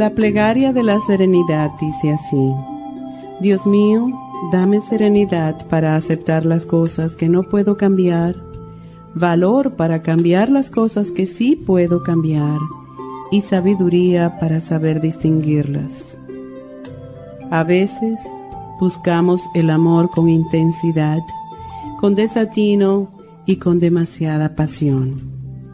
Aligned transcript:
La 0.00 0.14
plegaria 0.14 0.72
de 0.72 0.82
la 0.82 0.98
serenidad 0.98 1.72
dice 1.78 2.12
así, 2.12 2.54
Dios 3.42 3.66
mío, 3.66 4.06
dame 4.50 4.80
serenidad 4.80 5.66
para 5.66 5.94
aceptar 5.94 6.46
las 6.46 6.64
cosas 6.64 7.16
que 7.16 7.28
no 7.28 7.42
puedo 7.42 7.76
cambiar 7.76 8.34
valor 9.14 9.76
para 9.76 10.00
cambiar 10.00 10.48
las 10.48 10.70
cosas 10.70 11.10
que 11.10 11.26
sí 11.26 11.54
puedo 11.54 12.02
cambiar 12.02 12.60
y 13.30 13.42
sabiduría 13.42 14.38
para 14.40 14.62
saber 14.62 15.02
distinguirlas. 15.02 16.16
A 17.50 17.62
veces 17.62 18.20
buscamos 18.80 19.50
el 19.54 19.68
amor 19.68 20.08
con 20.08 20.30
intensidad, 20.30 21.18
con 22.00 22.14
desatino 22.14 23.10
y 23.44 23.56
con 23.56 23.78
demasiada 23.78 24.56
pasión, 24.56 25.20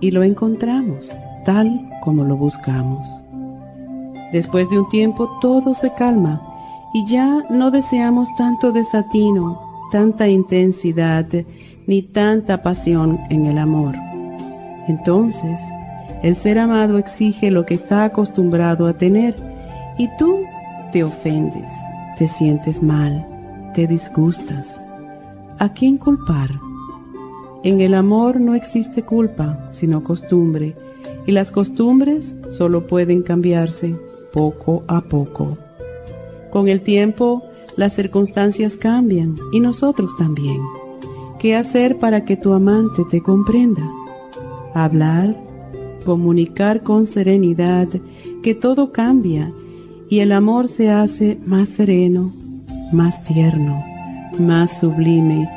y 0.00 0.10
lo 0.10 0.24
encontramos 0.24 1.12
tal 1.44 1.88
como 2.02 2.24
lo 2.24 2.36
buscamos. 2.36 3.06
Después 4.32 4.68
de 4.70 4.78
un 4.78 4.88
tiempo 4.88 5.38
todo 5.40 5.74
se 5.74 5.92
calma 5.92 6.42
y 6.92 7.06
ya 7.06 7.44
no 7.50 7.70
deseamos 7.70 8.28
tanto 8.36 8.72
desatino, 8.72 9.60
tanta 9.92 10.28
intensidad 10.28 11.26
ni 11.86 12.02
tanta 12.02 12.62
pasión 12.62 13.20
en 13.30 13.46
el 13.46 13.58
amor. 13.58 13.94
Entonces, 14.88 15.60
el 16.22 16.36
ser 16.36 16.58
amado 16.58 16.98
exige 16.98 17.50
lo 17.50 17.64
que 17.64 17.74
está 17.74 18.04
acostumbrado 18.04 18.86
a 18.86 18.94
tener 18.94 19.36
y 19.98 20.08
tú 20.18 20.40
te 20.92 21.04
ofendes, 21.04 21.70
te 22.18 22.28
sientes 22.28 22.82
mal, 22.82 23.26
te 23.74 23.86
disgustas. 23.86 24.80
¿A 25.58 25.72
quién 25.72 25.98
culpar? 25.98 26.50
En 27.62 27.80
el 27.80 27.94
amor 27.94 28.40
no 28.40 28.54
existe 28.54 29.02
culpa, 29.02 29.68
sino 29.70 30.04
costumbre, 30.04 30.74
y 31.26 31.32
las 31.32 31.50
costumbres 31.50 32.34
solo 32.50 32.86
pueden 32.86 33.22
cambiarse 33.22 33.96
poco 34.36 34.84
a 34.86 35.00
poco. 35.00 35.56
Con 36.52 36.68
el 36.68 36.82
tiempo, 36.82 37.42
las 37.74 37.94
circunstancias 37.94 38.76
cambian 38.76 39.38
y 39.50 39.60
nosotros 39.60 40.14
también. 40.18 40.60
¿Qué 41.38 41.56
hacer 41.56 41.98
para 41.98 42.26
que 42.26 42.36
tu 42.36 42.52
amante 42.52 43.02
te 43.10 43.22
comprenda? 43.22 43.90
Hablar, 44.74 45.34
comunicar 46.04 46.82
con 46.82 47.06
serenidad 47.06 47.88
que 48.42 48.54
todo 48.54 48.92
cambia 48.92 49.50
y 50.10 50.18
el 50.18 50.32
amor 50.32 50.68
se 50.68 50.90
hace 50.90 51.38
más 51.46 51.70
sereno, 51.70 52.30
más 52.92 53.24
tierno, 53.24 53.82
más 54.38 54.80
sublime 54.80 55.48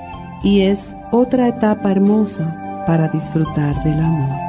y 0.41 0.61
es 0.61 0.95
otra 1.11 1.49
etapa 1.49 1.91
hermosa 1.91 2.83
para 2.87 3.09
disfrutar 3.09 3.83
del 3.83 3.99
amor. 3.99 4.48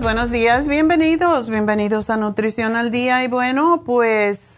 Buenos 0.00 0.30
días, 0.30 0.68
bienvenidos, 0.68 1.48
bienvenidos 1.48 2.10
a 2.10 2.16
Nutrición 2.16 2.76
al 2.76 2.92
Día 2.92 3.24
y 3.24 3.26
bueno, 3.26 3.82
pues 3.84 4.54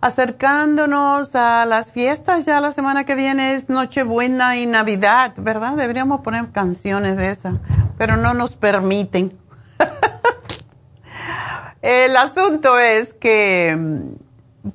acercándonos 0.00 1.34
a 1.34 1.66
las 1.66 1.90
fiestas, 1.90 2.46
ya 2.46 2.60
la 2.60 2.70
semana 2.70 3.02
que 3.02 3.16
viene 3.16 3.56
es 3.56 3.68
Nochebuena 3.68 4.56
y 4.56 4.66
Navidad, 4.66 5.32
¿verdad? 5.38 5.72
Deberíamos 5.72 6.20
poner 6.20 6.52
canciones 6.52 7.16
de 7.16 7.30
esas, 7.30 7.54
pero 7.98 8.16
no 8.16 8.34
nos 8.34 8.54
permiten. 8.54 9.36
El 11.82 12.16
asunto 12.16 12.78
es 12.78 13.14
que, 13.14 13.76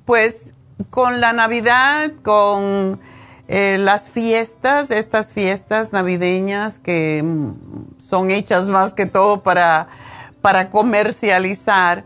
pues, 0.03 0.53
con 0.89 1.21
la 1.21 1.31
Navidad, 1.31 2.11
con 2.23 2.99
eh, 3.47 3.77
las 3.77 4.09
fiestas, 4.09 4.91
estas 4.91 5.31
fiestas 5.31 5.93
navideñas 5.93 6.77
que 6.77 7.23
son 8.11 8.29
hechas 8.29 8.67
más 8.67 8.93
que 8.93 9.05
todo 9.05 9.41
para, 9.41 9.87
para 10.41 10.69
comercializar, 10.69 12.03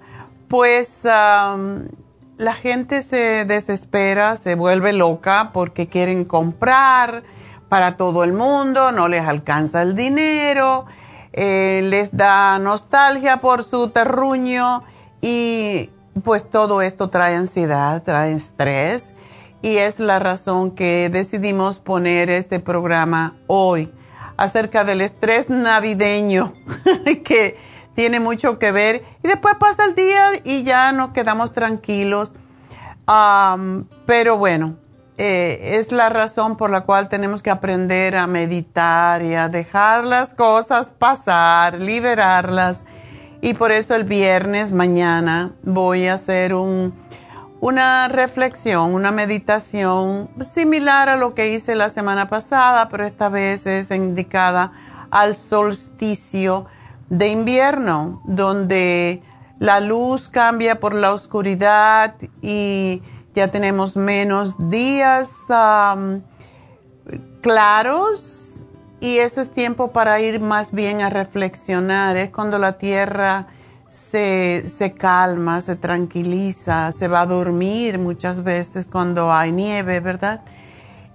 pues 0.48 1.02
la 1.04 2.54
gente 2.54 3.02
se 3.02 3.46
desespera, 3.46 4.36
se 4.36 4.54
vuelve 4.54 4.94
loca 4.94 5.50
porque 5.52 5.88
quieren 5.88 6.24
comprar 6.24 7.24
para 7.70 7.98
todo 7.98 8.24
el 8.24 8.34
mundo, 8.34 8.92
no 8.92 9.08
les 9.08 9.28
alcanza 9.28 9.82
el 9.82 9.96
dinero, 9.96 10.86
eh, 11.34 11.82
les 11.84 12.16
da 12.16 12.60
nostalgia 12.60 13.38
por 13.38 13.64
su 13.64 13.90
terruño 13.90 14.84
y 15.22 15.90
pues 16.24 16.48
todo 16.48 16.84
esto 16.84 17.10
trae 17.10 17.36
ansiedad, 17.36 18.04
trae 18.04 18.34
estrés 18.34 19.16
y 19.64 19.78
es 19.78 20.00
la 20.00 20.20
razón 20.20 20.70
que 20.70 21.10
decidimos 21.12 21.80
poner 21.80 22.30
este 22.30 22.60
programa 22.60 23.36
hoy 23.48 23.92
acerca 24.38 24.84
del 24.84 25.02
estrés 25.02 25.50
navideño 25.50 26.54
que 27.24 27.58
tiene 27.96 28.20
mucho 28.20 28.60
que 28.60 28.72
ver 28.72 29.04
y 29.24 29.28
después 29.28 29.56
pasa 29.56 29.86
el 29.86 29.96
día 29.96 30.32
y 30.44 30.64
ya 30.64 30.92
nos 30.92 31.12
quedamos 31.12 31.52
tranquilos. 31.52 32.34
pero 34.06 34.38
bueno, 34.38 34.76
eh, 35.18 35.78
es 35.80 35.94
la 35.94 36.10
razón 36.10 36.58
por 36.58 36.70
la 36.70 36.82
cual 36.82 37.08
tenemos 37.08 37.42
que 37.42 37.50
aprender 37.50 38.18
a 38.18 38.28
meditar 38.28 39.22
y 39.24 39.34
a 39.34 39.48
dejar 39.48 40.06
las 40.06 40.34
cosas 40.34 40.92
pasar, 40.92 41.80
liberarlas. 41.80 42.84
Y 43.42 43.54
por 43.54 43.72
eso 43.72 43.96
el 43.96 44.04
viernes 44.04 44.74
mañana 44.74 45.54
voy 45.64 46.08
a 46.08 46.16
hacer 46.16 46.54
un, 46.54 46.94
una 47.60 48.08
reflexión, 48.08 48.94
una 48.94 49.12
meditación 49.12 50.30
similar 50.42 51.10
a 51.10 51.16
lo 51.16 51.34
que 51.34 51.54
hice 51.54 51.76
la 51.76 51.90
semana 51.90 52.28
pasada, 52.28 52.90
pero 52.90 53.06
esta 53.06 53.30
vez 53.30 53.66
es 53.66 53.92
indicada 53.92 54.74
al 55.10 55.36
solsticio 55.36 56.66
de 57.10 57.30
invierno, 57.30 58.22
donde 58.26 59.22
la 59.60 59.80
luz 59.80 60.28
cambia 60.28 60.80
por 60.80 60.94
la 60.94 61.14
oscuridad 61.14 62.16
y 62.42 63.02
ya 63.34 63.50
tenemos 63.50 63.96
menos 63.96 64.56
días 64.70 65.30
claros 67.42 68.66
y 69.00 69.18
eso 69.20 69.42
es 69.42 69.54
tiempo 69.54 69.92
para 69.92 70.20
ir 70.20 70.40
más 70.40 70.72
bien 70.72 71.02
a 71.02 71.10
reflexionar. 71.10 72.18
Es 72.18 72.32
cuando 72.32 72.58
la 72.58 72.78
tierra 72.78 73.48
se, 73.88 74.68
se, 74.68 74.94
calma, 74.94 75.62
se 75.62 75.76
tranquiliza, 75.76 76.92
se 76.92 77.08
va 77.08 77.22
a 77.22 77.26
dormir 77.26 78.00
muchas 78.00 78.44
veces 78.44 78.88
cuando 78.88 79.32
hay 79.32 79.52
nieve, 79.52 80.00
¿verdad? 80.00 80.42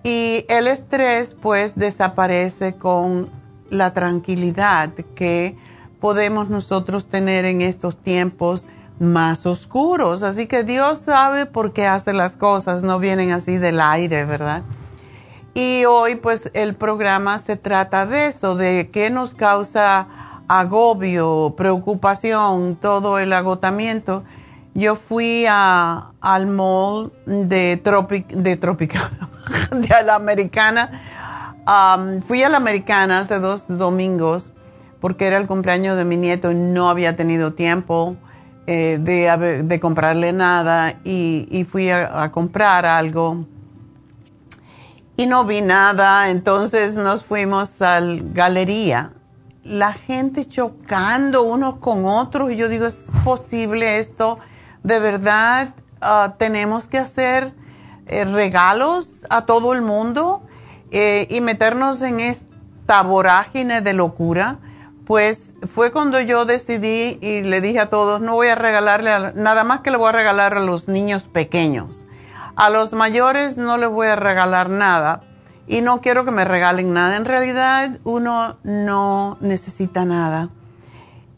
Y 0.02 0.44
el 0.48 0.66
estrés 0.66 1.34
pues 1.40 1.74
desaparece 1.74 2.74
con 2.74 3.28
la 3.68 3.92
tranquilidad 3.92 4.92
que 5.14 5.56
podemos 6.00 6.48
nosotros 6.48 7.06
tener 7.06 7.44
en 7.44 7.60
estos 7.60 7.96
tiempos 7.96 8.66
más 8.98 9.46
oscuros. 9.46 10.22
Así 10.22 10.46
que 10.46 10.64
Dios 10.64 11.00
sabe 11.00 11.46
por 11.46 11.72
qué 11.72 11.86
hace 11.86 12.12
las 12.12 12.36
cosas, 12.36 12.82
no 12.82 12.98
vienen 12.98 13.32
así 13.32 13.58
del 13.58 13.80
aire, 13.80 14.24
¿verdad? 14.24 14.62
Y 15.54 15.84
hoy 15.84 16.14
pues 16.14 16.50
el 16.54 16.76
programa 16.76 17.38
se 17.38 17.56
trata 17.56 18.06
de 18.06 18.26
eso, 18.26 18.54
de 18.54 18.90
qué 18.90 19.10
nos 19.10 19.34
causa 19.34 20.06
agobio, 20.50 21.54
preocupación, 21.56 22.74
todo 22.74 23.20
el 23.20 23.32
agotamiento. 23.32 24.24
Yo 24.74 24.96
fui 24.96 25.46
a, 25.48 26.12
al 26.20 26.48
mall 26.48 27.12
de, 27.24 27.80
Tropic, 27.82 28.26
de 28.26 28.56
Tropical, 28.56 29.10
de 29.70 30.02
la 30.04 30.16
Americana. 30.16 30.90
Fui 32.24 32.42
a 32.42 32.48
la 32.48 32.56
Americana 32.56 33.20
hace 33.20 33.38
dos 33.38 33.66
domingos 33.68 34.50
porque 35.00 35.28
era 35.28 35.38
el 35.38 35.46
cumpleaños 35.46 35.96
de 35.96 36.04
mi 36.04 36.16
nieto 36.16 36.50
y 36.50 36.56
no 36.56 36.90
había 36.90 37.16
tenido 37.16 37.52
tiempo 37.52 38.16
eh, 38.66 38.98
de, 39.00 39.80
comprarle 39.80 40.32
nada 40.32 40.98
y, 41.04 41.64
fui 41.70 41.90
a, 41.90 42.32
comprar 42.32 42.86
algo 42.86 43.46
y 45.16 45.26
no 45.26 45.44
vi 45.44 45.62
nada, 45.62 46.28
entonces 46.30 46.96
nos 46.96 47.22
fuimos 47.22 47.80
a 47.82 48.00
la 48.00 48.20
galería. 48.32 49.12
La 49.62 49.92
gente 49.92 50.44
chocando 50.46 51.42
unos 51.42 51.76
con 51.76 52.06
otros 52.06 52.50
y 52.52 52.56
yo 52.56 52.68
digo, 52.68 52.86
¿es 52.86 53.10
posible 53.24 53.98
esto? 53.98 54.38
De 54.82 54.98
verdad, 54.98 55.74
ah, 56.00 56.34
tenemos 56.38 56.86
que 56.86 56.98
hacer 56.98 57.52
eh, 58.06 58.24
regalos 58.24 59.26
a 59.28 59.46
todo 59.46 59.72
el 59.72 59.82
mundo 59.82 60.42
eh, 60.90 61.26
y 61.30 61.40
meternos 61.40 62.02
en 62.02 62.20
esta 62.20 63.02
vorágine 63.02 63.82
de 63.82 63.92
locura 63.92 64.58
pues 65.10 65.54
fue 65.66 65.90
cuando 65.90 66.20
yo 66.20 66.44
decidí 66.44 67.18
y 67.20 67.40
le 67.40 67.60
dije 67.60 67.80
a 67.80 67.90
todos, 67.90 68.20
no 68.20 68.34
voy 68.34 68.46
a 68.46 68.54
regalarle 68.54 69.32
nada 69.34 69.64
más 69.64 69.80
que 69.80 69.90
le 69.90 69.96
voy 69.96 70.10
a 70.10 70.12
regalar 70.12 70.56
a 70.56 70.60
los 70.60 70.86
niños 70.86 71.24
pequeños. 71.24 72.06
A 72.54 72.70
los 72.70 72.92
mayores 72.92 73.56
no 73.56 73.76
les 73.76 73.90
voy 73.90 74.06
a 74.06 74.14
regalar 74.14 74.70
nada 74.70 75.24
y 75.70 75.82
no 75.82 76.00
quiero 76.00 76.24
que 76.24 76.32
me 76.32 76.44
regalen 76.44 76.92
nada. 76.92 77.16
En 77.16 77.24
realidad 77.24 78.00
uno 78.02 78.58
no 78.64 79.38
necesita 79.40 80.04
nada. 80.04 80.50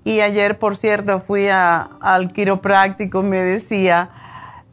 Y 0.04 0.20
ayer, 0.20 0.58
por 0.58 0.76
cierto, 0.76 1.20
fui 1.20 1.48
al 1.48 2.32
quiropráctico 2.32 3.22
me 3.22 3.42
decía, 3.42 4.10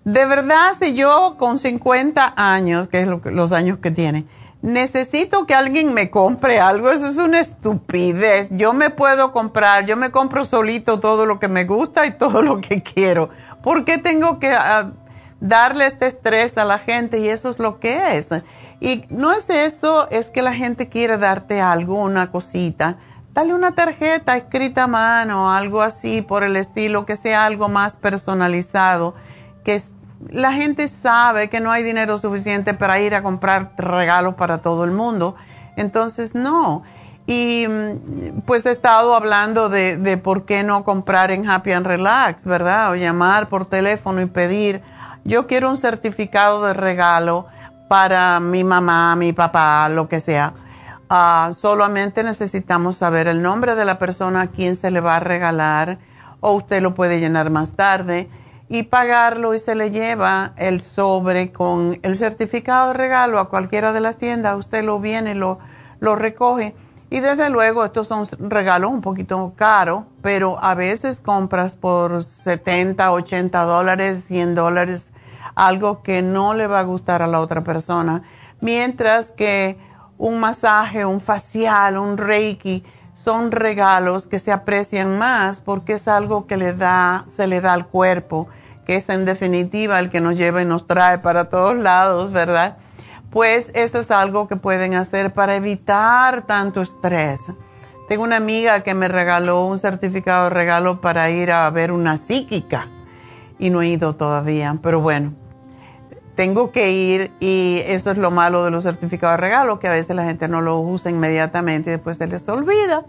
de 0.06 0.26
verdad, 0.26 0.72
si 0.80 0.96
yo 0.96 1.36
con 1.38 1.60
50 1.60 2.34
años, 2.38 2.88
que 2.88 3.02
es 3.02 3.08
los 3.08 3.52
años 3.52 3.80
que 3.80 3.92
tiene, 3.92 4.26
necesito 4.62 5.46
que 5.46 5.54
alguien 5.54 5.94
me 5.94 6.10
compre 6.10 6.62
algo, 6.62 6.90
eso 6.90 7.08
es 7.08 7.18
una 7.18 7.42
estupidez. 7.42 8.48
Yo 8.52 8.72
me 8.72 8.90
puedo 8.90 9.34
comprar, 9.34 9.86
yo 9.86 9.98
me 9.98 10.10
compro 10.10 10.46
solito 10.46 11.02
todo 11.02 11.26
lo 11.26 11.38
que 11.38 11.50
me 11.50 11.66
gusta 11.66 12.06
y 12.06 12.12
todo 12.12 12.42
lo 12.42 12.62
que 12.62 12.82
quiero. 12.82 13.30
¿Por 13.62 13.84
qué 13.84 13.98
tengo 13.98 14.40
que 14.40 14.54
ah, 14.54 14.94
darle 15.42 15.86
este 15.86 16.08
estrés 16.08 16.58
a 16.58 16.64
la 16.64 16.80
gente? 16.80 17.20
Y 17.20 17.28
eso 17.28 17.50
es 17.50 17.60
lo 17.60 17.80
que 17.80 18.18
es. 18.18 18.30
Y 18.80 19.06
no 19.10 19.34
es 19.34 19.50
eso, 19.50 20.10
es 20.10 20.30
que 20.30 20.42
la 20.42 20.54
gente 20.54 20.88
quiere 20.88 21.18
darte 21.18 21.62
algo, 21.62 22.02
una 22.02 22.32
cosita. 22.32 22.98
Dale 23.34 23.54
una 23.54 23.72
tarjeta 23.74 24.38
escrita 24.38 24.84
a 24.84 24.88
mano, 24.88 25.52
algo 25.52 25.82
así 25.82 26.22
por 26.22 26.44
el 26.44 26.56
estilo, 26.56 27.06
que 27.06 27.16
sea 27.16 27.46
algo 27.46 27.68
más 27.68 27.98
personalizado, 27.98 29.16
que 29.64 29.82
la 30.30 30.54
gente 30.54 30.88
sabe 30.88 31.50
que 31.50 31.60
no 31.60 31.72
hay 31.72 31.84
dinero 31.84 32.18
suficiente 32.18 32.74
para 32.74 33.00
ir 33.00 33.16
a 33.16 33.24
comprar 33.24 33.74
regalos 33.78 34.36
para 34.36 34.60
todo 34.60 34.86
el 34.86 34.92
mundo. 34.92 35.36
Entonces, 35.76 36.34
no. 36.34 36.84
Y 37.28 37.68
mm, 37.68 38.42
pues 38.46 38.66
he 38.66 38.72
estado 38.72 39.14
hablando 39.14 39.70
de, 39.70 39.98
de, 39.98 40.18
por 40.18 40.46
qué 40.46 40.64
no 40.64 40.84
comprar 40.84 41.32
en 41.32 41.50
Happy 41.50 41.72
and 41.74 41.86
Relax, 41.86 42.46
¿verdad? 42.46 42.92
O 42.92 42.96
llamar 42.96 43.48
por 43.50 43.66
teléfono 43.66 44.22
y 44.22 44.26
pedir, 44.26 44.82
yo 45.26 45.48
quiero 45.48 45.70
un 45.70 45.78
certificado 45.78 46.66
de 46.66 46.74
regalo 46.74 47.46
para 47.90 48.40
mi 48.40 48.64
mamá, 48.64 49.18
mi 49.18 49.34
papá, 49.34 49.90
lo 49.90 50.08
que 50.08 50.22
sea. 50.22 50.54
Ah, 51.10 51.52
solamente 51.58 52.24
necesitamos 52.24 52.98
saber 52.98 53.28
el 53.28 53.42
nombre 53.42 53.74
de 53.74 53.84
la 53.84 53.98
persona 53.98 54.42
a 54.42 54.48
quien 54.48 54.76
se 54.76 54.92
le 54.92 55.02
va 55.02 55.18
a 55.18 55.20
regalar 55.20 55.98
o 56.40 56.52
usted 56.54 56.82
lo 56.82 56.94
puede 56.94 57.20
llenar 57.20 57.50
más 57.50 57.72
tarde 57.72 58.30
y 58.70 58.84
pagarlo 58.84 59.56
y 59.56 59.60
se 59.60 59.74
le 59.74 59.90
lleva 59.90 60.54
el 60.58 60.82
sobre 60.82 61.52
con 61.52 62.00
el 62.04 62.16
certificado 62.16 62.90
de 62.90 62.94
regalo 62.94 63.40
a 63.40 63.50
cualquiera 63.50 63.92
de 63.92 64.02
las 64.02 64.18
tiendas. 64.18 64.56
Usted 64.56 64.84
lo 64.84 65.00
viene, 65.00 65.34
lo, 65.34 65.58
lo 66.00 66.16
recoge. 66.16 66.76
Y 67.10 67.22
desde 67.22 67.50
luego 67.50 67.84
estos 67.84 68.06
son 68.06 68.28
regalos 68.38 68.92
un 68.92 69.02
poquito 69.02 69.54
caros, 69.56 70.04
pero 70.22 70.64
a 70.64 70.76
veces 70.76 71.22
compras 71.22 71.74
por 71.74 72.22
70, 72.22 73.12
80 73.12 73.64
dólares, 73.64 74.24
100 74.26 74.54
dólares, 74.54 75.12
algo 75.56 76.02
que 76.04 76.22
no 76.22 76.54
le 76.54 76.68
va 76.68 76.80
a 76.80 76.84
gustar 76.84 77.22
a 77.22 77.28
la 77.28 77.40
otra 77.40 77.64
persona. 77.64 78.24
Mientras 78.62 79.32
que 79.32 79.78
un 80.18 80.40
masaje, 80.40 81.06
un 81.06 81.22
facial, 81.22 81.98
un 81.98 82.18
reiki, 82.18 82.84
son 83.14 83.52
regalos 83.52 84.26
que 84.26 84.40
se 84.40 84.52
aprecian 84.52 85.18
más 85.18 85.60
porque 85.60 85.94
es 85.94 86.08
algo 86.08 86.48
que 86.48 86.58
le 86.58 86.74
da, 86.74 87.26
se 87.28 87.48
le 87.48 87.62
da 87.62 87.74
al 87.74 87.88
cuerpo 87.88 88.48
que 88.90 88.96
es 88.96 89.08
en 89.10 89.24
definitiva 89.24 90.00
el 90.00 90.10
que 90.10 90.20
nos 90.20 90.36
lleva 90.36 90.64
y 90.64 90.66
nos 90.66 90.88
trae 90.88 91.20
para 91.20 91.48
todos 91.48 91.78
lados, 91.78 92.32
¿verdad? 92.32 92.78
Pues 93.30 93.72
eso 93.76 94.00
es 94.00 94.10
algo 94.10 94.48
que 94.48 94.56
pueden 94.56 94.96
hacer 94.96 95.32
para 95.32 95.56
evitar 95.56 96.48
tanto 96.48 96.82
estrés. 96.82 97.40
Tengo 98.08 98.24
una 98.24 98.38
amiga 98.38 98.82
que 98.82 98.96
me 98.96 99.08
regaló 99.08 99.64
un 99.64 99.78
certificado 99.78 100.46
de 100.46 100.50
regalo 100.50 101.02
para 101.02 101.30
ir 101.30 101.52
a 101.52 101.70
ver 101.70 101.92
una 101.92 102.18
psíquica 102.18 102.88
y 103.60 103.70
no 103.70 103.82
he 103.82 103.90
ido 103.90 104.16
todavía, 104.16 104.80
pero 104.82 105.00
bueno, 105.02 105.34
tengo 106.40 106.72
que 106.72 106.92
ir 106.92 107.32
y 107.42 107.82
eso 107.86 108.12
es 108.12 108.18
lo 108.18 108.32
malo 108.32 108.64
de 108.64 108.72
los 108.72 108.84
certificados 108.84 109.34
de 109.34 109.42
regalo, 109.42 109.78
que 109.78 109.90
a 109.90 109.92
veces 109.92 110.16
la 110.16 110.24
gente 110.24 110.48
no 110.48 110.62
lo 110.62 110.80
usa 110.80 111.12
inmediatamente 111.12 111.90
y 111.90 111.92
después 111.92 112.18
se 112.18 112.28
les 112.28 112.48
olvida. 112.48 113.04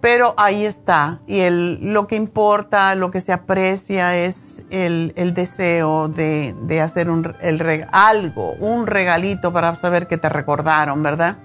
Pero 0.00 0.34
ahí 0.36 0.64
está. 0.64 1.18
Y 1.26 1.40
el, 1.40 1.92
lo 1.92 2.06
que 2.06 2.14
importa, 2.14 2.94
lo 2.94 3.10
que 3.10 3.20
se 3.20 3.32
aprecia 3.32 4.16
es 4.16 4.62
el, 4.70 5.12
el 5.16 5.34
deseo 5.34 6.06
de, 6.06 6.54
de, 6.62 6.80
hacer 6.80 7.10
un, 7.10 7.34
el, 7.40 7.86
algo, 7.90 8.52
un 8.60 8.86
regalito 8.86 9.52
para 9.52 9.74
saber 9.74 10.06
que 10.06 10.16
te 10.16 10.28
recordaron, 10.28 11.02
¿verdad? 11.02 11.38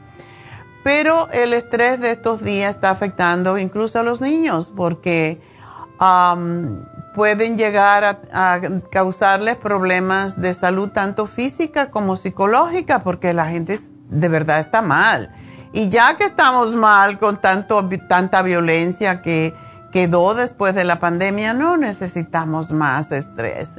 Pero 0.84 1.30
el 1.32 1.54
estrés 1.54 2.00
de 2.00 2.12
estos 2.12 2.44
días 2.44 2.76
está 2.76 2.92
afectando 2.92 3.58
incluso 3.58 4.00
a 4.00 4.04
los 4.04 4.22
niños 4.22 4.72
porque 4.76 5.42
pueden 7.14 7.58
llegar 7.58 8.20
a, 8.32 8.62
causarles 8.92 9.58
problemas 9.58 10.40
de 10.42 10.54
salud 10.54 10.90
tanto 10.90 11.26
física 11.26 11.92
como 11.92 12.16
psicológica 12.16 13.00
porque 13.00 13.34
la 13.34 13.48
gente 13.48 13.80
de 14.10 14.28
verdad 14.30 14.60
está 14.60 14.82
mal 14.82 15.34
y 15.74 15.90
ya 15.90 16.18
que 16.18 16.26
estamos 16.26 16.76
mal 16.76 17.18
con 17.18 17.40
tanto, 17.40 17.88
tanta 18.08 18.42
violencia 18.42 19.22
que, 19.22 19.54
quedó 19.92 20.34
después 20.34 20.74
de 20.74 20.84
la 20.84 21.00
pandemia, 21.00 21.54
no 21.54 21.78
necesitamos 21.78 22.72
más 22.72 23.12
estrés. 23.12 23.76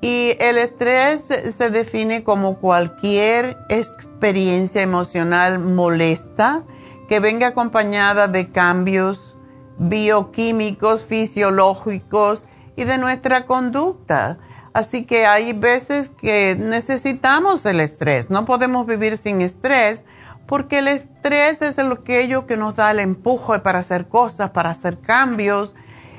Y 0.00 0.36
el 0.40 0.58
estrés 0.58 1.20
se 1.22 1.70
define 1.70 2.24
como 2.24 2.58
cualquier 2.58 3.56
experiencia 3.68 4.82
emocional 4.82 5.60
molesta 5.60 6.64
que 7.08 7.20
venga 7.20 7.48
acompañada 7.48 8.28
de 8.28 8.50
cambios 8.50 9.36
bioquímicos, 9.78 11.04
fisiológicos 11.04 12.44
y 12.76 12.84
de 12.84 12.98
nuestra 12.98 13.46
conducta. 13.46 14.38
Así 14.72 15.04
que 15.04 15.26
hay 15.26 15.52
veces 15.52 16.08
que 16.08 16.56
necesitamos 16.58 17.64
el 17.64 17.80
estrés, 17.80 18.28
no 18.28 18.44
podemos 18.44 18.86
vivir 18.86 19.16
sin 19.16 19.40
estrés 19.40 20.02
porque 20.46 20.78
el 20.78 20.88
estrés 20.88 21.62
es 21.62 21.78
aquello 21.78 22.46
que 22.46 22.56
nos 22.56 22.76
da 22.76 22.90
el 22.90 23.00
empuje 23.00 23.60
para 23.60 23.78
hacer 23.78 24.08
cosas, 24.08 24.50
para 24.50 24.70
hacer 24.70 24.98
cambios 24.98 25.74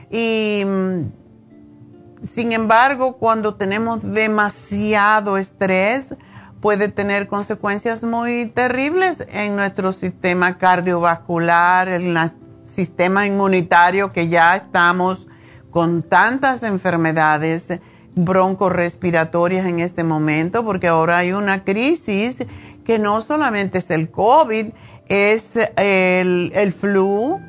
y 0.09 0.63
mm, 0.65 2.25
sin 2.25 2.53
embargo 2.53 3.17
cuando 3.17 3.55
tenemos 3.55 4.11
demasiado 4.13 5.37
estrés 5.37 6.15
puede 6.61 6.87
tener 6.87 7.27
consecuencias 7.27 8.03
muy 8.03 8.47
terribles 8.47 9.23
en 9.29 9.55
nuestro 9.55 9.91
sistema 9.91 10.57
cardiovascular, 10.57 11.89
en 11.89 12.17
el 12.17 12.31
sistema 12.65 13.25
inmunitario 13.25 14.11
que 14.11 14.29
ya 14.29 14.55
estamos 14.55 15.27
con 15.75 16.03
tantas 16.03 16.63
enfermedades 16.63 17.81
broncorespiratorias 18.15 19.67
en 19.67 19.81
este 19.81 20.05
momento, 20.05 20.63
porque 20.63 20.87
ahora 20.87 21.17
hay 21.17 21.33
una 21.33 21.65
crisis 21.65 22.37
que 22.85 22.97
no 22.97 23.19
solamente 23.19 23.79
es 23.79 23.91
el 23.91 24.09
COVID, 24.09 24.67
es 25.09 25.57
el, 25.75 26.53
el 26.55 26.71
flu 26.71 27.41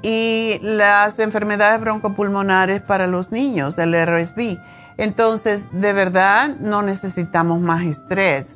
y 0.00 0.60
las 0.62 1.18
enfermedades 1.18 1.80
broncopulmonares 1.80 2.82
para 2.82 3.08
los 3.08 3.32
niños, 3.32 3.76
el 3.78 3.96
RSV. 3.96 4.58
Entonces, 4.96 5.66
de 5.72 5.92
verdad, 5.92 6.54
no 6.60 6.82
necesitamos 6.82 7.58
más 7.58 7.82
estrés 7.82 8.54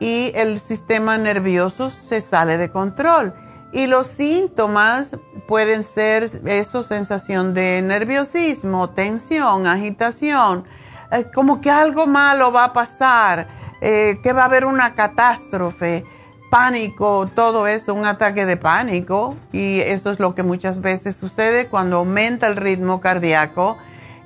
y 0.00 0.32
el 0.34 0.58
sistema 0.58 1.18
nervioso 1.18 1.88
se 1.88 2.20
sale 2.20 2.58
de 2.58 2.68
control. 2.68 3.32
Y 3.76 3.88
los 3.88 4.06
síntomas 4.06 5.18
pueden 5.46 5.84
ser 5.84 6.24
eso, 6.46 6.82
sensación 6.82 7.52
de 7.52 7.82
nerviosismo, 7.82 8.88
tensión, 8.88 9.66
agitación, 9.66 10.64
eh, 11.12 11.26
como 11.34 11.60
que 11.60 11.70
algo 11.70 12.06
malo 12.06 12.50
va 12.50 12.64
a 12.64 12.72
pasar, 12.72 13.48
eh, 13.82 14.18
que 14.22 14.32
va 14.32 14.44
a 14.44 14.44
haber 14.46 14.64
una 14.64 14.94
catástrofe, 14.94 16.06
pánico, 16.50 17.30
todo 17.34 17.66
eso, 17.66 17.92
un 17.92 18.06
ataque 18.06 18.46
de 18.46 18.56
pánico. 18.56 19.36
Y 19.52 19.80
eso 19.80 20.10
es 20.10 20.20
lo 20.20 20.34
que 20.34 20.42
muchas 20.42 20.80
veces 20.80 21.14
sucede 21.14 21.68
cuando 21.68 21.98
aumenta 21.98 22.46
el 22.46 22.56
ritmo 22.56 23.02
cardíaco. 23.02 23.76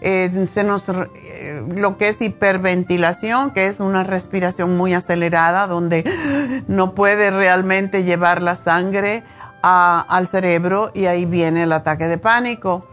Eh, 0.00 0.46
se 0.50 0.62
nos, 0.62 0.84
lo 0.88 1.98
que 1.98 2.08
es 2.08 2.22
hiperventilación, 2.22 3.50
que 3.50 3.66
es 3.66 3.80
una 3.80 4.04
respiración 4.04 4.76
muy 4.76 4.94
acelerada, 4.94 5.66
donde 5.66 6.04
no 6.68 6.94
puede 6.94 7.32
realmente 7.32 8.04
llevar 8.04 8.42
la 8.42 8.54
sangre 8.54 9.24
al 9.62 10.26
cerebro 10.26 10.90
y 10.94 11.06
ahí 11.06 11.26
viene 11.26 11.64
el 11.64 11.72
ataque 11.72 12.06
de 12.06 12.18
pánico 12.18 12.86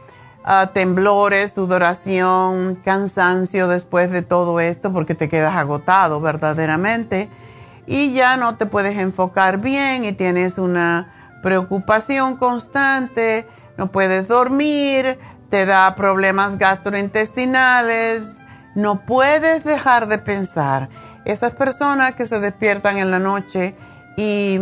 temblores, 0.73 1.53
sudoración, 1.53 2.75
cansancio 2.75 3.67
después 3.67 4.11
de 4.11 4.21
todo 4.21 4.59
esto 4.59 4.93
porque 4.93 5.13
te 5.13 5.27
quedas 5.27 5.55
agotado 5.55 6.21
verdaderamente 6.21 7.29
y 7.85 8.13
ya 8.13 8.37
no 8.37 8.55
te 8.55 8.65
puedes 8.65 8.97
enfocar 8.97 9.59
bien 9.59 10.05
y 10.05 10.13
tienes 10.13 10.57
una 10.57 11.13
preocupación 11.43 12.37
constante, 12.37 13.45
no 13.77 13.91
puedes 13.91 14.27
dormir, 14.27 15.19
te 15.49 15.65
da 15.65 15.95
problemas 15.95 16.57
gastrointestinales, 16.57 18.37
no 18.75 19.05
puedes 19.05 19.63
dejar 19.63 20.07
de 20.07 20.17
pensar. 20.17 20.89
Esas 21.25 21.51
personas 21.51 22.15
que 22.15 22.25
se 22.25 22.39
despiertan 22.39 22.97
en 22.97 23.11
la 23.11 23.19
noche 23.19 23.75
y 24.15 24.59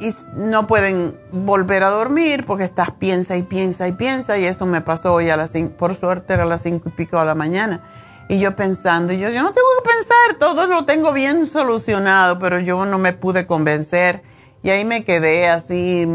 y 0.00 0.12
no 0.34 0.66
pueden 0.66 1.18
volver 1.30 1.84
a 1.84 1.90
dormir 1.90 2.44
porque 2.46 2.64
estás 2.64 2.90
piensa 2.92 3.36
y 3.36 3.42
piensa 3.42 3.86
y 3.86 3.92
piensa 3.92 4.38
y 4.38 4.44
eso 4.44 4.66
me 4.66 4.80
pasó 4.80 5.14
hoy 5.14 5.30
a 5.30 5.36
las 5.36 5.52
cinco, 5.52 5.76
por 5.76 5.94
suerte 5.94 6.34
era 6.34 6.42
a 6.42 6.46
las 6.46 6.62
cinco 6.62 6.88
y 6.88 6.92
pico 6.92 7.18
de 7.18 7.26
la 7.26 7.34
mañana. 7.34 7.80
Y 8.28 8.38
yo 8.38 8.56
pensando 8.56 9.12
yo 9.12 9.28
yo 9.30 9.42
no 9.42 9.52
tengo 9.52 9.68
que 9.82 9.90
pensar 9.90 10.38
todo 10.38 10.66
lo 10.66 10.84
tengo 10.84 11.12
bien 11.12 11.46
solucionado 11.46 12.38
pero 12.38 12.58
yo 12.58 12.84
no 12.84 12.98
me 12.98 13.12
pude 13.12 13.46
convencer. 13.46 14.22
Y 14.62 14.70
ahí 14.70 14.84
me 14.86 15.04
quedé 15.04 15.48
así 15.48 16.08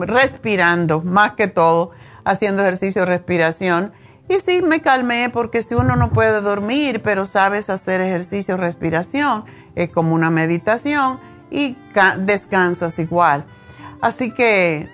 respirando 0.00 1.02
más 1.02 1.32
que 1.32 1.46
todo 1.46 1.92
haciendo 2.24 2.62
ejercicio 2.62 3.02
de 3.02 3.06
respiración. 3.06 3.92
Y 4.28 4.40
sí 4.40 4.60
me 4.60 4.82
calmé 4.82 5.30
porque 5.32 5.62
si 5.62 5.74
uno 5.74 5.94
no 5.96 6.10
puede 6.10 6.40
dormir 6.40 7.00
pero 7.02 7.24
sabes 7.24 7.70
hacer 7.70 8.00
ejercicio 8.00 8.56
de 8.56 8.60
respiración 8.60 9.44
es 9.74 9.88
como 9.90 10.14
una 10.14 10.30
meditación 10.30 11.18
y 11.54 11.76
descansas 12.18 12.98
igual. 12.98 13.44
Así 14.00 14.32
que 14.32 14.90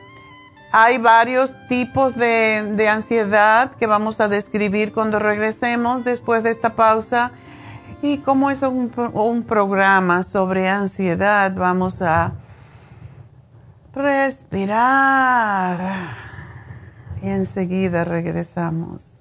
hay 0.70 0.98
varios 0.98 1.54
tipos 1.66 2.14
de, 2.14 2.86
ansiedad 2.88 3.72
que 3.72 3.86
vamos 3.86 4.20
a 4.20 4.28
describir 4.28 4.92
cuando 4.92 5.18
regresemos 5.18 6.04
después 6.04 6.42
de 6.42 6.50
esta 6.50 6.76
pausa. 6.76 7.32
Y 8.02 8.18
como 8.18 8.50
es 8.50 8.62
un, 8.62 8.92
un 9.14 9.42
programa 9.42 10.22
sobre 10.22 10.68
ansiedad, 10.68 11.52
vamos 11.54 12.02
a 12.02 12.34
respirar 13.94 15.80
y 17.22 17.28
enseguida 17.28 18.04
regresamos. 18.04 19.20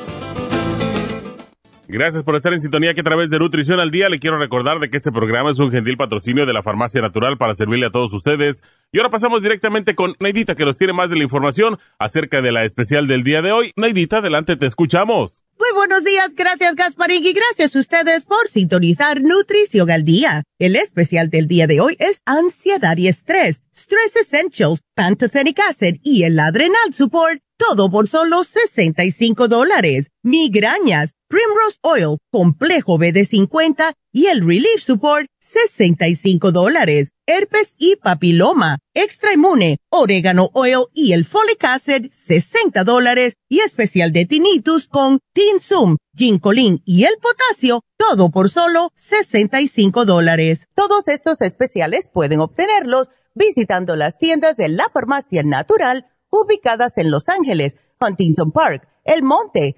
Gracias 1.91 2.23
por 2.23 2.37
estar 2.37 2.53
en 2.53 2.61
sintonía 2.61 2.93
que 2.93 3.01
a 3.01 3.03
través 3.03 3.29
de 3.29 3.37
Nutrición 3.37 3.81
al 3.81 3.91
Día 3.91 4.07
le 4.07 4.19
quiero 4.19 4.37
recordar 4.37 4.79
de 4.79 4.89
que 4.89 4.95
este 4.95 5.11
programa 5.11 5.51
es 5.51 5.59
un 5.59 5.71
gentil 5.71 5.97
patrocinio 5.97 6.45
de 6.45 6.53
la 6.53 6.63
Farmacia 6.63 7.01
Natural 7.01 7.37
para 7.37 7.53
servirle 7.53 7.87
a 7.87 7.91
todos 7.91 8.13
ustedes. 8.13 8.63
Y 8.93 8.99
ahora 8.99 9.09
pasamos 9.09 9.43
directamente 9.43 9.93
con 9.93 10.15
Neidita 10.21 10.55
que 10.55 10.63
nos 10.63 10.77
tiene 10.77 10.93
más 10.93 11.09
de 11.09 11.17
la 11.17 11.23
información 11.23 11.77
acerca 11.99 12.41
de 12.41 12.53
la 12.53 12.63
especial 12.63 13.07
del 13.07 13.25
día 13.25 13.41
de 13.41 13.51
hoy. 13.51 13.73
Neidita, 13.75 14.19
adelante, 14.19 14.55
te 14.55 14.67
escuchamos. 14.67 15.43
Muy 15.59 15.67
buenos 15.75 16.05
días, 16.05 16.33
gracias 16.33 16.75
Gasparín 16.75 17.25
y 17.25 17.33
gracias 17.33 17.75
a 17.75 17.79
ustedes 17.81 18.23
por 18.23 18.47
sintonizar 18.47 19.21
Nutrición 19.21 19.91
al 19.91 20.05
Día. 20.05 20.43
El 20.59 20.77
especial 20.77 21.29
del 21.29 21.49
día 21.49 21.67
de 21.67 21.81
hoy 21.81 21.97
es 21.99 22.21
Ansiedad 22.25 22.95
y 22.95 23.09
Estrés, 23.09 23.61
Stress 23.75 24.15
Essentials, 24.15 24.79
Pantothenic 24.95 25.59
Acid 25.59 25.97
y 26.03 26.23
el 26.23 26.39
Adrenal 26.39 26.93
Support, 26.93 27.41
todo 27.57 27.91
por 27.91 28.07
solo 28.07 28.45
65 28.45 29.49
dólares. 29.49 30.07
Migrañas 30.23 31.15
Primrose 31.31 31.77
Oil, 31.83 32.17
Complejo 32.29 32.99
BD50 32.99 33.93
y 34.11 34.25
el 34.25 34.45
Relief 34.45 34.83
Support, 34.83 35.27
65 35.39 36.51
dólares. 36.51 37.11
Herpes 37.25 37.73
y 37.77 37.95
papiloma, 37.95 38.79
Extra 38.93 39.31
Inmune, 39.31 39.77
Orégano 39.89 40.49
Oil 40.53 40.87
y 40.93 41.13
el 41.13 41.23
Folic 41.23 41.63
Acid, 41.63 42.11
60 42.11 42.83
dólares. 42.83 43.35
Y 43.47 43.61
especial 43.61 44.11
de 44.11 44.25
tinnitus 44.25 44.89
con 44.89 45.19
Tinsum, 45.31 45.95
Ginkolin 46.17 46.81
y 46.83 47.05
el 47.05 47.13
potasio, 47.21 47.79
todo 47.95 48.29
por 48.29 48.49
solo 48.49 48.89
65 48.97 50.03
dólares. 50.03 50.67
Todos 50.75 51.07
estos 51.07 51.39
especiales 51.39 52.09
pueden 52.13 52.41
obtenerlos 52.41 53.07
visitando 53.35 53.95
las 53.95 54.17
tiendas 54.17 54.57
de 54.57 54.67
la 54.67 54.89
Farmacia 54.93 55.43
Natural 55.43 56.07
ubicadas 56.29 56.97
en 56.97 57.09
Los 57.09 57.29
Ángeles, 57.29 57.75
Huntington 58.01 58.51
Park, 58.51 58.89
El 59.05 59.23
Monte, 59.23 59.77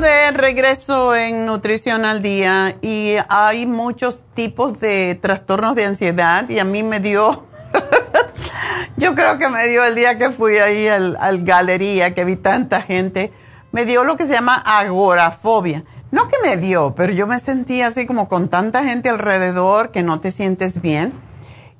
De 0.00 0.30
regreso 0.30 1.16
en 1.16 1.44
Nutrición 1.44 2.04
al 2.04 2.22
Día 2.22 2.76
y 2.82 3.16
hay 3.28 3.66
muchos 3.66 4.20
tipos 4.34 4.78
de 4.78 5.18
trastornos 5.20 5.74
de 5.74 5.86
ansiedad 5.86 6.48
y 6.48 6.60
a 6.60 6.64
mí 6.64 6.84
me 6.84 7.00
dio, 7.00 7.44
yo 8.96 9.14
creo 9.16 9.38
que 9.38 9.48
me 9.48 9.66
dio 9.66 9.84
el 9.84 9.96
día 9.96 10.16
que 10.16 10.30
fui 10.30 10.58
ahí 10.58 10.86
al, 10.86 11.16
al, 11.20 11.42
galería, 11.42 12.14
que 12.14 12.24
vi 12.24 12.36
tanta 12.36 12.80
gente, 12.80 13.32
me 13.72 13.84
dio 13.84 14.04
lo 14.04 14.16
que 14.16 14.26
se 14.26 14.34
llama 14.34 14.54
agorafobia. 14.54 15.84
No 16.12 16.28
que 16.28 16.36
me 16.42 16.56
dio, 16.56 16.94
pero 16.94 17.12
yo 17.12 17.26
me 17.26 17.38
sentí 17.40 17.82
así 17.82 18.06
como 18.06 18.28
con 18.28 18.48
tanta 18.48 18.84
gente 18.84 19.08
alrededor 19.08 19.90
que 19.90 20.02
no 20.02 20.20
te 20.20 20.30
sientes 20.30 20.80
bien. 20.80 21.12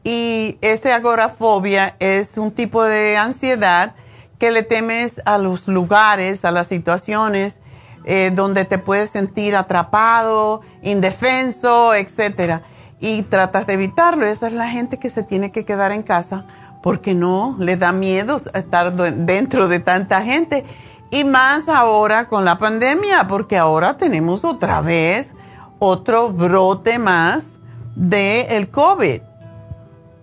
Y 0.03 0.59
esa 0.61 0.97
agorafobia 0.97 1.95
es 2.01 2.37
un 2.37 2.51
tipo 2.51 2.83
de 2.83 3.17
ansiedad 3.17 3.95
que 4.39 4.51
le 4.51 4.63
temes 4.63 5.21
a 5.25 5.39
los 5.39 5.69
lugares, 5.69 6.45
a 6.45 6.51
las 6.51 6.67
situaciones 6.67 7.61
eh, 8.05 8.31
donde 8.35 8.65
te 8.65 8.79
puedes 8.79 9.11
sentir 9.11 9.57
atrapado, 9.57 10.63
indefenso, 10.83 11.95
etcétera, 11.95 12.63
y 13.01 13.23
tratas 13.23 13.67
de 13.67 13.75
evitarlo. 13.75 14.27
Esa 14.27 14.47
es 14.47 14.53
la 14.53 14.69
gente 14.69 14.99
que 14.99 15.11
se 15.11 15.23
tiene 15.23 15.53
que 15.53 15.65
quedar 15.65 15.93
en 15.93 16.03
casa 16.03 16.47
porque 16.83 17.15
no 17.15 17.57
le 17.59 17.77
da 17.77 17.93
miedo 17.93 18.37
estar 18.37 18.95
dentro 18.95 19.69
de 19.69 19.81
tanta 19.81 20.23
gente. 20.23 20.65
Y 21.11 21.25
más 21.25 21.69
ahora 21.69 22.29
con 22.29 22.45
la 22.45 22.59
pandemia, 22.59 23.27
porque 23.27 23.57
ahora 23.57 23.97
tenemos 23.97 24.45
otra 24.45 24.81
vez 24.81 25.33
otro 25.79 26.31
brote 26.31 26.99
más 26.99 27.59
del 27.95 28.47
el 28.51 28.71
COVID. 28.71 29.23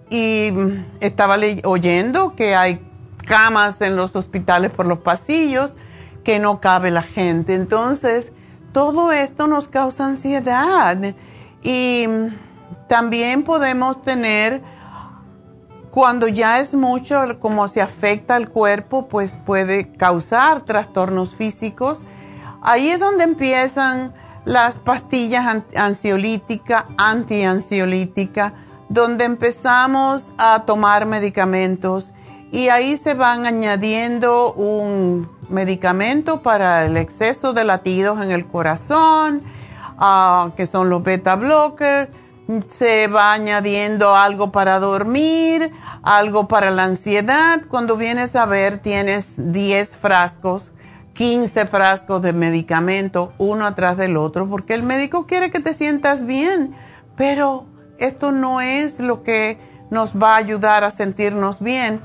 Y 0.10 0.53
estaba 1.00 1.38
oyendo 1.63 2.35
que 2.35 2.55
hay 2.55 2.85
camas 3.25 3.81
en 3.81 3.96
los 3.96 4.16
hospitales 4.16 4.72
por 4.72 4.85
los 4.85 5.00
pasillos, 5.00 5.74
que 6.25 6.40
no 6.40 6.59
cabe 6.59 6.92
la 6.92 7.03
gente. 7.03 7.53
Entonces, 7.53 8.33
todo 8.74 9.14
esto 9.14 9.48
nos 9.48 9.70
causa 9.70 10.05
ansiedad 10.07 10.98
y 11.64 12.05
también 12.90 13.44
podemos 13.44 14.01
tener, 14.01 14.61
cuando 15.92 16.27
ya 16.27 16.59
es 16.59 16.74
mucho 16.74 17.40
como 17.40 17.70
se 17.70 17.81
afecta 17.81 18.35
al 18.35 18.50
cuerpo, 18.50 19.07
pues 19.07 19.38
puede 19.46 19.94
causar 19.94 20.66
trastornos 20.66 21.33
físicos. 21.33 22.03
Ahí 22.61 22.90
es 22.90 23.00
donde 23.00 23.24
empiezan 23.24 24.14
las 24.44 24.77
pastillas 24.77 25.64
ansiolíticas, 25.75 26.85
antiansiolíticas, 26.98 28.51
donde 28.90 29.25
empezamos 29.25 30.33
a 30.38 30.64
tomar 30.66 31.05
medicamentos 31.05 32.11
y 32.51 32.70
ahí 32.70 32.96
se 32.98 33.14
van 33.16 33.46
añadiendo 33.46 34.53
un 34.53 35.29
medicamento 35.50 36.42
para 36.42 36.86
el 36.86 36.98
exceso 36.98 37.53
de 37.53 37.64
latidos 37.64 38.22
en 38.24 38.31
el 38.31 38.46
corazón, 38.46 39.44
ah, 39.98 40.51
que 40.55 40.66
son 40.66 40.90
los 40.90 41.03
beta 41.03 41.36
blockers. 41.36 42.10
Se 42.68 43.08
va 43.08 43.34
añadiendo 43.34 44.16
algo 44.16 44.51
para 44.51 44.79
dormir, 44.79 45.72
algo 46.03 46.48
para 46.48 46.70
la 46.70 46.84
ansiedad. 46.84 47.64
Cuando 47.68 47.98
vienes 47.98 48.36
a 48.36 48.46
ver, 48.46 48.77
tienes 48.77 49.34
10 49.38 49.96
frascos, 49.96 50.72
15 51.14 51.66
frascos 51.66 52.22
de 52.22 52.34
medicamento, 52.34 53.34
uno 53.40 53.66
atrás 53.66 53.98
del 53.98 54.16
otro, 54.16 54.48
porque 54.48 54.75
el 54.75 54.84
médico 54.84 55.25
quiere 55.25 55.50
que 55.50 55.60
te 55.60 55.74
sientas 55.74 56.27
bien, 56.27 56.75
pero 57.16 57.66
esto 57.98 58.31
no 58.31 58.62
es 58.62 59.00
lo 59.00 59.24
que 59.24 59.58
nos 59.90 60.16
va 60.16 60.36
a 60.36 60.38
ayudar 60.38 60.84
a 60.84 60.92
sentirnos 60.92 61.60
bien 61.60 62.01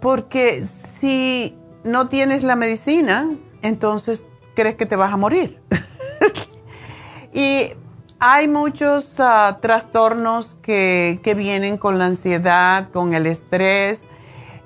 porque 0.00 0.64
si 1.00 1.57
no 1.88 2.08
tienes 2.08 2.42
la 2.42 2.56
medicina, 2.56 3.28
entonces 3.62 4.22
crees 4.54 4.76
que 4.76 4.86
te 4.86 4.96
vas 4.96 5.12
a 5.12 5.16
morir. 5.16 5.60
y 7.32 7.72
hay 8.20 8.48
muchos 8.48 9.20
ah, 9.20 9.58
trastornos 9.60 10.56
que, 10.62 11.20
vienen 11.36 11.76
con 11.76 11.98
la 11.98 12.06
ansiedad, 12.06 12.90
con 12.90 13.14
el 13.14 13.26
estrés. 13.26 14.08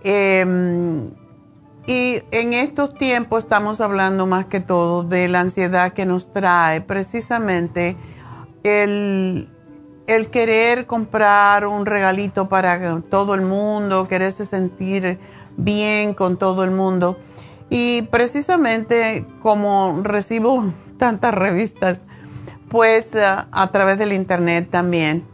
Em, 0.05 1.11
y 1.87 2.23
en 2.31 2.55
estos 2.55 2.95
tiempos 2.95 3.45
estamos 3.45 3.81
hablando 3.81 4.27
más 4.27 4.47
que 4.47 4.61
todo 4.61 5.03
de 5.03 5.29
la 5.29 5.41
ansiedad 5.41 5.93
que 5.93 6.07
nos 6.07 6.33
trae 6.33 6.81
precisamente 6.81 7.97
el, 8.63 9.49
el 10.07 10.31
querer 10.31 10.87
comprar 10.87 11.67
un 11.67 11.87
regalito 11.87 12.49
para 12.49 13.01
todo 13.03 13.35
el 13.35 13.43
mundo, 13.43 14.09
quererse 14.09 14.47
sentir 14.47 15.19
bien 15.57 16.15
con 16.15 16.37
todo 16.37 16.65
el 16.65 16.71
mundo. 16.71 17.19
Y 17.71 18.03
precisamente 18.03 19.27
como 19.41 20.01
recibo 20.03 20.73
tantas 20.99 21.35
revistas, 21.35 22.03
pues 22.69 23.15
eh, 23.15 23.25
a 23.25 23.67
través 23.73 23.99
del 23.99 24.13
internet 24.13 24.69
también, 24.71 25.27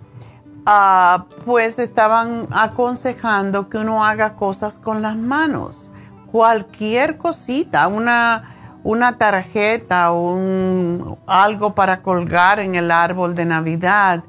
ah, 0.67 1.27
pues 1.45 1.79
estaban 1.79 2.47
aconsejando 2.51 3.69
que 3.69 3.79
uno 3.79 4.05
haga 4.05 4.35
cosas 4.37 4.79
con 4.79 5.03
las 5.03 5.17
manos. 5.17 5.91
Cualquier 6.31 7.17
cosita, 7.17 7.89
una, 7.89 8.55
una 8.85 9.17
tarjeta, 9.19 10.13
un, 10.13 11.17
algo 11.27 11.75
para 11.75 12.03
colgar 12.03 12.61
en 12.61 12.75
el 12.75 12.91
árbol 12.91 13.35
de 13.35 13.47
Navidad 13.47 14.23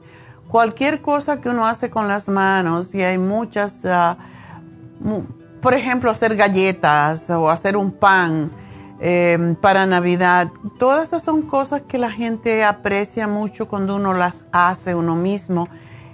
cualquier 0.50 1.02
cosa 1.02 1.40
que 1.40 1.48
uno 1.48 1.66
hace 1.66 1.90
con 1.90 2.08
las 2.08 2.28
manos, 2.28 2.94
y 2.94 3.02
hay 3.02 3.18
muchas, 3.18 3.86
ah, 3.86 4.18
por 5.62 5.74
ejemplo, 5.74 6.10
hacer 6.12 6.36
galletas 6.36 7.30
o 7.30 7.50
hacer 7.50 7.76
un 7.76 7.92
pan 7.92 8.52
em, 9.00 9.56
para 9.56 9.86
Navidad, 9.86 10.50
todas 10.78 11.10
esas 11.10 11.24
son 11.24 11.44
cosas 11.44 11.82
que 11.82 11.98
la 11.98 12.12
gente 12.12 12.64
aprecia 12.64 13.28
mucho 13.28 13.68
cuando 13.68 13.96
uno 13.96 14.14
las 14.14 14.46
hace 14.52 14.96
uno 14.96 15.16
mismo, 15.16 15.68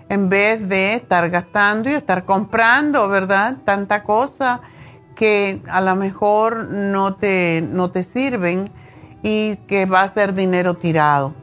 en 0.10 0.30
vez 0.30 0.68
de 0.68 0.94
estar 0.94 1.30
gastando 1.30 1.90
y 1.90 1.94
estar 1.94 2.26
comprando, 2.26 3.08
¿verdad? 3.08 3.58
Tanta 3.66 4.04
cosa 4.04 4.62
que 5.16 5.62
a 5.68 5.82
lo 5.82 5.96
mejor 5.96 6.70
no 6.70 7.16
te, 7.16 7.64
no 7.68 7.90
te 7.90 8.04
sirven 8.04 8.70
y 9.24 9.56
que 9.68 9.86
va 9.86 10.04
a 10.04 10.08
ser 10.08 10.34
dinero 10.34 10.76
tirado. 10.76 11.34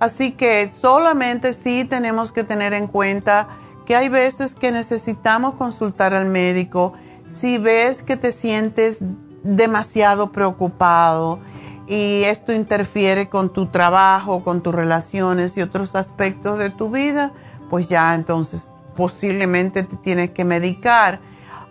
Así 0.00 0.32
que 0.32 0.68
solamente 0.68 1.52
sí 1.52 1.84
tenemos 1.84 2.32
que 2.32 2.44
tener 2.44 2.72
en 2.72 2.86
cuenta 2.86 3.48
que 3.84 3.96
hay 3.96 4.08
veces 4.08 4.54
que 4.54 4.70
necesitamos 4.70 5.54
consultar 5.54 6.14
al 6.14 6.26
médico 6.26 6.94
si 7.28 7.58
ves 7.58 8.02
que 8.02 8.16
te 8.16 8.32
sientes 8.32 9.00
demasiado 9.44 10.32
preocupado 10.32 11.38
y 11.86 12.24
esto 12.24 12.52
interfiere 12.52 13.28
con 13.28 13.52
tu 13.52 13.66
trabajo, 13.66 14.42
con 14.42 14.62
tus 14.62 14.74
relaciones 14.74 15.56
y 15.56 15.62
otros 15.62 15.94
aspectos 15.94 16.58
de 16.58 16.70
tu 16.70 16.90
vida, 16.90 17.32
pues 17.70 17.88
ya 17.88 18.14
entonces 18.14 18.72
posiblemente 18.96 19.82
te 19.82 19.96
tienes 19.96 20.30
que 20.30 20.44
medicar. 20.44 21.20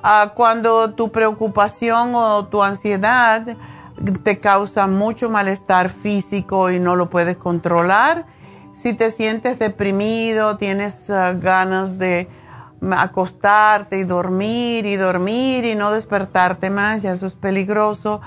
Ah, 0.03 0.33
cuando 0.35 0.93
tu 0.93 1.11
preocupación 1.11 2.15
o 2.15 2.45
tu 2.45 2.63
ansiedad 2.63 3.57
te 4.23 4.39
causa 4.39 4.87
mucho 4.87 5.29
malestar 5.29 5.89
físico 5.89 6.71
y 6.71 6.79
no 6.79 6.95
lo 6.95 7.09
puedes 7.09 7.35
controlar, 7.35 8.25
si 8.73 8.93
te 8.93 9.09
sientes 9.09 9.57
deprimido, 9.57 10.57
tienes 10.57 11.09
ah, 11.09 11.33
ganas 11.33 11.97
de 11.97 12.29
acostarte 12.95 13.99
y 13.99 14.03
dormir 14.03 14.85
y 14.85 14.95
dormir 14.95 15.65
y 15.65 15.75
no 15.75 15.91
despertarte 15.91 16.69
más, 16.69 17.01
ya 17.01 17.13
eso 17.13 17.25
es 17.25 17.35
peligroso. 17.35 18.21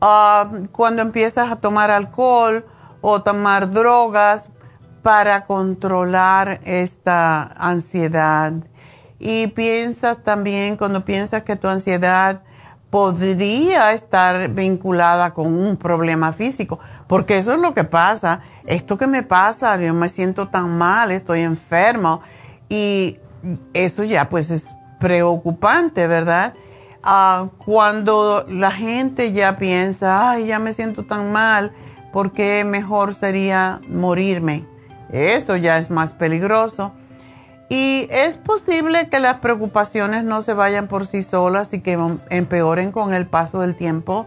Ah, 0.00 0.50
cuando 0.72 1.02
empiezas 1.02 1.50
a 1.50 1.56
tomar 1.56 1.90
alcohol 1.90 2.64
o 3.00 3.22
tomar 3.22 3.70
drogas 3.70 4.50
para 5.02 5.44
controlar 5.44 6.60
esta 6.64 7.42
ansiedad. 7.42 8.52
Y 9.18 9.48
piensas 9.48 10.22
también, 10.22 10.76
cuando 10.76 11.04
piensas 11.04 11.42
que 11.42 11.56
tu 11.56 11.68
ansiedad 11.68 12.42
podría 12.90 13.92
estar 13.92 14.50
vinculada 14.50 15.32
con 15.32 15.54
un 15.54 15.76
problema 15.76 16.32
físico, 16.32 16.78
porque 17.06 17.38
eso 17.38 17.52
es 17.52 17.58
lo 17.58 17.72
que 17.72 17.84
pasa. 17.84 18.40
Esto 18.66 18.98
que 18.98 19.06
me 19.06 19.22
pasa, 19.22 19.76
yo 19.76 19.94
me 19.94 20.08
siento 20.08 20.48
tan 20.48 20.76
mal, 20.76 21.10
estoy 21.10 21.40
enfermo 21.40 22.20
y 22.68 23.18
eso 23.74 24.04
ya 24.04 24.28
pues 24.28 24.50
es 24.50 24.70
preocupante, 25.00 26.06
¿verdad? 26.06 26.54
Ah, 27.02 27.48
cuando 27.64 28.46
la 28.48 28.70
gente 28.70 29.32
ya 29.32 29.58
piensa, 29.58 30.30
ay, 30.30 30.46
ya 30.46 30.58
me 30.58 30.72
siento 30.72 31.04
tan 31.04 31.32
mal, 31.32 31.72
¿por 32.12 32.32
qué 32.32 32.64
mejor 32.64 33.14
sería 33.14 33.80
morirme? 33.88 34.64
Eso 35.10 35.56
ya 35.56 35.78
es 35.78 35.90
más 35.90 36.12
peligroso. 36.12 36.92
Y 37.68 38.06
es 38.10 38.36
posible 38.36 39.08
que 39.08 39.18
las 39.18 39.38
preocupaciones 39.38 40.24
no 40.24 40.42
se 40.42 40.52
vayan 40.52 40.88
por 40.88 41.06
sí 41.06 41.22
solas 41.22 41.72
y 41.72 41.80
que 41.80 41.98
empeoren 42.30 42.92
con 42.92 43.14
el 43.14 43.26
paso 43.26 43.60
del 43.60 43.74
tiempo 43.74 44.26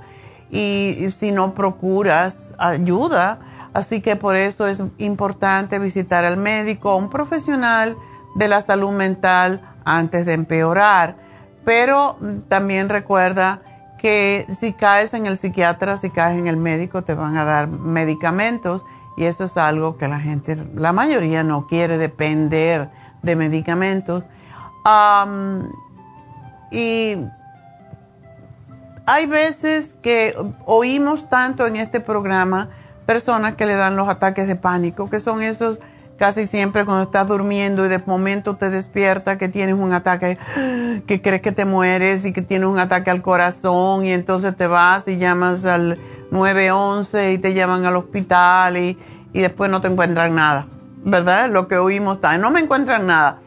y 0.49 1.07
si 1.17 1.31
no 1.31 1.53
procuras 1.53 2.55
ayuda. 2.57 3.39
Así 3.73 4.01
que 4.01 4.15
por 4.15 4.35
eso 4.35 4.67
es 4.67 4.81
importante 4.97 5.79
visitar 5.79 6.25
al 6.25 6.37
médico, 6.37 6.95
un 6.95 7.09
profesional 7.09 7.97
de 8.35 8.47
la 8.47 8.61
salud 8.61 8.91
mental 8.91 9.61
antes 9.83 10.25
de 10.25 10.33
empeorar. 10.33 11.17
Pero 11.63 12.17
también 12.47 12.89
recuerda 12.89 13.61
que 13.97 14.45
si 14.49 14.73
caes 14.73 15.13
en 15.15 15.25
el 15.25 15.37
psiquiatra, 15.37 15.97
si 15.97 16.11
caes 16.11 16.37
en 16.37 16.47
el 16.47 16.57
médico, 16.57 17.03
te 17.03 17.15
van 17.15 17.37
a 17.37 17.45
dar 17.45 17.67
medicamentos 17.67 18.85
y 19.17 19.23
eso 19.23 19.45
es 19.45 19.57
algo 19.57 19.97
que 19.97 20.07
la 20.07 20.19
gente, 20.19 20.57
la 20.75 20.93
mayoría 20.93 21.43
no 21.43 21.65
quiere 21.65 21.97
depender 21.97 22.89
de 23.23 23.35
medicamentos. 23.35 24.23
y 26.71 27.17
hay 29.07 29.25
veces 29.27 29.95
que 30.01 30.35
oímos 30.65 31.29
tanto 31.29 31.65
en 31.67 31.75
este 31.75 31.99
programa 31.99 32.69
personas 33.05 33.55
que 33.55 33.65
le 33.65 33.75
dan 33.75 33.95
los 33.95 34.09
ataques 34.09 34.47
de 34.47 34.55
pánico, 34.55 35.09
que 35.09 35.19
son 35.19 35.41
esos 35.41 35.79
casi 36.17 36.45
siempre 36.45 36.85
cuando 36.85 37.03
estás 37.03 37.27
durmiendo 37.27 37.85
y 37.85 37.89
de 37.89 37.99
momento 38.05 38.55
te 38.55 38.69
despierta 38.69 39.37
que 39.37 39.49
tienes 39.49 39.75
un 39.75 39.93
ataque, 39.93 40.37
que 41.07 41.21
crees 41.21 41.41
que 41.41 41.51
te 41.51 41.65
mueres 41.65 42.25
y 42.25 42.33
que 42.33 42.41
tienes 42.41 42.67
un 42.67 42.79
ataque 42.79 43.11
al 43.11 43.21
corazón 43.21 44.05
y 44.05 44.11
entonces 44.11 44.55
te 44.55 44.67
vas 44.67 45.07
y 45.07 45.17
llamas 45.17 45.65
al 45.65 45.99
911 46.31 47.33
y 47.33 47.37
te 47.37 47.53
llaman 47.53 47.85
al 47.85 47.95
hospital 47.95 48.77
y, 48.77 48.97
y 49.33 49.41
después 49.41 49.69
no 49.69 49.81
te 49.81 49.87
encuentran 49.87 50.35
nada, 50.35 50.67
¿verdad? 51.03 51.49
Lo 51.49 51.67
que 51.67 51.77
oímos 51.77 52.17
está, 52.17 52.37
no 52.37 52.51
me 52.51 52.61
encuentran 52.61 53.07
nada. 53.07 53.39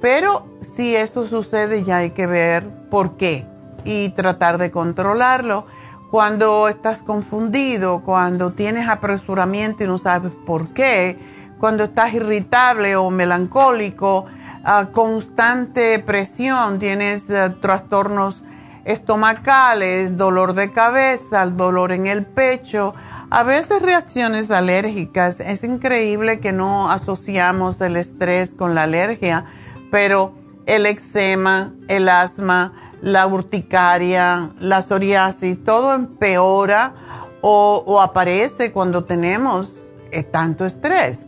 Pero 0.00 0.46
si 0.60 0.94
eso 0.94 1.26
sucede 1.26 1.82
ya 1.84 1.98
hay 1.98 2.10
que 2.10 2.26
ver 2.26 2.68
por 2.90 3.16
qué 3.16 3.46
y 3.84 4.10
tratar 4.10 4.58
de 4.58 4.70
controlarlo. 4.70 5.66
Cuando 6.10 6.68
estás 6.68 7.02
confundido, 7.02 8.02
cuando 8.04 8.52
tienes 8.52 8.88
apresuramiento 8.88 9.82
y 9.82 9.86
no 9.86 9.98
sabes 9.98 10.32
por 10.46 10.68
qué, 10.68 11.18
cuando 11.58 11.84
estás 11.84 12.14
irritable 12.14 12.96
o 12.96 13.10
melancólico, 13.10 14.26
a 14.64 14.86
constante 14.86 15.98
presión, 15.98 16.78
tienes 16.78 17.28
eh, 17.28 17.54
trastornos 17.60 18.42
estomacales, 18.84 20.16
dolor 20.16 20.54
de 20.54 20.72
cabeza, 20.72 21.46
dolor 21.46 21.92
en 21.92 22.06
el 22.06 22.24
pecho, 22.24 22.94
a 23.30 23.42
veces 23.42 23.82
reacciones 23.82 24.50
alérgicas. 24.50 25.40
Es 25.40 25.64
increíble 25.64 26.40
que 26.40 26.52
no 26.52 26.90
asociamos 26.90 27.80
el 27.80 27.96
estrés 27.96 28.54
con 28.54 28.74
la 28.74 28.84
alergia, 28.84 29.44
pero 29.90 30.34
el 30.66 30.86
eczema, 30.86 31.72
el 31.88 32.08
asma, 32.08 32.72
la 33.00 33.26
urticaria, 33.26 34.48
la 34.60 34.80
psoriasis, 34.80 35.62
todo 35.62 35.94
empeora 35.94 36.94
o, 37.42 38.00
aparece 38.00 38.72
cuando 38.72 39.04
tenemos 39.04 39.92
eh, 40.10 40.22
tanto 40.22 40.64
estrés. 40.64 41.26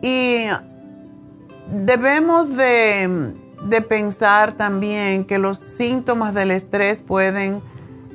Y 0.00 0.46
debemos 1.70 2.56
de, 2.56 3.34
pensar 3.88 4.52
también 4.52 5.24
que 5.24 5.38
los 5.38 5.58
síntomas 5.58 6.34
del 6.34 6.50
estrés 6.50 7.00
pueden 7.00 7.62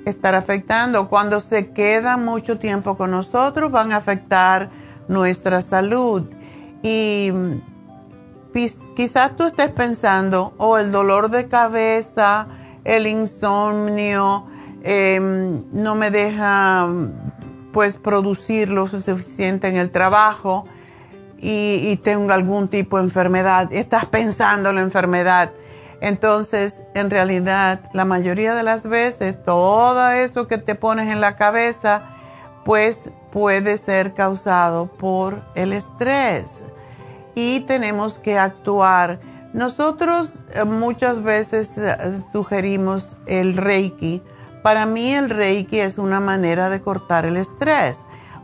estar 0.06 0.36
afectando. 0.36 1.10
Cuando 1.10 1.40
se 1.40 1.72
queda 1.72 2.18
mucho 2.18 2.58
tiempo 2.58 2.96
con 2.96 3.12
nosotros, 3.12 3.72
van 3.72 3.92
a 3.92 3.98
afectar 3.98 4.70
nuestra 5.08 5.62
salud. 5.62 6.24
Y 6.82 7.32
quizás 8.96 9.36
tú 9.36 9.46
estés 9.46 9.70
pensando, 9.70 10.54
o 10.58 10.70
oh, 10.70 10.78
el 10.78 10.92
dolor 10.92 11.30
de 11.30 11.48
cabeza, 11.48 12.48
el 12.84 13.08
insomnio, 13.08 14.46
em, 14.84 15.64
no 15.72 15.96
me 15.96 16.12
deja 16.12 16.90
pues 17.72 17.96
producir 17.96 18.70
lo 18.70 18.88
suficiente 18.88 19.68
en 19.68 19.78
el 19.78 19.90
trabajo 19.90 20.66
y, 21.44 21.98
tengo 21.98 22.32
algún 22.32 22.70
tipo 22.70 22.98
de 22.98 23.04
enfermedad, 23.04 23.72
estás 23.74 24.06
pensando 24.06 24.70
en 24.70 24.76
la 24.78 24.82
enfermedad. 24.82 25.52
Entonces, 26.00 26.84
en 26.96 27.10
realidad, 27.10 27.90
la 27.94 28.06
mayoría 28.06 28.56
de 28.56 28.64
las 28.64 28.88
veces, 28.88 29.42
todo 29.44 30.10
eso 30.10 30.48
que 30.48 30.58
te 30.58 30.76
pones 30.76 31.12
en 31.12 31.20
la 31.20 31.36
cabeza, 31.36 32.16
pues 32.64 33.10
puede 33.32 33.78
ser 33.78 34.14
causado 34.14 34.88
por 34.88 35.44
el 35.56 35.74
estrés. 35.74 36.62
Y 37.36 37.62
tenemos 37.62 38.20
que 38.20 38.38
actuar. 38.38 39.20
Nosotros 39.54 40.46
eh, 40.54 40.64
muchas 40.64 41.22
veces 41.24 41.78
eh, 41.78 41.98
sugerimos 42.32 43.18
el 43.28 43.58
Reiki. 43.58 44.22
Para 44.62 44.86
mí 44.86 45.14
el 45.14 45.30
Reiki 45.30 45.80
es 45.80 45.98
una 45.98 46.22
manera 46.22 46.70
de 46.70 46.82
cortar 46.82 47.26
el 47.26 47.36
estrés, 47.36 48.04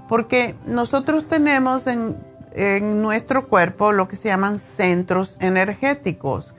porque 0.09 0.55
nosotros 0.65 1.27
tenemos 1.27 1.87
en 1.87 2.28
en 2.59 3.01
nuestro 3.01 3.47
cuerpo 3.47 3.91
lo 3.93 4.07
que 4.07 4.17
se 4.17 4.27
llaman 4.27 4.59
centros 4.59 5.37
energéticos 5.39 6.53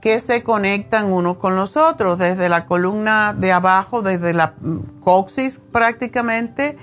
que 0.00 0.20
se 0.20 0.42
conectan 0.42 1.12
unos 1.12 1.38
con 1.38 1.56
los 1.56 1.76
otros, 1.76 2.18
desde 2.18 2.48
la 2.48 2.66
columna 2.66 3.34
de 3.36 3.52
abajo, 3.52 4.02
desde 4.02 4.32
la 4.32 4.54
coxis 5.02 5.60
prácticamente, 5.72 6.76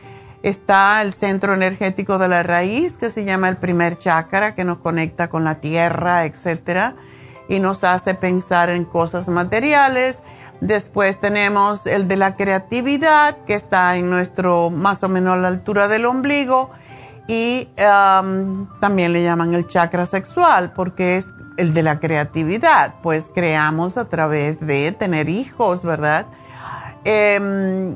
está 0.44 1.02
el 1.02 1.14
centro 1.14 1.54
energético 1.54 2.18
de 2.18 2.28
la 2.28 2.44
raíz, 2.44 2.98
que 2.98 3.10
se 3.10 3.24
llama 3.24 3.48
el 3.50 3.58
primer 3.58 3.98
chakra, 3.98 4.54
que 4.54 4.66
nos 4.66 4.80
conecta 4.80 5.30
con 5.30 5.44
la 5.44 5.62
tierra, 5.62 6.26
etcétera, 6.26 6.96
y 7.48 7.60
nos 7.60 7.84
hace 7.84 8.16
pensar 8.16 8.70
en 8.70 8.84
cosas 8.84 9.30
materiales. 9.30 10.20
Después 10.60 11.20
tenemos 11.20 11.88
el 11.88 12.08
de 12.08 12.18
la 12.18 12.36
creatividad, 12.36 13.38
que 13.46 13.54
está 13.54 13.96
en 13.96 14.10
nuestro, 14.10 14.72
más 14.72 15.04
o 15.04 15.10
menos 15.10 15.36
a 15.36 15.38
la 15.38 15.48
altura 15.48 15.88
del 15.88 16.06
ombligo 16.06 16.70
y 17.28 17.70
también 18.80 19.14
le 19.14 19.24
llaman 19.24 19.54
el 19.54 19.68
chakra 19.68 20.06
sexual 20.06 20.74
porque 20.74 21.18
es 21.18 21.28
el 21.58 21.74
de 21.74 21.84
la 21.84 22.00
creatividad, 22.00 22.96
pues 23.02 23.32
creamos 23.34 23.98
a 23.98 24.06
través 24.06 24.60
de 24.60 24.92
tener 24.92 25.30
hijos, 25.30 25.84
¿verdad? 25.84 26.28
Em, 27.04 27.96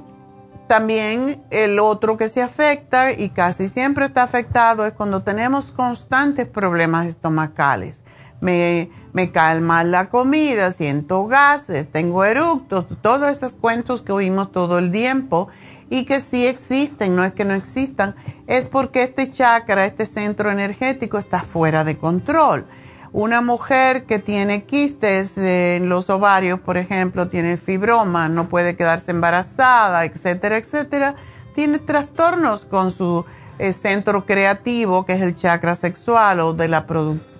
también 0.67 1.43
el 1.49 1.79
otro 1.79 2.15
que 2.15 2.27
se 2.27 2.41
afecta 2.41 3.11
y 3.11 3.29
casi 3.29 3.67
siempre 3.67 4.05
está 4.05 4.23
afectado 4.23 4.85
es 4.85 4.93
cuando 4.93 5.23
tenemos 5.23 5.71
constantes 5.71 6.47
problemas 6.47 7.07
estomacales. 7.07 8.03
Me, 8.39 8.89
me 9.11 9.31
cae 9.31 9.59
mal 9.59 9.91
la 9.91 10.09
comida, 10.09 10.71
siento 10.71 11.25
gases, 11.25 11.91
tengo 11.91 12.23
eructos, 12.23 12.85
todos 13.01 13.29
esos 13.29 13.55
cuentos 13.55 14.01
que 14.01 14.13
oímos 14.13 14.51
todo 14.51 14.79
el 14.79 14.91
tiempo 14.91 15.49
y 15.89 16.05
que 16.05 16.19
sí 16.21 16.45
existen, 16.45 17.15
no 17.15 17.23
es 17.23 17.33
que 17.33 17.45
no 17.45 17.53
existan, 17.53 18.15
es 18.47 18.67
porque 18.67 19.03
este 19.03 19.27
chakra, 19.27 19.85
este 19.85 20.05
centro 20.05 20.51
energético 20.51 21.17
está 21.17 21.41
fuera 21.41 21.83
de 21.83 21.97
control. 21.97 22.65
Una 23.11 23.41
mujer 23.41 24.05
que 24.05 24.19
tiene 24.19 24.65
quistes 24.65 25.35
en 25.37 25.89
los 25.89 26.11
ovarios, 26.11 26.59
por 26.59 26.77
ejemplo, 26.77 27.27
tiene 27.27 27.57
fibroma, 27.57 28.29
no 28.29 28.49
puede 28.49 28.75
quedarse 28.75 29.09
embarazada, 29.11 30.05
etcétera, 30.05 30.57
etcétera, 30.57 31.15
tiene 31.55 31.79
trastornos 31.79 32.65
con 32.65 32.91
su 32.91 33.25
eh, 33.57 33.73
centro 33.73 34.25
creativo, 34.25 35.05
que 35.05 35.13
es 35.13 35.21
el 35.21 35.33
chakra 35.33 35.73
sexual 35.73 36.39
o 36.39 36.53
de 36.53 36.67
la, 36.67 36.85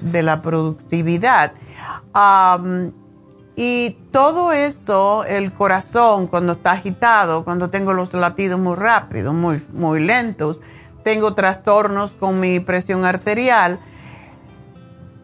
de 0.02 0.24
la 0.24 0.42
productividad. 0.42 1.54
Y 3.62 3.98
todo 4.14 4.54
eso, 4.54 5.26
el 5.26 5.52
corazón, 5.52 6.28
cuando 6.28 6.54
está 6.54 6.72
agitado, 6.72 7.44
cuando 7.44 7.70
tengo 7.70 7.92
los 7.92 8.14
latidos 8.14 8.58
muy 8.58 8.78
rápidos, 8.78 9.34
muy, 9.34 9.62
muy 9.74 10.00
lentos, 10.00 10.62
tengo 11.04 11.34
trastornos 11.34 12.14
con 12.14 12.40
mi 12.40 12.62
presión 12.62 13.04
arterial, 13.04 13.82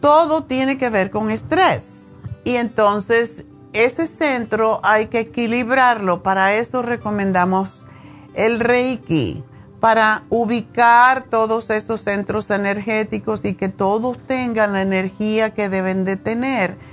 todo 0.01 0.43
tiene 0.43 0.77
que 0.77 0.89
ver 0.89 1.11
con 1.11 1.31
estrés. 1.31 2.07
Y 2.43 2.57
entonces 2.57 3.45
ese 3.71 4.05
centro 4.05 4.81
hay 4.83 5.05
que 5.05 5.19
equilibrarlo. 5.19 6.21
Para 6.21 6.55
eso 6.55 6.81
recomendamos 6.81 7.85
el 8.33 8.59
Reiki, 8.59 9.45
para 9.79 10.23
ubicar 10.29 11.23
todos 11.23 11.69
esos 11.69 12.01
centros 12.01 12.49
energéticos 12.49 13.45
y 13.45 13.53
que 13.53 13.69
todos 13.69 14.17
tengan 14.27 14.73
la 14.73 14.81
energía 14.81 15.53
que 15.53 15.69
deben 15.69 16.03
de 16.03 16.17
tener. 16.17 16.84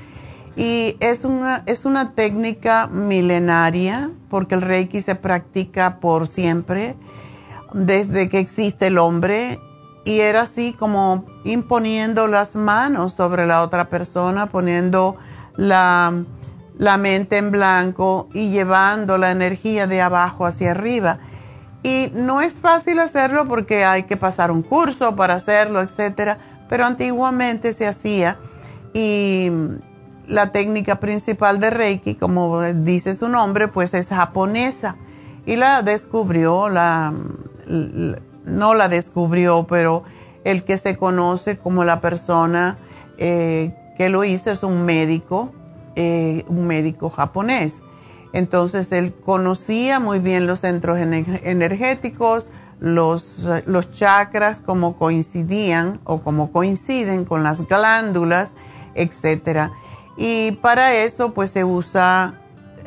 Y 0.56 0.96
es 1.00 1.24
una, 1.24 1.62
es 1.66 1.84
una 1.84 2.14
técnica 2.14 2.86
milenaria, 2.88 4.10
porque 4.28 4.54
el 4.54 4.62
Reiki 4.62 5.00
se 5.00 5.14
practica 5.14 5.98
por 6.00 6.26
siempre, 6.26 6.94
desde 7.72 8.28
que 8.28 8.38
existe 8.38 8.88
el 8.88 8.98
hombre, 8.98 9.58
y 10.04 10.20
era 10.20 10.42
así 10.42 10.74
como 10.78 11.24
imponiendo 11.44 12.26
las 12.26 12.54
manos 12.54 13.14
sobre 13.14 13.46
la 13.46 13.62
otra 13.62 13.88
persona, 13.88 14.46
poniendo 14.46 15.16
la 15.56 16.24
la 16.82 16.96
mente 16.96 17.36
en 17.36 17.50
blanco 17.50 18.28
y 18.32 18.50
llevando 18.50 19.18
la 19.18 19.30
energía 19.30 19.86
de 19.86 20.00
abajo 20.00 20.46
hacia 20.46 20.72
arriba. 20.72 21.18
Y 21.82 22.10
no 22.14 22.40
es 22.40 22.54
fácil 22.54 22.98
hacerlo 23.00 23.46
porque 23.48 23.84
hay 23.84 24.04
que 24.04 24.16
pasar 24.16 24.50
un 24.50 24.62
curso 24.62 25.16
para 25.16 25.34
hacerlo, 25.34 25.80
etcétera, 25.80 26.38
pero 26.68 26.84
antiguamente 26.84 27.72
se 27.72 27.86
hacía 27.86 28.38
y 28.94 29.50
la 30.32 30.50
técnica 30.50 30.98
principal 30.98 31.60
de 31.60 31.70
Reiki, 31.70 32.14
como 32.14 32.62
dice 32.62 33.14
su 33.14 33.28
nombre, 33.28 33.68
pues 33.68 33.94
es 33.94 34.08
japonesa 34.08 34.96
y 35.44 35.56
la 35.56 35.82
descubrió, 35.82 36.68
no 36.68 38.74
la 38.74 38.88
descubrió, 38.88 39.66
pero 39.68 40.04
el 40.44 40.64
que 40.64 40.78
se 40.78 40.96
conoce 40.96 41.58
como 41.58 41.84
la 41.84 42.00
persona 42.00 42.78
eh, 43.18 43.74
que 43.96 44.08
lo 44.08 44.24
hizo 44.24 44.50
es 44.50 44.62
un 44.62 44.84
médico 44.84 45.52
eh, 45.94 46.44
un 46.48 46.66
médico 46.66 47.10
japonés. 47.10 47.82
Entonces 48.32 48.90
él 48.92 49.12
conocía 49.12 50.00
muy 50.00 50.20
bien 50.20 50.46
los 50.46 50.60
centros 50.60 50.98
energéticos, 50.98 52.48
los, 52.80 53.46
los 53.66 53.92
chakras, 53.92 54.60
cómo 54.60 54.96
coincidían 54.96 56.00
o 56.04 56.22
cómo 56.22 56.50
coinciden 56.50 57.26
con 57.26 57.42
las 57.42 57.68
glándulas, 57.68 58.54
etc. 58.94 59.70
Y 60.16 60.52
para 60.52 60.94
eso 60.94 61.32
pues 61.32 61.50
se 61.50 61.64
usa 61.64 62.34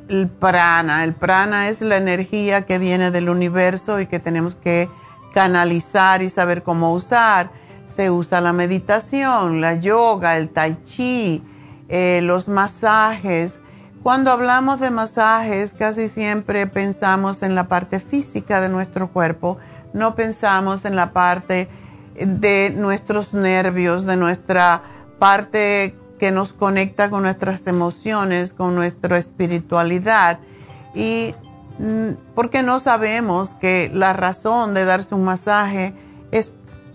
el 0.10 0.28
prana. 0.28 1.04
El 1.04 1.14
prana 1.14 1.70
es 1.70 1.82
la 1.82 1.98
energía 1.98 2.66
que 2.66 2.78
viene 2.80 3.12
del 3.12 3.30
universo 3.30 4.00
y 4.00 4.06
que 4.06 4.20
tenemos 4.20 4.56
que 4.56 4.90
canalizar 5.34 6.22
y 6.22 6.30
saber 6.30 6.64
cómo 6.64 6.94
usar. 6.94 7.50
Se 7.88 8.10
usa 8.10 8.42
la 8.42 8.54
meditación, 8.54 9.62
la 9.62 9.76
yoga, 9.76 10.38
el 10.38 10.50
tai 10.50 10.78
chi, 10.84 11.44
eh, 11.90 12.22
los 12.24 12.48
masajes. 12.48 13.60
Cuando 14.02 14.32
hablamos 14.32 14.80
de 14.80 14.92
masajes, 14.92 15.74
casi 15.74 16.08
siempre 16.08 16.68
pensamos 16.68 17.42
en 17.42 17.56
la 17.56 17.68
parte 17.68 18.00
física 18.00 18.62
de 18.62 18.70
nuestro 18.70 19.12
cuerpo, 19.12 19.58
no 19.94 20.14
pensamos 20.14 20.86
en 20.86 20.96
la 20.96 21.12
parte 21.12 21.68
de 22.16 22.72
nuestros 22.76 23.34
nervios, 23.34 24.06
de 24.06 24.16
nuestra 24.16 24.82
parte 25.18 25.96
que 26.20 26.32
nos 26.32 26.54
conecta 26.54 27.10
con 27.10 27.24
nuestras 27.24 27.68
emociones, 27.68 28.54
con 28.54 28.76
nuestra 28.76 29.18
espiritualidad. 29.18 30.40
Y 30.94 31.36
mm, 31.80 32.12
porque 32.34 32.64
no 32.64 32.80
sabemos 32.80 33.54
que 33.56 33.92
la 33.94 34.14
razón 34.14 34.74
de 34.74 34.86
darse 34.86 35.16
un 35.16 35.24
masaje 35.24 35.94
es 36.32 36.52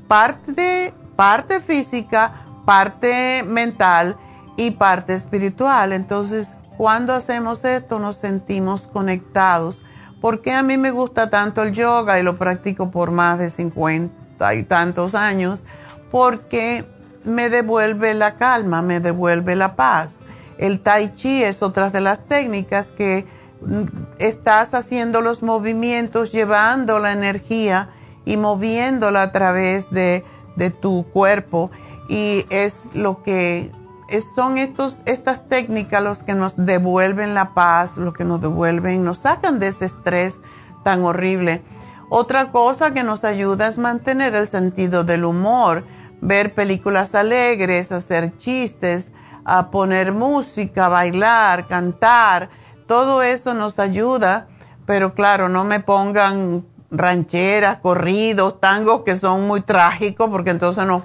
parte, 0.09 0.95
parte 1.17 1.61
física, 1.61 2.33
parte 2.65 3.43
mental 3.47 4.17
y 4.57 4.73
parte 4.73 5.15
espiritual. 5.15 5.93
Entonces, 5.93 6.57
cuando 6.77 7.13
hacemos 7.13 7.65
esto 7.65 7.99
nos 7.99 8.17
sentimos 8.17 8.87
conectados. 8.87 9.83
¿Por 10.21 10.41
qué 10.41 10.53
a 10.53 10.63
mí 10.63 10.77
me 10.77 10.91
gusta 10.91 11.31
tanto 11.31 11.63
el 11.63 11.73
yoga 11.73 12.19
y 12.19 12.23
lo 12.23 12.37
practico 12.37 12.91
por 12.91 13.11
más 13.11 13.39
de 13.39 13.51
50 13.51 14.55
y 14.55 14.63
tantos 14.63 15.15
años? 15.15 15.65
Porque 16.11 16.90
me 17.25 17.51
devuelve 17.51 18.15
la 18.15 18.37
calma, 18.37 18.83
me 18.83 19.01
devuelve 19.01 19.57
la 19.57 19.77
paz. 19.77 20.21
El 20.59 20.81
tai 20.81 21.15
chi 21.15 21.43
es 21.43 21.63
otra 21.63 21.91
de 21.91 22.01
las 22.01 22.25
técnicas 22.25 22.93
que 22.93 23.27
mm, 23.63 23.83
estás 24.19 24.75
haciendo 24.75 25.21
los 25.21 25.43
movimientos, 25.43 26.33
llevando 26.33 26.99
la 26.99 27.13
energía 27.13 27.89
y 28.25 28.37
moviéndola 28.37 29.23
a 29.23 29.33
través 29.33 29.91
de, 29.91 30.25
de 30.57 30.71
tu 30.71 31.07
cuerpo. 31.13 31.71
Y 32.09 32.45
es 32.51 32.85
lo 32.93 33.23
que 33.23 33.71
son 34.35 34.59
estos, 34.59 34.99
estas 35.07 35.47
técnicas 35.49 36.03
los 36.03 36.23
que 36.23 36.35
nos 36.35 36.55
devuelven 36.57 37.35
la 37.35 37.55
paz, 37.55 37.97
los 37.97 38.15
que 38.15 38.25
nos 38.25 38.41
devuelven, 38.41 39.05
nos 39.05 39.19
sacan 39.19 39.59
de 39.59 39.69
ese 39.69 39.85
estrés 39.85 40.39
tan 40.83 41.03
horrible. 41.03 41.63
Otra 42.09 42.51
cosa 42.51 42.93
que 42.93 43.05
nos 43.05 43.25
ayuda 43.25 43.69
es 43.69 43.79
mantener 43.79 44.35
el 44.35 44.49
sentido 44.49 45.05
del 45.05 45.25
humor, 45.25 45.85
ver 46.21 46.55
películas 46.55 47.15
alegres, 47.15 47.93
hacer 47.93 48.37
chistes, 48.37 49.11
a 49.45 49.71
poner 49.71 50.13
música, 50.13 50.89
bailar, 50.89 51.67
cantar, 51.67 52.51
todo 52.87 53.23
eso 53.23 53.55
nos 53.55 53.79
ayuda, 53.79 54.49
pero 54.87 55.15
claro, 55.15 55.49
no 55.49 55.65
me 55.65 55.81
pongan 55.81 56.67
rancheras, 56.91 57.79
corridos, 57.79 58.61
tangos 58.61 59.03
que 59.03 59.17
son 59.17 59.47
muy 59.47 59.61
trágicos, 59.61 60.29
porque 60.29 60.51
entonces 60.51 60.85
no, 60.87 61.05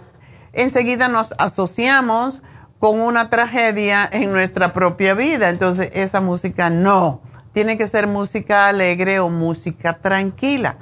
enseguida 0.53 1.07
nos 1.07 1.33
asociamos 1.37 2.41
con 2.79 2.99
una 2.99 3.29
tragedia 3.29 4.09
en 4.11 4.31
nuestra 4.31 4.73
propia 4.73 5.13
vida. 5.13 5.49
Entonces, 5.49 5.91
esa 5.93 6.21
música 6.21 6.69
no. 6.69 7.21
Tiene 7.53 7.77
que 7.77 7.87
ser 7.87 8.07
música 8.07 8.67
alegre 8.67 9.19
o 9.19 9.29
música 9.29 9.93
tranquila. 9.99 10.77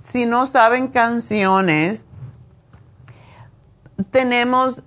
si 0.00 0.26
no 0.26 0.46
saben 0.46 0.88
canciones, 0.88 2.05
tenemos 4.10 4.82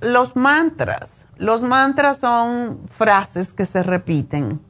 los 0.00 0.36
mantras. 0.36 1.26
Los 1.36 1.62
mantras 1.62 2.18
son 2.18 2.80
frases 2.88 3.52
que 3.52 3.66
se 3.66 3.82
repiten, 3.82 4.60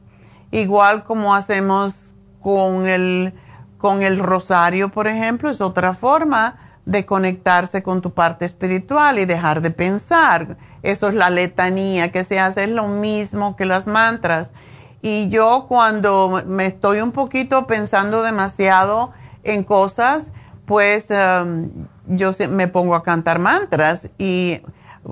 igual 0.51 1.03
como 1.03 1.35
hacemos 1.35 2.13
con 2.41 2.85
el, 2.85 3.33
con 3.77 4.01
el 4.01 4.19
rosario, 4.19 4.89
por 4.89 5.07
ejemplo, 5.07 5.49
es 5.49 5.61
otra 5.61 5.93
forma 5.93 6.57
de 6.85 7.05
conectarse 7.05 7.81
con 7.81 8.01
tu 8.01 8.13
parte 8.13 8.45
espiritual 8.45 9.17
y 9.19 9.25
dejar 9.25 9.61
de 9.61 9.71
pensar. 9.71 10.57
Eso 10.83 11.09
es 11.09 11.15
la 11.15 11.29
letanía 11.31 12.11
que 12.11 12.23
se 12.23 12.39
hace, 12.39 12.65
es 12.65 12.69
lo 12.69 12.87
mismo 12.87 13.55
que 13.55 13.65
las 13.65 13.87
mantras. 13.87 14.51
Y 15.01 15.29
yo 15.29 15.65
cuando 15.67 16.43
me 16.45 16.67
estoy 16.67 17.01
un 17.01 17.11
poquito 17.11 17.67
pensando 17.67 18.21
demasiado 18.21 19.11
en 19.43 19.63
cosas, 19.63 20.31
pues 20.65 21.07
um, 21.09 21.69
yo 22.07 22.31
me 22.49 22.67
pongo 22.67 22.95
a 22.95 23.03
cantar 23.03 23.39
mantras 23.39 24.09
y 24.17 24.61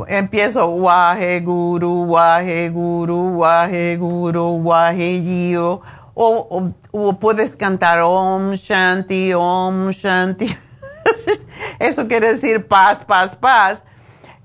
empiezo 0.07 0.67
Waje 0.67 1.39
Guru, 1.41 2.03
Waje 2.05 2.69
Guru, 2.69 3.37
Waje 3.37 3.97
Guru, 3.97 4.55
Waje 4.63 5.57
O, 5.57 5.77
o, 6.15 6.73
o 6.91 7.19
puedes 7.19 7.55
cantar 7.55 7.99
Om 8.01 8.53
Shanti, 8.53 9.33
Om 9.33 9.89
Shanti. 9.91 10.47
Eso 11.79 12.07
quiere 12.07 12.33
decir 12.33 12.67
paz, 12.67 13.03
paz, 13.05 13.35
paz. 13.35 13.83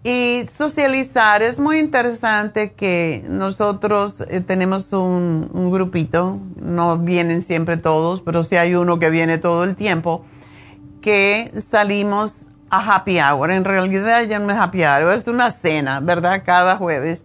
Y 0.04 0.44
socializar 0.50 1.42
es 1.42 1.58
muy 1.58 1.78
interesante 1.78 2.72
que 2.72 3.24
nosotros 3.28 4.22
eh, 4.28 4.40
tenemos 4.40 4.92
un, 4.92 5.70
grupito, 5.70 6.40
no 6.62 6.98
vienen 6.98 7.42
siempre 7.42 7.76
todos, 7.76 8.20
pero 8.20 8.42
sí 8.42 8.56
hay 8.56 8.74
uno 8.74 8.98
que 8.98 9.10
viene 9.10 9.38
todo 9.38 9.64
el 9.64 9.74
tiempo, 9.74 10.24
que 11.00 11.52
salimos 11.60 12.48
a 12.70 12.94
happy 12.94 13.18
hour. 13.20 13.50
En 13.50 13.64
realidad 13.64 14.22
ya 14.22 14.38
no 14.38 14.50
es 14.50 14.58
happy 14.58 14.84
hour, 14.84 15.12
es 15.12 15.26
una 15.26 15.50
cena, 15.50 16.00
¿verdad? 16.00 16.42
Cada 16.44 16.76
jueves. 16.76 17.24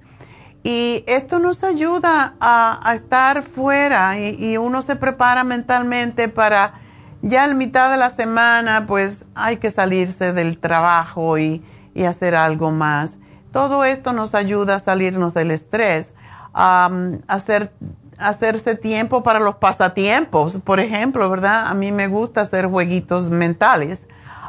Y 0.64 1.04
esto 1.08 1.40
nos 1.40 1.64
ayuda 1.64 2.36
a, 2.40 2.94
estar 2.96 3.44
fuera 3.44 4.18
y, 4.18 4.58
uno 4.58 4.82
se 4.82 4.96
prepara 4.96 5.44
mentalmente 5.44 6.30
para 6.30 6.76
ya 7.22 7.46
en 7.46 7.58
mitad 7.58 7.92
de 7.92 7.98
la 7.98 8.10
semana, 8.10 8.86
pues 8.86 9.26
hay 9.36 9.58
que 9.58 9.70
salirse 9.72 10.32
del 10.32 10.58
trabajo 10.58 11.38
y, 11.38 11.64
hacer 12.08 12.34
algo 12.34 12.72
más. 12.72 13.18
Todo 13.52 13.84
esto 13.84 14.14
nos 14.14 14.34
ayuda 14.34 14.76
a 14.76 14.80
salirnos 14.80 15.34
del 15.34 15.52
estrés, 15.52 16.14
a 16.54 16.90
hacer 17.28 17.72
hacerse 18.18 18.76
tiempo 18.76 19.24
para 19.24 19.40
los 19.40 19.56
pasatiempos. 19.56 20.60
Por 20.60 20.80
ejemplo, 20.80 21.30
¿verdad? 21.30 21.68
A 21.68 21.74
mí 21.74 21.92
me 21.92 22.08
gusta 22.08 22.42
hacer 22.42 22.68
jueguitos 22.68 23.30
mentales, 23.30 24.08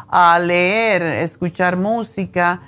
a 0.08 0.38
leer, 0.38 1.02
escuchar 1.02 1.76
música 1.76 2.60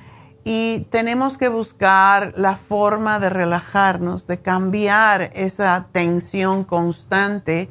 y 0.44 0.86
tenemos 0.90 1.38
que 1.38 1.48
buscar 1.48 2.32
la 2.36 2.54
forma 2.54 3.18
de 3.18 3.30
relajarnos, 3.30 4.28
de 4.28 4.38
cambiar 4.38 5.32
esa 5.34 5.86
tensión 5.90 6.62
constante. 6.62 7.68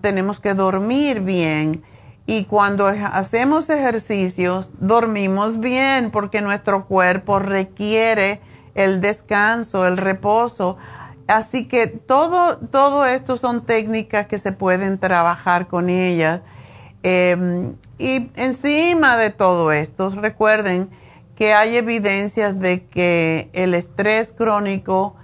tenemos 0.00 0.38
que 0.38 0.54
dormir 0.54 1.20
bien 1.20 1.82
y 2.26 2.44
cuando 2.44 2.86
hacemos 2.86 3.70
ejercicios 3.70 4.70
dormimos 4.78 5.58
bien 5.58 6.10
porque 6.10 6.40
nuestro 6.40 6.86
cuerpo 6.86 7.38
requiere 7.38 8.40
el 8.74 9.00
descanso, 9.00 9.86
el 9.86 9.96
reposo. 9.96 10.76
Así 11.26 11.66
que 11.66 11.88
todo, 11.88 12.58
todo 12.58 13.04
esto 13.04 13.36
son 13.36 13.64
técnicas 13.64 14.26
que 14.26 14.38
se 14.38 14.52
pueden 14.52 14.98
trabajar 14.98 15.66
con 15.66 15.88
ellas. 15.88 16.40
Em, 17.02 17.74
y 17.98 18.30
encima 18.36 19.16
de 19.16 19.30
todo 19.30 19.72
esto, 19.72 20.10
recuerden 20.10 20.88
que 21.34 21.52
hay 21.52 21.76
evidencias 21.76 22.58
de 22.58 22.86
que 22.86 23.50
el 23.52 23.74
estrés 23.74 24.32
crónico 24.32 25.16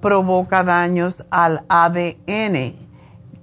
provoca 0.00 0.64
daños 0.64 1.24
al 1.30 1.64
ADN, 1.68 2.76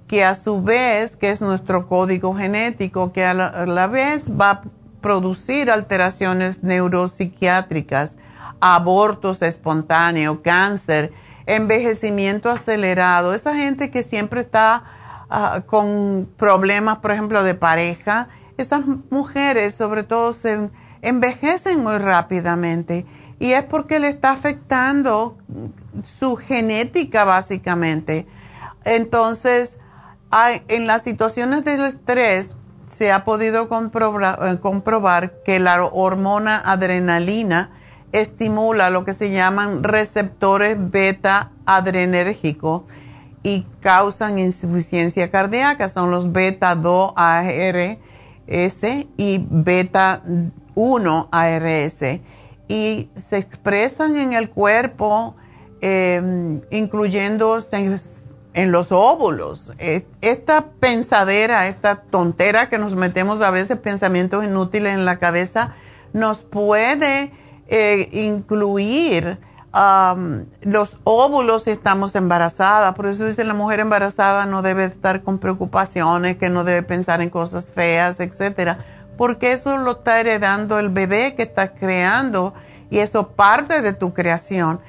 que 0.06 0.24
a 0.24 0.34
su 0.34 0.62
vez, 0.62 1.16
que 1.16 1.30
es 1.30 1.40
nuestro 1.40 1.86
código 1.88 2.34
genético, 2.34 3.12
que 3.12 3.24
a 3.24 3.34
la 3.34 3.86
vez 3.86 4.30
va 4.30 4.50
a 4.50 4.62
producir 5.00 5.70
alteraciones 5.70 6.62
neuropsiquiátricas 6.62 8.16
abortos 8.62 9.42
espontáneos, 9.42 10.38
cáncer, 10.42 11.12
envejecimiento 11.56 12.50
acelerado, 12.50 13.34
esa 13.34 13.54
gente 13.54 13.90
que 13.90 14.02
siempre 14.02 14.40
está 14.40 14.84
ah, 15.30 15.62
con 15.66 16.28
problemas, 16.36 16.98
por 16.98 17.12
ejemplo, 17.12 17.42
de 17.42 17.54
pareja, 17.54 18.28
esas 18.56 18.82
mujeres 19.10 19.74
sobre 19.74 20.02
todo 20.02 20.32
se 20.32 20.70
envejecen 21.02 21.82
muy 21.82 21.98
rápidamente 21.98 23.04
y 23.38 23.52
es 23.52 23.64
porque 23.64 23.98
le 23.98 24.08
está 24.08 24.30
afectando 24.30 25.36
su 26.04 26.36
genética 26.36 27.24
básicamente. 27.24 28.26
Entonces, 28.84 29.78
en 30.68 30.86
las 30.86 31.02
situaciones 31.02 31.64
del 31.64 31.84
estrés 31.84 32.56
se 32.86 33.10
ha 33.10 33.24
podido 33.24 33.68
comprobar, 33.68 34.60
comprobar 34.60 35.42
que 35.44 35.58
la 35.58 35.84
hormona 35.84 36.56
adrenalina 36.64 37.70
estimula 38.12 38.90
lo 38.90 39.04
que 39.04 39.14
se 39.14 39.30
llaman 39.30 39.82
receptores 39.82 40.76
beta 40.78 41.50
adrenérgicos 41.66 42.82
y 43.42 43.66
causan 43.80 44.38
insuficiencia 44.38 45.30
cardíaca. 45.30 45.88
Son 45.88 46.10
los 46.10 46.32
beta 46.32 46.74
2 46.74 47.12
ARS 47.16 47.98
y 49.16 49.46
beta 49.50 50.22
1 50.74 51.28
ARS. 51.32 52.02
Y 52.68 53.10
se 53.16 53.38
expresan 53.38 54.16
en 54.16 54.32
el 54.34 54.48
cuerpo, 54.48 55.34
em, 55.80 56.60
incluyendo 56.70 57.58
en 58.54 58.72
los 58.72 58.92
óvulos. 58.92 59.72
E, 59.78 60.06
esta 60.20 60.66
pensadera, 60.78 61.66
esta 61.68 61.96
tontera 61.96 62.68
que 62.68 62.78
nos 62.78 62.94
metemos 62.94 63.40
a 63.40 63.50
veces, 63.50 63.78
pensamientos 63.78 64.44
inútiles 64.44 64.94
en 64.94 65.04
la 65.04 65.18
cabeza, 65.18 65.74
nos 66.12 66.42
puede 66.42 67.32
eh, 67.68 68.08
incluir 68.12 69.38
los 70.62 70.98
óvulos 71.04 71.64
si 71.64 71.70
estamos 71.70 72.14
embarazadas. 72.14 72.94
Por 72.94 73.06
eso 73.06 73.24
dice 73.24 73.42
la 73.44 73.54
mujer 73.54 73.80
embarazada 73.80 74.44
no 74.44 74.60
debe 74.60 74.84
estar 74.84 75.22
con 75.22 75.38
preocupaciones, 75.38 76.36
que 76.36 76.50
no 76.50 76.64
debe 76.64 76.82
pensar 76.82 77.22
en 77.22 77.30
cosas 77.30 77.72
feas, 77.72 78.20
etcétera, 78.20 78.84
porque 79.16 79.52
eso 79.52 79.78
lo 79.78 79.92
está 79.92 80.20
heredando 80.20 80.78
el 80.78 80.90
bebé 80.90 81.34
que 81.34 81.44
está 81.44 81.72
creando 81.72 82.52
y 82.90 82.98
eso 82.98 83.28
parte 83.28 83.80
de 83.80 83.94
tu 83.94 84.12
creación. 84.12 84.80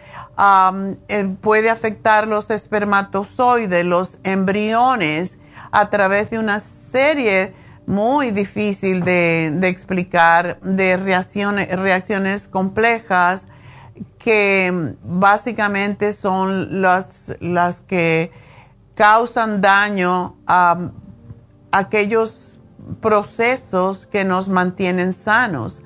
Eh, 1.08 1.36
puede 1.40 1.70
afectar 1.70 2.28
los 2.28 2.50
espermatozoides, 2.50 3.86
los 3.86 4.18
embriones, 4.24 5.38
a 5.72 5.90
través 5.90 6.30
de 6.30 6.40
una 6.40 6.60
serie 6.60 7.54
muy 7.86 8.32
difícil 8.32 9.04
de, 9.04 9.48
explicar, 9.64 10.60
de 10.62 10.98
reacciones, 10.98 11.70
reacciones 11.78 12.48
complejas 12.48 13.48
que 14.18 14.96
básicamente 15.04 16.14
son 16.14 16.82
las, 16.82 17.36
las 17.40 17.82
que 17.82 18.32
causan 18.96 19.62
daño 19.62 20.36
a 20.48 20.92
aquellos 21.72 22.60
procesos 23.02 24.06
que 24.06 24.24
nos 24.24 24.50
mantienen 24.50 25.14
sanos. 25.14 25.82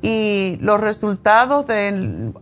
Y 0.00 0.58
los 0.60 0.80
resultados 0.80 1.66
de, 1.66 2.32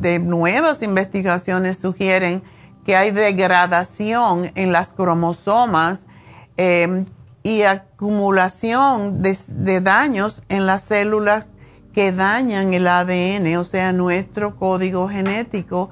de 0.00 0.18
nuevas 0.18 0.82
investigaciones 0.82 1.78
sugieren 1.78 2.42
que 2.84 2.96
hay 2.96 3.10
degradación 3.10 4.50
en 4.54 4.72
las 4.72 4.92
cromosomas 4.92 6.06
eh, 6.56 7.04
y 7.42 7.62
acumulación 7.62 9.20
de, 9.20 9.80
daños 9.80 10.42
en 10.48 10.66
las 10.66 10.82
células 10.82 11.50
que 11.92 12.12
dañan 12.12 12.72
el 12.72 12.86
ADN, 12.86 13.56
o 13.56 13.64
sea, 13.64 13.92
nuestro 13.92 14.56
código 14.56 15.08
genético. 15.08 15.90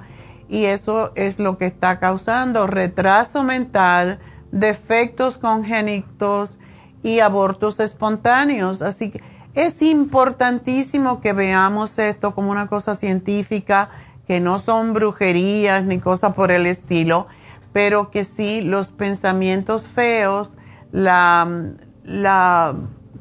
Y 0.49 0.65
eso 0.65 1.11
es 1.15 1.39
lo 1.39 1.57
que 1.57 1.65
está 1.65 1.99
causando 1.99 2.67
retraso 2.67 3.43
mental, 3.43 4.19
defectos 4.51 5.37
congénitos 5.37 6.59
y 7.03 7.19
abortos 7.19 7.79
espontáneos. 7.79 8.81
Así 8.81 9.11
que 9.11 9.21
es 9.53 9.81
importantísimo 9.81 11.21
que 11.21 11.33
veamos 11.33 11.99
esto 11.99 12.33
como 12.33 12.51
una 12.51 12.67
cosa 12.67 12.95
científica, 12.95 13.89
que 14.27 14.39
no 14.39 14.59
son 14.59 14.93
brujerías 14.93 15.83
ni 15.83 15.99
cosas 15.99 16.33
por 16.33 16.51
el 16.51 16.65
estilo, 16.65 17.27
pero 17.73 18.11
que 18.11 18.23
sí 18.23 18.61
los 18.61 18.89
pensamientos 18.91 19.87
feos, 19.87 20.49
la, 20.91 22.75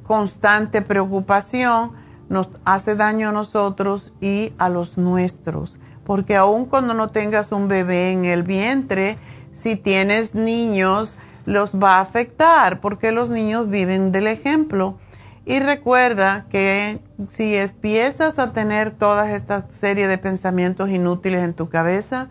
constante 0.04 0.82
preocupación 0.82 1.92
nos 2.28 2.48
hace 2.64 2.96
daño 2.96 3.28
a 3.28 3.32
nosotros 3.32 4.12
y 4.20 4.52
a 4.58 4.68
los 4.68 4.98
nuestros. 4.98 5.78
Porque 6.04 6.36
aun 6.36 6.64
cuando 6.64 6.94
no 6.94 7.10
tengas 7.10 7.52
un 7.52 7.68
bebé 7.68 8.10
en 8.10 8.24
el 8.24 8.42
vientre, 8.42 9.18
si 9.52 9.76
tienes 9.76 10.34
niños, 10.34 11.14
los 11.46 11.74
va 11.76 11.96
a 11.96 12.00
afectar 12.00 12.80
porque 12.80 13.12
los 13.12 13.30
niños 13.30 13.68
viven 13.68 14.10
del 14.10 14.26
ejemplo. 14.26 14.98
Y 15.46 15.58
recuerda 15.60 16.46
que 16.48 17.00
si 17.28 17.56
empiezas 17.56 18.38
a 18.38 18.52
tener 18.52 18.90
toda 18.90 19.32
esta 19.32 19.68
serie 19.70 20.06
de 20.06 20.18
pensamientos 20.18 20.90
inútiles 20.90 21.42
en 21.42 21.54
tu 21.54 21.68
cabeza, 21.68 22.28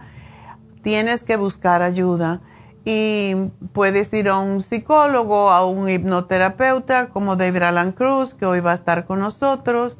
tienes 0.81 1.23
que 1.23 1.35
buscar 1.35 1.81
ayuda 1.81 2.41
y 2.91 3.35
puedes 3.71 4.11
ir 4.13 4.29
a 4.29 4.39
un 4.39 4.63
psicólogo, 4.63 5.51
a 5.51 5.63
un 5.63 5.87
hipnoterapeuta 5.87 7.09
como 7.09 7.35
David 7.35 7.61
Alan 7.61 7.91
Cruz, 7.91 8.33
que 8.33 8.47
hoy 8.47 8.61
va 8.61 8.71
a 8.71 8.73
estar 8.73 9.05
con 9.05 9.19
nosotros, 9.19 9.99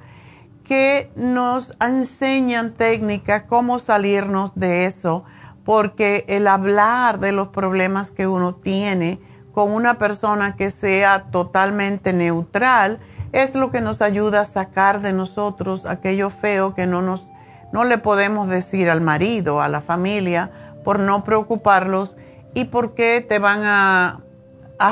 que 0.64 1.12
nos 1.16 1.78
enseñan 1.80 2.74
técnicas, 2.74 3.44
cómo 3.48 3.78
salirnos 3.78 4.54
de 4.56 4.86
eso, 4.86 5.24
porque 5.64 6.26
el 6.28 6.48
hablar 6.48 7.20
de 7.20 7.32
los 7.32 7.50
problemas 7.50 8.12
que 8.12 8.26
uno 8.26 8.56
tiene 8.56 9.22
con 9.54 9.72
una 9.72 10.00
persona 10.00 10.56
que 10.56 10.72
sea 10.72 11.26
totalmente 11.30 12.12
neutral 12.12 12.98
es 13.34 13.54
lo 13.54 13.70
que 13.70 13.82
nos 13.82 14.02
ayuda 14.02 14.42
a 14.42 14.46
sacar 14.46 15.02
de 15.02 15.14
nosotros 15.14 15.86
aquello 15.86 16.32
feo 16.32 16.74
que 16.74 16.88
no 16.88 17.04
nos 17.04 17.24
no 17.72 17.84
le 17.84 18.00
podemos 18.00 18.48
decir 18.48 18.90
al 18.90 19.00
marido, 19.00 19.62
a 19.62 19.68
la 19.68 19.80
familia, 19.80 20.50
por 20.84 21.00
no 21.00 21.24
preocuparlos 21.24 22.18
y 22.54 22.66
por 22.66 22.94
qué 22.94 23.26
te 23.28 23.40
van 23.40 23.62
a, 23.64 24.24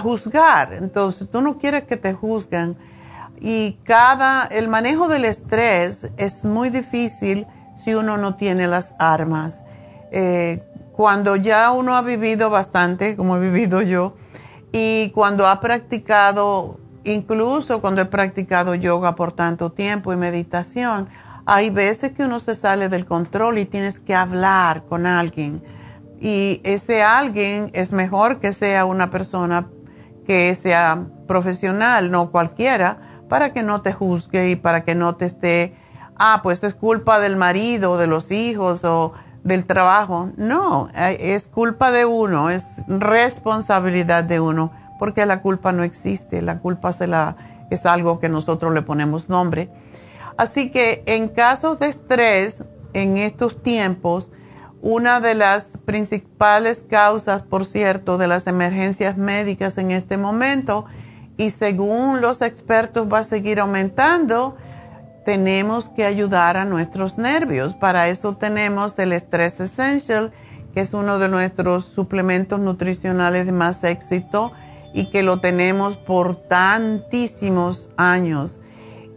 juzgar. 0.03 0.73
Entonces, 0.73 1.29
tú 1.29 1.41
no 1.41 1.57
quieres 1.57 1.83
que 1.83 1.95
te 1.95 2.13
juzgan. 2.13 2.75
Y 3.39 3.79
cada, 3.83 4.45
el 4.45 4.67
manejo 4.67 5.07
del 5.07 5.23
estrés 5.23 6.11
es 6.17 6.43
muy 6.43 6.69
difícil 6.69 7.47
si 7.75 7.93
uno 7.93 8.17
no 8.17 8.35
tiene 8.35 8.67
las 8.67 8.95
armas. 8.99 9.63
Eh, 10.11 10.61
cuando 10.91 11.35
ya 11.37 11.71
uno 11.71 11.95
ha 11.95 12.01
vivido 12.01 12.49
bastante, 12.49 13.15
como 13.15 13.37
he 13.37 13.39
vivido 13.39 13.81
yo, 13.81 14.15
y 14.73 15.11
cuando 15.11 15.47
ha 15.47 15.59
practicado, 15.61 16.79
incluso 17.05 17.79
cuando 17.79 18.01
he 18.01 18.05
practicado 18.05 18.75
yoga 18.75 19.15
por 19.15 19.31
tanto 19.31 19.71
tiempo 19.71 20.11
y 20.11 20.17
meditación, 20.17 21.07
hay 21.45 21.69
veces 21.69 22.11
que 22.11 22.23
uno 22.23 22.41
se 22.41 22.55
sale 22.55 22.89
del 22.89 23.05
control 23.05 23.57
y 23.57 23.65
tienes 23.65 24.01
que 24.01 24.13
hablar 24.13 24.83
con 24.83 25.05
alguien 25.05 25.63
y 26.19 26.61
ese 26.63 27.03
alguien 27.03 27.69
es 27.73 27.91
mejor 27.91 28.39
que 28.39 28.51
sea 28.53 28.85
una 28.85 29.09
persona 29.09 29.67
que 30.25 30.53
sea 30.55 31.07
profesional, 31.27 32.11
no 32.11 32.31
cualquiera, 32.31 32.99
para 33.29 33.53
que 33.53 33.63
no 33.63 33.81
te 33.81 33.93
juzgue 33.93 34.49
y 34.49 34.55
para 34.55 34.83
que 34.83 34.95
no 34.95 35.15
te 35.15 35.25
esté, 35.25 35.75
ah, 36.17 36.41
pues 36.43 36.63
es 36.63 36.75
culpa 36.75 37.19
del 37.19 37.37
marido, 37.37 37.97
de 37.97 38.07
los 38.07 38.31
hijos, 38.31 38.83
o 38.83 39.13
del 39.43 39.65
trabajo. 39.65 40.31
No, 40.37 40.89
eh, 40.95 41.17
es 41.19 41.47
culpa 41.47 41.91
de 41.91 42.05
uno, 42.05 42.49
es 42.49 42.65
responsabilidad 42.87 44.23
de 44.23 44.39
uno, 44.39 44.71
porque 44.99 45.25
la 45.25 45.41
culpa 45.41 45.71
no 45.71 45.83
existe, 45.83 46.41
la 46.41 46.59
culpa 46.59 46.91
es 47.69 47.85
algo 47.85 48.19
que 48.19 48.29
nosotros 48.29 48.73
le 48.73 48.81
ponemos 48.81 49.29
nombre. 49.29 49.69
Así 50.37 50.71
que 50.71 51.03
en 51.05 51.29
casos 51.29 51.79
de 51.79 51.87
estrés, 51.87 52.63
en 52.93 53.17
estos 53.17 53.61
tiempos, 53.61 54.29
una 54.81 55.19
de 55.19 55.35
las 55.35 55.77
principales 55.85 56.85
causas, 56.87 57.43
por 57.43 57.65
cierto, 57.65 58.17
de 58.17 58.27
las 58.27 58.47
emergencias 58.47 59.17
médicas 59.17 59.77
en 59.77 59.91
este 59.91 60.17
momento, 60.17 60.85
y 61.37 61.49
según 61.51 62.21
los 62.21 62.41
expertos 62.41 63.07
va 63.11 63.19
a 63.19 63.23
seguir 63.23 63.59
aumentando, 63.59 64.55
tenemos 65.25 65.89
que 65.89 66.05
ayudar 66.05 66.57
a 66.57 66.65
nuestros 66.65 67.17
nervios. 67.17 67.75
Para 67.75 68.07
eso 68.07 68.37
tenemos 68.37 68.97
el 68.97 69.13
Stress 69.13 69.59
Essential, 69.59 70.31
que 70.73 70.81
es 70.81 70.93
uno 70.93 71.19
de 71.19 71.27
nuestros 71.27 71.85
suplementos 71.85 72.61
nutricionales 72.61 73.45
de 73.45 73.51
más 73.51 73.83
éxito 73.83 74.51
y 74.93 75.09
que 75.09 75.23
lo 75.23 75.39
tenemos 75.41 75.97
por 75.97 76.35
tantísimos 76.47 77.89
años. 77.97 78.59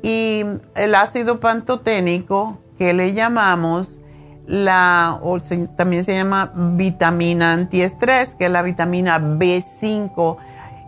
Y 0.03 0.45
el 0.75 0.95
ácido 0.95 1.39
pantoténico, 1.39 2.59
que 2.77 2.93
le 2.93 3.13
llamamos 3.13 4.00
la, 4.51 5.21
o 5.23 5.39
también 5.77 6.03
se 6.03 6.13
llama 6.15 6.51
vitamina 6.55 7.53
antiestrés, 7.53 8.35
que 8.35 8.47
es 8.47 8.51
la 8.51 8.63
vitamina 8.63 9.21
B5, 9.21 10.39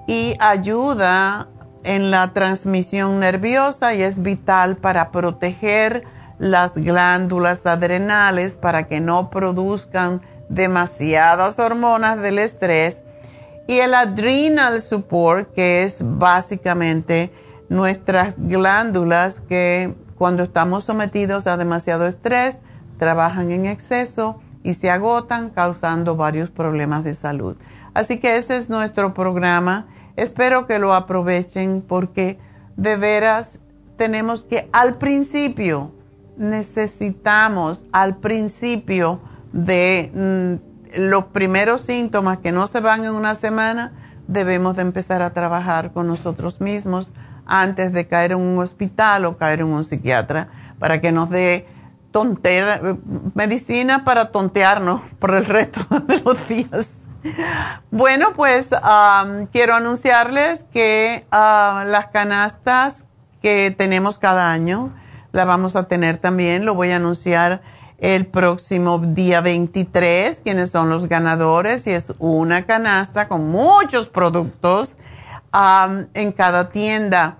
y 0.09 0.35
ayuda 0.41 1.47
en 1.85 2.11
la 2.11 2.33
transmisión 2.33 3.21
nerviosa 3.21 3.95
y 3.95 4.03
es 4.03 4.21
vital 4.21 4.77
para 4.77 5.13
proteger 5.13 6.03
las 6.41 6.75
glándulas 6.75 7.65
adrenales 7.67 8.57
para 8.57 8.89
que 8.89 9.01
no 9.01 9.31
produzcan 9.31 10.23
demasiadas 10.49 11.61
hormonas 11.61 12.21
del 12.21 12.41
estrés. 12.41 13.03
Y 13.69 13.79
el 13.79 13.95
adrenal 13.95 14.81
support 14.81 15.53
que 15.55 15.85
es 15.85 15.99
básicamente 16.01 17.33
nuestras 17.69 18.35
glándulas 18.37 19.41
que 19.49 19.95
cuando 20.19 20.43
estamos 20.43 20.83
sometidos 20.83 21.47
a 21.47 21.57
demasiado 21.57 22.09
estrés 22.09 22.59
trabajan 23.03 23.50
en 23.50 23.66
exceso 23.66 24.38
y 24.62 24.74
se 24.74 24.88
agotan 24.88 25.50
causando 25.50 26.14
varios 26.14 26.50
problemas 26.50 27.03
de 27.03 27.14
salud. 27.14 27.57
Así 27.94 28.20
que 28.20 28.36
ese 28.36 28.57
es 28.57 28.70
nuestro 28.70 29.12
programa 29.12 29.88
Espero 30.16 30.66
que 30.66 30.78
lo 30.78 30.94
aprovechen 30.94 31.82
porque 31.86 32.38
de 32.76 32.96
veras 32.96 33.61
tenemos 33.96 34.44
que 34.44 34.68
al 34.72 34.98
principio, 34.98 35.92
necesitamos 36.36 37.86
al 37.92 38.16
principio 38.16 39.20
de 39.53 40.11
mm, 40.14 41.00
los 41.00 41.24
primeros 41.26 41.82
síntomas 41.82 42.38
que 42.38 42.53
no 42.53 42.66
se 42.66 42.80
van 42.80 43.05
en 43.05 43.12
una 43.12 43.34
semana, 43.34 43.92
debemos 44.28 44.76
de 44.76 44.82
empezar 44.82 45.22
a 45.22 45.32
trabajar 45.32 45.92
con 45.92 46.07
nosotros 46.07 46.61
mismos 46.61 47.12
antes 47.46 47.92
de 47.92 48.07
caer 48.07 48.32
en 48.32 48.38
un 48.38 48.59
hospital 48.59 49.24
o 49.24 49.36
caer 49.36 49.61
en 49.61 49.68
un 49.68 49.84
psiquiatra 49.84 50.48
para 50.78 51.00
que 51.00 51.11
nos 51.11 51.30
dé 51.30 51.66
medicina 53.35 54.05
para 54.05 54.31
tontearnos 54.31 55.01
por 55.19 55.35
el 55.35 55.45
resto 55.47 55.81
de 56.07 56.21
los 56.21 56.49
días. 56.49 56.89
Bueno, 57.91 58.33
pues 58.35 58.71
quiero 59.53 59.75
anunciarles 59.75 60.65
que 60.73 61.25
ah, 61.31 61.85
las 61.87 62.09
canastas 62.09 63.05
que 63.41 63.73
tenemos 63.77 64.19
cada 64.19 64.51
año 64.51 64.93
las 65.33 65.47
vamos 65.47 65.77
a 65.77 65.89
tener 65.89 66.19
también. 66.19 66.65
Lo 66.65 66.75
voy 66.75 66.91
a 66.91 66.97
anunciar 66.97 67.63
el 67.99 68.27
próximo 68.27 68.99
día 68.99 69.41
23, 69.41 70.41
quienes 70.41 70.71
son 70.71 70.91
los 70.91 71.09
ganadores. 71.09 71.87
Y 71.87 71.91
es 71.93 72.13
una 72.19 72.67
canasta 72.67 73.29
con 73.29 73.49
muchos 73.49 74.09
productos 74.09 74.97
en 76.15 76.33
cada 76.33 76.71
tienda. 76.71 77.39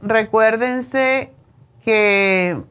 recuérdense 0.00 1.32
que 1.84 2.62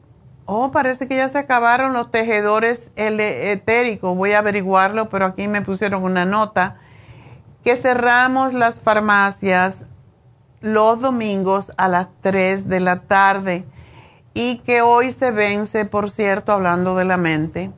Oh, 0.44 0.72
parece 0.72 1.06
que 1.06 1.16
ya 1.16 1.28
se 1.28 1.38
acabaron 1.38 1.92
los 1.92 2.10
tejedores 2.10 2.90
etéricos. 2.96 4.16
Voy 4.16 4.32
a 4.32 4.40
averiguarlo, 4.40 5.08
pero 5.08 5.26
aquí 5.26 5.46
me 5.46 5.62
pusieron 5.62 6.02
una 6.02 6.24
nota. 6.24 6.78
Que 7.64 7.76
cerramos 7.76 8.52
las 8.52 8.80
farmacias 8.80 9.86
los 10.60 11.00
domingos 11.00 11.72
a 11.76 11.88
las 11.88 12.08
3 12.20 12.68
de 12.68 12.80
la 12.80 13.00
tarde 13.02 13.64
y 14.34 14.58
que 14.58 14.82
hoy 14.82 15.10
se 15.10 15.30
vence, 15.30 15.84
por 15.84 16.10
cierto, 16.10 16.52
hablando 16.52 16.96
de 16.96 17.04
la 17.04 17.16
mente. 17.16 17.70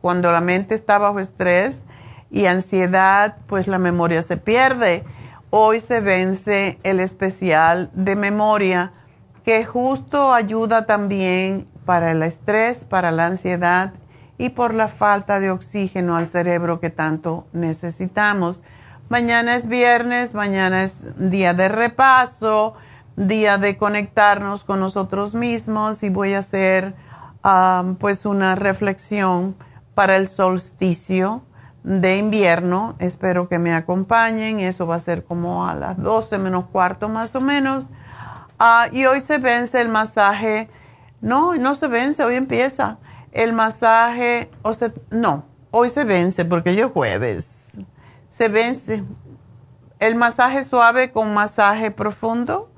Cuando 0.00 0.32
la 0.32 0.40
mente 0.40 0.74
está 0.74 0.98
bajo 0.98 1.20
estrés 1.20 1.84
y 2.30 2.46
ansiedad, 2.46 3.36
pues 3.46 3.68
la 3.68 3.78
memoria 3.78 4.22
se 4.22 4.36
pierde. 4.36 5.04
Hoy 5.50 5.80
se 5.80 6.00
vence 6.00 6.78
el 6.82 7.00
especial 7.00 7.90
de 7.94 8.16
memoria 8.16 8.92
que 9.50 9.64
justo 9.64 10.32
ayuda 10.32 10.86
también 10.86 11.66
para 11.84 12.12
el 12.12 12.22
estrés, 12.22 12.84
para 12.84 13.10
la 13.10 13.26
ansiedad 13.26 13.94
y 14.38 14.50
por 14.50 14.74
la 14.74 14.86
falta 14.86 15.40
de 15.40 15.50
oxígeno 15.50 16.16
al 16.16 16.28
cerebro 16.28 16.78
que 16.78 16.90
tanto 16.90 17.48
necesitamos. 17.52 18.62
Mañana 19.08 19.56
es 19.56 19.66
viernes, 19.66 20.34
mañana 20.34 20.84
es 20.84 21.18
día 21.18 21.52
de 21.52 21.68
repaso, 21.68 22.74
día 23.16 23.58
de 23.58 23.76
conectarnos 23.76 24.62
con 24.62 24.78
nosotros 24.78 25.34
mismos 25.34 26.04
y 26.04 26.10
voy 26.10 26.34
a 26.34 26.38
hacer 26.38 26.94
pues 27.98 28.26
una 28.26 28.54
reflexión 28.54 29.56
para 29.96 30.14
el 30.14 30.28
solsticio 30.28 31.42
de 31.82 32.18
invierno. 32.18 32.94
Espero 33.00 33.48
que 33.48 33.58
me 33.58 33.74
acompañen. 33.74 34.60
Eso 34.60 34.86
va 34.86 34.94
a 34.94 35.00
ser 35.00 35.24
como 35.24 35.66
a 35.66 35.74
las 35.74 36.00
12 36.00 36.38
menos 36.38 36.66
cuarto 36.66 37.08
más 37.08 37.34
o 37.34 37.40
menos. 37.40 37.88
Ah, 38.60 38.88
y 38.92 39.06
hoy 39.06 39.20
se 39.20 39.38
vence 39.38 39.80
el 39.80 39.88
masaje 39.88 40.68
no, 41.20 41.54
no 41.54 41.74
se 41.74 41.88
vence, 41.88 42.24
hoy 42.24 42.36
empieza. 42.36 42.98
El 43.32 43.52
masaje, 43.52 44.50
no, 45.10 45.44
hoy 45.70 45.90
se 45.90 46.04
vence 46.04 46.44
porque 46.44 46.74
yo 46.74 46.90
jueves. 46.90 47.72
Se 48.28 48.48
vence. 48.48 49.04
El 49.98 50.14
masaje 50.14 50.64
suave 50.64 51.12
con 51.12 51.34
masaje 51.34 51.90
profundo. 51.90 52.70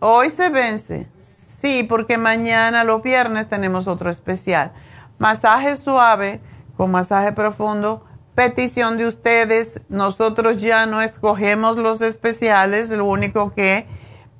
Hoy 0.00 0.28
se 0.28 0.50
vence. 0.50 1.08
Sí, 1.18 1.84
porque 1.84 2.18
mañana, 2.18 2.84
los 2.84 3.02
viernes, 3.02 3.48
tenemos 3.48 3.86
otro 3.86 4.10
especial. 4.10 4.72
Masaje 5.18 5.76
suave 5.76 6.40
con 6.76 6.90
masaje 6.90 7.32
profundo. 7.32 8.04
Petición 8.34 8.98
de 8.98 9.06
ustedes. 9.06 9.80
Nosotros 9.88 10.60
ya 10.60 10.86
no 10.86 11.00
escogemos 11.00 11.76
los 11.76 12.00
especiales. 12.00 12.90
Lo 12.90 13.04
único 13.04 13.54
que 13.54 13.86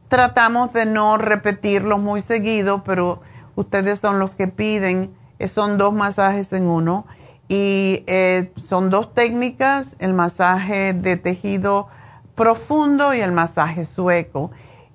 tratamos 0.09 0.73
de 0.73 0.87
no 0.87 1.17
repetirlo 1.17 1.99
muy 1.99 2.21
seguido, 2.21 2.85
pero 2.85 3.21
ustedes 3.57 3.99
son 3.99 4.19
los 4.19 4.31
que 4.31 4.49
piden, 4.49 5.15
eh, 5.39 5.49
son 5.49 5.79
dos 5.79 5.93
masajes 5.93 6.53
en 6.53 6.67
uno 6.67 7.07
y 7.49 8.05
eh, 8.07 8.53
son 8.57 8.91
dos 8.91 9.15
técnicas, 9.15 9.97
el 9.99 10.15
masaje 10.15 10.93
de 10.93 11.17
tejido 11.17 11.89
profundo 12.35 13.15
y 13.15 13.21
el 13.21 13.33
masaje 13.33 13.85
sueco. 13.85 14.51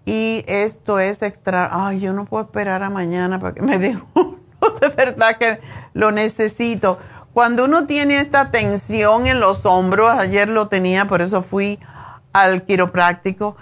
Y 0.05 0.43
esto 0.47 0.99
es 0.99 1.21
extra, 1.21 1.69
ay, 1.71 1.99
yo 1.99 2.13
no 2.13 2.25
puedo 2.25 2.45
esperar 2.45 2.81
a 2.83 2.89
mañana 2.89 3.39
para 3.39 3.53
que 3.53 3.61
me 3.61 3.77
den 3.79 4.01
uno, 4.15 4.39
de 4.81 4.89
verdad 4.89 5.37
que 5.37 5.59
lo 5.93 6.11
necesito. 6.11 6.97
Cuando 7.39 7.63
uno 7.63 7.85
tiene 7.85 8.19
esta 8.19 8.51
tensión 8.51 9.25
en 9.25 9.39
los 9.39 9.65
hombros, 9.65 10.11
ayer 10.11 10.49
lo 10.49 10.67
tenía, 10.67 11.05
por 11.07 11.21
eso 11.21 11.41
fui 11.41 11.79
al 12.33 12.65
quiropráctico, 12.65 13.55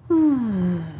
Hmm. 0.09 1.00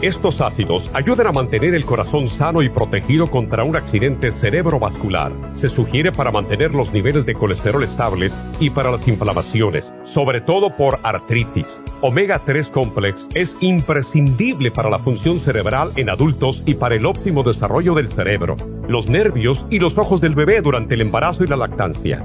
Estos 0.00 0.40
ácidos 0.40 0.92
ayudan 0.94 1.26
a 1.26 1.32
mantener 1.32 1.74
el 1.74 1.84
corazón 1.84 2.28
sano 2.28 2.62
y 2.62 2.68
protegido 2.68 3.26
contra 3.26 3.64
un 3.64 3.74
accidente 3.74 4.30
cerebrovascular. 4.30 5.32
Se 5.56 5.68
sugiere 5.68 6.12
para 6.12 6.30
mantener 6.30 6.72
los 6.72 6.92
niveles 6.92 7.26
de 7.26 7.34
colesterol 7.34 7.82
estables 7.82 8.32
y 8.60 8.70
para 8.70 8.92
las 8.92 9.08
inflamaciones, 9.08 9.92
sobre 10.04 10.40
todo 10.40 10.76
por 10.76 11.00
artritis. 11.02 11.80
Omega 12.00 12.40
3 12.44 12.68
Complex 12.70 13.26
es 13.34 13.56
imprescindible 13.58 14.70
para 14.70 14.88
la 14.88 15.00
función 15.00 15.40
cerebral 15.40 15.90
en 15.96 16.10
adultos 16.10 16.62
y 16.64 16.74
para 16.74 16.94
el 16.94 17.04
óptimo 17.04 17.42
desarrollo 17.42 17.94
del 17.94 18.06
cerebro, 18.06 18.56
los 18.86 19.08
nervios 19.08 19.66
y 19.68 19.80
los 19.80 19.98
ojos 19.98 20.20
del 20.20 20.36
bebé 20.36 20.60
durante 20.60 20.94
el 20.94 21.00
embarazo 21.00 21.42
y 21.42 21.48
la 21.48 21.56
lactancia. 21.56 22.24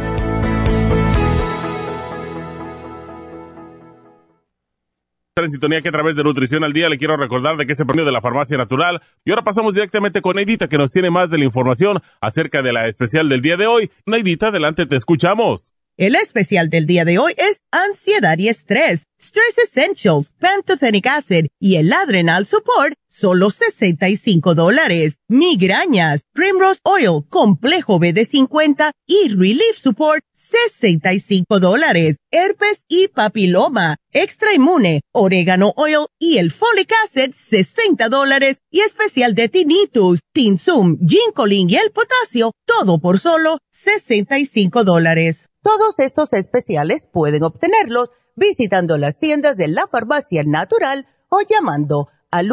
En 5.43 5.51
sintonía 5.51 5.81
que 5.81 5.89
a 5.89 5.91
través 5.91 6.15
de 6.15 6.23
Nutrición 6.23 6.63
al 6.63 6.73
Día 6.73 6.89
le 6.89 6.97
quiero 6.97 7.17
recordar 7.17 7.57
de 7.57 7.65
que 7.65 7.73
este 7.73 7.85
premio 7.85 8.05
de 8.05 8.11
la 8.11 8.21
Farmacia 8.21 8.57
Natural. 8.57 9.01
Y 9.25 9.31
ahora 9.31 9.43
pasamos 9.43 9.73
directamente 9.73 10.21
con 10.21 10.35
Neidita 10.35 10.67
que 10.67 10.77
nos 10.77 10.91
tiene 10.91 11.09
más 11.09 11.29
de 11.29 11.37
la 11.37 11.45
información 11.45 11.99
acerca 12.19 12.61
de 12.61 12.73
la 12.73 12.87
especial 12.87 13.29
del 13.29 13.41
día 13.41 13.57
de 13.57 13.67
hoy. 13.67 13.91
Neidita, 14.05 14.47
adelante, 14.47 14.85
te 14.85 14.95
escuchamos. 14.95 15.71
El 15.97 16.15
especial 16.15 16.69
del 16.69 16.87
día 16.87 17.03
de 17.03 17.19
hoy 17.19 17.33
es 17.37 17.61
ansiedad 17.69 18.37
y 18.37 18.47
estrés, 18.47 19.03
Stress 19.21 19.57
Essentials, 19.57 20.33
Pantothenic 20.39 21.05
Acid 21.05 21.47
y 21.59 21.75
el 21.75 21.91
Adrenal 21.91 22.47
Support, 22.47 22.95
solo 23.09 23.51
65 23.51 24.55
dólares. 24.55 25.17
Migrañas, 25.27 26.21
Primrose 26.33 26.79
Oil, 26.83 27.23
Complejo 27.29 27.99
BD50 27.99 28.93
y 29.05 29.29
Relief 29.29 29.77
Support, 29.79 30.23
65 30.33 31.59
dólares. 31.59 32.15
Herpes 32.31 32.83
y 32.87 33.09
papiloma, 33.09 33.97
Extra 34.11 34.53
Inmune, 34.53 35.01
Oregano 35.11 35.73
Oil 35.75 36.07
y 36.17 36.37
el 36.37 36.51
Folic 36.51 36.91
Acid, 37.03 37.35
60 37.35 38.07
dólares. 38.07 38.59
Y 38.71 38.79
especial 38.79 39.35
de 39.35 39.49
Tinnitus, 39.49 40.21
Tinsum, 40.33 40.97
Ginkolin 41.05 41.69
y 41.69 41.75
el 41.75 41.91
potasio, 41.91 42.53
todo 42.65 42.99
por 42.99 43.19
solo 43.19 43.59
65 43.71 44.85
dólares. 44.85 45.50
Todos 45.61 45.99
estos 45.99 46.33
especiales 46.33 47.07
pueden 47.11 47.43
obtenerlos 47.43 48.09
visitando 48.35 48.97
las 48.97 49.19
tiendas 49.19 49.57
de 49.57 49.67
la 49.67 49.85
farmacia 49.87 50.41
natural 50.43 51.05
o 51.29 51.41
llamando 51.47 52.07
al 52.31 52.47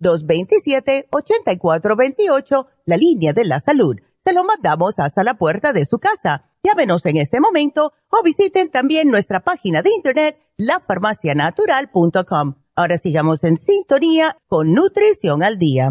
1-800-227-8428, 0.00 2.66
la 2.86 2.96
línea 2.96 3.32
de 3.32 3.44
la 3.44 3.60
salud. 3.60 3.94
Se 4.24 4.32
lo 4.32 4.42
mandamos 4.42 4.98
hasta 4.98 5.22
la 5.22 5.34
puerta 5.34 5.72
de 5.72 5.84
su 5.84 5.98
casa. 5.98 6.50
Llámenos 6.64 7.06
en 7.06 7.18
este 7.18 7.38
momento 7.40 7.92
o 8.08 8.24
visiten 8.24 8.68
también 8.70 9.08
nuestra 9.08 9.44
página 9.44 9.82
de 9.82 9.90
internet, 9.94 10.36
lafarmacianatural.com. 10.56 12.54
Ahora 12.74 12.98
sigamos 12.98 13.44
en 13.44 13.58
sintonía 13.58 14.36
con 14.48 14.74
Nutrición 14.74 15.44
al 15.44 15.58
Día. 15.58 15.90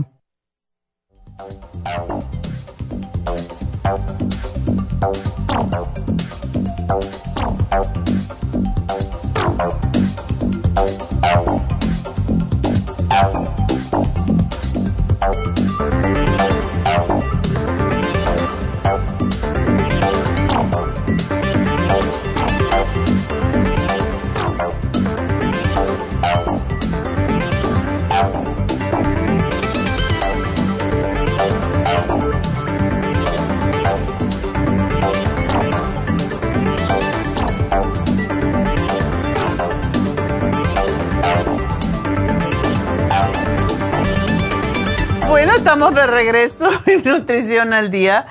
Estamos 45.76 45.94
de 45.94 46.08
regreso 46.08 46.70
en 46.86 47.04
Nutrición 47.04 47.74
al 47.74 47.92
Día 47.92 48.28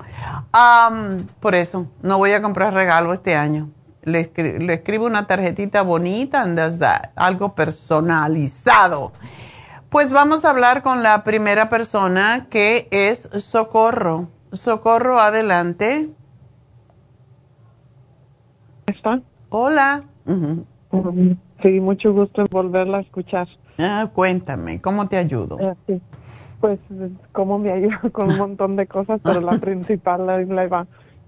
por 1.39 1.55
eso, 1.55 1.87
no 2.01 2.17
voy 2.17 2.31
a 2.31 2.41
comprar 2.41 2.73
regalo 2.73 3.13
este 3.13 3.35
año. 3.35 3.69
Le, 4.05 4.31
escribo 4.73 5.05
una 5.05 5.27
tarjetita 5.27 5.81
bonita, 5.81 6.41
and 6.41 6.59
algo 7.15 7.55
personalizado. 7.55 9.11
Pues 9.89 10.11
vamos 10.11 10.45
a 10.45 10.49
hablar 10.49 10.81
con 10.81 11.03
la 11.03 11.23
primera 11.23 11.69
persona 11.69 12.47
que 12.49 12.87
es 12.91 13.29
Socorro. 13.33 14.29
Socorro, 14.51 15.19
adelante. 15.19 16.09
¿Está? 18.87 19.21
Hola. 19.49 20.03
Sí, 21.61 21.79
mucho 21.79 22.13
gusto 22.13 22.41
en 22.41 22.47
volverla 22.51 22.97
a 22.97 23.01
escuchar. 23.01 23.47
Ah, 23.77 24.09
cuéntame, 24.13 24.81
¿cómo 24.81 25.07
te 25.07 25.17
ayudo? 25.17 25.57
Eh, 25.87 25.99
pues, 26.59 26.79
¿cómo 27.31 27.59
me 27.59 27.71
ayuda 27.71 28.01
con 28.11 28.31
un 28.31 28.37
montón 28.37 28.75
de 28.75 28.87
cosas? 28.87 29.19
Pero 29.23 29.41
la 29.41 29.51
principal 29.59 30.25
la, 30.25 30.67
va. 30.67 30.87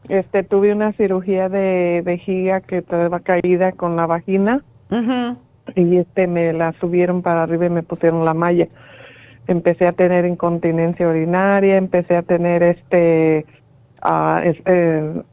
Este, 0.09 0.43
tuve 0.43 0.73
una 0.73 0.93
cirugía 0.93 1.49
de 1.49 2.01
vejiga 2.03 2.61
que 2.61 2.77
estaba 2.77 3.19
caída 3.19 3.71
con 3.71 3.95
la 3.95 4.05
vagina. 4.05 4.63
Y 5.75 5.97
este, 5.97 6.27
me 6.27 6.53
la 6.53 6.73
subieron 6.79 7.21
para 7.21 7.43
arriba 7.43 7.65
y 7.65 7.69
me 7.69 7.83
pusieron 7.83 8.23
la 8.23 8.33
malla 8.33 8.67
empecé 9.47 9.87
a 9.87 9.93
tener 9.93 10.25
incontinencia 10.25 11.07
urinaria, 11.07 11.77
empecé 11.77 12.17
a 12.17 12.21
tener 12.21 12.63
este, 12.63 13.45
uh, 14.03 14.39
este, 14.43 15.23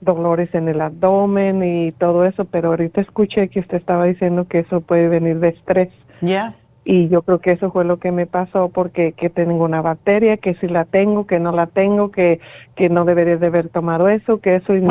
dolores 0.00 0.52
en 0.54 0.68
el 0.68 0.80
abdomen 0.80 1.62
y 1.62 1.92
todo 1.92 2.24
eso, 2.24 2.44
pero 2.44 2.70
ahorita 2.70 3.00
escuché 3.00 3.48
que 3.48 3.60
usted 3.60 3.78
estaba 3.78 4.04
diciendo 4.04 4.46
que 4.46 4.60
eso 4.60 4.80
puede 4.80 5.08
venir 5.08 5.38
de 5.38 5.48
estrés. 5.48 5.88
Ya. 6.20 6.54
Y 6.84 7.08
yo 7.08 7.22
creo 7.22 7.38
que 7.38 7.52
eso 7.52 7.70
fue 7.70 7.84
lo 7.84 7.98
que 7.98 8.12
me 8.12 8.26
pasó 8.26 8.68
porque 8.68 9.12
que 9.12 9.30
tengo 9.30 9.64
una 9.64 9.80
bacteria, 9.80 10.36
que 10.36 10.54
si 10.56 10.68
la 10.68 10.84
tengo, 10.84 11.26
que 11.26 11.40
no 11.40 11.50
la 11.50 11.66
tengo, 11.66 12.10
que, 12.10 12.40
que 12.76 12.90
no 12.90 13.06
debería 13.06 13.38
de 13.38 13.46
haber 13.46 13.70
tomado 13.70 14.08
eso, 14.08 14.40
que 14.40 14.56
eso 14.56 14.76
y 14.76 14.82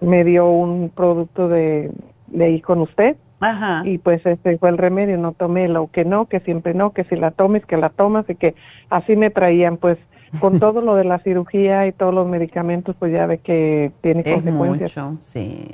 me 0.00 0.24
dio 0.24 0.48
un 0.48 0.90
producto 0.90 1.48
de, 1.48 1.92
de 2.26 2.44
ahí 2.44 2.60
con 2.60 2.80
usted. 2.80 3.16
Ajá. 3.40 3.82
Y 3.84 3.98
pues 3.98 4.24
ese 4.24 4.58
fue 4.58 4.70
el 4.70 4.78
remedio, 4.78 5.18
no 5.18 5.32
tomé 5.32 5.68
lo 5.68 5.88
que 5.88 6.04
no, 6.04 6.26
que 6.26 6.40
siempre 6.40 6.74
no, 6.74 6.90
que 6.90 7.04
si 7.04 7.16
la 7.16 7.30
tomes, 7.30 7.64
que 7.66 7.76
la 7.76 7.90
tomas 7.90 8.28
y 8.28 8.34
que 8.34 8.54
así 8.88 9.14
me 9.14 9.30
traían 9.30 9.76
pues 9.76 9.98
con 10.40 10.58
todo 10.60 10.80
lo 10.80 10.96
de 10.96 11.04
la 11.04 11.18
cirugía 11.20 11.86
y 11.86 11.92
todos 11.92 12.14
los 12.14 12.26
medicamentos 12.26 12.96
pues 12.98 13.12
ya 13.12 13.26
ve 13.26 13.38
que 13.38 13.92
tiene 14.00 14.24
consecuencias. 14.24 14.96
Mucho, 14.96 15.16
sí. 15.20 15.68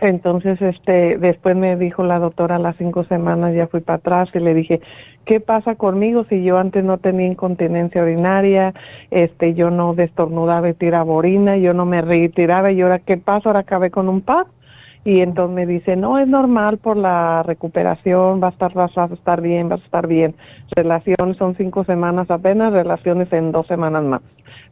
Entonces, 0.00 0.60
este, 0.62 1.18
después 1.18 1.56
me 1.56 1.76
dijo 1.76 2.02
la 2.02 2.18
doctora 2.18 2.56
a 2.56 2.58
las 2.58 2.76
cinco 2.76 3.04
semanas, 3.04 3.54
ya 3.54 3.66
fui 3.66 3.80
para 3.80 3.98
atrás 3.98 4.30
y 4.34 4.38
le 4.38 4.54
dije, 4.54 4.80
¿qué 5.26 5.40
pasa 5.40 5.74
conmigo 5.74 6.24
si 6.24 6.42
yo 6.42 6.58
antes 6.58 6.84
no 6.84 6.98
tenía 6.98 7.26
incontinencia 7.26 8.02
urinaria, 8.02 8.72
este, 9.10 9.52
yo 9.54 9.70
no 9.70 9.94
destornudaba 9.94 10.70
y 10.70 10.74
tiraba 10.74 11.12
orina, 11.12 11.58
yo 11.58 11.74
no 11.74 11.84
me 11.84 12.00
retiraba 12.00 12.72
y 12.72 12.80
ahora 12.80 12.98
qué 13.00 13.18
pasa, 13.18 13.50
ahora 13.50 13.60
acabé 13.60 13.90
con 13.90 14.08
un 14.08 14.22
par? 14.22 14.46
y 15.04 15.20
entonces 15.20 15.54
me 15.54 15.66
dice, 15.66 15.96
no, 15.96 16.18
es 16.18 16.28
normal 16.28 16.78
por 16.78 16.96
la 16.96 17.42
recuperación, 17.42 18.42
va 18.42 18.48
a 18.48 18.50
estar, 18.50 18.72
vas 18.74 18.96
a 18.98 19.06
estar 19.06 19.40
bien, 19.40 19.68
vas 19.68 19.80
a 19.80 19.84
estar 19.84 20.06
bien. 20.06 20.34
Relaciones 20.76 21.38
son 21.38 21.56
cinco 21.56 21.84
semanas 21.84 22.30
apenas, 22.30 22.72
relaciones 22.72 23.32
en 23.32 23.50
dos 23.50 23.66
semanas 23.66 24.04
más. 24.04 24.20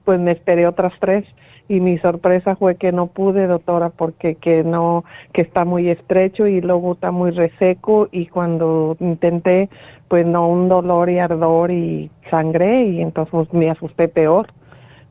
Pues 0.05 0.21
me 0.21 0.33
esperé 0.33 0.67
otras 0.67 0.93
tres 1.01 1.25
y 1.69 1.81
mi 1.81 1.99
sorpresa 1.99 2.57
fue 2.57 2.77
que 2.77 2.93
no 2.93 3.07
pude, 3.07 3.47
doctora, 3.47 3.91
porque 3.91 4.37
que 4.37 4.65
no, 4.65 5.05
que 5.33 5.43
está 5.43 5.65
muy 5.65 5.91
estrecho 5.91 6.47
y 6.47 6.61
luego 6.63 6.95
está 6.95 7.11
muy 7.11 7.31
reseco 7.31 8.09
y 8.11 8.27
cuando 8.27 8.97
intenté, 9.01 9.69
pues 10.09 10.27
no, 10.27 10.49
un 10.49 10.69
dolor 10.69 11.11
y 11.11 11.19
ardor 11.19 11.71
y 11.71 12.11
sangre 12.31 12.85
y 12.87 13.03
entonces 13.03 13.33
pues, 13.33 13.53
me 13.53 13.71
asusté 13.71 14.09
peor. 14.09 14.49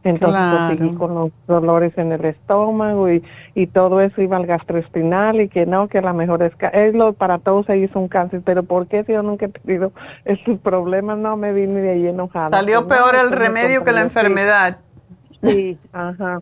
Entonces 0.03 0.41
pues, 0.49 0.77
seguí 0.77 0.95
con 0.95 1.15
los 1.15 1.31
dolores 1.47 1.95
en 1.97 2.13
el 2.13 2.23
estómago 2.23 3.11
y, 3.11 3.21
y 3.55 3.67
todo 3.67 3.99
eso 3.99 4.21
iba 4.21 4.37
al 4.37 4.45
gastroespinal 4.45 5.41
y 5.41 5.49
que 5.49 5.65
no, 5.65 5.89
que 5.89 6.01
la 6.01 6.13
mejor 6.13 6.43
es, 6.43 6.53
es 6.71 6.95
lo, 6.95 7.13
para 7.13 7.39
todos 7.39 7.65
se 7.65 7.77
hizo 7.77 7.99
un 7.99 8.07
cáncer, 8.07 8.41
pero 8.45 8.63
¿por 8.63 8.87
qué 8.87 9.03
si 9.03 9.11
yo 9.11 9.21
nunca 9.21 9.47
he 9.47 9.49
tenido 9.49 9.91
esos 10.25 10.59
problemas? 10.59 11.17
No 11.17 11.35
me 11.35 11.51
vine 11.51 11.81
de 11.81 11.91
ahí 11.91 12.07
enojada. 12.07 12.49
Salió 12.49 12.87
pues, 12.87 12.97
peor 12.97 13.15
el 13.15 13.31
remedio 13.31 13.83
que 13.83 13.91
la 13.91 14.01
enfermedad. 14.01 14.77
Sí, 15.41 15.79
ajá. 15.91 16.39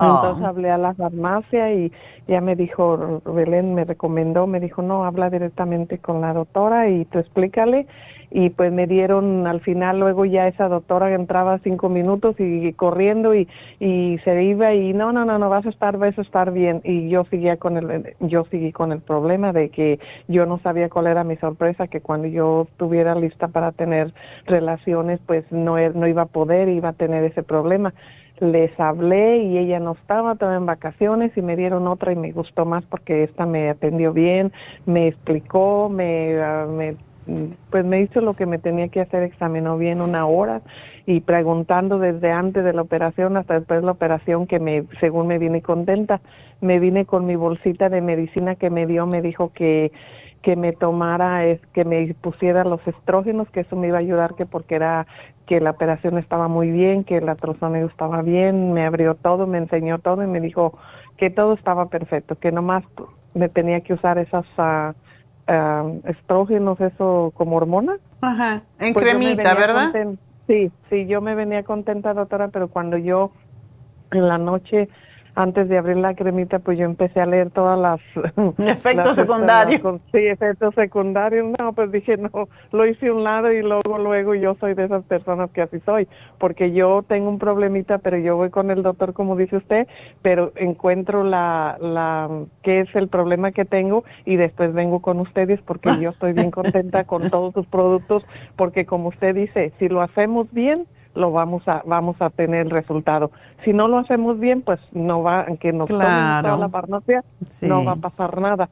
Oh. 0.00 0.06
Entonces 0.08 0.44
hablé 0.44 0.70
a 0.70 0.78
la 0.78 0.94
farmacia 0.94 1.72
y 1.74 1.92
ya 2.26 2.40
me 2.40 2.56
dijo, 2.56 3.22
Belén 3.24 3.74
me 3.74 3.84
recomendó, 3.84 4.46
me 4.46 4.60
dijo, 4.60 4.82
no, 4.82 5.04
habla 5.06 5.30
directamente 5.30 6.00
con 6.00 6.20
la 6.20 6.34
doctora 6.34 6.88
y 6.90 7.06
tú 7.06 7.18
explícale 7.18 7.86
y 8.36 8.50
pues 8.50 8.70
me 8.70 8.86
dieron 8.86 9.46
al 9.46 9.62
final 9.62 9.98
luego 9.98 10.26
ya 10.26 10.46
esa 10.46 10.68
doctora 10.68 11.14
entraba 11.14 11.58
cinco 11.64 11.88
minutos 11.88 12.36
y, 12.38 12.70
corriendo 12.74 13.34
y, 13.34 13.48
se 13.80 14.44
iba 14.44 14.74
y 14.74 14.92
no 14.92 15.10
no 15.10 15.24
no 15.24 15.38
no 15.38 15.48
vas 15.48 15.64
a 15.64 15.70
estar 15.70 15.96
vas 15.96 16.18
a 16.18 16.20
estar 16.20 16.52
bien 16.52 16.82
y 16.84 17.08
yo 17.08 17.24
seguía 17.30 17.56
con 17.56 17.78
el 17.78 18.14
yo 18.20 18.44
seguí 18.50 18.72
con 18.72 18.92
el 18.92 19.00
problema 19.00 19.54
de 19.54 19.70
que 19.70 19.98
yo 20.28 20.44
no 20.44 20.58
sabía 20.58 20.90
cuál 20.90 21.06
era 21.06 21.24
mi 21.24 21.36
sorpresa 21.36 21.88
que 21.88 22.02
cuando 22.02 22.28
yo 22.28 22.66
estuviera 22.70 23.14
lista 23.14 23.48
para 23.48 23.72
tener 23.72 24.12
relaciones 24.44 25.18
pues 25.24 25.50
no 25.50 25.78
e, 25.78 25.88
no 25.94 26.06
iba 26.06 26.22
a 26.22 26.26
poder 26.26 26.68
iba 26.68 26.90
a 26.90 26.92
tener 26.92 27.24
ese 27.24 27.42
problema. 27.42 27.94
Les 28.38 28.78
hablé 28.78 29.38
y 29.38 29.56
ella 29.56 29.80
no 29.80 29.92
estaba, 29.92 30.34
estaba 30.34 30.56
en 30.56 30.66
vacaciones 30.66 31.34
y 31.38 31.40
me 31.40 31.56
dieron 31.56 31.86
otra 31.86 32.12
y 32.12 32.16
me 32.16 32.32
gustó 32.32 32.66
más 32.66 32.84
porque 32.84 33.22
esta 33.22 33.46
me 33.46 33.70
atendió 33.70 34.12
bien, 34.12 34.52
me 34.84 35.08
explicó, 35.08 35.88
me, 35.88 36.38
ah, 36.42 36.66
me 36.68 36.96
pues 37.70 37.84
me 37.84 38.00
hizo 38.00 38.20
lo 38.20 38.34
que 38.34 38.46
me 38.46 38.58
tenía 38.58 38.88
que 38.88 39.00
hacer, 39.00 39.22
examinó 39.22 39.76
bien 39.78 40.00
una 40.00 40.26
hora 40.26 40.62
y 41.06 41.20
preguntando 41.20 41.98
desde 41.98 42.30
antes 42.30 42.64
de 42.64 42.72
la 42.72 42.82
operación 42.82 43.36
hasta 43.36 43.54
después 43.54 43.80
de 43.80 43.86
la 43.86 43.92
operación 43.92 44.46
que 44.46 44.60
me, 44.60 44.84
según 45.00 45.26
me 45.26 45.38
vine 45.38 45.62
contenta, 45.62 46.20
me 46.60 46.78
vine 46.78 47.04
con 47.04 47.26
mi 47.26 47.36
bolsita 47.36 47.88
de 47.88 48.00
medicina 48.00 48.54
que 48.54 48.70
me 48.70 48.86
dio, 48.86 49.06
me 49.06 49.22
dijo 49.22 49.52
que 49.52 49.92
que 50.46 50.54
me 50.54 50.72
tomara, 50.72 51.42
que 51.72 51.84
me 51.84 52.14
pusiera 52.14 52.62
los 52.62 52.80
estrógenos, 52.86 53.50
que 53.50 53.60
eso 53.60 53.74
me 53.74 53.88
iba 53.88 53.96
a 53.96 54.00
ayudar, 54.00 54.36
que 54.36 54.46
porque 54.46 54.76
era 54.76 55.08
que 55.44 55.60
la 55.60 55.70
operación 55.70 56.18
estaba 56.18 56.46
muy 56.46 56.70
bien, 56.70 57.02
que 57.02 57.20
la 57.20 57.34
trozoneo 57.34 57.88
estaba 57.88 58.22
bien, 58.22 58.72
me 58.72 58.86
abrió 58.86 59.16
todo, 59.16 59.48
me 59.48 59.58
enseñó 59.58 59.98
todo 59.98 60.22
y 60.22 60.28
me 60.28 60.40
dijo 60.40 60.70
que 61.16 61.30
todo 61.30 61.54
estaba 61.54 61.86
perfecto, 61.86 62.36
que 62.36 62.52
nomás 62.52 62.84
me 63.34 63.48
tenía 63.48 63.80
que 63.80 63.94
usar 63.94 64.18
esas 64.18 64.46
uh, 64.56 64.94
estrógenos, 66.04 66.80
eso 66.80 67.32
como 67.36 67.56
hormona. 67.56 67.96
Ajá, 68.20 68.62
en 68.78 68.92
pues 68.92 69.04
cremita, 69.04 69.54
¿verdad? 69.54 69.92
Sí, 70.46 70.70
sí, 70.88 71.06
yo 71.06 71.20
me 71.20 71.34
venía 71.34 71.64
contenta, 71.64 72.14
doctora, 72.14 72.48
pero 72.48 72.68
cuando 72.68 72.96
yo 72.96 73.32
en 74.12 74.28
la 74.28 74.38
noche 74.38 74.88
antes 75.36 75.68
de 75.68 75.76
abrir 75.76 75.98
la 75.98 76.14
cremita, 76.14 76.58
pues 76.58 76.78
yo 76.78 76.86
empecé 76.86 77.20
a 77.20 77.26
leer 77.26 77.50
todas 77.50 77.78
las... 77.78 78.00
Efectos 78.58 79.16
secundarios. 79.16 80.00
sí, 80.10 80.18
efectos 80.26 80.74
secundarios. 80.74 81.46
No, 81.60 81.74
pues 81.74 81.92
dije, 81.92 82.16
no, 82.16 82.48
lo 82.72 82.86
hice 82.86 83.12
un 83.12 83.22
lado 83.22 83.52
y 83.52 83.60
luego, 83.62 83.98
luego 83.98 84.34
yo 84.34 84.56
soy 84.58 84.72
de 84.72 84.86
esas 84.86 85.04
personas 85.04 85.50
que 85.50 85.60
así 85.60 85.78
soy, 85.84 86.08
porque 86.38 86.72
yo 86.72 87.04
tengo 87.06 87.28
un 87.28 87.38
problemita, 87.38 87.98
pero 87.98 88.16
yo 88.16 88.36
voy 88.36 88.48
con 88.48 88.70
el 88.70 88.82
doctor, 88.82 89.12
como 89.12 89.36
dice 89.36 89.58
usted, 89.58 89.86
pero 90.22 90.52
encuentro 90.56 91.22
la, 91.22 91.76
la, 91.80 92.30
qué 92.62 92.80
es 92.80 92.94
el 92.96 93.08
problema 93.08 93.52
que 93.52 93.66
tengo 93.66 94.04
y 94.24 94.36
después 94.36 94.72
vengo 94.72 95.00
con 95.00 95.20
ustedes 95.20 95.60
porque 95.62 95.90
yo 96.00 96.10
estoy 96.10 96.32
bien 96.32 96.50
contenta 96.50 97.04
con 97.04 97.28
todos 97.28 97.52
sus 97.52 97.66
productos, 97.66 98.24
porque 98.56 98.86
como 98.86 99.10
usted 99.10 99.34
dice, 99.34 99.74
si 99.78 99.88
lo 99.90 100.00
hacemos 100.00 100.50
bien, 100.52 100.86
lo 101.16 101.32
vamos 101.32 101.66
a 101.66 101.82
vamos 101.84 102.16
a 102.20 102.30
tener 102.30 102.66
el 102.66 102.70
resultado. 102.70 103.30
Si 103.64 103.72
no 103.72 103.88
lo 103.88 103.98
hacemos 103.98 104.38
bien, 104.38 104.62
pues 104.62 104.80
no 104.92 105.22
va, 105.22 105.42
aunque 105.42 105.72
nos 105.72 105.88
claro. 105.88 106.48
toda 106.48 106.58
la 106.58 106.68
farmacia, 106.68 107.24
no 107.62 107.84
va 107.84 107.92
a 107.92 107.96
pasar 107.96 108.40
nada. 108.40 108.68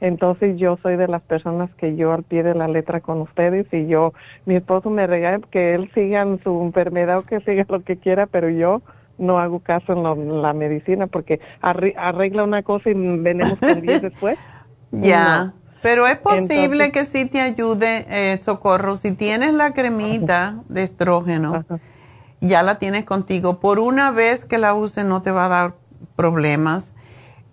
Entonces 0.00 0.58
yo 0.58 0.78
soy 0.82 0.96
de 0.96 1.08
las 1.08 1.22
personas 1.22 1.70
que 1.74 1.96
yo 1.96 2.12
al 2.12 2.22
pie 2.22 2.42
de 2.42 2.54
la 2.54 2.68
letra 2.68 3.00
con 3.00 3.20
ustedes 3.20 3.66
y 3.72 3.86
yo, 3.86 4.12
mi 4.46 4.56
esposo 4.56 4.90
me 4.90 5.06
regala 5.06 5.40
que 5.50 5.74
él 5.74 5.90
siga 5.94 6.22
en 6.22 6.42
su 6.42 6.62
enfermedad 6.62 7.18
o 7.18 7.22
que 7.22 7.40
siga 7.40 7.64
lo 7.68 7.82
que 7.82 7.96
quiera, 7.96 8.26
pero 8.26 8.48
yo 8.48 8.82
no 9.18 9.38
hago 9.38 9.60
caso 9.60 9.92
en, 9.92 10.42
la 10.42 10.52
medicina 10.52 11.06
porque 11.06 11.40
arregla 11.60 12.44
una 12.44 12.62
cosa 12.62 12.90
y 12.90 12.94
venimos 12.94 13.58
con 13.58 13.80
10 13.80 14.02
después. 14.02 14.38
Ya. 14.92 15.52
Pero 15.82 16.06
es 16.06 16.18
posible 16.18 16.90
que 16.92 17.04
sí 17.04 17.26
te 17.26 17.40
ayude, 17.40 18.06
eh, 18.08 18.38
Socorro, 18.40 18.94
si 18.94 19.12
tienes 19.12 19.54
la 19.54 19.72
cremita 19.72 20.62
de 20.68 20.82
estrógeno, 20.82 21.64
ya 22.40 22.62
la 22.62 22.78
tienes 22.78 23.04
contigo. 23.04 23.60
Por 23.60 23.78
una 23.78 24.10
vez 24.10 24.44
que 24.44 24.58
la 24.58 24.74
uses 24.74 25.04
no 25.04 25.22
te 25.22 25.30
va 25.30 25.46
a 25.46 25.48
dar 25.48 25.74
problemas. 26.16 26.94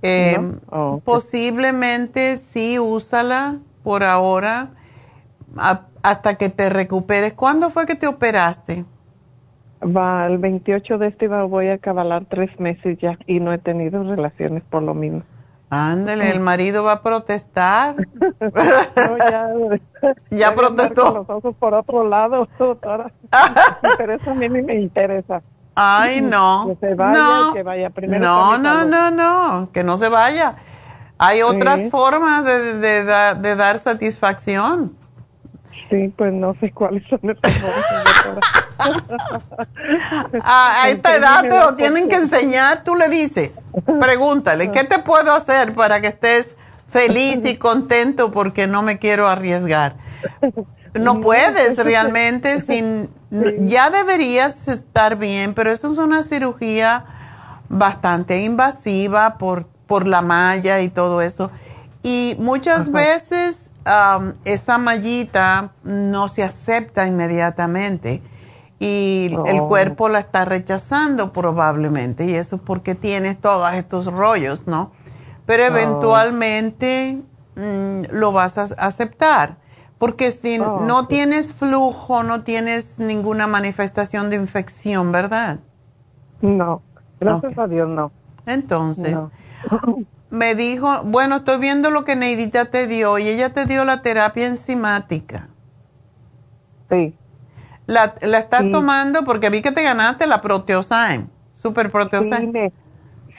Eh, 0.01 0.37
oh, 0.69 1.01
posiblemente 1.03 2.37
sí 2.37 2.77
úsala 2.79 3.57
por 3.83 4.03
ahora 4.03 4.71
hasta 6.03 6.35
que 6.35 6.49
te 6.49 6.69
recuperes. 6.69 7.33
¿Cuándo 7.33 7.69
fue 7.69 7.85
que 7.85 7.95
te 7.95 8.07
operaste? 8.07 8.85
Va, 9.81 10.25
el 10.25 10.37
28 10.39 10.97
de 10.97 11.07
este 11.07 11.27
voy 11.27 11.67
a 11.69 11.77
cabalar 11.77 12.25
tres 12.25 12.59
meses 12.59 12.97
ya 12.99 13.17
y 13.27 13.39
no 13.39 13.53
he 13.53 13.57
tenido 13.57 14.03
relaciones 14.03 14.63
por 14.63 14.83
lo 14.83 14.93
mismo. 14.93 15.23
Ándale, 15.75 16.31
el 16.31 16.39
marido 16.39 16.83
va 16.83 16.93
a 16.93 17.01
protestar. 17.01 17.95
ya, 19.19 19.49
ya 20.29 20.55
protestó. 20.55 21.13
los 21.13 21.29
ojos 21.29 21.55
por 21.59 21.73
otro 21.73 22.07
lado, 22.07 22.47
doctora. 22.59 23.11
Pero 23.97 24.15
eso 24.15 24.31
a 24.31 24.35
mí 24.35 24.49
me 24.49 24.75
interesa. 24.75 25.41
Ay, 25.75 26.21
no. 26.21 26.67
Que 26.67 26.87
se 26.87 26.95
vaya, 26.95 27.19
no. 27.19 27.53
que 27.53 27.63
vaya 27.63 27.89
primero. 27.89 28.23
No, 28.23 28.57
no, 28.57 28.85
no, 28.85 29.11
no, 29.11 29.71
que 29.73 29.83
no 29.83 29.97
se 29.97 30.07
vaya. 30.07 30.55
Hay 31.17 31.41
otras 31.41 31.89
formas 31.89 32.45
de, 32.45 32.75
de, 32.75 33.03
de, 33.35 33.55
dar 33.55 33.77
satisfacción. 33.77 34.95
Sí, 35.89 36.11
pues 36.17 36.33
no 36.33 36.55
sé 36.59 36.71
cuáles 36.71 37.03
son 37.07 37.19
esas 37.29 37.53
formas. 37.61 38.43
a, 40.43 40.89
esta 40.89 41.15
edad 41.15 41.41
te 41.43 41.59
lo 41.59 41.75
tienen 41.75 42.09
que 42.09 42.15
enseñar, 42.15 42.83
tú 42.83 42.95
le 42.95 43.07
dices. 43.07 43.65
Pregúntale, 43.99 44.71
¿qué 44.71 44.83
te 44.83 44.99
puedo 44.99 45.33
hacer 45.33 45.75
para 45.75 46.01
que 46.01 46.07
estés 46.07 46.55
feliz 46.87 47.45
y 47.45 47.57
contento 47.57 48.31
porque 48.31 48.67
no 48.67 48.81
me 48.81 48.97
quiero 48.97 49.27
arriesgar? 49.27 49.95
No 50.93 51.21
puedes 51.21 51.77
realmente 51.77 52.59
sin... 52.65 53.09
Ya 53.59 53.89
deberías 53.89 54.67
estar 54.69 55.17
bien, 55.17 55.53
pero 55.53 55.71
eso 55.71 55.91
es 55.91 55.97
una 55.97 56.23
cirugía 56.23 57.05
bastante 57.67 58.41
invasiva 58.43 59.37
por, 59.37 59.67
por 59.87 60.07
la 60.07 60.21
malla 60.21 60.79
y 60.81 60.89
todo 60.89 61.21
eso. 61.21 61.51
Y 62.01 62.37
muchas 62.39 62.91
veces 62.91 63.64
esa 64.45 64.77
mallita 64.77 65.71
no 65.83 66.27
se 66.27 66.43
acepta 66.43 67.07
inmediatamente 67.07 68.21
y 68.79 69.31
el 69.45 69.59
oh. 69.61 69.67
cuerpo 69.67 70.09
la 70.09 70.19
está 70.19 70.43
rechazando 70.43 71.31
probablemente 71.31 72.25
y 72.25 72.33
eso 72.33 72.57
es 72.57 72.61
porque 72.61 72.95
tienes 72.95 73.39
todos 73.39 73.71
estos 73.73 74.05
rollos, 74.07 74.67
¿no? 74.67 74.91
Pero 75.45 75.63
oh. 75.63 75.67
eventualmente 75.67 77.21
mm, 77.55 78.11
lo 78.11 78.31
vas 78.31 78.57
a 78.57 78.63
aceptar 78.63 79.57
porque 79.97 80.31
si 80.31 80.59
oh, 80.59 80.81
no 80.81 81.07
tienes 81.07 81.53
flujo, 81.53 82.23
no 82.23 82.43
tienes 82.43 82.99
ninguna 82.99 83.47
manifestación 83.47 84.29
de 84.29 84.35
infección, 84.35 85.11
¿verdad? 85.11 85.59
No, 86.41 86.81
gracias 87.19 87.57
a 87.57 87.67
Dios 87.67 87.87
no. 87.87 88.11
Entonces, 88.45 89.17
me 90.35 90.55
dijo, 90.55 91.03
bueno, 91.03 91.37
estoy 91.37 91.59
viendo 91.59 91.89
lo 91.89 92.03
que 92.05 92.15
Neidita 92.15 92.65
te 92.65 92.87
dio 92.87 93.17
y 93.17 93.27
ella 93.27 93.53
te 93.53 93.65
dio 93.65 93.85
la 93.85 94.01
terapia 94.01 94.47
enzimática. 94.47 95.49
Sí. 96.89 97.15
¿La, 97.87 98.15
la 98.21 98.39
estás 98.39 98.69
tomando? 98.71 99.23
Porque 99.23 99.49
vi 99.49 99.61
que 99.61 99.71
te 99.71 99.83
ganaste 99.83 100.27
la 100.27 100.41
Proteosyme, 100.41 101.27
Super 101.53 101.91
Proteosyme. 101.91 102.39
Sí 102.39 102.47
me, 102.47 102.73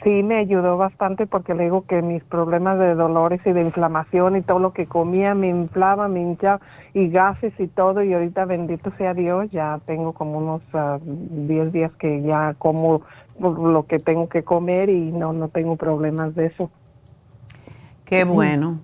sí, 0.03 0.23
me 0.23 0.37
ayudó 0.37 0.77
bastante 0.77 1.27
porque 1.27 1.53
le 1.53 1.65
digo 1.65 1.85
que 1.85 2.01
mis 2.01 2.23
problemas 2.23 2.79
de 2.79 2.95
dolores 2.95 3.41
y 3.45 3.51
de 3.51 3.61
inflamación 3.61 4.37
y 4.37 4.41
todo 4.41 4.59
lo 4.59 4.71
que 4.71 4.85
comía 4.85 5.35
me 5.35 5.49
inflaba, 5.49 6.07
me 6.07 6.21
hinchaba 6.21 6.61
y 6.93 7.09
gases 7.09 7.53
y 7.59 7.67
todo 7.67 8.01
y 8.03 8.13
ahorita 8.13 8.45
bendito 8.45 8.91
sea 8.97 9.13
Dios, 9.13 9.51
ya 9.51 9.79
tengo 9.85 10.13
como 10.13 10.37
unos 10.37 10.61
10 10.71 11.67
ah, 11.67 11.71
días 11.71 11.91
que 11.99 12.21
ya 12.21 12.55
como 12.57 13.01
lo 13.39 13.85
que 13.85 13.99
tengo 13.99 14.29
que 14.29 14.43
comer 14.43 14.89
y 14.89 15.11
no, 15.11 15.33
no 15.33 15.49
tengo 15.49 15.75
problemas 15.75 16.35
de 16.35 16.47
eso. 16.47 16.71
Qué 18.07 18.23
bueno. 18.23 18.79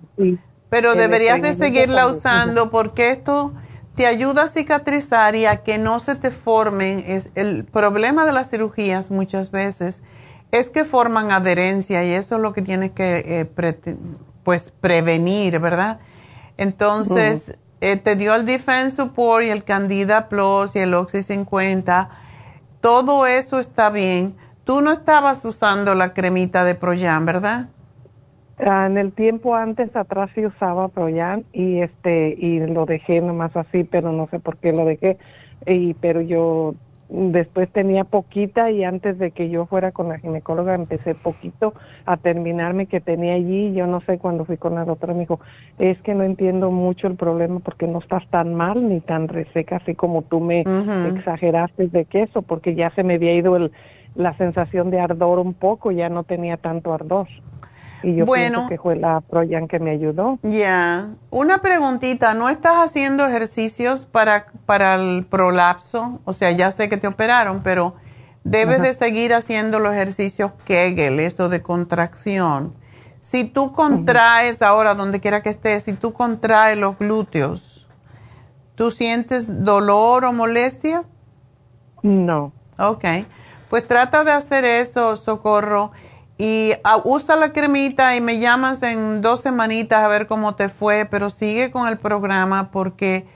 Pero 0.68 0.94
deberías 0.94 1.40
de 1.40 1.54
seguirla 1.54 2.06
usando 2.06 2.70
porque 2.70 3.10
esto 3.10 3.54
te 3.94 4.06
ayuda 4.06 4.44
a 4.44 4.48
cicatrizar 4.48 5.34
y 5.34 5.46
a 5.46 5.62
que 5.62 5.78
no 5.78 5.98
se 5.98 6.14
te 6.14 6.30
formen. 6.30 7.02
Es, 7.06 7.30
el 7.34 7.64
problema 7.64 8.26
de 8.26 8.32
las 8.32 8.50
cirugías 8.50 9.10
muchas 9.10 9.50
veces 9.50 10.02
es 10.52 10.68
que 10.68 10.84
forman 10.84 11.32
adherencia 11.32 12.04
y 12.04 12.10
eso 12.10 12.36
es 12.36 12.42
lo 12.42 12.52
que 12.52 12.62
tienes 12.62 12.90
que 12.90 13.24
eh, 13.26 13.84
pues 14.42 14.72
prevenir, 14.80 15.58
¿verdad? 15.58 16.00
Entonces, 16.58 17.56
eh, 17.80 17.96
te 17.96 18.14
dio 18.14 18.34
el 18.34 18.44
Defense 18.44 18.96
Support 18.96 19.44
y 19.44 19.48
el 19.48 19.64
Candida 19.64 20.28
Plus 20.28 20.76
y 20.76 20.80
el 20.80 20.92
Oxy 20.94 21.22
50. 21.22 22.10
Todo 22.80 23.26
eso 23.26 23.58
está 23.58 23.90
bien. 23.90 24.36
Tú 24.64 24.80
no 24.80 24.92
estabas 24.92 25.44
usando 25.44 25.94
la 25.94 26.12
cremita 26.12 26.64
de 26.64 26.74
Proyan, 26.74 27.24
¿verdad? 27.26 27.68
Ah, 28.58 28.86
en 28.86 28.98
el 28.98 29.12
tiempo 29.12 29.56
antes 29.56 29.94
atrás 29.96 30.30
sí 30.34 30.46
usaba 30.46 30.88
Proyan 30.88 31.44
y 31.52 31.80
este 31.80 32.34
y 32.38 32.60
lo 32.60 32.86
dejé 32.86 33.20
nomás 33.20 33.56
así, 33.56 33.84
pero 33.84 34.12
no 34.12 34.28
sé 34.28 34.38
por 34.38 34.58
qué 34.58 34.72
lo 34.72 34.84
dejé. 34.84 35.18
Y 35.66 35.94
pero 35.94 36.20
yo 36.20 36.74
después 37.08 37.68
tenía 37.70 38.04
poquita 38.04 38.70
y 38.70 38.84
antes 38.84 39.18
de 39.18 39.32
que 39.32 39.50
yo 39.50 39.66
fuera 39.66 39.92
con 39.92 40.08
la 40.08 40.18
ginecóloga 40.18 40.74
empecé 40.74 41.14
poquito 41.14 41.74
a 42.06 42.16
terminarme 42.16 42.86
que 42.86 43.00
tenía 43.00 43.34
allí. 43.34 43.74
Yo 43.74 43.86
no 43.86 44.00
sé 44.02 44.18
cuando 44.18 44.44
fui 44.44 44.56
con 44.56 44.76
la 44.76 44.84
doctora 44.84 45.14
me 45.14 45.20
dijo, 45.20 45.40
es 45.78 46.00
que 46.02 46.14
no 46.14 46.22
entiendo 46.22 46.70
mucho 46.70 47.08
el 47.08 47.16
problema 47.16 47.58
porque 47.58 47.88
no 47.88 47.98
estás 47.98 48.26
tan 48.30 48.54
mal 48.54 48.88
ni 48.88 49.00
tan 49.00 49.26
reseca 49.26 49.76
así 49.76 49.94
como 49.94 50.22
tú 50.22 50.40
me 50.40 50.64
exageraste 51.08 51.88
de 51.88 52.04
queso 52.04 52.42
porque 52.42 52.76
ya 52.76 52.90
se 52.90 53.02
me 53.02 53.14
había 53.14 53.34
ido 53.34 53.56
el, 53.56 53.72
la 54.14 54.36
sensación 54.36 54.90
de 54.90 55.00
ardor 55.00 55.40
un 55.40 55.54
poco, 55.54 55.90
ya 55.90 56.08
no 56.08 56.22
tenía 56.22 56.56
tanto 56.56 56.92
ardor. 56.92 57.26
Y 58.04 58.16
yo 58.16 58.26
bueno, 58.26 58.68
que 58.68 58.76
fue 58.76 58.96
la 58.96 59.22
Proyan 59.22 59.66
que 59.66 59.78
me 59.78 59.90
ayudó. 59.90 60.38
Ya. 60.42 61.08
Una 61.30 61.62
preguntita, 61.62 62.34
¿no 62.34 62.50
estás 62.50 62.74
haciendo 62.76 63.26
ejercicios 63.26 64.04
para, 64.04 64.46
para 64.66 64.96
el 64.96 65.24
prolapso? 65.24 66.20
O 66.24 66.34
sea, 66.34 66.50
ya 66.50 66.70
sé 66.70 66.90
que 66.90 66.98
te 66.98 67.06
operaron, 67.06 67.62
pero 67.62 67.94
debes 68.44 68.82
de 68.82 68.92
seguir 68.92 69.32
haciendo 69.32 69.78
los 69.78 69.94
ejercicios 69.94 70.52
Kegel, 70.66 71.18
eso 71.18 71.48
de 71.48 71.62
contracción. 71.62 72.74
Si 73.20 73.44
tú 73.44 73.72
contraes 73.72 74.60
ahora, 74.60 74.94
donde 74.94 75.18
quiera 75.18 75.42
que 75.42 75.48
estés, 75.48 75.84
si 75.84 75.94
tú 75.94 76.12
contraes 76.12 76.76
los 76.76 76.98
glúteos, 76.98 77.88
¿tú 78.74 78.90
sientes 78.90 79.64
dolor 79.64 80.26
o 80.26 80.32
molestia? 80.34 81.04
No. 82.02 82.52
Ok. 82.78 83.04
Pues 83.70 83.88
trata 83.88 84.24
de 84.24 84.32
hacer 84.32 84.66
eso, 84.66 85.16
Socorro 85.16 85.90
y 86.36 86.72
ah, 86.82 87.00
usa 87.04 87.36
la 87.36 87.52
cremita 87.52 88.16
y 88.16 88.20
me 88.20 88.40
llamas 88.40 88.82
en 88.82 89.20
dos 89.20 89.40
semanitas 89.40 90.04
a 90.04 90.08
ver 90.08 90.26
cómo 90.26 90.54
te 90.56 90.68
fue, 90.68 91.06
pero 91.08 91.30
sigue 91.30 91.70
con 91.70 91.86
el 91.86 91.96
programa 91.96 92.70
porque 92.72 93.26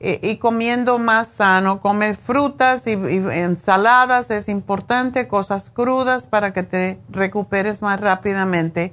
eh, 0.00 0.20
y 0.22 0.36
comiendo 0.36 0.98
más 0.98 1.28
sano, 1.28 1.80
come 1.80 2.14
frutas 2.14 2.86
y, 2.86 2.92
ensaladas 2.92 4.30
es 4.30 4.50
importante, 4.50 5.26
cosas 5.26 5.70
crudas 5.70 6.26
para 6.26 6.52
que 6.52 6.62
te 6.62 6.98
recuperes 7.08 7.80
más 7.80 7.98
rápidamente 8.00 8.92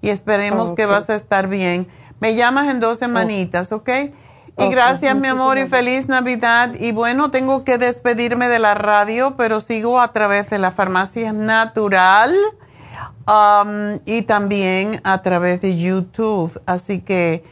y 0.00 0.08
esperemos 0.08 0.72
que 0.72 0.86
vas 0.86 1.10
a 1.10 1.14
estar 1.14 1.46
bien. 1.46 1.86
Me 2.18 2.34
llamas 2.34 2.68
en 2.68 2.80
dos 2.80 2.98
semanitas, 2.98 3.70
¿ok? 3.70 3.88
Y 4.60 4.68
gracias, 4.70 5.14
mi 5.14 5.28
amor, 5.28 5.58
y 5.58 5.68
feliz 5.68 6.08
Navidad. 6.08 6.74
Y 6.74 6.90
bueno, 6.90 7.30
tengo 7.30 7.62
que 7.62 7.78
despedirme 7.78 8.48
de 8.48 8.58
la 8.58 8.74
radio, 8.74 9.36
pero 9.36 9.60
sigo 9.60 10.00
a 10.00 10.12
través 10.12 10.50
de 10.50 10.58
la 10.58 10.72
farmacia 10.72 11.32
natural 11.32 12.34
Um, 13.28 14.00
y 14.06 14.22
también 14.22 15.02
a 15.04 15.20
través 15.20 15.60
de 15.60 15.76
YouTube. 15.76 16.58
Así 16.64 17.00
que 17.00 17.44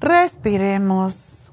Respiremos. 0.00 1.52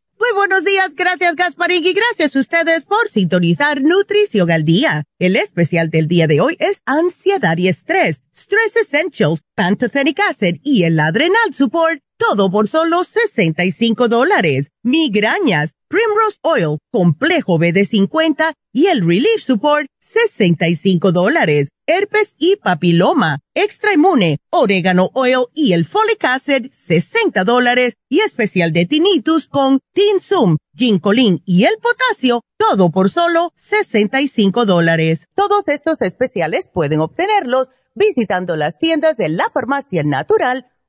Muy 0.21 0.33
buenos 0.35 0.63
días, 0.63 0.93
gracias 0.93 1.35
Gasparín 1.35 1.83
y 1.83 1.93
gracias 1.93 2.35
a 2.35 2.39
ustedes 2.41 2.85
por 2.85 3.09
sintonizar 3.09 3.81
Nutrición 3.81 4.51
al 4.51 4.63
Día. 4.63 5.03
El 5.17 5.35
especial 5.35 5.89
del 5.89 6.07
día 6.07 6.27
de 6.27 6.41
hoy 6.41 6.57
es 6.59 6.83
ansiedad 6.85 7.57
y 7.57 7.67
estrés, 7.67 8.21
Stress 8.37 8.75
Essentials, 8.75 9.41
Pantothenic 9.55 10.19
Acid 10.19 10.57
y 10.61 10.83
el 10.83 10.99
Adrenal 10.99 11.55
Support 11.55 12.03
todo 12.21 12.51
por 12.51 12.67
solo 12.67 13.03
65 13.03 14.07
dólares. 14.07 14.69
Migrañas, 14.83 15.73
Primrose 15.87 16.37
Oil, 16.43 16.77
Complejo 16.91 17.57
BD50 17.57 18.53
y 18.71 18.87
el 18.87 18.99
Relief 18.99 19.41
Support, 19.43 19.87
65 19.99 21.11
dólares. 21.11 21.69
Herpes 21.87 22.35
y 22.37 22.57
papiloma, 22.57 23.39
Extra 23.55 23.93
Inmune, 23.93 24.37
Orégano 24.51 25.09
Oil 25.15 25.45
y 25.55 25.73
el 25.73 25.85
Folic 25.85 26.23
Acid, 26.23 26.67
60 26.71 27.43
dólares. 27.43 27.95
Y 28.07 28.19
especial 28.19 28.71
de 28.71 28.85
Tinnitus 28.85 29.47
con 29.47 29.79
Tinsum, 29.91 30.57
Ginkolin 30.75 31.41
y 31.43 31.63
el 31.63 31.73
potasio, 31.81 32.41
todo 32.57 32.91
por 32.91 33.09
solo 33.09 33.51
65 33.55 34.67
dólares. 34.67 35.27
Todos 35.33 35.67
estos 35.67 35.99
especiales 36.01 36.69
pueden 36.71 36.99
obtenerlos 36.99 37.69
visitando 37.95 38.55
las 38.57 38.77
tiendas 38.77 39.17
de 39.17 39.29
la 39.29 39.49
farmacia 39.51 40.03
natural 40.03 40.67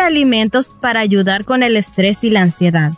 Alimentos 0.00 0.68
para 0.68 1.00
ayudar 1.00 1.44
con 1.44 1.62
el 1.62 1.76
estrés 1.76 2.22
y 2.22 2.30
la 2.30 2.42
ansiedad. 2.42 2.92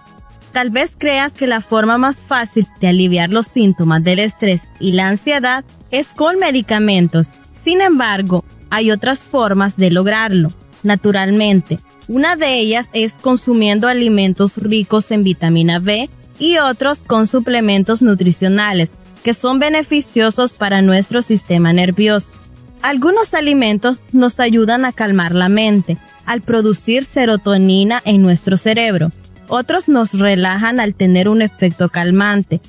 Tal 0.53 0.71
vez 0.71 0.93
creas 0.97 1.33
que 1.33 1.47
la 1.47 1.61
forma 1.61 1.97
más 1.97 2.19
fácil 2.19 2.69
de 2.81 2.89
aliviar 2.89 3.31
los 3.31 3.47
síntomas 3.47 4.05
del 4.05 4.19
estrés 4.19 4.63
y 4.79 4.93
la 4.93 5.09
ansiedad 5.09 5.65
es 5.91 6.09
con 6.09 6.39
medicamentos. 6.39 7.29
Sin 7.65 7.81
embargo, 7.81 8.45
hay 8.71 8.91
otras 8.91 9.21
formas 9.21 9.77
de 9.77 9.91
lograrlo, 9.91 10.53
naturalmente. 10.83 11.79
Una 12.09 12.37
de 12.37 12.59
ellas 12.59 12.89
es 12.93 13.15
consumiendo 13.15 13.89
alimentos 13.89 14.57
ricos 14.57 15.11
en 15.11 15.25
vitamina 15.25 15.79
B 15.79 16.11
y 16.39 16.59
otros 16.59 16.99
con 16.99 17.27
suplementos 17.27 18.03
nutricionales 18.03 18.91
que 19.23 19.35
son 19.35 19.59
beneficiosos 19.59 20.53
para 20.53 20.83
nuestro 20.83 21.23
sistema 21.23 21.73
nervioso. 21.73 22.42
Algunos 22.83 23.33
alimentos 23.33 23.99
nos 24.13 24.41
ayudan 24.41 24.85
a 24.85 24.91
calmar 24.93 25.35
la 25.37 25.49
mente 25.49 25.99
al 26.27 26.43
producir 26.43 27.05
serotonina 27.05 28.03
en 28.05 28.23
nuestro 28.23 28.57
cerebro. 28.57 29.13
Otros 29.49 29.89
nos 29.89 30.13
relajan 30.13 30.81
al 30.81 30.95
tener 30.95 31.29
un 31.29 31.43
efecto 31.43 31.91
calmante 31.91 32.61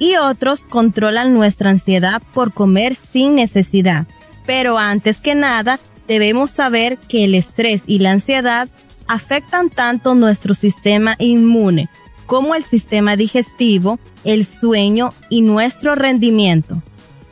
y 0.00 0.16
otros 0.16 0.60
controlan 0.60 1.34
nuestra 1.34 1.70
ansiedad 1.70 2.20
por 2.34 2.52
comer 2.52 2.96
sin 2.96 3.36
necesidad. 3.36 4.08
Pero 4.44 4.76
antes 4.76 5.20
que 5.20 5.36
nada, 5.36 5.78
debemos 6.08 6.50
saber 6.50 6.98
que 6.98 7.24
el 7.24 7.36
estrés 7.36 7.82
y 7.86 7.98
la 7.98 8.10
ansiedad 8.10 8.68
afectan 9.06 9.70
tanto 9.70 10.16
nuestro 10.16 10.54
sistema 10.54 11.14
inmune 11.20 11.88
como 12.26 12.54
el 12.54 12.64
sistema 12.64 13.16
digestivo, 13.16 13.98
el 14.24 14.44
sueño 14.44 15.12
y 15.28 15.42
nuestro 15.42 15.96
rendimiento. 15.96 16.80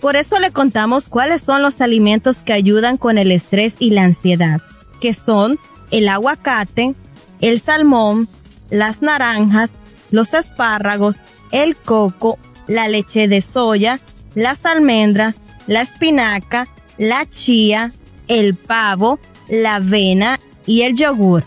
Por 0.01 0.17
eso 0.17 0.39
le 0.39 0.53
contamos 0.53 1.09
cuáles 1.09 1.43
son 1.43 1.63
los 1.63 1.81
alimentos 1.81 2.39
que 2.39 2.53
ayudan 2.53 2.97
con 2.97 3.19
el 3.19 3.33
estrés 3.33 3.75
y 3.79 3.91
la 3.91 4.05
ansiedad, 4.05 4.61
que 5.01 5.13
son 5.13 5.59
el 5.91 6.09
aguacate, 6.09 6.95
el 7.41 7.61
salmón, 7.61 8.29
las 8.71 9.03
naranjas, 9.03 9.71
los 10.11 10.35
espárragos, 10.35 11.17
el 11.51 11.77
coco, 11.77 12.39
la 12.67 12.89
leche 12.89 13.27
de 13.29 13.43
soya, 13.43 13.99
las 14.35 14.65
almendras, 14.65 15.35
la 15.67 15.83
espinaca, 15.83 16.69
la 16.97 17.29
chía, 17.29 17.93
el 18.29 18.55
pavo, 18.55 19.19
la 19.49 19.77
avena 19.77 20.39
y 20.67 20.83
el 20.83 20.97
yogur. 20.97 21.45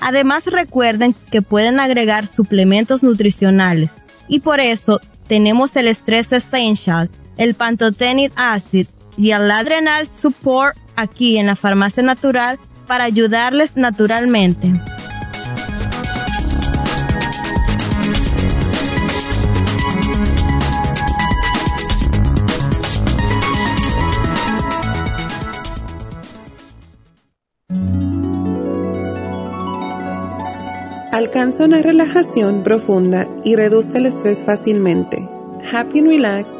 Además 0.00 0.46
recuerden 0.46 1.14
que 1.30 1.42
pueden 1.42 1.78
agregar 1.78 2.26
suplementos 2.26 3.02
nutricionales 3.02 3.90
y 4.28 4.40
por 4.40 4.60
eso 4.60 5.00
tenemos 5.28 5.76
el 5.76 5.88
Stress 5.94 6.32
Essential, 6.32 7.10
el 7.40 7.54
Pantotenic 7.54 8.32
Acid 8.36 8.86
y 9.16 9.30
el 9.30 9.50
Adrenal 9.50 10.06
Support 10.06 10.76
aquí 10.94 11.38
en 11.38 11.46
la 11.46 11.56
Farmacia 11.56 12.02
Natural 12.02 12.58
para 12.86 13.04
ayudarles 13.04 13.76
naturalmente. 13.76 14.70
Alcanza 31.10 31.64
una 31.64 31.80
relajación 31.80 32.62
profunda 32.62 33.26
y 33.44 33.56
reduzca 33.56 33.96
el 33.96 34.06
estrés 34.06 34.38
fácilmente. 34.44 35.26
Happy 35.72 36.00
and 36.00 36.08
Relax, 36.08 36.59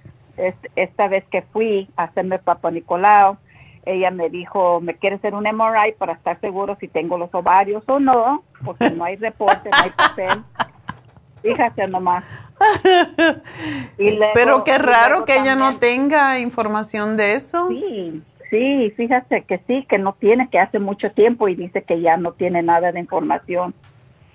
esta 0.76 1.08
vez 1.08 1.24
que 1.30 1.42
fui 1.42 1.88
a 1.96 2.04
hacerme 2.04 2.36
el 2.36 2.42
papo 2.42 2.70
Nicolau, 2.70 3.36
ella 3.84 4.10
me 4.10 4.28
dijo, 4.28 4.80
¿me 4.80 4.94
quiere 4.94 5.16
hacer 5.16 5.34
un 5.34 5.44
MRI 5.44 5.92
para 5.98 6.12
estar 6.12 6.40
seguro 6.40 6.76
si 6.80 6.88
tengo 6.88 7.18
los 7.18 7.34
ovarios 7.34 7.82
o 7.86 7.98
no? 7.98 8.44
Porque 8.64 8.90
no 8.90 9.04
hay 9.04 9.16
reporte, 9.16 9.70
no 9.70 9.78
hay 9.82 9.90
papel. 9.90 10.44
Fíjate 11.42 11.86
nomás. 11.86 12.24
Pero 14.34 14.64
qué 14.64 14.78
raro 14.78 15.24
que 15.24 15.36
ella 15.36 15.56
no 15.56 15.78
tenga 15.78 16.38
información 16.38 17.16
de 17.16 17.34
eso. 17.34 17.68
Sí, 17.68 18.22
sí, 18.50 18.92
fíjate 18.96 19.42
que 19.42 19.60
sí, 19.66 19.86
que 19.88 19.98
no 19.98 20.12
tiene, 20.12 20.50
que 20.50 20.58
hace 20.58 20.78
mucho 20.78 21.10
tiempo 21.12 21.48
y 21.48 21.54
dice 21.54 21.82
que 21.82 22.00
ya 22.00 22.18
no 22.18 22.32
tiene 22.32 22.62
nada 22.62 22.92
de 22.92 23.00
información. 23.00 23.74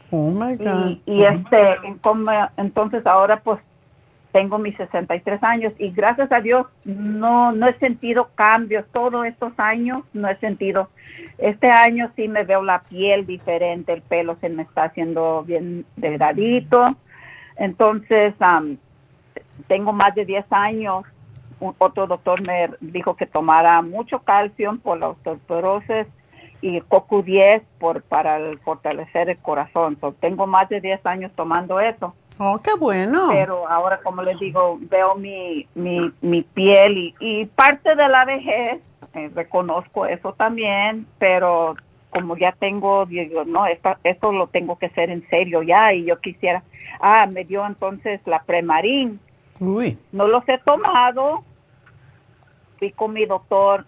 Oh 0.09 0.31
my 0.31 0.55
God. 0.55 0.97
Y, 1.05 1.23
este, 1.23 1.77
entonces 2.57 3.05
ahora 3.05 3.39
pues 3.41 3.59
tengo 4.35 4.57
mis 4.57 4.75
63 4.75 5.41
años 5.43 5.73
y 5.79 5.91
gracias 5.91 6.29
a 6.29 6.41
Dios 6.41 6.67
no, 6.83 7.53
no 7.53 7.69
he 7.69 7.73
sentido 7.79 8.31
cambios 8.35 8.85
todos 8.91 9.25
estos 9.25 9.53
años, 9.55 10.03
no 10.11 10.27
he 10.27 10.35
sentido. 10.39 10.89
Este 11.37 11.69
año 11.69 12.11
sí 12.17 12.27
me 12.27 12.43
veo 12.43 12.61
la 12.61 12.79
piel 12.81 13.25
diferente, 13.25 13.93
el 13.93 14.01
pelo 14.01 14.35
se 14.41 14.49
me 14.49 14.63
está 14.63 14.83
haciendo 14.83 15.43
bien 15.43 15.85
delgadito. 15.95 16.97
Entonces, 17.55 18.33
tengo 19.67 19.93
más 19.93 20.13
de 20.15 20.25
10 20.25 20.45
años. 20.49 21.05
otro 21.77 22.05
doctor 22.05 22.41
me 22.41 22.71
dijo 22.81 23.15
que 23.15 23.27
tomara 23.27 23.81
mucho 23.81 24.19
calcio 24.19 24.77
por 24.83 24.97
la 24.97 25.07
osteoporosis 25.11 26.07
y 26.59 26.81
CoQ10 26.81 27.61
por, 27.79 28.01
para 28.01 28.37
fortalecer 28.65 29.29
el 29.29 29.41
corazón. 29.41 29.97
tengo 30.19 30.45
más 30.45 30.67
de 30.67 30.81
10 30.81 31.05
años 31.05 31.31
tomando 31.37 31.79
eso. 31.79 32.13
Oh, 32.37 32.59
qué 32.61 32.71
bueno. 32.77 33.29
Pero 33.31 33.67
ahora, 33.69 33.99
como 34.01 34.21
les 34.21 34.39
digo, 34.39 34.77
veo 34.81 35.15
mi, 35.15 35.67
mi, 35.75 36.11
mi 36.21 36.41
piel 36.41 37.13
y, 37.19 37.45
parte 37.45 37.95
de 37.95 38.09
la 38.09 38.25
vejez, 38.25 38.81
eh, 39.13 39.31
reconozco 39.33 40.05
eso 40.05 40.33
también, 40.33 41.07
pero 41.17 41.75
como 42.09 42.37
ya 42.37 42.53
tengo, 42.53 43.05
digo, 43.05 43.43
no, 43.45 43.65
esto, 43.65 43.95
esto 44.03 44.31
lo 44.31 44.47
tengo 44.47 44.77
que 44.77 44.87
hacer 44.87 45.09
en 45.09 45.27
serio 45.29 45.61
ya 45.63 45.93
y 45.93 46.05
yo 46.05 46.19
quisiera, 46.19 46.63
ah, 47.01 47.27
me 47.31 47.43
dio 47.43 47.65
entonces 47.65 48.21
la 48.25 48.41
premarín. 48.43 49.19
Uy. 49.59 49.97
No 50.11 50.27
los 50.27 50.47
he 50.47 50.57
tomado, 50.57 51.43
fui 52.79 52.91
con 52.91 53.13
mi 53.13 53.25
doctor 53.25 53.85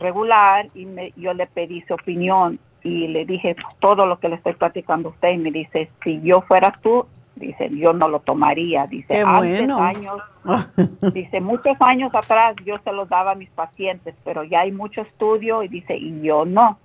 regular 0.00 0.66
y 0.74 0.86
me, 0.86 1.12
yo 1.16 1.34
le 1.34 1.46
pedí 1.46 1.82
su 1.82 1.94
opinión 1.94 2.58
y 2.82 3.08
le 3.08 3.24
dije 3.24 3.56
todo 3.80 4.06
lo 4.06 4.18
que 4.18 4.28
le 4.28 4.36
estoy 4.36 4.52
platicando 4.54 5.08
a 5.08 5.12
usted 5.12 5.30
y 5.30 5.38
me 5.38 5.50
dice, 5.50 5.90
si 6.02 6.20
yo 6.20 6.42
fuera 6.42 6.72
tú, 6.82 7.06
dice, 7.36 7.68
yo 7.72 7.92
no 7.92 8.08
lo 8.08 8.20
tomaría, 8.20 8.86
dice, 8.86 9.14
Qué 9.14 9.22
antes 9.22 9.58
bueno. 9.58 9.78
años, 9.82 10.22
dice, 11.12 11.40
muchos 11.40 11.76
años 11.80 12.14
atrás 12.14 12.56
yo 12.64 12.78
se 12.84 12.92
los 12.92 13.08
daba 13.08 13.32
a 13.32 13.34
mis 13.34 13.50
pacientes, 13.50 14.14
pero 14.24 14.44
ya 14.44 14.60
hay 14.60 14.72
mucho 14.72 15.02
estudio 15.02 15.62
y 15.62 15.68
dice, 15.68 15.96
y 15.96 16.20
yo 16.22 16.44
no. 16.44 16.78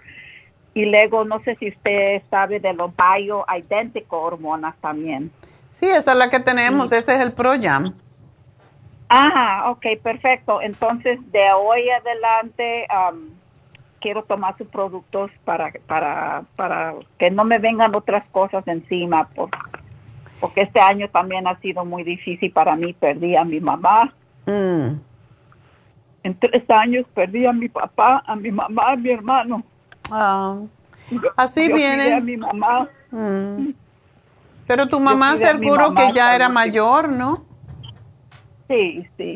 Y 0.73 0.85
luego, 0.85 1.25
no 1.25 1.39
sé 1.41 1.55
si 1.55 1.69
usted 1.69 2.21
sabe 2.29 2.59
de 2.59 2.73
los 2.73 2.91
bioidénticos 2.95 4.19
hormonas 4.21 4.75
también. 4.79 5.31
Sí, 5.71 5.85
esa 5.87 6.11
es 6.11 6.17
la 6.17 6.29
que 6.29 6.39
tenemos, 6.39 6.91
ese 6.91 7.15
es 7.15 7.21
el 7.21 7.33
ProYam. 7.33 7.93
Ah, 9.09 9.71
ok, 9.71 9.85
perfecto. 10.03 10.61
Entonces, 10.61 11.19
de 11.31 11.51
hoy 11.53 11.89
adelante, 11.89 12.85
am, 12.89 13.31
quiero 13.99 14.23
tomar 14.23 14.55
sus 14.57 14.67
productos 14.67 15.31
para, 15.43 15.71
para, 15.87 16.43
para 16.55 16.93
que 17.17 17.31
no 17.31 17.43
me 17.43 17.57
vengan 17.57 17.95
otras 17.95 18.23
cosas 18.29 18.67
encima, 18.67 19.27
por- 19.29 19.49
porque 20.39 20.61
este 20.61 20.79
año 20.79 21.09
también 21.09 21.47
ha 21.47 21.59
sido 21.59 21.85
muy 21.85 22.03
difícil 22.03 22.51
para 22.51 22.75
mí. 22.75 22.93
Perdí 22.93 23.35
a 23.35 23.43
mi 23.43 23.59
mamá. 23.59 24.13
Mm. 24.45 24.99
En 26.23 26.39
tres 26.39 26.69
años 26.69 27.05
perdí 27.13 27.45
a 27.45 27.53
mi 27.53 27.69
papá, 27.69 28.23
a 28.25 28.35
mi 28.35 28.51
mamá, 28.51 28.91
a 28.91 28.95
mi 28.95 29.09
hermano. 29.09 29.63
Ah, 30.11 30.57
así 31.37 31.69
Yo 31.69 31.75
viene. 31.75 32.03
cuidé 32.03 32.13
a 32.13 32.21
mi 32.21 32.37
mamá. 32.37 32.89
Mm. 33.11 33.69
Pero 34.67 34.87
tu 34.87 34.99
mamá 34.99 35.35
seguro 35.35 35.91
mamá 35.91 36.07
que 36.07 36.13
ya 36.13 36.35
era 36.35 36.47
mayor, 36.49 37.09
¿no? 37.09 37.43
Sí, 38.67 39.07
sí. 39.17 39.35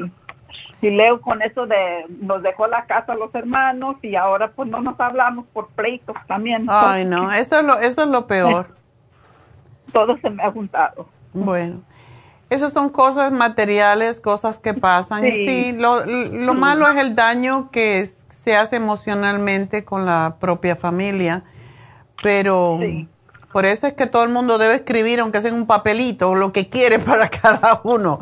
Y 0.81 0.89
Leo 0.89 1.21
con 1.21 1.41
eso 1.41 1.65
de 1.65 2.05
nos 2.21 2.43
dejó 2.43 2.67
la 2.67 2.85
casa 2.85 3.13
a 3.13 3.15
los 3.15 3.33
hermanos 3.33 3.95
y 4.03 4.15
ahora 4.15 4.51
pues 4.51 4.69
no 4.69 4.81
nos 4.81 4.99
hablamos 4.99 5.45
por 5.53 5.69
pleitos 5.69 6.15
también. 6.27 6.67
Ay, 6.69 7.05
no, 7.05 7.31
eso 7.31 7.59
es 7.59 7.65
lo, 7.65 7.79
eso 7.79 8.03
es 8.03 8.09
lo 8.09 8.27
peor. 8.27 8.75
Todo 9.93 10.17
se 10.17 10.29
me 10.29 10.43
ha 10.43 10.51
juntado. 10.51 11.07
Bueno, 11.33 11.81
esas 12.49 12.73
son 12.73 12.89
cosas 12.89 13.31
materiales, 13.31 14.19
cosas 14.19 14.59
que 14.59 14.73
pasan. 14.73 15.25
Y 15.25 15.31
Sí. 15.31 15.75
lo, 15.77 16.05
lo 16.05 16.53
malo 16.55 16.87
es 16.89 16.97
el 16.97 17.15
daño 17.15 17.69
que 17.71 17.99
es- 18.01 18.25
se 18.29 18.57
hace 18.57 18.75
emocionalmente 18.75 19.85
con 19.85 20.05
la 20.05 20.35
propia 20.39 20.75
familia. 20.75 21.43
Pero 22.21 22.79
por 23.51 23.65
eso 23.65 23.87
es 23.87 23.93
que 23.93 24.05
todo 24.07 24.23
el 24.23 24.29
mundo 24.29 24.57
debe 24.57 24.75
escribir, 24.75 25.19
aunque 25.19 25.41
sea 25.41 25.51
en 25.51 25.57
un 25.57 25.67
papelito, 25.67 26.35
lo 26.35 26.51
que 26.51 26.69
quiere 26.69 26.99
para 26.99 27.29
cada 27.29 27.81
uno, 27.83 28.19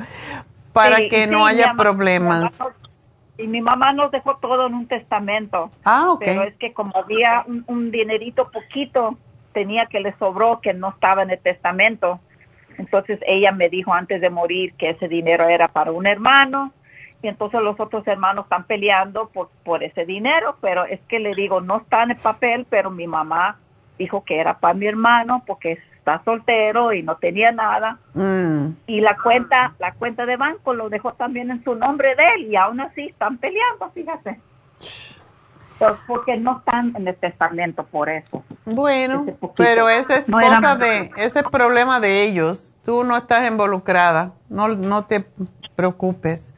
para 0.74 0.98
que 1.10 1.28
no 1.28 1.46
haya 1.46 1.68
mamá- 1.68 1.78
problemas. 1.84 2.42
mi 2.44 2.58
mamá 2.60 2.70
nos- 2.70 2.82
y 3.38 3.48
mi 3.48 3.62
mamá 3.62 3.94
nos 3.94 4.12
dejó 4.12 4.36
todo 4.36 4.68
en 4.68 4.74
un 4.76 4.88
testamento. 4.88 5.70
Ah, 5.84 6.12
ok. 6.12 6.22
Pero 6.24 6.44
es 6.44 6.56
que 6.58 6.74
como 6.74 6.96
había 6.96 7.44
un, 7.48 7.64
un 7.68 7.90
dinerito 7.92 8.50
poquito, 8.52 9.18
tenía 9.54 9.86
que 9.86 10.00
le 10.00 10.14
sobró 10.18 10.60
que 10.62 10.74
no 10.74 10.90
estaba 10.90 11.24
en 11.24 11.32
el 11.32 11.40
testamento. 11.40 12.20
Entonces 12.78 13.20
ella 13.26 13.52
me 13.52 13.70
dijo 13.70 13.94
antes 13.94 14.22
de 14.22 14.30
morir 14.30 14.74
que 14.74 14.90
ese 14.92 15.08
dinero 15.08 15.48
era 15.48 15.68
para 15.68 15.92
un 15.92 16.08
hermano 16.08 16.72
y 17.22 17.28
entonces 17.28 17.62
los 17.62 17.80
otros 17.80 18.08
hermanos 18.08 18.46
están 18.46 18.64
peleando 18.64 19.30
por, 19.30 19.50
por 19.64 19.84
ese 19.84 20.06
dinero, 20.06 20.58
pero 20.62 20.86
es 20.86 21.00
que 21.02 21.20
le 21.20 21.36
digo, 21.36 21.62
no 21.62 21.78
está 21.78 22.04
en 22.04 22.12
el 22.12 22.18
papel, 22.18 22.66
pero 22.70 22.90
mi 22.90 23.06
mamá 23.06 23.58
dijo 24.00 24.24
que 24.24 24.40
era 24.40 24.58
para 24.58 24.74
mi 24.74 24.88
hermano 24.88 25.44
porque 25.46 25.78
está 25.98 26.24
soltero 26.26 26.94
y 26.94 27.04
no 27.04 27.18
tenía 27.18 27.52
nada 27.52 28.00
Mm. 28.16 28.70
y 28.88 29.02
la 29.02 29.16
cuenta 29.22 29.74
la 29.78 29.94
cuenta 29.94 30.26
de 30.26 30.36
banco 30.36 30.74
lo 30.74 30.90
dejó 30.90 31.14
también 31.14 31.52
en 31.52 31.64
su 31.64 31.76
nombre 31.76 32.16
de 32.16 32.24
él 32.36 32.48
y 32.52 32.56
aún 32.56 32.80
así 32.82 33.02
están 33.10 33.38
peleando 33.38 33.92
fíjate 33.94 34.40
Pues 35.82 35.94
porque 36.06 36.38
no 36.38 36.60
están 36.60 36.94
en 36.96 37.08
el 37.08 37.16
testamento 37.16 37.84
por 37.88 38.08
eso. 38.08 38.44
Bueno, 38.66 39.26
pero 39.58 39.90
esa 39.90 40.16
es 40.16 40.30
No 40.30 40.38
cosa 40.40 40.76
de, 40.76 41.10
ese 41.18 41.40
es 41.40 41.46
problema 41.52 42.00
de 42.00 42.22
ellos. 42.22 42.76
Tú 42.86 43.04
no 43.04 43.18
estás 43.18 43.50
involucrada, 43.50 44.32
no, 44.48 44.68
no 44.68 45.06
te 45.06 45.26
preocupes. 45.76 46.54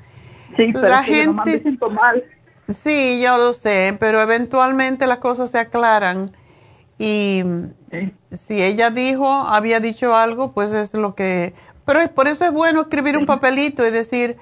sí 0.58 0.72
pero 0.74 0.90
La 0.90 1.06
yo 1.06 1.12
me 1.34 1.44
gente- 1.44 1.60
siento 1.62 1.90
mal. 1.90 2.22
Sí, 2.68 3.22
yo 3.24 3.38
lo 3.38 3.54
sé, 3.54 3.96
pero 3.98 4.22
eventualmente 4.22 5.08
las 5.08 5.20
cosas 5.20 5.50
se 5.52 5.58
aclaran 5.60 6.30
y 7.00 7.44
si 8.32 8.62
ella 8.62 8.90
dijo, 8.90 9.26
había 9.30 9.80
dicho 9.80 10.16
algo, 10.18 10.52
pues 10.52 10.74
es 10.74 10.94
lo 10.96 11.16
que... 11.16 11.54
Pero 11.86 12.02
es- 12.02 12.10
por 12.10 12.28
eso 12.28 12.44
es 12.44 12.52
bueno 12.52 12.82
escribir 12.82 13.18
un 13.18 13.26
papelito 13.26 13.88
y 13.88 13.90
decir 13.92 14.36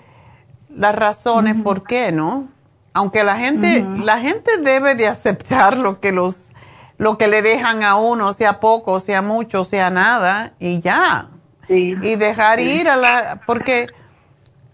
las 0.70 0.96
razones 0.96 1.56
por 1.64 1.84
qué, 1.84 2.12
¿no? 2.12 2.48
Aunque 2.94 3.24
la 3.24 3.38
gente, 3.38 3.86
la 4.04 4.20
gente 4.20 4.58
debe 4.58 4.96
de 4.96 5.08
aceptar 5.08 5.78
lo 5.78 6.00
que 6.00 6.12
los, 6.12 6.50
lo 6.98 7.18
que 7.18 7.28
le 7.28 7.42
dejan 7.42 7.84
a 7.84 7.96
uno, 7.96 8.34
sea 8.34 8.60
poco, 8.60 9.00
sea 9.00 9.22
mucho, 9.22 9.64
sea 9.64 9.90
nada, 9.90 10.54
y 10.60 10.82
ya. 10.82 11.30
Sí. 11.68 11.96
Y 12.02 12.16
dejar 12.16 12.60
ir 12.60 12.90
a 12.90 12.98
la, 12.98 13.42
porque 13.48 13.88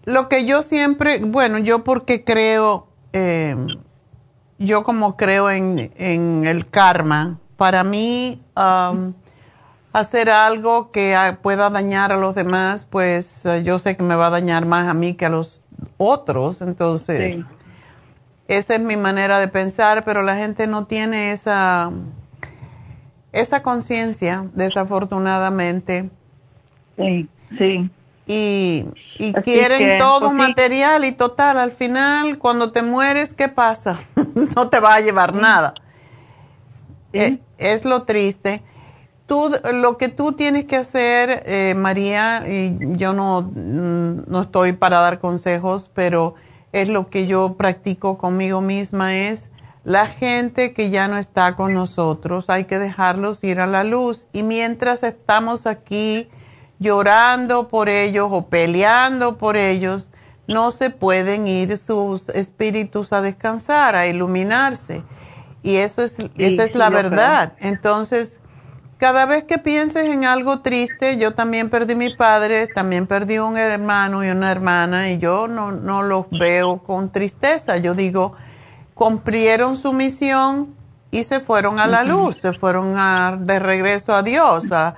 lo 0.04 0.28
que 0.28 0.44
yo 0.46 0.62
siempre, 0.62 1.20
bueno, 1.20 1.58
yo 1.58 1.84
porque 1.84 2.24
creo, 2.24 2.88
eh, 3.12 3.54
yo 4.58 4.82
como 4.82 5.16
creo 5.16 5.50
en, 5.50 5.92
en 5.96 6.44
el 6.44 6.68
karma, 6.68 7.38
para 7.56 7.84
mí 7.84 8.42
um, 8.56 9.12
hacer 9.92 10.30
algo 10.30 10.90
que 10.90 11.36
pueda 11.42 11.70
dañar 11.70 12.12
a 12.12 12.16
los 12.16 12.34
demás, 12.34 12.86
pues 12.88 13.46
eh, 13.46 13.62
yo 13.62 13.78
sé 13.78 13.96
que 13.96 14.02
me 14.02 14.16
va 14.16 14.26
a 14.28 14.30
dañar 14.30 14.66
más 14.66 14.88
a 14.88 14.94
mí 14.94 15.14
que 15.14 15.26
a 15.26 15.28
los 15.28 15.62
otros, 15.98 16.62
entonces 16.62 17.46
Sí. 17.46 17.57
Esa 18.48 18.74
es 18.74 18.80
mi 18.80 18.96
manera 18.96 19.38
de 19.38 19.48
pensar, 19.48 20.04
pero 20.04 20.22
la 20.22 20.36
gente 20.36 20.66
no 20.66 20.84
tiene 20.84 21.32
esa, 21.32 21.90
esa 23.32 23.62
conciencia, 23.62 24.46
desafortunadamente 24.54 26.10
sí 26.96 27.26
sí 27.56 27.90
y, 28.30 28.84
quieren 29.42 29.78
que, 29.78 29.96
todo 29.98 30.26
pues, 30.26 30.34
material 30.34 31.06
y 31.06 31.12
total, 31.12 31.58
al 31.58 31.72
final 31.72 32.38
cuando 32.38 32.72
te 32.72 32.82
mueres, 32.82 33.32
¿qué 33.32 33.48
pasa? 33.48 33.98
no 34.54 34.68
te 34.68 34.80
va 34.80 34.96
a 34.96 35.00
llevar 35.00 35.34
nada. 35.34 35.72
Eh, 37.14 37.38
es 37.56 37.86
lo 37.86 38.02
triste. 38.02 38.62
Tú, 39.26 39.50
lo 39.72 39.96
que 39.96 40.08
tú 40.08 40.32
tienes 40.32 40.66
que 40.66 40.76
hacer, 40.76 41.42
eh, 41.46 41.74
María, 41.74 42.44
y 42.46 42.76
yo 42.96 43.14
no, 43.14 43.42
mm, 43.42 44.30
no 44.30 44.42
estoy 44.42 44.74
para 44.74 44.98
dar 44.98 45.18
consejos, 45.18 45.90
pero 45.94 46.34
es 46.72 46.88
lo 46.88 47.08
que 47.08 47.26
yo 47.26 47.54
practico 47.56 48.18
conmigo 48.18 48.60
misma, 48.60 49.16
es 49.16 49.50
la 49.84 50.06
gente 50.06 50.74
que 50.74 50.90
ya 50.90 51.08
no 51.08 51.16
está 51.16 51.56
con 51.56 51.72
nosotros, 51.72 52.50
hay 52.50 52.64
que 52.64 52.78
dejarlos 52.78 53.42
ir 53.44 53.60
a 53.60 53.66
la 53.66 53.84
luz. 53.84 54.26
Y 54.32 54.42
mientras 54.42 55.02
estamos 55.02 55.66
aquí 55.66 56.28
llorando 56.78 57.68
por 57.68 57.88
ellos 57.88 58.28
o 58.30 58.46
peleando 58.46 59.38
por 59.38 59.56
ellos, 59.56 60.10
no 60.46 60.70
se 60.70 60.90
pueden 60.90 61.46
ir 61.46 61.76
sus 61.78 62.28
espíritus 62.30 63.12
a 63.12 63.20
descansar, 63.20 63.96
a 63.96 64.06
iluminarse. 64.06 65.02
Y 65.62 65.76
eso 65.76 66.02
es, 66.02 66.16
esa 66.36 66.64
es 66.64 66.74
la 66.74 66.90
verdad. 66.90 67.54
Entonces, 67.58 68.40
cada 68.98 69.26
vez 69.26 69.44
que 69.44 69.58
pienses 69.58 70.06
en 70.06 70.24
algo 70.24 70.60
triste, 70.60 71.16
yo 71.16 71.32
también 71.34 71.70
perdí 71.70 71.94
mi 71.94 72.14
padre, 72.14 72.66
también 72.66 73.06
perdí 73.06 73.38
un 73.38 73.56
hermano 73.56 74.24
y 74.24 74.28
una 74.28 74.50
hermana, 74.50 75.10
y 75.10 75.18
yo 75.18 75.46
no, 75.48 75.70
no 75.72 76.02
los 76.02 76.26
veo 76.30 76.78
con 76.82 77.10
tristeza. 77.10 77.76
Yo 77.76 77.94
digo, 77.94 78.34
cumplieron 78.94 79.76
su 79.76 79.92
misión 79.92 80.74
y 81.10 81.24
se 81.24 81.40
fueron 81.40 81.78
a 81.78 81.86
la 81.86 82.02
luz, 82.04 82.36
se 82.36 82.52
fueron 82.52 82.94
a, 82.96 83.36
de 83.40 83.58
regreso 83.58 84.12
a 84.14 84.22
Dios. 84.22 84.72
a- 84.72 84.96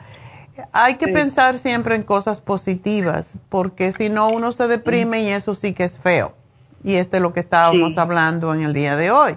hay 0.73 0.97
que 0.97 1.09
pensar 1.09 1.57
siempre 1.57 1.95
en 1.97 2.03
cosas 2.03 2.41
positivas, 2.41 3.39
porque 3.49 3.93
si 3.93 4.09
no 4.11 4.29
uno 4.29 4.53
se 4.53 4.67
deprime 4.67 5.23
y 5.23 5.29
eso 5.31 5.55
sí 5.55 5.73
que 5.73 5.85
es 5.85 5.99
feo. 5.99 6.35
Y 6.85 6.97
este 6.97 7.17
es 7.19 7.23
lo 7.23 7.33
que 7.33 7.41
estábamos 7.41 7.93
Sí. 7.93 7.99
hablando 7.99 8.53
en 8.55 8.63
el 8.63 8.73
día 8.75 8.97
de 8.97 9.11
hoy. 9.11 9.37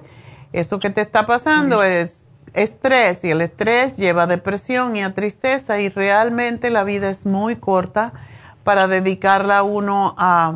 Eso 0.52 0.80
que 0.80 0.90
te 0.90 1.02
está 1.02 1.26
pasando 1.26 1.82
es 1.84 2.23
estrés 2.54 3.24
y 3.24 3.32
el 3.32 3.42
estrés 3.42 3.98
lleva 3.98 4.24
a 4.24 4.28
depresión 4.28 4.96
y 4.96 5.04
a 5.04 5.14
tristeza 5.14 5.80
y 5.80 5.90
realmente 5.90 6.70
la 6.70 6.84
vida 6.84 7.10
es 7.10 7.26
muy 7.26 7.56
corta 7.56 8.14
para 8.64 8.88
dedicarla 8.88 9.60
a 9.60 9.64
uno 9.64 10.16
a, 10.18 10.54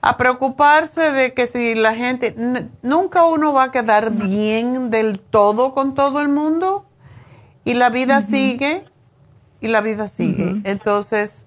a 0.00 0.16
preocuparse 0.16 1.12
de 1.12 1.34
que 1.34 1.46
si 1.46 1.74
la 1.74 1.94
gente, 1.94 2.34
nunca 2.82 3.24
uno 3.24 3.52
va 3.52 3.64
a 3.64 3.70
quedar 3.70 4.12
bien 4.12 4.90
del 4.90 5.20
todo 5.20 5.72
con 5.74 5.94
todo 5.94 6.20
el 6.20 6.28
mundo 6.28 6.86
y 7.64 7.74
la 7.74 7.90
vida 7.90 8.20
sigue 8.20 8.84
y 9.60 9.68
la 9.68 9.80
vida 9.80 10.08
sigue. 10.08 10.60
Entonces, 10.64 11.46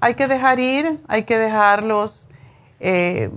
hay 0.00 0.14
que 0.14 0.26
dejar 0.26 0.60
ir, 0.60 1.00
hay 1.08 1.22
que 1.22 1.38
dejarlos 1.38 2.28
eh, 2.80 3.30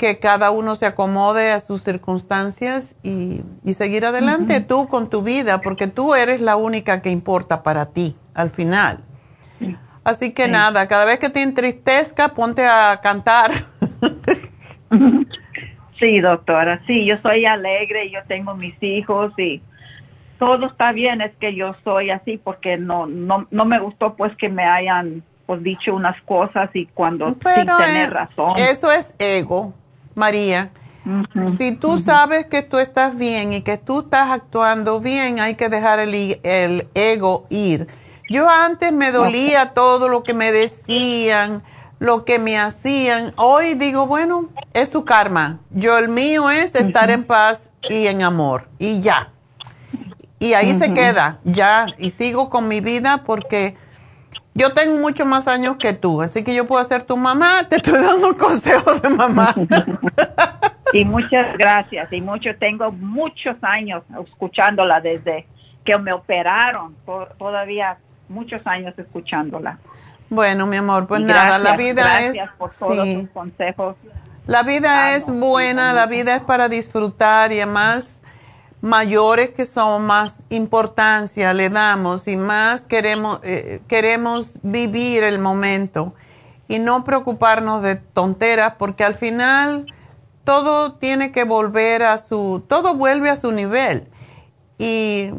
que 0.00 0.18
cada 0.18 0.50
uno 0.50 0.76
se 0.76 0.86
acomode 0.86 1.52
a 1.52 1.60
sus 1.60 1.82
circunstancias 1.82 2.94
y, 3.02 3.42
seguir 3.74 4.06
adelante 4.06 4.62
tú 4.62 4.88
con 4.88 5.10
tu 5.10 5.22
vida, 5.22 5.60
porque 5.60 5.88
tú 5.88 6.14
eres 6.14 6.40
la 6.40 6.56
única 6.56 7.02
que 7.02 7.10
importa 7.10 7.62
para 7.62 7.84
ti 7.84 8.16
al 8.32 8.48
final. 8.48 9.04
Así 10.02 10.32
que 10.32 10.48
nada, 10.48 10.88
cada 10.88 11.04
vez 11.04 11.18
que 11.18 11.28
te 11.28 11.42
entristezca, 11.42 12.28
ponte 12.28 12.64
a 12.64 12.98
cantar. 13.02 13.50
sí, 16.00 16.20
doctora, 16.20 16.80
sí, 16.86 17.04
yo 17.04 17.18
soy 17.18 17.44
alegre, 17.44 18.10
yo 18.10 18.20
tengo 18.26 18.54
mis 18.54 18.82
hijos 18.82 19.34
y 19.38 19.60
todo 20.38 20.68
está 20.68 20.92
bien, 20.92 21.20
es 21.20 21.32
que 21.38 21.54
yo 21.54 21.76
soy 21.84 22.08
así 22.08 22.38
porque 22.38 22.78
no, 22.78 23.06
no, 23.06 23.46
no 23.50 23.66
me 23.66 23.78
gustó 23.78 24.14
pues 24.14 24.34
que 24.36 24.48
me 24.48 24.64
hayan 24.64 25.22
pues 25.44 25.62
dicho 25.62 25.94
unas 25.94 26.18
cosas 26.22 26.70
y 26.72 26.86
cuando 26.86 27.26
sin 27.26 27.36
tener 27.66 28.08
eh, 28.08 28.10
razón. 28.10 28.54
Eso 28.56 28.90
es 28.90 29.14
ego. 29.18 29.74
María, 30.20 30.70
si 31.56 31.72
tú 31.72 31.96
sabes 31.96 32.46
que 32.46 32.62
tú 32.62 32.78
estás 32.78 33.16
bien 33.16 33.54
y 33.54 33.62
que 33.62 33.78
tú 33.78 34.00
estás 34.00 34.30
actuando 34.30 35.00
bien, 35.00 35.40
hay 35.40 35.54
que 35.54 35.68
dejar 35.68 35.98
el, 35.98 36.38
el 36.42 36.88
ego 36.94 37.46
ir. 37.48 37.88
Yo 38.28 38.48
antes 38.48 38.92
me 38.92 39.10
dolía 39.10 39.72
todo 39.74 40.08
lo 40.08 40.22
que 40.22 40.34
me 40.34 40.52
decían, 40.52 41.62
lo 41.98 42.24
que 42.24 42.38
me 42.38 42.58
hacían. 42.58 43.32
Hoy 43.36 43.74
digo, 43.74 44.06
bueno, 44.06 44.50
es 44.74 44.90
su 44.90 45.04
karma. 45.04 45.58
Yo 45.70 45.98
el 45.98 46.08
mío 46.10 46.50
es 46.50 46.74
estar 46.74 47.10
en 47.10 47.24
paz 47.24 47.70
y 47.88 48.06
en 48.06 48.22
amor 48.22 48.68
y 48.78 49.00
ya. 49.00 49.32
Y 50.38 50.54
ahí 50.54 50.74
se 50.74 50.94
queda, 50.94 51.38
ya. 51.44 51.86
Y 51.98 52.10
sigo 52.10 52.48
con 52.50 52.68
mi 52.68 52.80
vida 52.80 53.24
porque 53.24 53.76
yo 54.54 54.72
tengo 54.72 54.98
mucho 54.98 55.24
más 55.24 55.48
años 55.48 55.76
que 55.76 55.92
tú, 55.92 56.22
así 56.22 56.42
que 56.42 56.54
yo 56.54 56.66
puedo 56.66 56.82
ser 56.84 57.04
tu 57.04 57.16
mamá, 57.16 57.66
te 57.68 57.76
estoy 57.76 58.02
dando 58.02 58.28
un 58.28 58.34
consejo 58.34 58.94
de 58.94 59.08
mamá. 59.08 59.54
y 60.92 61.04
muchas 61.04 61.56
gracias, 61.56 62.12
y 62.12 62.20
mucho, 62.20 62.50
tengo 62.58 62.90
muchos 62.92 63.56
años 63.62 64.02
escuchándola 64.26 65.00
desde 65.00 65.46
que 65.84 65.96
me 65.98 66.12
operaron, 66.12 66.94
todavía 67.38 67.98
muchos 68.28 68.60
años 68.66 68.94
escuchándola. 68.98 69.78
Bueno, 70.28 70.66
mi 70.66 70.76
amor, 70.76 71.06
pues 71.06 71.20
nada, 71.20 71.58
la 71.58 71.76
vida 71.76 72.20
es... 72.20 72.34
Gracias 72.34 72.50
por 72.56 72.72
todos 72.72 73.08
sus 73.08 73.28
consejos. 73.30 73.96
La 74.46 74.62
vida 74.62 75.14
es 75.14 75.26
buena, 75.26 75.92
la 75.92 76.06
vida 76.06 76.36
es 76.36 76.42
para 76.42 76.68
disfrutar 76.68 77.52
y 77.52 77.60
además 77.60 78.22
mayores 78.80 79.50
que 79.50 79.64
son, 79.64 80.06
más 80.06 80.46
importancia 80.48 81.52
le 81.52 81.68
damos 81.68 82.28
y 82.28 82.36
más 82.36 82.84
queremos, 82.84 83.40
eh, 83.42 83.80
queremos 83.88 84.58
vivir 84.62 85.22
el 85.22 85.38
momento 85.38 86.14
y 86.68 86.78
no 86.78 87.04
preocuparnos 87.04 87.82
de 87.82 87.96
tonteras 87.96 88.74
porque 88.78 89.04
al 89.04 89.14
final 89.14 89.86
todo 90.44 90.94
tiene 90.94 91.32
que 91.32 91.44
volver 91.44 92.02
a 92.02 92.18
su, 92.18 92.62
todo 92.68 92.94
vuelve 92.94 93.28
a 93.28 93.36
su 93.36 93.52
nivel 93.52 94.08
y 94.78 95.30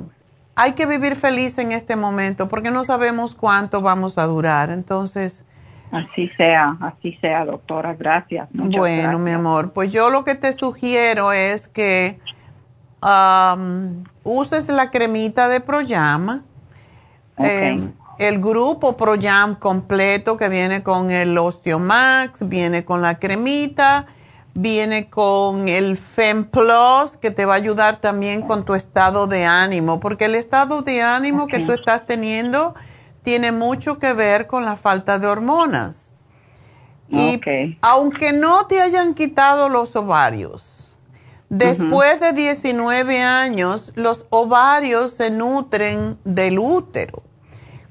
hay 0.55 0.73
que 0.73 0.85
vivir 0.85 1.15
feliz 1.15 1.57
en 1.57 1.71
este 1.71 1.95
momento 1.95 2.47
porque 2.47 2.69
no 2.69 2.83
sabemos 2.83 3.33
cuánto 3.33 3.81
vamos 3.81 4.17
a 4.17 4.27
durar. 4.27 4.69
Entonces, 4.69 5.45
Así 5.91 6.29
sea, 6.37 6.77
así 6.79 7.17
sea, 7.19 7.43
doctora. 7.43 7.93
Gracias. 7.95 8.47
Bueno, 8.53 9.19
mi 9.19 9.31
amor, 9.31 9.73
pues 9.73 9.91
yo 9.91 10.09
lo 10.09 10.23
que 10.23 10.35
te 10.35 10.53
sugiero 10.53 11.33
es 11.33 11.67
que 11.67 12.19
uses 14.23 14.67
la 14.67 14.91
cremita 14.91 15.47
de 15.47 15.59
Proyam. 15.59 16.43
Eh, 17.37 17.89
el 18.19 18.39
grupo 18.39 18.95
Proyam 18.97 19.55
completo 19.55 20.37
que 20.37 20.49
viene 20.49 20.83
con 20.83 21.09
el 21.09 21.37
Osteomax, 21.37 22.47
viene 22.47 22.85
con 22.85 23.01
la 23.01 23.17
cremita, 23.17 24.05
viene 24.53 25.09
con 25.09 25.67
el 25.67 25.97
FemPlus 25.97 27.17
que 27.17 27.31
te 27.31 27.45
va 27.45 27.53
a 27.53 27.57
ayudar 27.57 27.97
también 27.99 28.43
con 28.43 28.63
tu 28.63 28.75
estado 28.75 29.25
de 29.25 29.45
ánimo, 29.45 29.99
porque 29.99 30.25
el 30.25 30.35
estado 30.35 30.83
de 30.83 31.01
ánimo 31.01 31.47
que 31.47 31.59
tú 31.59 31.71
estás 31.71 32.05
teniendo 32.05 32.75
tiene 33.23 33.51
mucho 33.51 33.97
que 33.97 34.13
ver 34.13 34.47
con 34.47 34.65
la 34.65 34.75
falta 34.75 35.17
de 35.17 35.27
hormonas. 35.27 36.13
Y 37.09 37.41
aunque 37.81 38.31
no 38.31 38.67
te 38.67 38.81
hayan 38.81 39.13
quitado 39.13 39.67
los 39.67 39.95
ovarios, 39.95 40.80
Después 41.51 42.21
de 42.21 42.31
19 42.31 43.21
años, 43.21 43.91
los 43.95 44.25
ovarios 44.29 45.11
se 45.11 45.29
nutren 45.31 46.17
del 46.23 46.57
útero. 46.57 47.23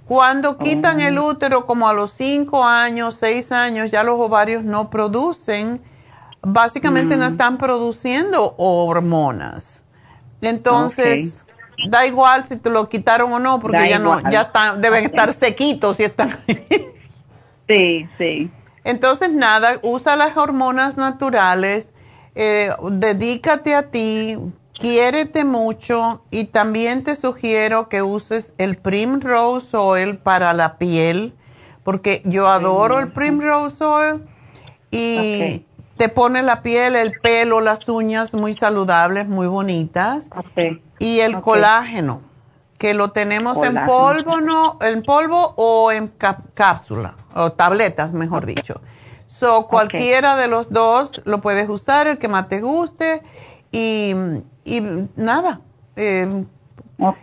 Cuando 0.07 0.57
quitan 0.57 1.03
el 1.03 1.19
oh. 1.19 1.27
útero, 1.27 1.67
como 1.67 1.87
a 1.87 1.93
los 1.93 2.11
5 2.13 2.65
años, 2.65 3.17
6 3.17 3.53
años, 3.53 3.91
ya 3.91 4.03
los 4.03 4.19
ovarios 4.19 4.65
no 4.65 4.89
producen, 4.89 5.83
básicamente 6.41 7.19
no 7.19 7.29
mm. 7.29 7.33
están 7.33 7.59
produciendo 7.59 8.55
hormonas. 8.57 9.85
Entonces, 10.41 11.45
da 11.91 12.07
igual 12.07 12.47
si 12.47 12.57
te 12.57 12.71
lo 12.71 12.89
quitaron 12.89 13.31
o 13.31 13.39
no, 13.39 13.61
porque 13.61 13.91
ya 13.91 13.99
no, 13.99 14.23
ya 14.31 14.51
deben 14.79 15.05
estar 15.05 15.35
sequitos 15.35 16.01
y 16.01 16.05
están. 16.05 16.35
sí, 17.69 18.09
sí. 18.17 18.51
Entonces, 18.85 19.31
nada, 19.31 19.81
usa 19.83 20.17
las 20.17 20.39
hormonas 20.39 20.97
naturales 20.97 21.93
eh, 22.35 22.71
dedícate 22.91 23.75
a 23.75 23.91
ti, 23.91 24.39
quiérete 24.73 25.45
mucho 25.45 26.23
y 26.31 26.45
también 26.45 27.05
te 27.05 27.17
sugiero 27.17 27.89
que 27.89 28.03
uses 28.03 28.55
el 28.59 28.77
Primrose 28.77 29.77
Oil 29.77 30.19
para 30.19 30.53
la 30.53 30.79
piel, 30.79 31.35
porque 31.85 32.23
yo 32.25 32.49
adoro 32.49 32.99
el 32.99 33.13
Primrose 33.13 33.85
Oil 33.85 34.23
y 34.91 35.65
te 35.97 36.09
pone 36.09 36.43
la 36.43 36.63
piel, 36.63 36.97
el 36.97 37.13
pelo, 37.21 37.61
las 37.61 37.89
uñas 37.89 38.33
muy 38.33 38.55
saludables, 38.55 39.29
muy 39.29 39.47
bonitas. 39.47 40.31
Y 40.99 41.21
el 41.21 41.41
colágeno, 41.41 42.23
que 42.79 42.95
lo 42.95 43.11
tenemos 43.11 43.63
en 43.63 43.75
polvo, 43.85 44.41
no, 44.41 44.79
en 44.81 45.03
polvo 45.03 45.53
o 45.57 45.93
en 45.93 46.09
cápsula, 46.55 47.17
o 47.35 47.53
tabletas, 47.53 48.15
mejor 48.15 48.47
dicho. 48.47 48.81
So, 49.31 49.69
cualquiera 49.69 50.37
de 50.37 50.49
los 50.49 50.71
dos 50.71 51.23
lo 51.25 51.41
puedes 51.41 51.69
usar, 51.69 52.09
el 52.09 52.19
que 52.19 52.27
más 52.27 52.49
te 52.49 52.61
guste. 52.61 53.23
Y, 53.71 54.13
y 54.65 54.81
nada. 55.15 55.61
Eh, 55.95 56.45
ok. 56.99 57.19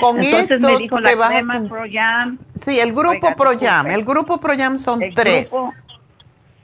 Con 0.00 0.18
Entonces 0.18 0.50
esto 0.50 0.66
me 0.66 0.76
dijo 0.78 0.98
la 0.98 1.10
te 1.10 1.16
crema 1.16 1.62
ProYam. 1.68 2.38
Sí, 2.56 2.80
el 2.80 2.92
grupo 2.92 3.36
ProYam. 3.36 3.86
El 3.86 4.04
grupo 4.04 4.38
ProYam 4.38 4.76
son 4.76 5.00
tres. 5.14 5.48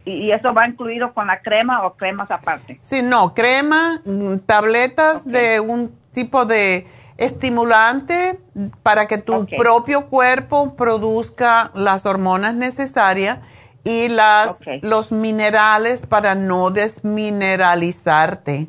¿Y 0.05 0.33
eso 0.33 0.53
va 0.53 0.67
incluido 0.67 1.15
con 1.15 1.29
la 1.29 1.41
crema 1.41 1.87
o 1.87 1.95
cremas 1.95 2.29
aparte? 2.33 2.77
Sí, 2.81 3.03
no, 3.05 3.35
crema, 3.35 4.03
mm, 4.05 4.39
tabletas 4.39 5.25
de 5.25 5.61
un 5.61 5.97
tipo 6.13 6.45
de 6.45 6.89
estimulante 7.17 8.41
para 8.83 9.07
que 9.07 9.19
tu 9.19 9.47
propio 9.47 10.07
cuerpo 10.09 10.75
produzca 10.75 11.71
las 11.75 12.05
hormonas 12.05 12.57
necesarias 12.57 13.39
y 13.85 14.09
las, 14.09 14.59
los 14.83 15.13
minerales 15.13 16.07
para 16.07 16.35
no 16.35 16.71
desmineralizarte, 16.71 18.69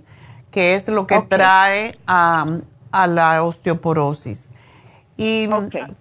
que 0.51 0.75
es 0.75 0.87
lo 0.87 1.07
que 1.07 1.21
trae 1.21 1.97
a, 2.07 2.45
la 3.07 3.43
osteoporosis. 3.43 4.51
Y 5.15 5.47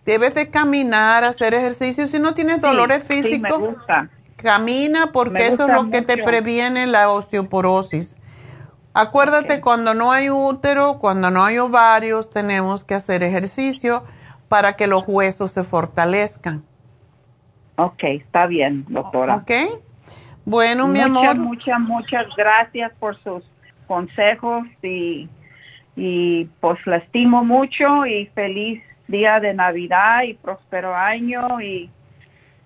debes 0.06 0.34
de 0.34 0.50
caminar, 0.50 1.24
hacer 1.24 1.52
ejercicio. 1.54 2.06
Si 2.06 2.18
no 2.18 2.32
tienes 2.34 2.62
dolores 2.62 3.04
físicos, 3.04 3.62
camina 4.36 5.12
porque 5.12 5.46
eso 5.46 5.66
es 5.68 5.74
lo 5.74 5.90
que 5.90 6.02
te 6.02 6.22
previene 6.22 6.86
la 6.86 7.10
osteoporosis. 7.10 8.16
Acuérdate, 8.94 9.60
cuando 9.60 9.94
no 9.94 10.12
hay 10.12 10.30
útero, 10.30 10.98
cuando 10.98 11.30
no 11.30 11.44
hay 11.44 11.58
ovarios, 11.58 12.30
tenemos 12.30 12.84
que 12.84 12.94
hacer 12.94 13.22
ejercicio 13.22 14.04
para 14.48 14.76
que 14.76 14.86
los 14.86 15.04
huesos 15.06 15.50
se 15.50 15.64
fortalezcan. 15.64 16.62
Ok, 17.84 18.04
está 18.04 18.46
bien, 18.46 18.84
doctora. 18.88 19.36
Ok. 19.36 19.50
Bueno, 20.44 20.88
mi 20.88 21.00
amor. 21.00 21.36
Muchas, 21.38 21.80
muchas 21.80 22.26
gracias 22.36 22.92
por 22.98 23.16
sus 23.22 23.44
consejos 23.86 24.64
y, 24.82 25.28
y 25.96 26.44
pues 26.60 26.78
la 26.86 26.96
estimo 26.96 27.44
mucho 27.44 28.06
y 28.06 28.26
feliz 28.34 28.82
día 29.08 29.40
de 29.40 29.54
Navidad 29.54 30.22
y 30.22 30.34
próspero 30.34 30.94
año 30.94 31.60
y, 31.60 31.90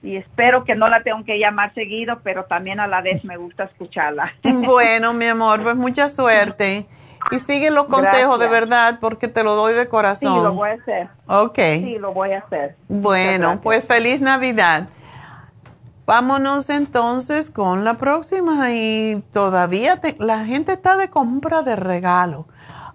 y 0.02 0.16
espero 0.16 0.64
que 0.64 0.74
no 0.74 0.88
la 0.88 1.02
tengo 1.02 1.24
que 1.24 1.38
llamar 1.38 1.74
seguido, 1.74 2.20
pero 2.22 2.44
también 2.44 2.78
a 2.80 2.86
la 2.86 3.01
vez 3.02 3.24
me 3.24 3.36
gusta 3.36 3.64
escucharla. 3.64 4.32
Bueno, 4.43 5.12
mi 5.12 5.26
amor, 5.26 5.62
pues 5.62 5.76
mucha 5.76 6.09
suerte. 6.09 6.86
Y 7.32 7.40
sigue 7.40 7.70
los 7.70 7.86
consejos 7.86 8.38
de 8.38 8.47
verdad 8.47 8.98
porque 9.01 9.26
te 9.26 9.43
lo 9.43 9.56
doy 9.56 9.74
de 9.74 9.88
corazón. 9.88 10.38
Sí, 10.38 10.44
lo 10.44 10.55
voy 10.55 10.70
a 10.70 10.74
hacer. 10.74 11.09
Ok. 11.26 11.59
Sí, 11.59 11.97
lo 11.98 12.12
voy 12.12 12.32
a 12.32 12.38
hacer. 12.38 12.76
Bueno, 12.88 13.60
pues 13.62 13.84
feliz 13.84 14.20
Navidad. 14.20 14.88
Vámonos 16.07 16.70
entonces 16.70 17.51
con 17.51 17.83
la 17.83 17.95
próxima 17.95 18.70
y 18.70 19.24
todavía 19.33 20.01
la 20.19 20.45
gente 20.45 20.74
está 20.74 20.97
de 20.97 21.11
compra 21.11 21.62
de 21.62 21.74
regalo. 21.74 22.47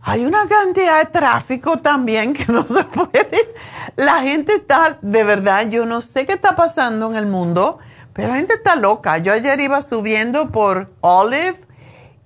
Hay 0.02 0.24
una 0.24 0.48
cantidad 0.48 1.00
de 1.00 1.12
tráfico 1.12 1.80
también 1.80 2.32
que 2.32 2.46
no 2.50 2.64
se 2.68 2.86
puede. 2.86 3.54
La 3.98 4.22
gente 4.22 4.54
está, 4.56 4.98
de 5.02 5.26
verdad, 5.26 5.68
yo 5.68 5.86
no 5.86 6.00
sé 6.00 6.26
qué 6.26 6.32
está 6.32 6.56
pasando 6.56 7.12
en 7.12 7.18
el 7.18 7.28
mundo, 7.28 7.80
pero 8.14 8.30
la 8.30 8.36
gente 8.36 8.54
está 8.54 8.78
loca. 8.78 9.18
Yo 9.18 9.34
ayer 9.34 9.60
iba 9.60 9.82
subiendo 9.82 10.50
por 10.50 10.94
Olive 11.02 11.60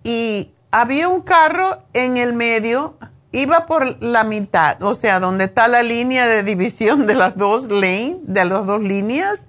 y 0.03 0.53
había 0.70 1.10
un 1.10 1.22
carro 1.22 1.80
en 1.94 2.18
el 2.18 2.34
medio, 2.34 2.99
iba 3.32 3.66
por 3.66 4.03
la 4.03 4.24
mitad, 4.24 4.84
o 4.84 4.94
sea, 4.94 5.20
donde 5.20 5.45
está 5.45 5.68
la 5.68 5.82
línea 5.82 6.28
de 6.28 6.44
división 6.44 7.07
de 7.07 7.16
las 7.16 7.36
dos 7.36 7.70
lanes, 7.70 8.18
de 8.22 8.45
las 8.45 8.68
dos 8.68 8.82
líneas, 8.82 9.48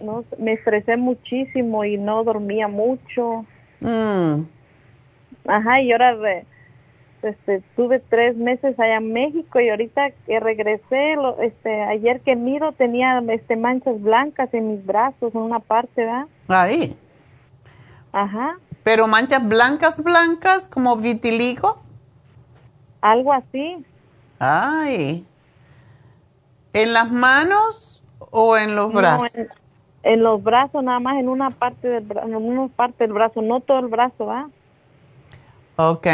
no, 0.00 0.24
me 0.38 0.54
estresé 0.54 0.96
muchísimo 0.96 1.84
y 1.84 1.96
no 1.96 2.24
dormía 2.24 2.68
mucho. 2.68 3.44
Mm. 3.80 4.42
Ajá, 5.46 5.80
y 5.80 5.92
ahora 5.92 6.16
este, 7.22 7.62
tuve 7.76 7.98
tres 7.98 8.36
meses 8.36 8.78
allá 8.78 8.96
en 8.96 9.12
México 9.12 9.60
y 9.60 9.68
ahorita 9.68 10.10
que 10.26 10.40
regresé, 10.40 11.16
lo, 11.16 11.40
este, 11.40 11.82
ayer 11.82 12.20
que 12.20 12.36
miro 12.36 12.72
tenía 12.72 13.22
este, 13.28 13.56
manchas 13.56 14.00
blancas 14.00 14.52
en 14.52 14.72
mis 14.72 14.86
brazos, 14.86 15.34
en 15.34 15.40
una 15.40 15.60
parte, 15.60 16.04
¿verdad? 16.04 16.26
Ahí. 16.48 16.96
Ajá. 18.12 18.56
Pero 18.82 19.06
manchas 19.06 19.46
blancas, 19.46 20.02
blancas, 20.02 20.68
como 20.68 20.96
vitiligo. 20.96 21.80
Algo 23.00 23.32
así. 23.32 23.84
Ay. 24.38 25.26
¿En 26.72 26.92
las 26.92 27.10
manos 27.10 28.02
o 28.30 28.56
en 28.56 28.74
los 28.74 28.92
brazos? 28.92 29.32
en, 30.02 30.22
los 30.22 30.42
brazos, 30.42 30.82
nada 30.82 31.00
más 31.00 31.18
en 31.18 31.28
una 31.28 31.50
parte 31.50 31.88
del 31.88 32.04
brazo, 32.04 32.26
en 32.26 32.36
una 32.36 32.68
parte 32.68 33.04
del 33.04 33.12
brazo, 33.12 33.42
no 33.42 33.60
todo 33.60 33.80
el 33.80 33.88
brazo, 33.88 34.26
¿va? 34.26 34.48
Ok. 35.76 36.06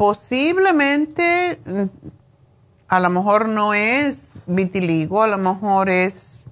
Posiblemente, 0.00 1.60
mm, 1.66 1.84
a 2.88 3.00
lo 3.00 3.10
mejor 3.10 3.50
no 3.50 3.74
es 3.74 4.32
vitiligo, 4.46 5.22
a 5.22 5.26
lo 5.26 5.36
mejor 5.36 5.90
es 5.90 6.42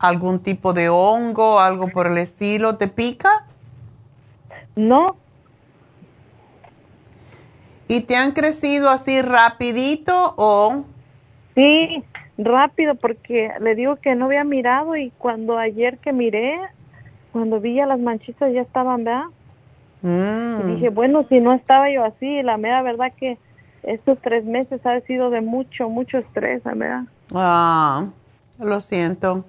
algún 0.00 0.40
tipo 0.40 0.72
de 0.72 0.88
hongo, 0.88 1.60
algo 1.60 1.86
por 1.86 2.08
el 2.08 2.18
estilo. 2.18 2.78
¿Te 2.78 2.88
pica? 2.88 3.46
No. 4.74 5.14
¿Y 7.86 8.00
te 8.00 8.16
han 8.16 8.32
crecido 8.32 8.90
así 8.90 9.22
rapidito 9.22 10.34
o...? 10.36 10.84
Sí, 11.54 12.02
rápido, 12.36 12.96
porque 12.96 13.52
le 13.60 13.76
digo 13.76 13.94
que 14.02 14.16
no 14.16 14.24
había 14.24 14.42
mirado 14.42 14.96
y 14.96 15.12
cuando 15.16 15.58
ayer 15.58 15.98
que 15.98 16.12
miré, 16.12 16.56
cuando 17.30 17.60
vi 17.60 17.74
ya 17.74 17.86
las 17.86 18.00
manchitas 18.00 18.52
ya 18.52 18.62
estaban, 18.62 19.04
¿verdad? 19.04 19.26
Mm. 20.02 20.60
Y 20.60 20.74
dije, 20.74 20.88
bueno, 20.90 21.26
si 21.28 21.40
no 21.40 21.52
estaba 21.52 21.90
yo 21.90 22.04
así, 22.04 22.42
la 22.42 22.56
mera 22.56 22.82
verdad 22.82 23.12
que 23.16 23.38
estos 23.82 24.18
tres 24.20 24.44
meses 24.44 24.84
ha 24.84 25.00
sido 25.00 25.30
de 25.30 25.40
mucho, 25.40 25.88
mucho 25.88 26.18
estrés, 26.18 26.64
la 26.64 26.74
verdad. 26.74 27.02
Ah, 27.34 28.06
lo 28.58 28.80
siento. 28.80 29.44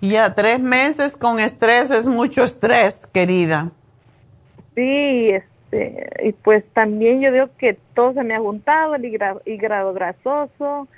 Ya, 0.00 0.34
tres 0.34 0.60
meses 0.60 1.16
con 1.16 1.38
estrés 1.38 1.90
es 1.90 2.06
mucho 2.06 2.44
estrés, 2.44 3.06
querida. 3.06 3.70
Sí, 4.74 5.30
este, 5.30 6.10
y 6.24 6.32
pues 6.32 6.64
también 6.74 7.20
yo 7.20 7.32
digo 7.32 7.48
que 7.58 7.78
todo 7.94 8.12
se 8.12 8.22
me 8.22 8.34
ha 8.34 8.40
juntado, 8.40 8.96
el 8.96 9.04
hígado 9.46 9.94
grasoso, 9.94 10.88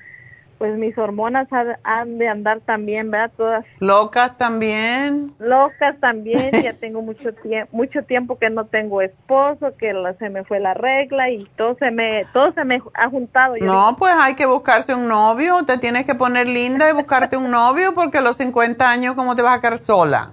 pues 0.59 0.77
mis 0.79 0.97
hormonas 0.97 1.49
han 1.85 2.19
de 2.19 2.29
andar 2.29 2.61
también, 2.61 3.11
¿verdad? 3.11 3.31
Todas. 3.37 3.65
Locas 3.79 4.39
también. 4.39 5.35
Locas 5.39 5.99
también, 6.01 6.51
ya 6.65 6.73
tengo 6.73 7.03
mucho 7.03 7.33
tiempo, 7.35 7.77
mucho 7.77 8.03
tiempo 8.03 8.39
que 8.39 8.49
no 8.49 8.65
tengo 8.65 9.03
esposo, 9.03 9.77
que 9.79 9.93
se 10.19 10.31
me 10.31 10.45
fue 10.45 10.61
la 10.61 10.73
regla 10.73 11.31
y 11.31 11.45
todo 11.57 11.77
se 11.79 11.91
me, 11.91 12.25
todo 12.33 12.53
se 12.53 12.65
me 12.65 12.81
ha 12.95 13.09
juntado. 13.09 13.55
no, 13.61 13.97
pues 13.99 14.15
hay 14.19 14.35
que 14.35 14.47
buscarse 14.47 14.95
un 14.95 15.09
novio, 15.09 15.65
te 15.65 15.79
tienes 15.79 16.07
que 16.07 16.15
poner 16.15 16.47
linda 16.47 16.89
y 16.89 16.93
buscarte 16.93 17.37
un 17.37 17.51
novio 17.51 17.95
porque 17.95 18.19
a 18.19 18.23
los 18.23 18.37
50 18.37 18.89
años, 18.89 19.15
¿cómo 19.15 19.37
te 19.37 19.43
vas 19.43 19.59
a 19.59 19.61
quedar 19.61 19.79
sola? 19.79 20.33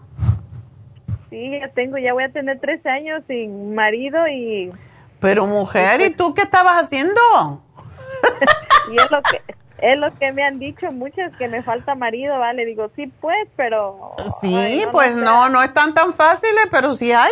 Sí, 1.29 1.59
ya 1.59 1.67
tengo, 1.69 1.97
ya 1.97 2.13
voy 2.13 2.23
a 2.23 2.31
tener 2.31 2.59
13 2.59 2.89
años 2.89 3.23
sin 3.27 3.73
marido 3.73 4.27
y... 4.27 4.71
Pero 5.19 5.47
mujer, 5.47 6.01
¿y 6.01 6.11
tú 6.11 6.33
qué 6.33 6.43
estabas 6.43 6.73
haciendo? 6.73 7.19
y 8.91 8.95
es 8.97 9.09
lo 9.09 9.21
que 9.21 9.41
es 9.79 9.97
lo 9.97 10.13
que 10.17 10.31
me 10.31 10.43
han 10.43 10.59
dicho 10.59 10.91
muchas 10.91 11.35
que 11.37 11.47
me 11.47 11.61
falta 11.61 11.95
marido, 11.95 12.37
¿vale? 12.39 12.65
Digo, 12.65 12.89
sí, 12.95 13.11
pues, 13.19 13.47
pero... 13.55 14.15
Sí, 14.41 14.85
pues 14.91 15.15
no, 15.15 15.49
no, 15.49 15.61
están 15.63 15.93
tan 15.93 16.13
fáciles, 16.13 16.67
pero 16.71 16.93
sí 16.93 17.11
hay. 17.11 17.31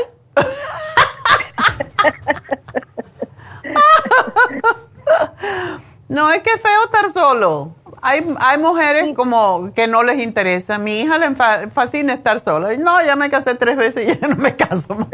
no, 6.10 6.32
es 6.32 6.42
que 6.42 6.52
es 6.52 6.62
feo 6.62 6.84
estar 6.86 7.10
solo. 7.10 7.76
Hay, 8.02 8.26
hay 8.40 8.58
mujeres 8.58 9.10
como 9.16 9.72
que 9.74 9.88
no 9.88 10.02
les 10.02 10.20
interesa. 10.20 10.78
Mi 10.80 11.02
hija 11.02 11.18
le 11.18 11.36
fascina 11.70 12.14
estar 12.14 12.40
sola. 12.40 12.76
No, 12.78 13.04
ya 13.04 13.16
me 13.16 13.30
casé 13.30 13.54
tres 13.56 13.78
veces 13.78 14.10
y 14.10 14.20
ya 14.20 14.28
no 14.28 14.36
me 14.38 14.56
caso 14.56 14.96
más. 14.96 15.10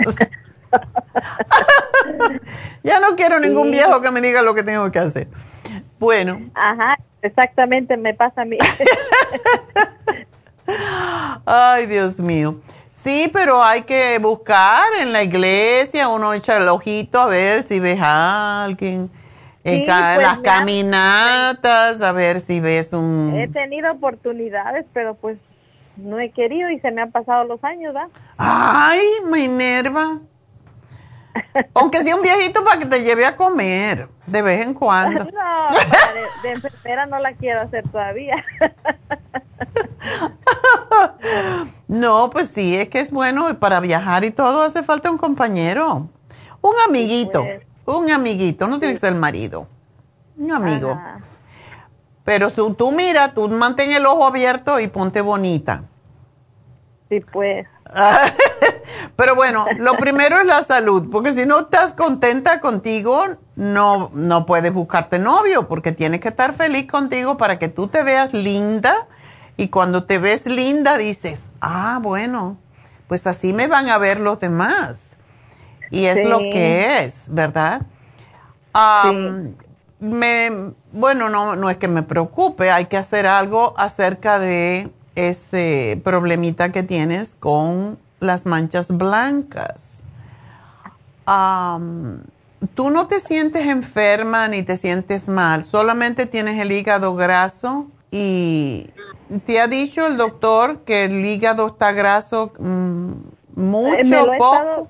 ya 2.83 2.99
no 2.99 3.15
quiero 3.15 3.39
ningún 3.39 3.71
viejo 3.71 4.01
que 4.01 4.11
me 4.11 4.21
diga 4.21 4.41
lo 4.41 4.55
que 4.55 4.63
tengo 4.63 4.89
que 4.91 4.99
hacer. 4.99 5.27
Bueno. 5.99 6.49
Ajá, 6.53 6.97
exactamente, 7.21 7.97
me 7.97 8.13
pasa 8.13 8.41
a 8.41 8.45
mí. 8.45 8.57
Ay, 11.45 11.85
Dios 11.85 12.19
mío. 12.19 12.59
Sí, 12.91 13.29
pero 13.31 13.63
hay 13.63 13.83
que 13.83 14.17
buscar 14.19 14.83
en 14.99 15.13
la 15.13 15.23
iglesia, 15.23 16.09
uno 16.09 16.33
echa 16.33 16.57
el 16.57 16.67
ojito 16.67 17.21
a 17.21 17.27
ver 17.27 17.61
si 17.61 17.79
ves 17.79 17.99
a 18.01 18.63
alguien. 18.65 19.09
en 19.63 19.85
pues 19.85 20.21
las 20.21 20.39
caminatas, 20.39 22.01
a 22.01 22.11
ver 22.11 22.39
si 22.39 22.59
ves 22.59 22.93
un... 22.93 23.33
He 23.35 23.47
tenido 23.47 23.91
oportunidades, 23.91 24.85
pero 24.93 25.15
pues 25.15 25.37
no 25.95 26.19
he 26.19 26.31
querido 26.31 26.69
y 26.69 26.79
se 26.79 26.91
me 26.91 27.01
han 27.01 27.11
pasado 27.11 27.43
los 27.43 27.63
años, 27.63 27.93
¿verdad? 27.93 28.09
Ay, 28.37 28.99
Minerva. 29.25 30.19
Aunque 31.73 32.03
sea 32.03 32.15
un 32.15 32.21
viejito 32.21 32.63
para 32.63 32.79
que 32.79 32.85
te 32.85 33.03
lleve 33.03 33.25
a 33.25 33.35
comer 33.35 34.07
de 34.25 34.41
vez 34.41 34.65
en 34.65 34.73
cuando. 34.73 35.27
No, 35.37 35.69
de, 36.43 36.51
enfermera 36.51 37.05
no 37.07 37.19
la 37.19 37.33
quiero 37.33 37.61
hacer 37.61 37.83
todavía. 37.89 38.35
no, 41.87 42.29
pues 42.29 42.49
sí, 42.49 42.75
es 42.75 42.87
que 42.87 42.99
es 42.99 43.11
bueno 43.11 43.59
para 43.59 43.79
viajar 43.79 44.23
y 44.23 44.31
todo 44.31 44.61
hace 44.61 44.83
falta 44.83 45.11
un 45.11 45.17
compañero. 45.17 46.07
Un 46.61 46.73
amiguito, 46.87 47.43
pues. 47.43 47.63
un 47.85 48.11
amiguito, 48.11 48.67
no 48.67 48.79
tiene 48.79 48.93
que 48.93 48.99
ser 48.99 49.13
el 49.13 49.19
marido. 49.19 49.67
Un 50.37 50.53
amigo. 50.53 50.99
Pero 52.23 52.51
tú, 52.51 52.73
tú 52.73 52.91
mira, 52.91 53.33
tú 53.33 53.49
mantén 53.49 53.91
el 53.91 54.05
ojo 54.05 54.25
abierto 54.25 54.79
y 54.79 54.87
ponte 54.87 55.21
bonita. 55.21 55.83
Sí, 57.09 57.19
pues. 57.31 57.67
Pero 59.15 59.35
bueno, 59.35 59.65
lo 59.77 59.97
primero 59.97 60.39
es 60.39 60.45
la 60.45 60.63
salud, 60.63 61.09
porque 61.11 61.33
si 61.33 61.45
no 61.45 61.61
estás 61.61 61.93
contenta 61.93 62.59
contigo, 62.59 63.25
no, 63.55 64.09
no 64.13 64.45
puedes 64.45 64.73
buscarte 64.73 65.19
novio, 65.19 65.67
porque 65.67 65.91
tienes 65.91 66.19
que 66.19 66.29
estar 66.29 66.53
feliz 66.53 66.87
contigo 66.87 67.37
para 67.37 67.59
que 67.59 67.67
tú 67.67 67.87
te 67.87 68.03
veas 68.03 68.33
linda 68.33 69.07
y 69.57 69.69
cuando 69.69 70.03
te 70.03 70.19
ves 70.19 70.45
linda 70.45 70.97
dices, 70.97 71.39
ah, 71.61 71.99
bueno, 72.01 72.57
pues 73.07 73.25
así 73.25 73.53
me 73.53 73.67
van 73.67 73.89
a 73.89 73.97
ver 73.97 74.19
los 74.19 74.39
demás. 74.39 75.15
Y 75.89 76.05
es 76.05 76.25
lo 76.25 76.39
que 76.39 77.03
es, 77.03 77.27
¿verdad? 77.31 77.81
me, 79.99 80.73
bueno, 80.91 81.29
no, 81.29 81.55
no 81.55 81.69
es 81.69 81.77
que 81.77 81.87
me 81.87 82.03
preocupe, 82.03 82.69
hay 82.69 82.85
que 82.85 82.97
hacer 82.97 83.25
algo 83.25 83.73
acerca 83.77 84.37
de 84.37 84.91
ese 85.15 85.99
problemita 86.03 86.71
que 86.71 86.83
tienes 86.83 87.35
con 87.39 87.97
las 88.19 88.45
manchas 88.45 88.95
blancas. 88.95 90.03
Tú 92.73 92.89
no 92.89 93.07
te 93.07 93.19
sientes 93.19 93.67
enferma 93.67 94.47
ni 94.47 94.63
te 94.63 94.77
sientes 94.77 95.27
mal, 95.27 95.63
solamente 95.63 96.25
tienes 96.25 96.59
el 96.59 96.71
hígado 96.71 97.15
graso 97.15 97.87
y 98.09 98.89
te 99.45 99.59
ha 99.59 99.67
dicho 99.67 100.07
el 100.07 100.17
doctor 100.17 100.83
que 100.83 101.05
el 101.05 101.23
hígado 101.23 101.67
está 101.67 101.91
graso 101.91 102.53
mm, 102.59 103.11
mucho, 103.55 104.25
poco 104.37 104.89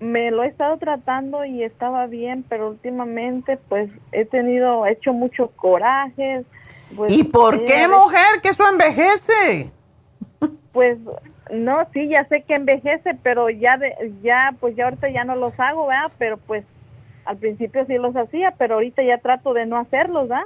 me 0.00 0.30
lo 0.30 0.42
he 0.42 0.48
estado 0.48 0.76
tratando 0.78 1.44
y 1.44 1.62
estaba 1.62 2.06
bien, 2.06 2.44
pero 2.48 2.68
últimamente 2.68 3.56
pues 3.68 3.90
he 4.12 4.24
tenido, 4.24 4.86
he 4.86 4.92
hecho 4.92 5.12
mucho 5.12 5.50
coraje. 5.56 6.44
Pues, 6.94 7.12
¿Y 7.12 7.24
por 7.24 7.64
qué, 7.64 7.88
mujer? 7.88 8.40
Que 8.42 8.50
eso 8.50 8.64
envejece. 8.70 9.70
Pues 10.72 10.98
no, 11.50 11.86
sí, 11.92 12.08
ya 12.08 12.24
sé 12.24 12.42
que 12.42 12.54
envejece, 12.54 13.16
pero 13.22 13.50
ya, 13.50 13.76
de, 13.76 13.94
ya, 14.22 14.54
pues 14.58 14.74
ya 14.76 14.84
ahorita 14.84 15.08
ya 15.10 15.24
no 15.24 15.36
los 15.36 15.58
hago, 15.58 15.86
¿verdad? 15.86 16.10
Pero 16.18 16.38
pues 16.38 16.64
al 17.24 17.36
principio 17.36 17.84
sí 17.86 17.94
los 17.98 18.16
hacía, 18.16 18.52
pero 18.52 18.74
ahorita 18.74 19.02
ya 19.02 19.18
trato 19.18 19.52
de 19.52 19.66
no 19.66 19.76
hacerlos, 19.76 20.28
¿verdad? 20.28 20.44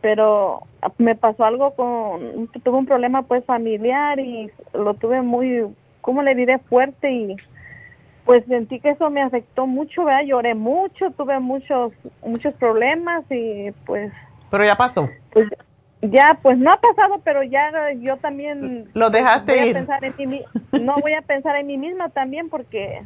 Pero 0.00 0.62
me 0.98 1.14
pasó 1.14 1.44
algo 1.44 1.74
con, 1.74 2.48
tuve 2.64 2.76
un 2.76 2.86
problema 2.86 3.22
pues 3.22 3.44
familiar 3.44 4.18
y 4.18 4.50
lo 4.74 4.94
tuve 4.94 5.22
muy, 5.22 5.66
¿cómo 6.00 6.22
le 6.22 6.34
diré? 6.34 6.58
Fuerte 6.58 7.10
y 7.10 7.36
pues 8.24 8.44
sentí 8.46 8.78
que 8.80 8.90
eso 8.90 9.10
me 9.10 9.22
afectó 9.22 9.66
mucho, 9.66 10.04
¿verdad? 10.04 10.24
Lloré 10.24 10.54
mucho, 10.54 11.10
tuve 11.12 11.38
muchos 11.40 11.92
muchos 12.24 12.54
problemas 12.54 13.24
y 13.30 13.70
pues... 13.84 14.12
Pero 14.50 14.64
ya 14.64 14.76
pasó. 14.76 15.08
Pues, 15.32 15.48
ya, 16.02 16.38
pues 16.42 16.58
no 16.58 16.72
ha 16.72 16.80
pasado, 16.80 17.20
pero 17.24 17.42
ya 17.44 17.70
yo 18.00 18.16
también... 18.16 18.90
Lo 18.94 19.10
dejaste 19.10 19.56
voy 19.56 19.68
ir. 19.68 19.76
A 19.76 19.80
pensar 19.80 20.04
en 20.04 20.30
mí, 20.30 20.42
no 20.72 20.96
voy 21.00 21.14
a 21.14 21.22
pensar 21.22 21.56
en 21.56 21.66
mí 21.66 21.78
misma 21.78 22.08
también 22.08 22.48
porque... 22.50 23.02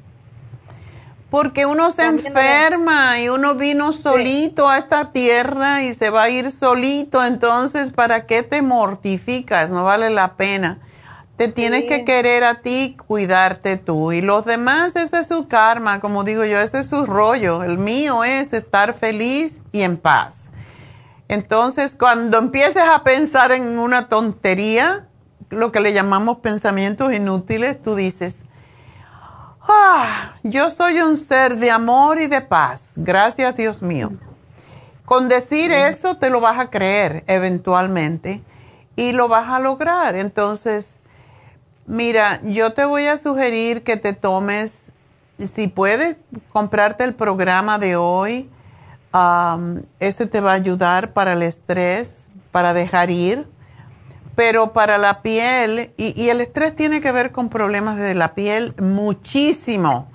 Porque 1.31 1.67
uno 1.67 1.91
se 1.91 2.05
enferma 2.05 3.21
y 3.21 3.29
uno 3.29 3.57
vino 3.57 3.93
solito 3.93 4.69
a 4.69 4.79
esta 4.79 5.11
tierra 5.13 5.83
y 5.83 5.93
se 5.93 6.09
va 6.09 6.25
a 6.25 6.31
ir 6.31 6.51
solito, 6.51 7.23
entonces 7.23 7.91
¿para 7.91 8.27
qué 8.27 8.45
te 8.45 8.63
mortificas? 8.63 9.69
No 9.71 9.85
vale 9.85 10.09
la 10.09 10.35
pena. 10.35 10.79
Te 11.37 11.49
tienes 11.49 11.83
que 11.85 12.05
querer 12.05 12.45
a 12.45 12.63
ti, 12.63 12.97
cuidarte 13.07 13.77
tú. 13.77 14.13
Y 14.13 14.23
los 14.23 14.47
demás, 14.47 14.97
ese 14.97 15.19
es 15.19 15.27
su 15.27 15.49
karma, 15.49 16.01
como 16.01 16.25
digo 16.25 16.45
yo, 16.45 16.61
ese 16.61 16.81
es 16.81 16.87
su 16.87 17.05
rollo. 17.05 17.63
El 17.65 17.77
mío 17.77 18.25
es 18.25 18.55
estar 18.55 18.95
feliz 18.95 19.61
y 19.73 19.83
en 19.83 19.99
paz. 19.99 20.53
Entonces, 21.29 21.97
cuando 21.99 22.39
empieces 22.39 22.83
a 22.83 23.03
pensar 23.03 23.53
en 23.53 23.79
una 23.79 24.09
tontería, 24.09 25.09
lo 25.51 25.73
que 25.73 25.81
le 25.81 25.93
llamamos 25.93 26.39
pensamientos 26.39 27.13
inútiles, 27.13 27.81
tú 27.83 27.95
dices, 27.95 28.37
ah, 29.63 30.35
yo 30.43 30.71
soy 30.71 31.01
un 31.01 31.17
ser 31.17 31.57
de 31.57 31.71
amor 31.71 32.21
y 32.21 32.27
de 32.27 32.41
paz. 32.41 32.93
Gracias, 32.97 33.57
Dios 33.57 33.83
mío. 33.83 34.13
Con 35.05 35.29
decir 35.29 35.73
eso, 35.73 36.17
te 36.17 36.31
lo 36.31 36.41
vas 36.41 36.59
a 36.59 36.71
creer 36.71 37.25
eventualmente 37.27 38.43
y 38.97 39.13
lo 39.13 39.29
vas 39.29 39.49
a 39.49 39.59
lograr. 39.59 40.17
Entonces, 40.17 40.97
Mira, 41.87 42.41
yo 42.43 42.73
te 42.73 42.85
voy 42.85 43.07
a 43.07 43.17
sugerir 43.17 43.85
que 43.85 43.97
te 43.97 44.13
tomes, 44.13 44.91
si 45.39 45.69
puedes, 45.69 46.17
comprarte 46.53 47.05
el 47.05 47.15
programa 47.15 47.79
de 47.79 47.95
hoy. 47.95 48.51
Ese 49.99 50.27
te 50.27 50.41
va 50.41 50.53
a 50.53 50.55
ayudar 50.55 51.13
para 51.13 51.33
el 51.33 51.43
estrés, 51.43 52.29
para 52.53 52.75
dejar 52.75 53.11
ir. 53.11 53.47
Pero 54.35 54.75
para 54.75 54.99
la 54.99 55.23
piel, 55.23 55.95
y, 55.97 56.29
el 56.29 56.43
estrés 56.43 56.77
tiene 56.77 57.01
que 57.01 57.11
ver 57.11 57.33
con 57.33 57.49
problemas 57.49 57.97
de 57.97 58.15
la 58.15 58.35
piel 58.35 58.75
muchísimo. 58.79 60.11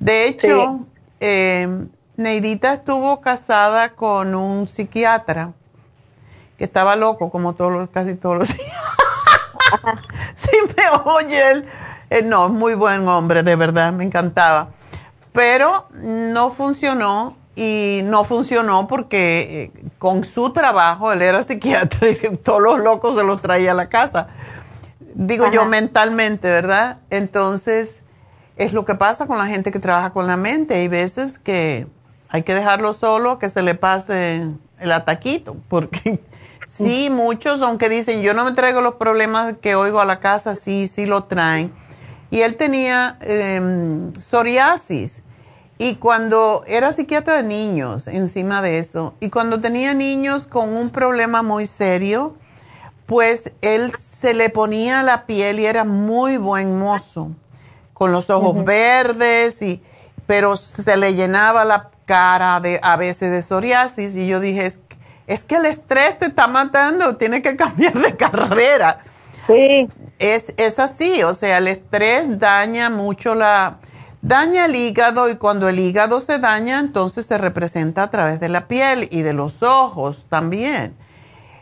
De 0.00 0.26
hecho, 0.26 0.86
eh, 1.20 1.86
Neidita 2.16 2.74
estuvo 2.74 3.20
casada 3.20 3.90
con 3.90 4.34
un 4.34 4.66
psiquiatra 4.66 5.52
que 6.58 6.64
estaba 6.64 6.96
loco, 6.96 7.30
como 7.30 7.54
todos, 7.54 7.88
casi 7.90 8.16
todos 8.16 8.38
los 8.38 8.48
días. 8.56 8.74
sí 10.34 10.50
me 10.76 11.10
oye 11.10 11.50
él. 11.52 11.64
Eh, 12.10 12.22
no, 12.22 12.48
muy 12.48 12.74
buen 12.74 13.06
hombre, 13.06 13.44
de 13.44 13.54
verdad, 13.54 13.92
me 13.92 14.04
encantaba. 14.04 14.70
Pero 15.32 15.86
no 15.92 16.50
funcionó 16.50 17.36
y 17.60 18.00
no 18.04 18.24
funcionó 18.24 18.86
porque 18.86 19.72
eh, 19.74 19.90
con 19.98 20.24
su 20.24 20.50
trabajo, 20.50 21.12
él 21.12 21.20
era 21.20 21.42
psiquiatra 21.42 22.08
y 22.08 22.36
todos 22.42 22.62
los 22.62 22.80
locos 22.80 23.16
se 23.16 23.22
los 23.22 23.42
traía 23.42 23.72
a 23.72 23.74
la 23.74 23.90
casa. 23.90 24.28
Digo 25.14 25.50
yo 25.50 25.66
mentalmente, 25.66 26.50
¿verdad? 26.50 27.00
Entonces, 27.10 28.02
es 28.56 28.72
lo 28.72 28.86
que 28.86 28.94
pasa 28.94 29.26
con 29.26 29.36
la 29.36 29.46
gente 29.46 29.72
que 29.72 29.78
trabaja 29.78 30.08
con 30.08 30.26
la 30.26 30.38
mente. 30.38 30.76
Hay 30.76 30.88
veces 30.88 31.38
que 31.38 31.86
hay 32.30 32.44
que 32.44 32.54
dejarlo 32.54 32.94
solo, 32.94 33.38
que 33.38 33.50
se 33.50 33.60
le 33.60 33.74
pase 33.74 34.54
el 34.78 34.92
ataquito, 34.92 35.54
porque 35.68 36.18
Sí, 36.66 37.10
muchos, 37.10 37.60
aunque 37.60 37.90
dicen, 37.90 38.22
yo 38.22 38.32
no 38.32 38.44
me 38.44 38.52
traigo 38.52 38.80
los 38.80 38.94
problemas 38.94 39.56
que 39.60 39.74
oigo 39.74 40.00
a 40.00 40.06
la 40.06 40.20
casa, 40.20 40.54
sí, 40.54 40.86
sí 40.86 41.04
lo 41.04 41.24
traen. 41.24 41.72
Y 42.30 42.40
él 42.40 42.56
tenía 42.56 43.18
em, 43.20 44.12
psoriasis. 44.14 45.24
Y 45.80 45.94
cuando 45.94 46.62
era 46.66 46.92
psiquiatra 46.92 47.36
de 47.36 47.42
niños, 47.42 48.06
encima 48.06 48.60
de 48.60 48.78
eso, 48.78 49.14
y 49.18 49.30
cuando 49.30 49.62
tenía 49.62 49.94
niños 49.94 50.46
con 50.46 50.76
un 50.76 50.90
problema 50.90 51.40
muy 51.40 51.64
serio, 51.64 52.34
pues 53.06 53.54
él 53.62 53.90
se 53.96 54.34
le 54.34 54.50
ponía 54.50 55.02
la 55.02 55.24
piel 55.24 55.58
y 55.58 55.64
era 55.64 55.84
muy 55.84 56.36
buen 56.36 56.78
mozo, 56.78 57.30
con 57.94 58.12
los 58.12 58.28
ojos 58.28 58.62
verdes, 58.62 59.62
y, 59.62 59.82
pero 60.26 60.54
se 60.56 60.98
le 60.98 61.14
llenaba 61.14 61.64
la 61.64 61.88
cara 62.04 62.60
de, 62.60 62.78
a 62.82 62.98
veces 62.98 63.30
de 63.30 63.40
psoriasis. 63.40 64.16
Y 64.16 64.26
yo 64.26 64.38
dije, 64.38 64.70
es 65.26 65.44
que 65.44 65.54
el 65.54 65.64
estrés 65.64 66.18
te 66.18 66.26
está 66.26 66.46
matando, 66.46 67.16
tienes 67.16 67.42
que 67.42 67.56
cambiar 67.56 67.94
de 67.94 68.16
carrera. 68.18 68.98
Sí. 69.46 69.88
Es, 70.18 70.52
es 70.58 70.78
así, 70.78 71.22
o 71.22 71.32
sea, 71.32 71.56
el 71.56 71.68
estrés 71.68 72.38
daña 72.38 72.90
mucho 72.90 73.34
la, 73.34 73.78
daña 74.22 74.66
el 74.66 74.76
hígado 74.76 75.28
y 75.28 75.36
cuando 75.36 75.68
el 75.68 75.78
hígado 75.78 76.20
se 76.20 76.38
daña, 76.38 76.80
entonces 76.80 77.26
se 77.26 77.38
representa 77.38 78.04
a 78.04 78.10
través 78.10 78.40
de 78.40 78.48
la 78.48 78.68
piel 78.68 79.08
y 79.10 79.22
de 79.22 79.32
los 79.32 79.62
ojos 79.62 80.26
también. 80.28 80.94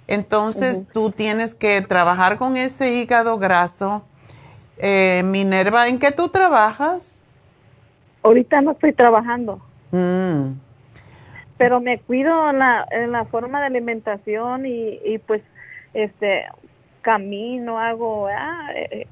Entonces 0.06 0.86
tú 0.93 1.10
tienes 1.10 1.55
que 1.55 1.82
trabajar 1.82 2.39
con 2.39 2.56
ese 2.56 2.94
hígado 2.94 3.39
graso. 3.39 4.05
Eh, 4.78 5.22
Minerva, 5.24 5.89
¿en 5.89 5.98
qué 5.98 6.12
tú 6.12 6.28
trabajas? 6.28 7.22
Ahorita 8.22 8.60
no 8.62 8.72
estoy 8.72 8.93
trabajando. 8.93 9.60
Mm 9.90 10.52
pero 11.59 11.80
me 11.80 11.98
cuido 11.98 12.48
en 12.51 12.60
la, 12.60 12.86
en 12.90 13.12
la 13.12 13.24
forma 13.26 13.60
de 13.60 13.66
alimentación 13.66 14.64
y, 14.64 15.01
y 15.05 15.18
pues 15.18 15.43
este 15.93 16.44
camino, 17.09 17.78
hago, 17.78 18.28
ah, 18.28 18.68
eh, 18.74 19.06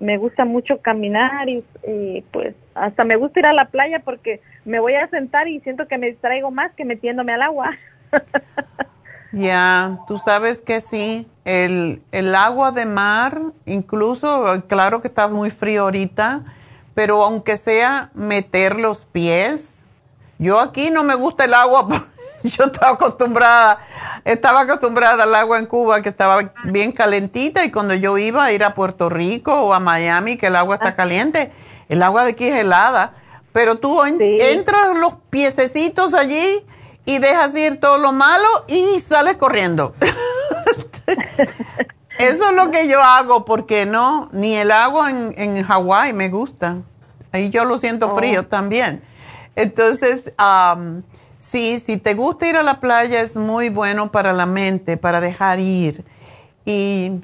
me 0.00 0.16
gusta 0.16 0.46
mucho 0.46 0.80
caminar 0.80 1.46
y, 1.46 1.62
y, 1.86 2.22
pues 2.30 2.54
hasta 2.74 3.04
me 3.04 3.16
gusta 3.16 3.40
ir 3.40 3.46
a 3.46 3.52
la 3.52 3.66
playa 3.66 3.98
porque 4.02 4.40
me 4.64 4.80
voy 4.80 4.94
a 4.94 5.06
sentar 5.08 5.46
y 5.46 5.60
siento 5.60 5.86
que 5.86 5.98
me 5.98 6.06
distraigo 6.06 6.50
más 6.50 6.72
que 6.72 6.86
metiéndome 6.86 7.34
al 7.34 7.42
agua. 7.42 7.70
Ya, 9.32 9.98
tú 10.06 10.16
sabes 10.16 10.62
que 10.62 10.80
sí, 10.80 11.26
el, 11.44 12.00
el 12.12 12.36
agua 12.36 12.70
de 12.70 12.86
mar, 12.86 13.40
incluso, 13.66 14.62
claro 14.68 15.00
que 15.00 15.08
está 15.08 15.26
muy 15.26 15.50
frío 15.50 15.82
ahorita, 15.82 16.44
pero 16.94 17.24
aunque 17.24 17.56
sea 17.56 18.12
meter 18.14 18.78
los 18.78 19.04
pies, 19.06 19.84
yo 20.38 20.60
aquí 20.60 20.90
no 20.90 21.02
me 21.02 21.16
gusta 21.16 21.46
el 21.46 21.54
agua, 21.54 21.88
yo 22.48 22.64
estaba 22.64 22.92
acostumbrada, 22.92 23.78
estaba 24.24 24.60
acostumbrada 24.60 25.22
al 25.24 25.34
agua 25.34 25.58
en 25.58 25.66
Cuba 25.66 26.02
que 26.02 26.10
estaba 26.10 26.52
bien 26.64 26.92
calentita 26.92 27.64
y 27.64 27.70
cuando 27.70 27.94
yo 27.94 28.18
iba 28.18 28.44
a 28.44 28.52
ir 28.52 28.64
a 28.64 28.74
Puerto 28.74 29.08
Rico 29.08 29.54
o 29.54 29.72
a 29.72 29.80
Miami 29.80 30.36
que 30.36 30.48
el 30.48 30.56
agua 30.56 30.74
está 30.76 30.94
caliente, 30.94 31.52
el 31.88 32.02
agua 32.02 32.24
de 32.24 32.32
aquí 32.32 32.46
es 32.46 32.60
helada, 32.60 33.14
pero 33.52 33.78
tú 33.78 34.02
entras 34.04 34.96
los 34.98 35.14
piececitos 35.30 36.12
allí 36.12 36.66
y 37.06 37.18
dejas 37.18 37.56
ir 37.56 37.80
todo 37.80 37.96
lo 37.98 38.12
malo 38.12 38.46
y 38.68 39.00
sales 39.00 39.36
corriendo. 39.36 39.94
Eso 42.18 42.50
es 42.50 42.54
lo 42.54 42.70
que 42.70 42.86
yo 42.88 43.02
hago 43.02 43.44
porque 43.44 43.86
no, 43.86 44.28
ni 44.32 44.54
el 44.54 44.70
agua 44.70 45.10
en, 45.10 45.34
en 45.36 45.62
Hawái 45.64 46.12
me 46.12 46.28
gusta. 46.28 46.78
Ahí 47.32 47.50
yo 47.50 47.64
lo 47.64 47.78
siento 47.78 48.12
oh. 48.12 48.16
frío 48.16 48.46
también. 48.46 49.02
Entonces, 49.56 50.30
sí, 51.44 51.78
si 51.78 51.98
te 51.98 52.14
gusta 52.14 52.48
ir 52.48 52.56
a 52.56 52.62
la 52.62 52.80
playa 52.80 53.20
es 53.20 53.36
muy 53.36 53.68
bueno 53.68 54.10
para 54.10 54.32
la 54.32 54.46
mente, 54.46 54.96
para 54.96 55.20
dejar 55.20 55.60
ir. 55.60 56.04
Y 56.64 57.20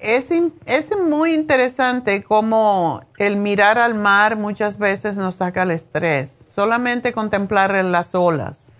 Es, 0.00 0.30
es 0.66 0.90
muy 0.96 1.34
interesante 1.34 2.22
cómo 2.22 3.00
el 3.16 3.36
mirar 3.36 3.78
al 3.78 3.94
mar 3.94 4.36
muchas 4.36 4.78
veces 4.78 5.16
nos 5.16 5.36
saca 5.36 5.64
el 5.64 5.72
estrés. 5.72 6.30
Solamente 6.54 7.12
contemplar 7.12 7.74
las 7.84 8.14
olas. 8.14 8.70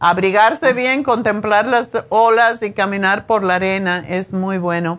Abrigarse 0.00 0.72
bien, 0.72 1.04
contemplar 1.04 1.68
las 1.68 1.92
olas 2.08 2.62
y 2.62 2.72
caminar 2.72 3.26
por 3.26 3.44
la 3.44 3.56
arena 3.56 4.04
es 4.08 4.32
muy 4.32 4.58
bueno. 4.58 4.98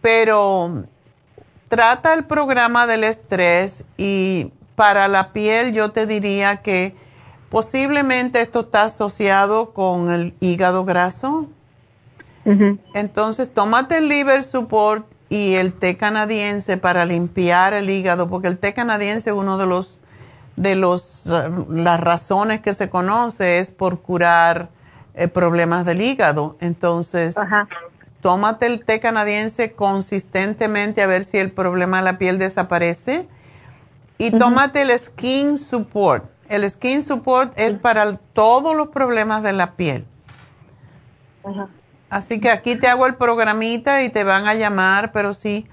Pero 0.00 0.84
trata 1.68 2.14
el 2.14 2.24
programa 2.24 2.86
del 2.86 3.04
estrés 3.04 3.84
y 3.96 4.50
para 4.74 5.06
la 5.06 5.32
piel 5.32 5.72
yo 5.72 5.92
te 5.92 6.06
diría 6.06 6.62
que 6.62 6.96
posiblemente 7.52 8.40
esto 8.40 8.60
está 8.60 8.84
asociado 8.84 9.72
con 9.72 10.10
el 10.10 10.34
hígado 10.40 10.84
graso 10.84 11.46
entonces, 12.94 13.52
tómate 13.52 13.98
el 13.98 14.08
liver 14.08 14.42
support 14.42 15.06
y 15.28 15.54
el 15.54 15.72
té 15.72 15.96
canadiense 15.96 16.76
para 16.76 17.04
limpiar 17.04 17.72
el 17.72 17.88
hígado, 17.88 18.28
porque 18.28 18.48
el 18.48 18.58
té 18.58 18.74
canadiense 18.74 19.30
es 19.30 19.36
uno 19.36 19.58
de 19.58 19.66
los 19.66 20.00
de 20.56 20.74
los 20.74 21.26
eh, 21.26 21.50
las 21.70 22.00
razones 22.00 22.60
que 22.60 22.74
se 22.74 22.90
conoce 22.90 23.58
es 23.58 23.70
por 23.70 24.00
curar 24.00 24.68
eh, 25.14 25.28
problemas 25.28 25.86
del 25.86 26.02
hígado. 26.02 26.56
Entonces, 26.60 27.36
tómate 28.20 28.66
el 28.66 28.84
té 28.84 29.00
canadiense 29.00 29.72
consistentemente 29.72 31.00
a 31.00 31.06
ver 31.06 31.24
si 31.24 31.38
el 31.38 31.52
problema 31.52 31.98
de 31.98 32.04
la 32.04 32.18
piel 32.18 32.38
desaparece 32.38 33.28
y 34.18 34.32
tómate 34.32 34.82
el 34.82 34.98
skin 34.98 35.56
support. 35.56 36.31
El 36.52 36.68
skin 36.68 37.02
support 37.02 37.58
es 37.58 37.76
para 37.76 38.16
todos 38.34 38.76
los 38.76 38.88
problemas 38.88 39.42
de 39.42 39.54
la 39.54 39.72
piel. 39.72 40.04
Ajá. 41.42 41.68
Así 42.10 42.40
que 42.40 42.50
aquí 42.50 42.76
te 42.76 42.88
hago 42.88 43.06
el 43.06 43.14
programita 43.14 44.02
y 44.02 44.10
te 44.10 44.22
van 44.22 44.46
a 44.46 44.52
llamar, 44.52 45.12
pero 45.12 45.32
sí, 45.32 45.66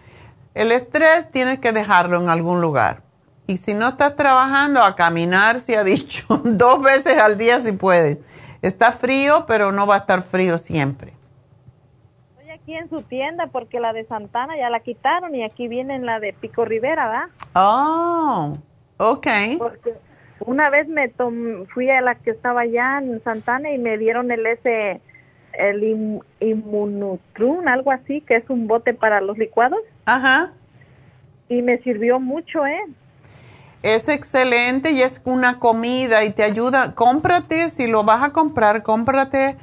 el 0.53 0.72
estrés 0.72 1.30
tienes 1.30 1.60
que 1.60 1.73
dejarlo 1.73 2.18
en 2.18 2.30
algún 2.30 2.61
lugar. 2.61 3.01
Y 3.45 3.57
si 3.57 3.73
no 3.73 3.89
estás 3.89 4.15
trabajando, 4.15 4.81
a 4.81 4.95
caminar, 4.95 5.60
se 5.60 5.76
ha 5.76 5.84
dicho, 5.95 6.26
dos 6.45 6.81
veces 6.81 7.18
al 7.18 7.38
día 7.38 7.60
si 7.60 7.73
puedes. 7.73 8.19
Está 8.61 8.93
frío, 8.93 9.43
pero 9.45 9.73
no 9.73 9.85
va 9.85 9.95
a 9.95 9.97
estar 9.97 10.22
frío 10.22 10.57
siempre. 10.57 11.11
Estoy 12.38 12.51
aquí 12.51 12.73
en 12.73 12.89
su 12.89 13.01
tienda 13.01 13.47
porque 13.47 13.81
la 13.81 13.91
de 13.91 14.06
Santana 14.06 14.56
ya 14.57 14.69
la 14.69 14.80
quitaron 14.80 15.35
y 15.35 15.43
aquí 15.43 15.68
viene 15.68 15.99
la 15.99 16.22
de 16.22 16.31
Pico 16.31 16.64
Rivera, 16.64 17.10
¿verdad? 17.10 17.27
Oh, 17.53 18.57
ok. 18.95 19.27
Porque 19.57 20.09
una 20.41 20.70
vez 20.70 20.88
me 20.88 21.11
fui 21.74 21.90
a 21.90 22.02
la 22.02 22.16
que 22.16 22.32
estaba 22.32 22.61
allá 22.61 22.99
en 22.99 23.22
Santana 23.24 23.72
y 23.72 23.78
me 23.78 23.98
dieron 23.98 24.32
el 24.32 24.45
ese 24.45 25.02
el 25.53 26.22
algo 27.68 27.91
así, 27.91 28.22
que 28.22 28.36
es 28.36 28.49
un 28.49 28.68
bote 28.68 28.94
para 28.94 29.22
los 29.22 29.38
licuados. 29.38 29.80
Ajá. 30.06 30.53
Y 31.48 31.61
me 31.61 31.80
sirvió 31.80 32.20
mucho, 32.20 32.66
¿eh? 32.66 32.80
Es 33.82 34.10
excelente 34.10 34.91
y 34.91 35.02
es 35.02 35.22
una 35.26 35.60
comida 35.60 36.24
y 36.24 36.32
te 36.32 36.44
ayuda. 36.44 36.95
Cómprate, 36.95 37.70
si 37.70 37.88
lo 37.88 38.03
vas 38.03 38.24
a 38.24 38.34
comprar, 38.34 38.84
cómprate 38.84 39.57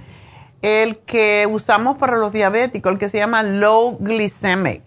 el 0.62 0.98
que 0.98 1.46
usamos 1.50 1.98
para 1.98 2.16
los 2.16 2.32
diabéticos, 2.32 2.92
el 2.92 2.98
que 2.98 3.08
se 3.08 3.18
llama 3.18 3.42
Low 3.42 3.98
Glycemic. 4.00 4.82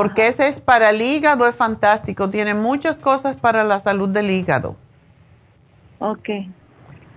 Porque 0.00 0.28
ese 0.28 0.48
es 0.48 0.62
para 0.62 0.88
el 0.88 1.02
hígado, 1.02 1.46
es 1.46 1.54
fantástico. 1.54 2.30
Tiene 2.30 2.54
muchas 2.54 2.98
cosas 2.98 3.36
para 3.36 3.64
la 3.64 3.78
salud 3.80 4.08
del 4.08 4.30
hígado. 4.30 4.74
Ok. 5.98 6.26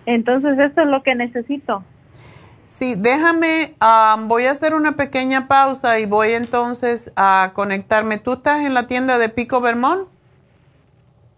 Entonces, 0.05 0.59
esto 0.59 0.81
es 0.81 0.87
lo 0.87 1.01
que 1.01 1.15
necesito. 1.15 1.85
Sí, 2.67 2.95
déjame, 2.97 3.75
voy 4.27 4.47
a 4.47 4.51
hacer 4.51 4.73
una 4.73 4.97
pequeña 4.97 5.47
pausa 5.47 5.97
y 5.97 6.05
voy 6.05 6.31
entonces 6.31 7.13
a 7.15 7.51
conectarme. 7.53 8.17
¿Tú 8.17 8.33
estás 8.33 8.65
en 8.65 8.73
la 8.73 8.85
tienda 8.85 9.17
de 9.17 9.29
Pico 9.29 9.61
Vermont? 9.61 10.09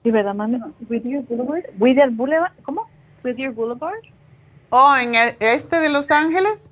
Sí, 0.02 0.10
¿verdad, 0.10 0.34
mami? 0.34 0.60
Whittier 0.90 1.22
Boulevard. 1.30 1.66
Whittier 1.78 2.10
Boulevard, 2.10 2.54
¿cómo? 2.64 2.88
Whittier 3.24 3.52
Boulevard. 3.52 4.02
¿Oh, 4.72 4.96
en 5.00 5.14
el, 5.14 5.36
este 5.42 5.80
de 5.80 5.90
Los 5.90 6.10
Ángeles? 6.10 6.72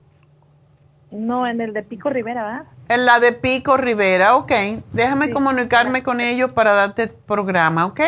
No, 1.11 1.45
en 1.45 1.61
el 1.61 1.73
de 1.73 1.83
Pico 1.83 2.09
Rivera, 2.09 2.43
¿verdad? 2.43 2.72
En 2.89 3.05
la 3.05 3.19
de 3.19 3.31
Pico 3.31 3.77
Rivera, 3.77 4.35
ok. 4.35 4.51
Déjame 4.91 5.31
comunicarme 5.31 6.03
con 6.03 6.19
ellos 6.19 6.51
para 6.51 6.73
darte 6.73 7.03
el 7.03 7.09
programa, 7.09 7.85
¿ok? 7.85 8.01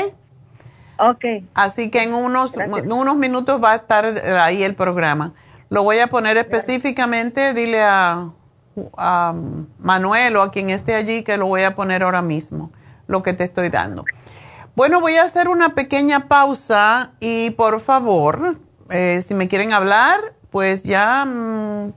Ok. 1.00 1.26
Así 1.54 1.90
que 1.90 2.04
en 2.04 2.14
unos, 2.14 2.56
en 2.58 2.92
unos 2.92 3.16
minutos 3.16 3.62
va 3.64 3.74
a 3.74 3.76
estar 3.76 4.06
ahí 4.06 4.64
el 4.64 4.76
programa. 4.76 5.34
Lo 5.70 5.84
voy 5.84 6.00
a 6.00 6.08
poner 6.08 6.38
específicamente, 6.38 7.54
dile 7.54 7.82
a, 7.84 8.32
Manuel 9.80 10.36
o 10.36 10.42
a 10.42 10.52
quien 10.52 10.70
esté 10.70 10.96
allí 10.96 11.24
que 11.24 11.38
lo 11.38 11.48
voy 11.48 11.64
a 11.64 11.76
poner 11.76 12.04
ahora 12.04 12.22
mismo, 12.22 12.72
lo 13.08 13.24
que 13.24 13.34
te 13.34 13.46
estoy 13.46 13.70
dando. 13.70 14.04
Bueno, 14.76 15.00
voy 15.00 15.16
a 15.16 15.24
hacer 15.24 15.48
una 15.48 15.76
pequeña 15.76 16.28
pausa 16.28 17.14
y 17.22 17.52
por 17.52 17.80
favor, 17.80 18.58
eh, 18.90 19.22
si 19.26 19.34
me 19.34 19.48
quieren 19.48 19.72
hablar, 19.72 20.34
pues 20.50 20.84
ya 20.84 21.24
mm, 21.24 21.94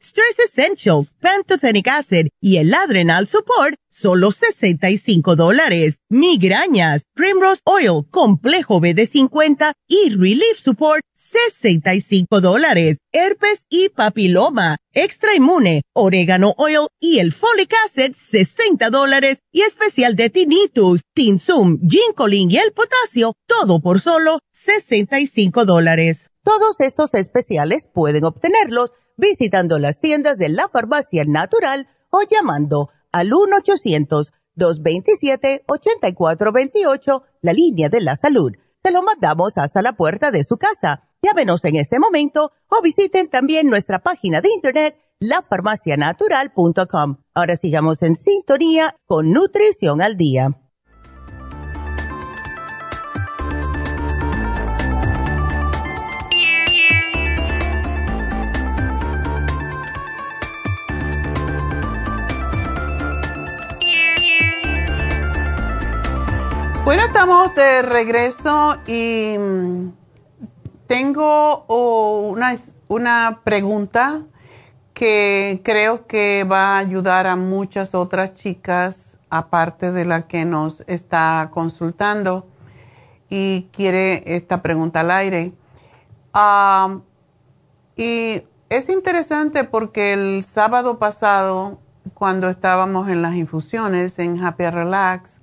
Stress 0.03 0.39
Essentials, 0.39 1.13
Pantothenic 1.21 1.87
Acid 1.87 2.29
y 2.41 2.57
el 2.57 2.73
Adrenal 2.73 3.27
Support, 3.27 3.75
solo 3.87 4.31
65 4.31 5.35
dólares. 5.35 5.99
Migrañas, 6.09 7.03
Primrose 7.13 7.61
Oil, 7.65 8.07
Complejo 8.09 8.81
BD50 8.81 9.73
y 9.87 10.09
Relief 10.09 10.59
Support, 10.59 11.03
65 11.13 12.41
dólares. 12.41 12.97
Herpes 13.11 13.65
y 13.69 13.89
papiloma, 13.89 14.77
Extra 14.91 15.35
Inmune, 15.35 15.83
Orégano 15.93 16.55
Oil 16.57 16.87
y 16.99 17.19
el 17.19 17.31
Folic 17.31 17.71
Acid, 17.85 18.15
60 18.15 18.89
dólares. 18.89 19.41
Y 19.51 19.61
especial 19.61 20.15
de 20.15 20.31
Tinnitus, 20.31 21.01
Tinsum, 21.13 21.79
Ginkolin 21.87 22.49
y 22.49 22.57
el 22.57 22.71
potasio, 22.71 23.35
todo 23.45 23.81
por 23.81 23.99
solo 23.99 24.39
65 24.53 25.65
dólares. 25.65 26.31
Todos 26.43 26.79
estos 26.79 27.13
especiales 27.13 27.87
pueden 27.93 28.23
obtenerlos 28.23 28.91
visitando 29.21 29.79
las 29.79 29.99
tiendas 29.99 30.37
de 30.37 30.49
la 30.49 30.67
farmacia 30.67 31.23
natural 31.25 31.87
o 32.09 32.23
llamando 32.29 32.89
al 33.11 33.29
1-800-227-8428, 34.57 37.23
la 37.41 37.53
línea 37.53 37.87
de 37.89 38.01
la 38.01 38.17
salud. 38.17 38.51
Se 38.83 38.91
lo 38.91 39.03
mandamos 39.03 39.53
hasta 39.57 39.83
la 39.83 39.93
puerta 39.93 40.31
de 40.31 40.43
su 40.43 40.57
casa. 40.57 41.07
Llámenos 41.21 41.63
en 41.65 41.75
este 41.75 41.99
momento 41.99 42.51
o 42.67 42.81
visiten 42.81 43.29
también 43.29 43.67
nuestra 43.67 43.99
página 43.99 44.41
de 44.41 44.49
internet 44.49 44.97
lafarmacianatural.com. 45.19 47.17
Ahora 47.35 47.55
sigamos 47.55 48.01
en 48.01 48.15
sintonía 48.15 48.95
con 49.05 49.31
Nutrición 49.31 50.01
al 50.01 50.17
Día. 50.17 50.60
Bueno, 66.91 67.05
estamos 67.05 67.55
de 67.55 67.83
regreso 67.83 68.75
y 68.85 69.37
mm, 69.39 69.93
tengo 70.87 71.63
una, 71.67 72.53
una 72.89 73.39
pregunta 73.45 74.23
que 74.93 75.61
creo 75.63 76.05
que 76.05 76.43
va 76.43 76.75
a 76.75 76.79
ayudar 76.79 77.27
a 77.27 77.37
muchas 77.37 77.95
otras 77.95 78.33
chicas, 78.33 79.19
aparte 79.29 79.93
de 79.93 80.03
la 80.03 80.27
que 80.27 80.43
nos 80.43 80.81
está 80.81 81.49
consultando 81.53 82.45
y 83.29 83.69
quiere 83.71 84.23
esta 84.35 84.61
pregunta 84.61 84.99
al 84.99 85.11
aire. 85.11 85.53
y 87.95 88.43
es 88.67 88.89
interesante 88.89 89.63
porque 89.63 90.11
el 90.11 90.43
sábado 90.43 90.99
pasado, 90.99 91.79
cuando 92.13 92.49
estábamos 92.49 93.07
en 93.07 93.21
las 93.21 93.35
infusiones 93.35 94.19
en 94.19 94.43
Happy 94.43 94.69
Relax, 94.69 95.40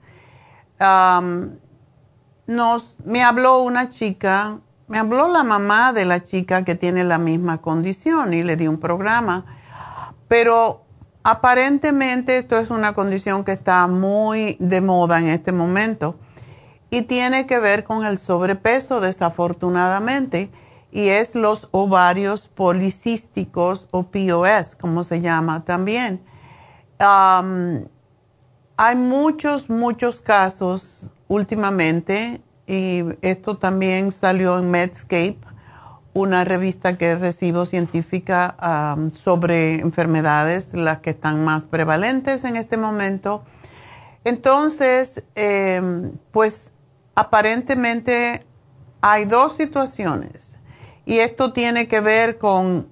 nos, 2.47 2.99
me 3.05 3.23
habló 3.23 3.63
una 3.63 3.89
chica 3.89 4.61
me 4.89 4.99
habló 4.99 5.29
la 5.29 5.45
mamá 5.45 5.93
de 5.93 6.07
la 6.07 6.23
chica 6.23 6.65
que 6.65 6.75
tiene 6.75 7.05
la 7.05 7.19
misma 7.19 7.59
condición 7.59 8.33
y 8.33 8.43
le 8.43 8.57
di 8.57 8.67
un 8.67 8.79
programa, 8.79 9.45
pero 10.29 10.83
aparentemente 11.23 12.39
esto 12.39 12.59
es 12.59 12.71
una 12.71 12.95
condición 12.95 13.45
que 13.45 13.53
está 13.53 13.87
muy 13.87 14.57
de 14.61 14.81
moda 14.81 15.21
en 15.21 15.29
este 15.29 15.53
momento 15.53 16.19
y 16.91 17.03
tiene 17.03 17.47
que 17.47 17.59
ver 17.59 17.85
con 17.85 18.07
el 18.07 18.19
sobrepeso 18.19 19.01
desafortunadamente 19.01 20.51
y 20.91 21.09
es 21.09 21.35
los 21.35 21.69
ovarios 21.71 22.49
policísticos 22.49 23.89
o 23.91 24.05
POS, 24.05 24.75
como 24.75 25.05
se 25.05 25.21
llama 25.21 25.67
también. 25.67 26.23
Hay 28.79 28.95
muchos, 28.95 29.69
muchos 29.69 30.23
casos 30.23 31.11
últimamente 31.27 32.41
y 32.65 33.03
esto 33.23 33.59
también 33.59 34.13
salió 34.13 34.57
en 34.57 34.71
Medscape, 34.71 35.39
una 36.15 36.45
revista 36.45 36.97
que 36.97 37.17
recibo 37.17 37.67
científica 37.67 38.55
sobre 39.13 39.81
enfermedades, 39.81 40.75
las 40.75 41.01
que 41.01 41.11
están 41.11 41.45
más 41.45 41.65
prevalentes 41.67 42.45
en 42.45 42.57
este 42.57 42.77
momento. 42.77 43.43
Entonces, 44.23 45.25
em, 45.35 46.13
pues 46.31 46.71
aparentemente 47.17 48.47
hay 49.01 49.25
dos 49.25 49.57
situaciones 49.57 50.61
y 51.05 51.19
esto 51.19 51.53
tiene 51.53 51.89
que 51.89 52.01
ver 52.01 52.39
con 52.39 52.87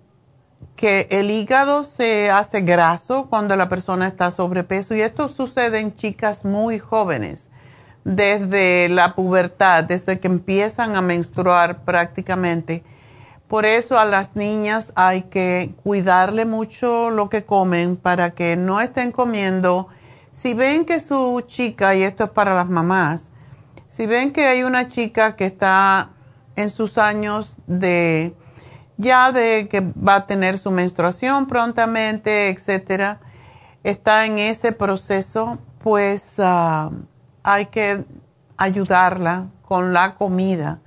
que 0.76 1.08
el 1.10 1.30
hígado 1.30 1.82
se 1.84 2.30
hace 2.30 2.60
graso 2.60 3.26
cuando 3.28 3.56
la 3.56 3.68
persona 3.68 4.06
está 4.06 4.30
sobrepeso 4.30 4.94
y 4.94 5.00
esto 5.00 5.28
sucede 5.28 5.80
en 5.80 5.94
chicas 5.94 6.44
muy 6.44 6.78
jóvenes 6.78 7.48
desde 8.04 8.88
la 8.88 9.16
pubertad, 9.16 9.82
desde 9.82 10.20
que 10.20 10.28
empiezan 10.28 10.94
a 10.94 11.00
menstruar 11.00 11.82
prácticamente. 11.84 12.84
Por 13.48 13.64
eso 13.64 13.98
a 13.98 14.04
las 14.04 14.36
niñas 14.36 14.92
hay 14.94 15.22
que 15.22 15.74
cuidarle 15.82 16.44
mucho 16.44 17.10
lo 17.10 17.28
que 17.28 17.44
comen 17.44 17.96
para 17.96 18.30
que 18.30 18.56
no 18.56 18.80
estén 18.80 19.10
comiendo. 19.10 19.88
Si 20.30 20.54
ven 20.54 20.84
que 20.84 21.00
su 21.00 21.42
chica, 21.46 21.94
y 21.96 22.02
esto 22.02 22.24
es 22.24 22.30
para 22.30 22.54
las 22.54 22.68
mamás, 22.68 23.30
si 23.86 24.06
ven 24.06 24.32
que 24.32 24.46
hay 24.46 24.62
una 24.62 24.86
chica 24.86 25.34
que 25.34 25.46
está 25.46 26.10
en 26.54 26.70
sus 26.70 26.98
años 26.98 27.56
de 27.66 28.34
ya 28.96 29.32
de 29.32 29.68
que 29.68 29.80
va 29.80 30.16
a 30.16 30.26
tener 30.26 30.58
su 30.58 30.70
menstruación 30.70 31.46
prontamente, 31.46 32.48
etcétera, 32.48 33.20
está 33.82 34.24
en 34.26 34.38
ese 34.38 34.72
proceso, 34.72 35.58
pues 35.82 36.36
ah, 36.38 36.90
hay 37.42 37.66
que 37.66 38.04
ayudarla 38.56 39.48
con 39.62 39.92
la 39.92 40.14
comida. 40.14 40.80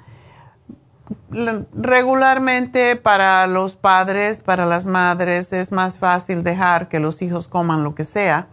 Regularmente 1.73 2.95
para 2.95 3.47
los 3.47 3.75
padres, 3.75 4.41
para 4.41 4.65
las 4.65 4.85
madres, 4.85 5.53
es 5.53 5.71
más 5.71 5.97
fácil 5.97 6.43
dejar 6.43 6.87
que 6.87 6.99
los 6.99 7.21
hijos 7.21 7.47
coman 7.47 7.83
lo 7.83 7.95
que 7.95 8.05
sea, 8.05 8.47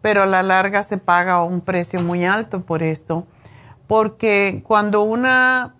pero 0.00 0.22
a 0.22 0.26
la 0.26 0.42
larga 0.42 0.82
se 0.82 0.98
paga 0.98 1.42
un 1.42 1.60
precio 1.60 2.00
muy 2.00 2.24
alto 2.24 2.62
por 2.62 2.82
esto, 2.82 3.26
porque 3.86 4.62
cuando 4.66 5.02
una, 5.02 5.74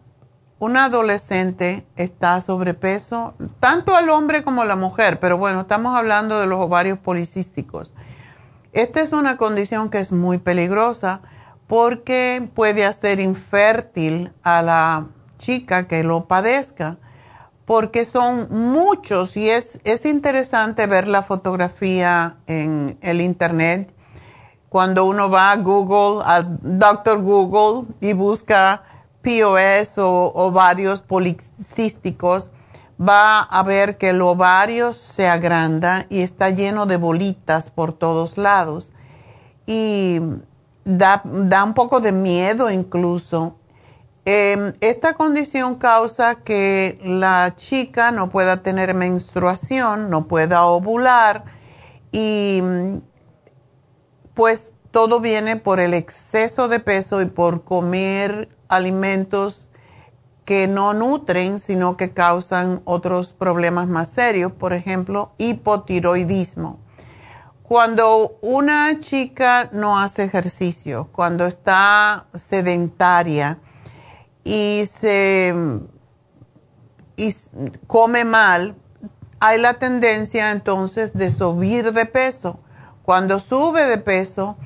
una 0.61 0.85
adolescente 0.85 1.87
está 1.97 2.41
sobrepeso, 2.43 3.33
tanto 3.61 3.99
el 3.99 4.11
hombre 4.11 4.45
como 4.45 4.65
la 4.65 4.77
mujer, 4.77 5.19
pero 5.19 5.39
bueno, 5.39 5.63
estamos 5.63 5.97
hablando 5.97 6.39
de 6.39 6.47
los 6.47 6.61
ovarios 6.61 6.99
policísticos. 6.99 7.95
Esta 8.73 9.01
es 9.01 9.13
una 9.15 9.39
condición 9.39 9.89
que 9.89 9.99
es 9.99 10.13
muy 10.13 10.37
peligrosa 10.37 11.23
porque 11.67 12.47
puede 12.55 12.85
hacer 12.85 13.21
infértil 13.21 14.33
a 14.43 14.61
la 14.61 15.07
chica 15.39 15.89
que 15.89 16.05
lo 16.05 16.27
padezca, 16.27 16.99
porque 17.65 18.05
son 18.05 18.49
muchos 18.51 19.39
y 19.39 19.49
es, 19.49 19.81
es 19.85 20.05
interesante 20.05 20.87
ver 20.87 21.09
la 21.09 21.23
fotografía 21.23 22.37
en 22.47 22.99
el 23.01 23.23
internet. 23.23 23.95
Cuando 24.69 25.07
uno 25.07 25.31
va 25.31 25.53
a 25.53 25.57
Google, 25.57 26.23
al 26.23 26.59
Doctor 26.61 27.23
Google 27.23 27.89
y 28.01 28.13
busca 28.13 28.83
POS 29.23 29.99
o 29.99 30.33
ovarios 30.35 31.03
policísticos, 31.03 32.51
va 33.01 33.41
a 33.41 33.63
ver 33.63 33.97
que 33.99 34.11
el 34.11 34.21
ovario 34.23 34.93
se 34.93 35.29
agranda 35.29 36.07
y 36.11 36.21
está 36.21 36.51
lleno 36.51 36.87
de 36.87 36.97
bolitas 36.97 37.71
por 37.71 37.93
todos 37.93 38.37
lados. 38.37 38.93
Y 39.67 40.21
da, 40.85 41.23
un 41.65 41.75
poco 41.75 42.01
de 42.01 42.13
miedo 42.13 42.71
incluso. 42.71 43.57
Em, 44.27 44.75
esta 44.81 45.15
condición 45.15 45.77
causa 45.77 46.37
que 46.37 47.01
la 47.03 47.55
chica 47.57 48.11
no 48.11 48.29
pueda 48.29 48.63
tener 48.63 48.93
menstruación, 48.95 50.11
no 50.11 50.29
pueda 50.29 50.67
ovular 50.67 51.45
y 52.13 52.63
pues 54.35 54.73
todo 54.91 55.21
viene 55.21 55.57
por 55.57 55.81
el 55.81 55.95
exceso 55.95 56.69
de 56.69 56.81
peso 56.81 57.23
y 57.23 57.27
por 57.27 57.65
comer 57.65 58.49
alimentos 58.71 59.71
que 60.47 60.67
no 60.67 60.95
nutren, 60.95 61.59
sino 61.59 61.97
que 61.97 62.13
causan 62.13 62.81
otros 62.85 63.33
problemas 63.33 63.87
más 63.87 64.09
serios, 64.09 64.53
por 64.53 64.73
ejemplo, 64.73 65.33
hipotiroidismo. 65.39 66.81
Cuando 67.63 68.39
una 68.41 68.99
chica 68.99 69.69
no 69.73 69.99
hace 69.99 70.25
ejercicio, 70.25 71.09
cuando 71.13 71.47
está 71.47 72.27
sedentaria 72.35 73.59
y 74.43 74.85
se 74.87 75.55
y 77.17 77.35
come 77.87 78.25
mal, 78.25 78.75
hay 79.41 79.61
la 79.61 79.75
tendencia 79.75 80.53
entonces 80.53 81.13
de 81.13 81.31
subir 81.31 81.93
de 81.93 82.07
peso. 82.07 82.61
Cuando 83.03 83.39
sube 83.39 83.85
de 83.87 83.99
peso 83.99 84.57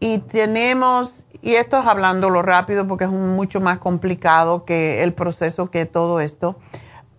y 0.00 0.18
tenemos, 0.18 1.26
y 1.42 1.54
esto 1.54 1.78
es 1.78 1.86
hablándolo 1.86 2.42
rápido 2.42 2.86
porque 2.86 3.04
es 3.04 3.10
mucho 3.10 3.60
más 3.60 3.78
complicado 3.78 4.64
que 4.64 5.02
el 5.02 5.14
proceso 5.14 5.70
que 5.70 5.86
todo 5.86 6.20
esto, 6.20 6.56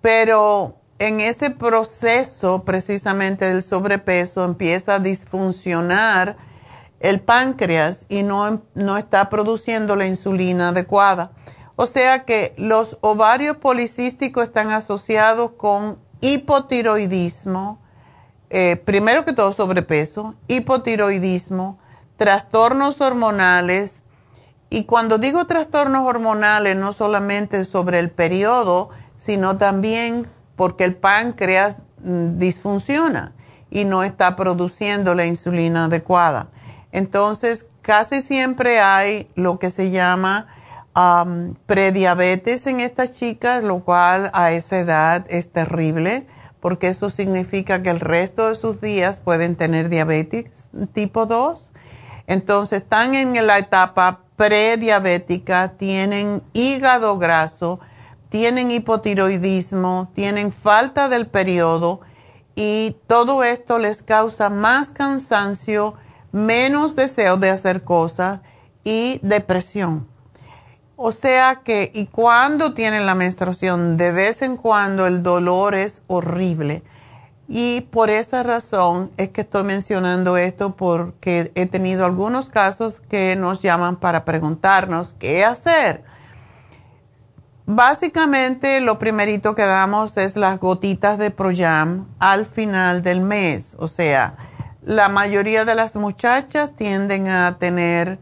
pero 0.02 0.76
en 1.00 1.20
ese 1.20 1.50
proceso 1.50 2.64
precisamente 2.64 3.46
del 3.46 3.64
sobrepeso 3.64 4.46
empieza 4.46 4.96
a 4.96 5.00
disfuncionar 5.00 6.38
el 7.00 7.20
páncreas 7.22 8.06
y 8.10 8.24
no, 8.24 8.62
no 8.76 8.98
está 8.98 9.30
produciendo 9.30 9.96
la 9.96 10.06
insulina 10.06 10.70
adecuada. 10.70 11.32
O 11.76 11.88
sea 11.88 12.26
que 12.26 12.54
los 12.58 13.00
ovarios 13.02 13.58
policísticos 13.58 14.44
están 14.44 14.70
asociados 14.70 15.52
con 15.58 15.98
hipotiroidismo, 16.20 17.82
eh, 18.52 18.76
primero 18.76 19.26
que 19.26 19.34
todo 19.34 19.52
sobrepeso, 19.52 20.36
hipotiroidismo, 20.48 21.80
trastornos 22.18 23.02
hormonales. 23.02 24.01
Y 24.74 24.86
cuando 24.86 25.18
digo 25.18 25.46
trastornos 25.48 26.08
hormonales, 26.08 26.78
no 26.78 26.94
solamente 26.94 27.66
sobre 27.66 28.00
el 28.00 28.10
periodo, 28.10 28.90
sino 29.18 29.58
también 29.58 30.28
porque 30.56 30.86
el 30.86 30.96
páncreas 30.96 31.80
mm, 32.02 32.38
disfunciona 32.38 33.34
y 33.70 33.84
no 33.84 34.02
está 34.02 34.38
produciendo 34.38 35.14
la 35.14 35.26
insulina 35.26 35.86
adecuada. 35.86 36.48
Entonces, 36.94 37.68
casi 37.82 38.22
siempre 38.22 38.80
hay 38.80 39.30
lo 39.36 39.60
que 39.60 39.70
se 39.72 39.92
llama 39.92 40.48
prediabetes 41.66 42.66
en 42.66 42.80
estas 42.80 43.12
chicas, 43.12 43.64
lo 43.64 43.80
cual 43.80 44.32
a 44.34 44.52
esa 44.54 44.80
edad 44.80 45.26
es 45.30 45.52
terrible 45.52 46.28
porque 46.62 46.88
eso 46.88 47.10
significa 47.10 47.84
que 47.84 47.90
el 47.90 48.00
resto 48.00 48.48
de 48.48 48.56
sus 48.56 48.80
días 48.80 49.20
pueden 49.20 49.58
tener 49.58 49.90
diabetes 49.90 50.70
tipo 50.94 51.26
2. 51.26 51.72
Entonces 52.28 52.84
están 52.84 53.16
en 53.16 53.46
la 53.46 53.58
etapa 53.58 54.22
prediabética, 54.42 55.74
tienen 55.78 56.42
hígado 56.54 57.20
graso, 57.20 57.80
tienen 58.30 58.72
hipotiroidismo, 58.72 60.10
tienen 60.16 60.52
falta 60.52 61.10
del 61.10 61.28
periodo 61.28 62.02
y 62.56 62.96
todo 63.06 63.44
esto 63.44 63.78
les 63.78 64.02
causa 64.02 64.50
más 64.50 64.92
cansancio, 64.92 65.94
menos 66.32 66.96
deseo 66.96 67.38
de 67.38 67.52
hacer 67.52 67.84
cosas 67.84 68.40
y 68.84 69.20
depresión. 69.22 70.08
O 70.96 71.12
sea 71.12 71.62
que, 71.64 71.92
y 71.94 72.08
cuando 72.08 72.74
tienen 72.74 73.06
la 73.06 73.14
menstruación, 73.14 73.96
de 73.96 74.12
vez 74.12 74.42
en 74.42 74.58
cuando 74.58 75.06
el 75.06 75.22
dolor 75.22 75.76
es 75.76 76.02
horrible. 76.08 76.82
Y 77.54 77.82
por 77.82 78.10
esa 78.10 78.44
razón 78.44 79.12
es 79.18 79.28
que 79.28 79.42
estoy 79.42 79.66
mencionando 79.66 80.38
esto 80.38 80.78
porque 80.78 81.52
he 81.56 81.66
tenido 81.66 82.06
algunos 82.06 82.48
casos 82.48 83.02
que 83.10 83.36
nos 83.36 83.62
llaman 83.62 83.98
para 83.98 84.24
preguntarnos 84.24 85.16
qué 85.20 85.44
hacer. 85.44 86.02
Básicamente 87.66 88.80
lo 88.80 89.00
primerito 89.00 89.54
que 89.54 89.66
damos 89.66 90.16
es 90.16 90.38
las 90.38 90.62
gotitas 90.62 91.18
de 91.18 91.30
Proyam 91.30 92.08
al 92.20 92.46
final 92.46 93.02
del 93.02 93.20
mes. 93.20 93.76
O 93.80 93.90
sea, 93.90 94.38
la 94.82 95.10
mayoría 95.10 95.66
de 95.66 95.76
las 95.76 95.98
muchachas 95.98 96.72
tienden 96.74 97.28
a 97.28 97.58
tener, 97.60 98.18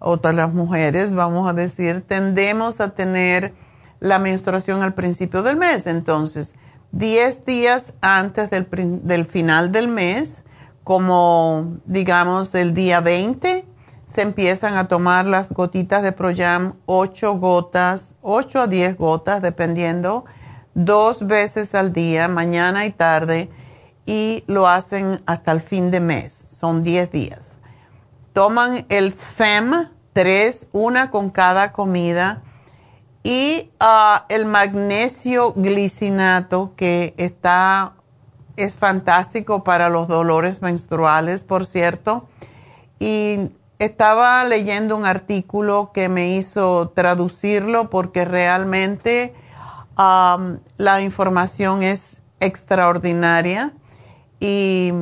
o 0.00 0.16
todas 0.16 0.34
las 0.34 0.52
mujeres, 0.52 1.14
vamos 1.14 1.48
a 1.48 1.52
decir, 1.52 2.02
tendemos 2.02 2.80
a 2.80 2.88
tener 2.88 3.54
la 4.00 4.18
menstruación 4.18 4.82
al 4.82 4.94
principio 4.94 5.42
del 5.42 5.56
mes. 5.56 5.86
Entonces, 5.86 6.54
10 6.92 7.44
días 7.46 7.94
antes 8.00 8.50
del, 8.50 8.68
del, 9.02 9.24
final 9.24 9.72
del 9.72 9.88
mes, 9.88 10.44
como 10.84 11.78
digamos 11.86 12.54
el 12.54 12.74
día 12.74 13.00
20, 13.00 13.64
se 14.04 14.22
empiezan 14.22 14.76
a 14.76 14.88
tomar 14.88 15.24
las 15.24 15.52
gotitas 15.52 16.02
de 16.02 16.12
Proyam, 16.12 16.74
8 16.84 17.34
gotas, 17.38 18.14
8 18.20 18.60
a 18.60 18.66
10 18.66 18.96
gotas, 18.98 19.40
dependiendo, 19.40 20.26
dos 20.74 21.26
veces 21.26 21.74
al 21.74 21.92
día, 21.92 22.28
mañana 22.28 22.84
y 22.86 22.90
tarde 22.90 23.50
y 24.04 24.44
lo 24.46 24.66
hacen 24.66 25.22
hasta 25.26 25.52
el 25.52 25.60
fin 25.60 25.90
de 25.90 26.00
mes, 26.00 26.32
son 26.32 26.82
10 26.82 27.10
días. 27.10 27.58
Toman 28.32 28.86
el 28.88 29.12
FEM, 29.12 29.88
3, 30.12 30.68
una 30.72 31.10
con 31.10 31.30
cada 31.30 31.72
comida, 31.72 32.42
y 33.22 33.70
ah, 33.78 34.26
el 34.28 34.46
magnesio 34.46 35.52
glicinato, 35.54 36.72
que 36.76 37.14
está, 37.16 37.94
es 38.56 38.74
fantástico 38.74 39.62
para 39.62 39.88
los 39.88 40.08
dolores 40.08 40.60
menstruales, 40.60 41.42
por 41.44 41.64
cierto. 41.64 42.26
Y 42.98 43.50
estaba 43.78 44.44
leyendo 44.44 44.96
un 44.96 45.04
artículo 45.04 45.90
que 45.92 46.08
me 46.08 46.34
hizo 46.34 46.90
traducirlo 46.90 47.90
porque 47.90 48.24
realmente 48.24 49.34
la 49.96 51.00
información 51.00 51.82
es 51.82 52.22
extraordinaria 52.40 53.72
y 54.40 54.92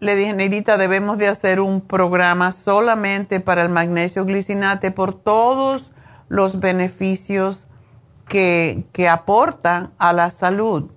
le 0.00 0.16
dije, 0.16 0.32
Neidita, 0.32 0.76
debemos 0.76 1.18
de 1.18 1.28
hacer 1.28 1.60
un 1.60 1.80
programa 1.80 2.50
solamente 2.52 3.40
para 3.40 3.62
el 3.62 3.68
magnesio 3.68 4.24
glicinate 4.24 4.90
por 4.90 5.12
todos 5.14 5.92
los 6.28 6.60
beneficios 6.60 7.66
que, 8.26 8.86
que 8.92 9.08
aportan 9.08 9.92
a 9.98 10.12
la 10.12 10.30
salud. 10.30 10.90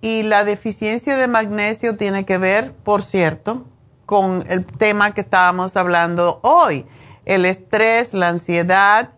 Y 0.00 0.22
la 0.22 0.44
deficiencia 0.44 1.16
de 1.16 1.28
magnesio 1.28 1.96
tiene 1.96 2.24
que 2.24 2.38
ver, 2.38 2.72
por 2.72 3.02
cierto, 3.02 3.66
con 4.06 4.44
el 4.48 4.66
tema 4.66 5.14
que 5.14 5.22
estábamos 5.22 5.76
hablando 5.76 6.40
hoy, 6.42 6.86
el 7.24 7.46
estrés, 7.46 8.12
la 8.12 8.28
ansiedad 8.28 9.10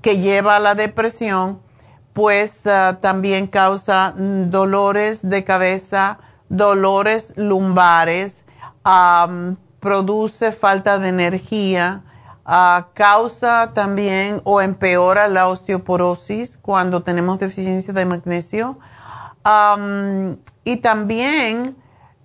que 0.00 0.18
lleva 0.18 0.56
a 0.56 0.60
la 0.60 0.74
depresión 0.74 1.60
pues 2.16 2.66
ah, 2.66 2.98
también 3.02 3.46
causa 3.46 4.14
mm, 4.16 4.48
dolores 4.48 5.28
de 5.28 5.44
cabeza, 5.44 6.18
dolores 6.48 7.34
lumbares, 7.36 8.46
produce 9.80 10.52
falta 10.52 10.98
de 10.98 11.08
energía, 11.08 12.04
causa 12.94 13.72
también 13.74 14.40
o 14.44 14.60
empeora 14.60 15.26
la 15.28 15.48
osteoporosis 15.48 16.58
cuando 16.58 17.02
tenemos 17.02 17.38
deficiencia 17.38 17.92
de 17.92 18.04
magnesio. 18.04 18.78
y 20.64 20.76
también 20.78 21.76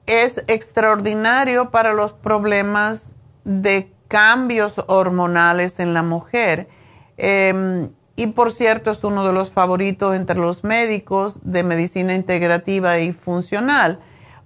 es 0.08 0.44
extraordinario 0.48 1.70
para 1.70 1.94
los 1.94 2.14
problemas 2.14 3.14
de 3.44 3.94
cambios 4.08 4.82
hormonales 4.88 5.80
en 5.80 5.94
la 5.94 6.02
mujer. 6.02 6.68
Em, 7.18 7.92
y 8.16 8.28
por 8.28 8.52
cierto 8.52 8.92
es 8.92 9.04
uno 9.04 9.26
de 9.26 9.34
los 9.34 9.52
favoritos 9.52 10.16
entre 10.16 10.38
los 10.38 10.64
médicos 10.64 11.38
de 11.44 11.64
medicina 11.64 12.16
integrativa 12.16 13.00
y 13.00 13.14
funcional 13.14 14.00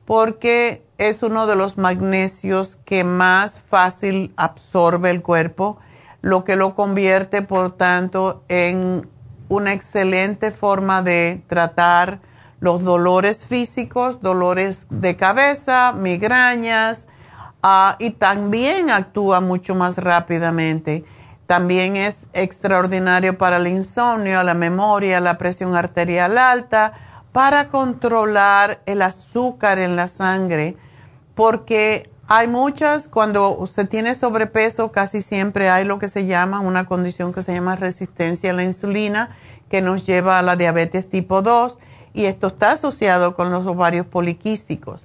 porque 0.05 0.85
es 0.97 1.23
uno 1.23 1.47
de 1.47 1.55
los 1.55 1.77
magnesios 1.77 2.77
que 2.85 3.03
más 3.03 3.59
fácil 3.59 4.33
absorbe 4.37 5.09
el 5.09 5.21
cuerpo, 5.21 5.77
lo 6.21 6.43
que 6.43 6.55
lo 6.55 6.75
convierte 6.75 7.41
por 7.41 7.75
tanto 7.75 8.43
en 8.47 9.09
una 9.49 9.73
excelente 9.73 10.51
forma 10.51 11.01
de 11.01 11.43
tratar 11.47 12.19
los 12.59 12.83
dolores 12.83 13.45
físicos, 13.45 14.21
dolores 14.21 14.87
de 14.89 15.17
cabeza, 15.17 15.91
migrañas, 15.91 17.05
ah, 17.61 17.95
y 17.99 18.11
también 18.11 18.89
actúa 18.89 19.41
mucho 19.41 19.75
más 19.75 19.97
rápidamente. 19.97 21.03
También 21.45 21.95
es 21.95 22.25
extraordinario 22.33 23.37
para 23.37 23.57
el 23.57 23.67
insomnio, 23.67 24.41
la 24.41 24.55
memoria, 24.55 25.19
la 25.19 25.37
presión 25.37 25.75
arterial 25.75 26.39
alta, 26.39 26.93
para 27.35 27.67
controlar 27.67 28.81
el 28.85 29.01
azúcar 29.01 29.77
en 29.77 29.97
la 29.97 30.07
sangre, 30.07 30.77
porque 31.33 32.09
hay 32.29 32.47
muchas, 32.47 33.09
cuando 33.09 33.61
se 33.65 33.83
tiene 33.83 34.15
sobrepeso, 34.15 34.93
casi 34.93 35.21
siempre 35.21 35.69
hay 35.69 35.83
lo 35.83 35.99
que 35.99 36.07
se 36.07 36.27
llama 36.27 36.61
una 36.61 36.85
condición 36.85 37.33
que 37.33 37.41
se 37.41 37.53
llama 37.53 37.75
resistencia 37.75 38.51
a 38.51 38.53
la 38.53 38.63
insulina, 38.63 39.35
que 39.67 39.81
nos 39.81 40.05
lleva 40.05 40.39
a 40.39 40.43
la 40.43 40.55
diabetes 40.55 41.09
tipo 41.09 41.41
2, 41.41 41.77
y 42.13 42.23
esto 42.23 42.47
está 42.47 42.71
asociado 42.71 43.35
con 43.35 43.51
los 43.51 43.67
ovarios 43.67 44.05
poliquísticos 44.05 45.03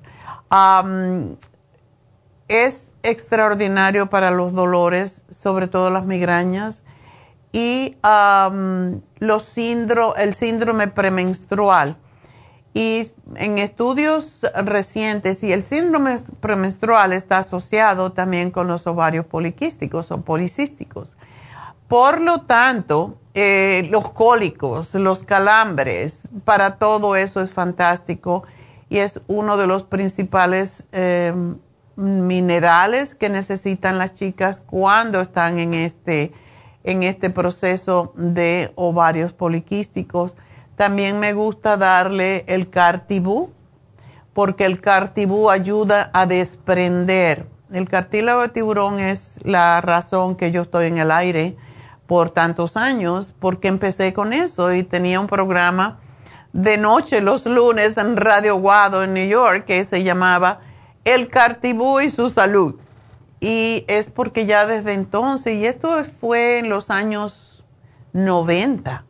es 2.47 2.95
extraordinario 3.03 4.09
para 4.09 4.31
los 4.31 4.53
dolores, 4.53 5.25
sobre 5.31 5.67
todo 5.67 5.91
las 5.91 6.05
migrañas 6.05 6.85
y 7.53 7.97
los 9.21 9.59
el 9.59 10.35
síndrome 10.35 10.87
premenstrual. 10.87 11.97
Y 12.73 13.09
en 13.35 13.59
estudios 13.59 14.47
recientes, 14.55 15.43
y 15.43 15.53
el 15.53 15.65
síndrome 15.65 16.19
premenstrual 16.41 17.13
está 17.13 17.39
asociado 17.39 18.13
también 18.13 18.51
con 18.51 18.69
los 18.69 18.87
ovarios 18.87 19.27
poliquísticos 19.27 20.11
o 20.13 20.21
policísticos. 20.21 21.17
Por 21.89 22.21
lo 22.21 22.43
tanto, 22.43 23.19
eh, 23.35 23.89
los 23.91 24.11
cólicos, 24.13 24.95
los 24.95 25.25
calambres, 25.25 26.23
para 26.45 26.77
todo 26.77 27.17
eso 27.17 27.41
es 27.41 27.51
fantástico 27.51 28.45
y 28.89 28.99
es 28.99 29.21
uno 29.27 29.57
de 29.57 29.67
los 29.67 29.85
principales 29.85 30.87
em, 30.93 31.59
minerales 31.97 33.15
que 33.15 33.29
necesitan 33.29 33.99
las 33.99 34.13
chicas 34.13 34.63
cuando 34.65 35.21
están 35.21 35.59
en 35.59 35.75
este, 35.75 36.33
en 36.85 37.03
este 37.03 37.31
proceso 37.31 38.13
de 38.17 38.73
ovarios 38.75 39.33
poliquísticos. 39.33 40.35
También 40.81 41.19
me 41.19 41.35
gusta 41.35 41.77
darle 41.77 42.47
el 42.49 42.71
cartibú, 42.71 43.53
porque 44.33 44.65
el 44.65 44.81
cartibú 44.81 45.51
ayuda 45.51 46.09
a 46.15 46.25
desprender. 46.25 47.47
El 47.71 47.87
cartílago 47.87 48.41
de 48.41 48.49
tiburón 48.49 48.99
es 48.99 49.39
la 49.43 49.83
razón 49.83 50.37
que 50.37 50.53
yo 50.53 50.63
estoy 50.63 50.87
en 50.87 50.97
el 50.97 51.11
aire 51.11 51.55
por 52.07 52.31
tantos 52.31 52.79
años, 52.79 53.35
porque 53.39 53.69
empecé 53.69 54.15
con 54.15 54.33
eso 54.33 54.73
y 54.73 54.83
tenía 54.83 55.21
un 55.21 55.27
programa 55.27 55.99
de 56.55 56.79
noche 56.79 57.21
los 57.21 57.45
lunes 57.45 57.99
en 57.99 58.17
Radio 58.17 58.57
Guado 58.57 59.05
en 59.05 59.13
New 59.13 59.29
York 59.29 59.67
que 59.67 59.85
se 59.85 60.03
llamaba 60.03 60.61
el 61.05 61.29
cartibú 61.29 62.01
y 62.01 62.09
su 62.09 62.31
salud. 62.31 62.77
Y 63.39 63.85
es 63.87 64.11
porque 64.11 64.47
ya 64.47 64.65
desde 64.65 64.95
entonces, 64.95 65.57
y 65.57 65.67
esto 65.67 66.03
fue 66.07 66.59
en 66.59 66.71
los 66.71 66.89
años 66.89 67.67
90, 68.15 69.05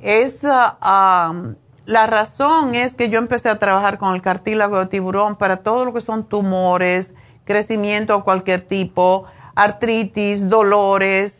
Es, 0.00 0.42
la 0.42 2.06
razón 2.06 2.74
es 2.74 2.94
que 2.94 3.08
yo 3.08 3.18
empecé 3.18 3.48
a 3.48 3.58
trabajar 3.58 3.98
con 3.98 4.14
el 4.14 4.22
cartílago 4.22 4.78
de 4.78 4.86
tiburón 4.86 5.36
para 5.36 5.58
todo 5.58 5.84
lo 5.84 5.92
que 5.92 6.00
son 6.00 6.24
tumores, 6.24 7.14
crecimiento 7.44 8.16
de 8.16 8.22
cualquier 8.22 8.60
tipo, 8.60 9.26
artritis, 9.54 10.48
dolores. 10.48 11.38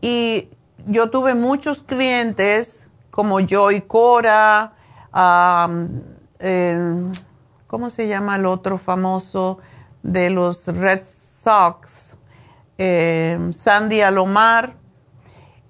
Y 0.00 0.48
yo 0.86 1.10
tuve 1.10 1.34
muchos 1.34 1.82
clientes 1.82 2.86
como 3.10 3.40
Joy 3.40 3.82
Cora, 3.82 4.72
¿cómo 7.66 7.90
se 7.90 8.08
llama 8.08 8.36
el 8.36 8.46
otro 8.46 8.78
famoso 8.78 9.58
de 10.02 10.30
los 10.30 10.66
Red 10.68 11.02
Sox? 11.02 12.14
Eh, 12.78 13.50
Sandy 13.52 14.00
Alomar. 14.02 14.85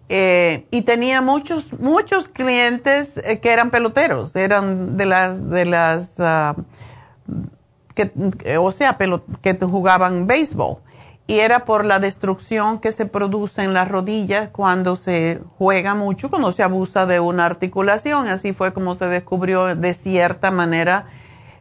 Eh, 0.09 0.67
y 0.71 0.83
tenía 0.83 1.21
muchos, 1.21 1.73
muchos 1.81 2.29
clientes 2.29 3.17
eh, 3.17 3.41
que 3.41 3.53
eran 3.53 3.71
peloteros, 3.71 4.37
eran 4.37 4.97
de 4.97 5.07
las, 5.07 5.51
de 5.51 5.65
las, 5.65 6.15
ah, 6.21 6.55
que, 7.95 8.13
o 8.59 8.71
sea, 8.71 8.97
que 9.43 9.55
jugaban 9.55 10.29
béisbol 10.29 10.79
y 11.27 11.41
era 11.41 11.65
por 11.65 11.85
la 11.85 11.99
destrucción 11.99 12.79
que 12.79 12.93
se 12.93 13.07
produce 13.07 13.63
en 13.63 13.75
las 13.75 13.89
rodillas 13.89 14.51
cuando 14.51 14.95
se 14.95 15.41
juega 15.59 15.95
mucho, 15.95 16.31
cuando 16.31 16.53
se 16.53 16.63
abusa 16.63 17.05
de 17.07 17.19
una 17.19 17.47
articulación. 17.47 18.29
Así 18.29 18.53
fue 18.53 18.73
como 18.73 18.95
se 18.95 19.07
descubrió 19.07 19.75
de 19.75 19.95
cierta 19.95 20.53
manera 20.53 21.07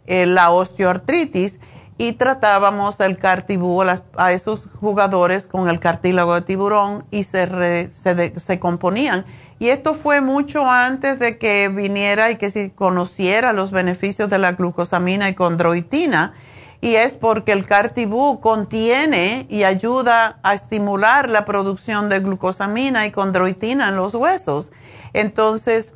eh, 0.05 0.27
la 0.27 0.51
osteoartritis 0.51 1.59
y 1.97 2.13
tratábamos 2.13 2.99
el 2.99 3.17
cartibú 3.17 3.81
a, 3.81 4.31
esos 4.31 4.67
jugadores 4.79 5.47
con 5.47 5.69
el 5.69 5.79
cartílago 5.79 6.35
de 6.35 6.41
tiburón 6.41 7.03
y 7.11 7.23
se, 7.23 7.89
se, 7.89 8.39
se 8.39 8.59
componían. 8.59 9.25
Y 9.59 9.69
esto 9.69 9.93
fue 9.93 10.19
mucho 10.19 10.69
antes 10.69 11.17
de 11.19 11.37
que 11.37 11.69
viniera 11.69 12.31
y 12.31 12.35
que 12.35 12.49
se 12.49 12.73
conociera 12.73 13.53
los 13.53 13.71
beneficios 13.71 14.29
de 14.29 14.37
la 14.37 14.51
glucosamina 14.51 15.29
y 15.29 15.33
condroitina 15.35 16.33
y 16.85 16.97
es 16.97 17.15
porque 17.15 17.51
el 17.51 17.65
cartibú 17.65 18.39
contiene 18.39 19.47
y 19.49 19.63
ayuda 19.63 20.37
a 20.43 20.53
estimular 20.53 21.31
la 21.31 21.43
producción 21.43 22.09
de 22.09 22.19
glucosamina 22.19 23.07
y 23.07 23.11
condroitina 23.11 23.89
en 23.89 23.95
los 23.95 24.13
huesos. 24.13 24.71
Entonces, 25.13 25.93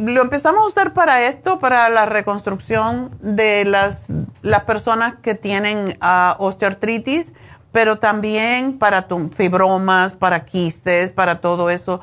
lo 0.00 0.22
empezamos 0.22 0.62
a 0.62 0.66
usar 0.66 0.94
para 0.94 1.22
esto, 1.26 1.58
para 1.58 1.88
la 1.88 2.06
reconstrucción 2.06 3.10
de 3.20 3.64
las, 3.64 4.06
las 4.42 4.64
personas 4.64 5.16
que 5.22 5.34
tienen 5.34 5.98
ah, 6.00 6.36
osteoartritis, 6.38 7.32
pero 7.72 7.98
también 7.98 8.78
para 8.78 9.06
fibromas, 9.34 10.14
para 10.14 10.44
quistes, 10.44 11.10
para 11.10 11.40
todo 11.40 11.70
eso. 11.70 12.00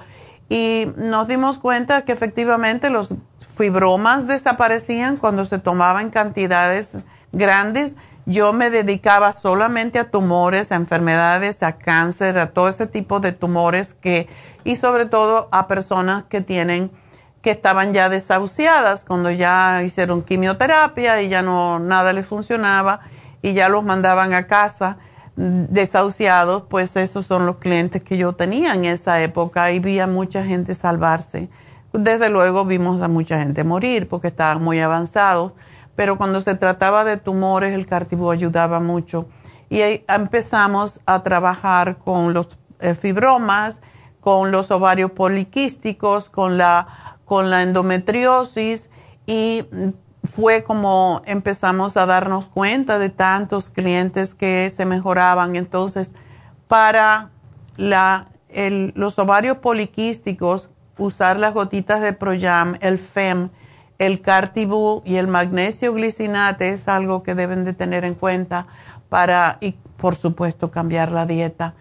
Y 0.49 0.87
nos 0.97 1.27
dimos 1.27 1.59
cuenta 1.59 2.03
que 2.03 2.11
efectivamente 2.11 2.89
los 2.89 3.15
fibromas 3.55 4.27
desaparecían 4.27 5.17
cuando 5.17 5.45
se 5.45 5.59
tomaban 5.59 6.09
cantidades 6.09 6.93
grandes, 7.31 7.95
yo 8.25 8.53
me 8.53 8.69
dedicaba 8.69 9.31
solamente 9.31 9.97
a 9.97 10.05
tumores, 10.05 10.71
a 10.71 10.75
enfermedades, 10.75 11.63
a 11.63 11.77
cáncer, 11.77 12.37
a 12.37 12.51
todo 12.51 12.69
ese 12.69 12.87
tipo 12.87 13.19
de 13.19 13.31
tumores 13.31 13.95
que, 13.95 14.29
y 14.63 14.75
sobre 14.75 15.05
todo 15.05 15.49
a 15.51 15.67
personas 15.67 16.25
que 16.25 16.41
tienen, 16.41 16.91
que 17.41 17.51
estaban 17.51 17.93
ya 17.93 18.09
desahuciadas 18.09 19.05
cuando 19.05 19.31
ya 19.31 19.81
hicieron 19.83 20.21
quimioterapia 20.21 21.21
y 21.21 21.29
ya 21.29 21.41
no, 21.41 21.79
nada 21.79 22.13
les 22.13 22.25
funcionaba 22.25 23.01
y 23.41 23.53
ya 23.53 23.69
los 23.69 23.83
mandaban 23.83 24.33
a 24.33 24.47
casa 24.47 24.97
desahuciados, 25.35 26.63
pues 26.69 26.97
esos 26.97 27.25
son 27.25 27.45
los 27.45 27.57
clientes 27.57 28.03
que 28.03 28.17
yo 28.17 28.33
tenía 28.33 28.73
en 28.73 28.83
esa 28.83 29.21
época 29.21 29.71
y 29.71 29.79
vi 29.79 29.99
a 29.99 30.07
mucha 30.07 30.43
gente 30.43 30.75
salvarse. 30.75 31.49
Desde 31.93 32.29
luego 32.29 32.65
vimos 32.65 33.01
a 33.01 33.07
mucha 33.07 33.39
gente 33.39 33.63
morir 33.63 34.09
porque 34.09 34.27
estaban 34.27 34.61
muy 34.61 34.79
avanzados 34.79 35.53
pero 35.99 36.17
cuando 36.17 36.39
se 36.39 36.55
trataba 36.55 37.03
de 37.03 37.17
tumores 37.17 37.73
el 37.73 37.85
cartibú 37.85 38.31
ayudaba 38.31 38.79
mucho. 38.79 39.27
Y 39.69 39.81
empezamos 40.07 41.01
a 41.05 41.23
trabajar 41.23 41.97
con 41.97 42.33
los 42.33 42.57
eh, 42.79 42.95
fibromas, 42.95 43.81
con 44.21 44.49
los 44.49 44.71
ovarios 44.71 45.11
poliquísticos, 45.11 46.29
con 46.29 46.57
la, 46.57 47.17
con 47.29 47.51
la 47.51 47.61
endometriosis 47.61 48.89
y 49.27 49.63
fue 50.23 50.63
como 50.63 51.21
empezamos 51.25 51.95
a 51.95 52.07
darnos 52.07 52.47
cuenta 52.47 52.97
de 52.97 53.11
tantos 53.11 53.69
clientes 53.69 54.33
que 54.33 54.71
se 54.75 54.87
mejoraban. 54.87 55.55
Entonces, 55.55 56.15
para 56.67 57.29
la, 57.77 58.29
los 58.95 59.19
ovarios 59.19 59.57
poliquísticos, 59.57 60.71
usar 60.97 61.39
las 61.39 61.53
gotitas 61.53 62.01
de 62.01 62.13
Proyam, 62.13 62.77
el 62.81 62.97
FEM, 62.97 63.51
el 63.99 64.21
cartibú 64.21 65.03
y 65.05 65.17
el 65.17 65.27
magnesio 65.27 65.93
glicinate 65.93 66.69
es 66.69 66.87
algo 66.87 67.21
que 67.21 67.35
deben 67.35 67.63
de 67.63 67.73
tener 67.73 68.05
en 68.05 68.15
cuenta 68.15 68.65
para, 69.07 69.59
y 69.61 69.73
por 69.97 70.15
supuesto, 70.15 70.71
cambiar 70.71 71.11
la 71.11 71.27
dieta, 71.27 71.75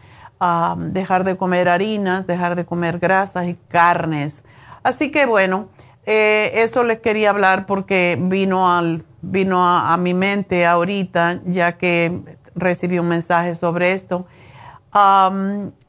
dejar 0.77 1.25
de 1.25 1.39
comer 1.39 1.71
harinas, 1.71 2.27
dejar 2.27 2.55
de 2.55 2.67
comer 2.67 2.99
grasas 2.99 3.47
y 3.47 3.55
carnes. 3.55 4.45
Así 4.83 5.11
que 5.11 5.27
bueno, 5.27 5.69
eh, 6.07 6.63
eso 6.63 6.85
les 6.85 7.01
quería 7.01 7.31
hablar 7.31 7.67
porque 7.67 8.19
vino, 8.21 8.75
al, 8.75 9.05
vino 9.21 9.67
a, 9.67 9.97
mi 9.99 10.15
mente 10.15 10.67
ahorita, 10.67 11.41
ya 11.45 11.77
que 11.77 12.39
recibí 12.55 12.99
un 12.99 13.09
mensaje 13.09 13.55
sobre 13.55 13.93
esto. 13.93 14.27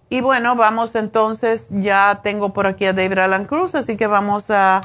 y 0.09 0.21
bueno, 0.21 0.55
vamos 0.55 0.95
entonces, 0.95 1.69
ya 1.71 2.19
tengo 2.23 2.51
por 2.51 2.67
aquí 2.67 2.85
a 2.85 2.93
David 2.93 3.19
Alan 3.19 3.45
Cruz, 3.45 3.75
así 3.75 3.95
que 3.95 4.07
vamos 4.07 4.49
a 4.49 4.81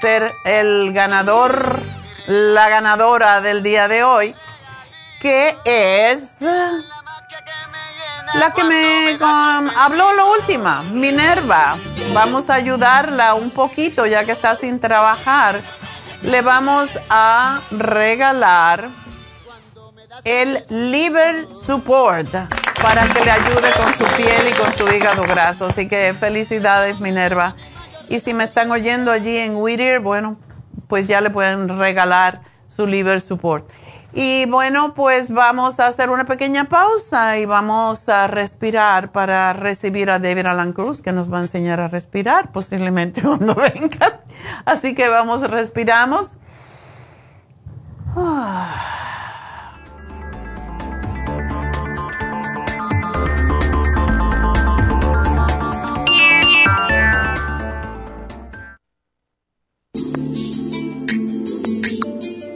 ser 0.00 0.32
el 0.44 0.92
ganador, 0.92 1.78
la 2.26 2.68
ganadora 2.68 3.40
del 3.40 3.62
día 3.62 3.86
de 3.86 4.02
hoy, 4.02 4.34
que 5.20 5.56
es 5.64 6.40
la 8.34 8.52
que 8.52 8.64
me 8.64 9.18
habló 9.76 10.12
lo 10.14 10.32
última, 10.32 10.82
Minerva. 10.92 11.76
Vamos 12.12 12.50
a 12.50 12.54
ayudarla 12.54 13.34
un 13.34 13.50
poquito 13.50 14.06
ya 14.06 14.24
que 14.24 14.32
está 14.32 14.56
sin 14.56 14.80
trabajar. 14.80 15.60
Le 16.22 16.42
vamos 16.42 16.90
a 17.08 17.60
regalar 17.70 18.88
el 20.24 20.64
Liver 20.68 21.46
Support 21.48 22.28
para 22.82 23.06
que 23.12 23.24
le 23.24 23.30
ayude 23.30 23.70
con 23.72 23.92
su 23.92 24.04
piel 24.16 24.48
y 24.48 24.52
con 24.52 24.72
su 24.76 24.92
hígado 24.94 25.22
graso. 25.22 25.66
Así 25.66 25.88
que 25.88 26.14
felicidades, 26.18 27.00
Minerva. 27.00 27.54
Y 28.08 28.20
si 28.20 28.34
me 28.34 28.44
están 28.44 28.70
oyendo 28.70 29.10
allí 29.10 29.36
en 29.36 29.56
Whittier, 29.56 30.00
bueno, 30.00 30.36
pues 30.88 31.08
ya 31.08 31.20
le 31.20 31.30
pueden 31.30 31.78
regalar 31.78 32.40
su 32.68 32.86
liver 32.86 33.20
support. 33.20 33.68
Y 34.18 34.46
bueno, 34.46 34.94
pues 34.94 35.28
vamos 35.30 35.78
a 35.78 35.88
hacer 35.88 36.08
una 36.08 36.24
pequeña 36.24 36.64
pausa 36.64 37.36
y 37.36 37.44
vamos 37.44 38.08
a 38.08 38.26
respirar 38.26 39.12
para 39.12 39.52
recibir 39.52 40.08
a 40.08 40.18
David 40.18 40.46
Alan 40.46 40.72
Cruz, 40.72 41.02
que 41.02 41.12
nos 41.12 41.30
va 41.30 41.36
a 41.36 41.40
enseñar 41.42 41.80
a 41.80 41.88
respirar 41.88 42.50
posiblemente 42.50 43.20
cuando 43.22 43.54
venga. 43.54 44.22
Así 44.64 44.94
que 44.94 45.10
vamos, 45.10 45.42
respiramos. 45.42 46.38
Ah. 48.16 49.15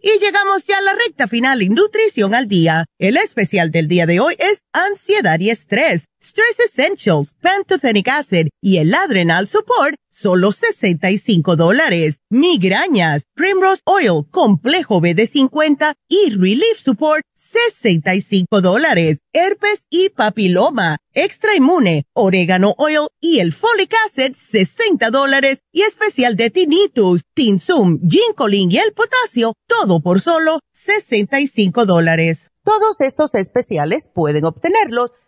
Y 0.00 0.10
llegamos 0.20 0.64
ya 0.64 0.78
a 0.78 0.82
la 0.82 0.92
recta 0.94 1.26
final 1.26 1.60
en 1.60 1.74
Nutrición 1.74 2.32
al 2.32 2.46
Día. 2.46 2.84
El 2.98 3.16
especial 3.16 3.72
del 3.72 3.88
día 3.88 4.06
de 4.06 4.20
hoy 4.20 4.36
es 4.38 4.62
ansiedad 4.72 5.40
y 5.40 5.50
estrés. 5.50 6.04
Stress 6.28 6.60
Essentials, 6.60 7.34
Pantothenic 7.40 8.06
Acid 8.08 8.48
y 8.60 8.76
el 8.76 8.94
Adrenal 8.94 9.48
Support, 9.48 9.94
solo 10.10 10.52
65 10.52 11.56
dólares. 11.56 12.18
Migrañas, 12.28 13.22
Primrose 13.34 13.80
Oil, 13.86 14.28
Complejo 14.30 15.00
BD50 15.00 15.94
y 16.06 16.30
Relief 16.36 16.80
Support, 16.84 17.22
65 17.34 18.60
dólares. 18.60 19.20
Herpes 19.32 19.86
y 19.88 20.10
papiloma, 20.10 20.98
Extra 21.14 21.54
Inmune, 21.56 22.04
Orégano 22.12 22.74
Oil 22.76 23.08
y 23.20 23.38
el 23.38 23.54
Folic 23.54 23.94
Acid, 24.06 24.36
60 24.36 25.08
dólares. 25.08 25.62
Y 25.72 25.80
especial 25.80 26.36
de 26.36 26.50
Tinnitus, 26.50 27.22
Tinsum, 27.32 28.00
Ginkolin 28.06 28.70
y 28.70 28.76
el 28.76 28.92
potasio, 28.92 29.54
todo 29.66 30.00
por 30.00 30.20
solo 30.20 30.60
65 30.74 31.86
dólares. 31.86 32.50
Todos 32.64 33.00
estos 33.00 33.34
especiales 33.34 34.10
pueden 34.14 34.44
obtenerlos 34.44 35.12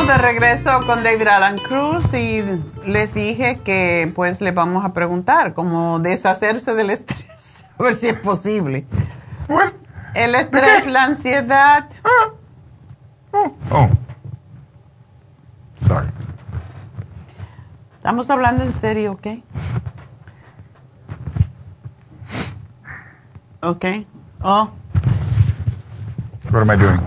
Estamos 0.00 0.16
de 0.16 0.28
regreso 0.28 0.86
con 0.86 1.02
David 1.02 1.26
Alan 1.26 1.58
Cruz 1.58 2.14
y 2.14 2.40
les 2.84 3.12
dije 3.14 3.58
que 3.64 4.12
pues 4.14 4.40
le 4.40 4.52
vamos 4.52 4.84
a 4.84 4.92
preguntar 4.92 5.54
cómo 5.54 5.98
deshacerse 5.98 6.76
del 6.76 6.90
estrés, 6.90 7.64
a 7.78 7.82
ver 7.82 7.98
si 7.98 8.06
es 8.06 8.18
posible. 8.20 8.86
El 10.14 10.36
estrés, 10.36 10.86
la 10.86 11.02
ansiedad. 11.04 11.88
Oh. 13.72 13.88
Sorry. 15.80 16.08
Estamos 17.96 18.30
hablando 18.30 18.62
en 18.62 18.72
serio, 18.72 19.12
¿ok? 19.12 19.26
Ok. 23.62 23.84
Oh, 24.42 24.70
What 26.52 26.62
am 26.62 26.70
I 26.70 26.76
doing? 26.76 27.00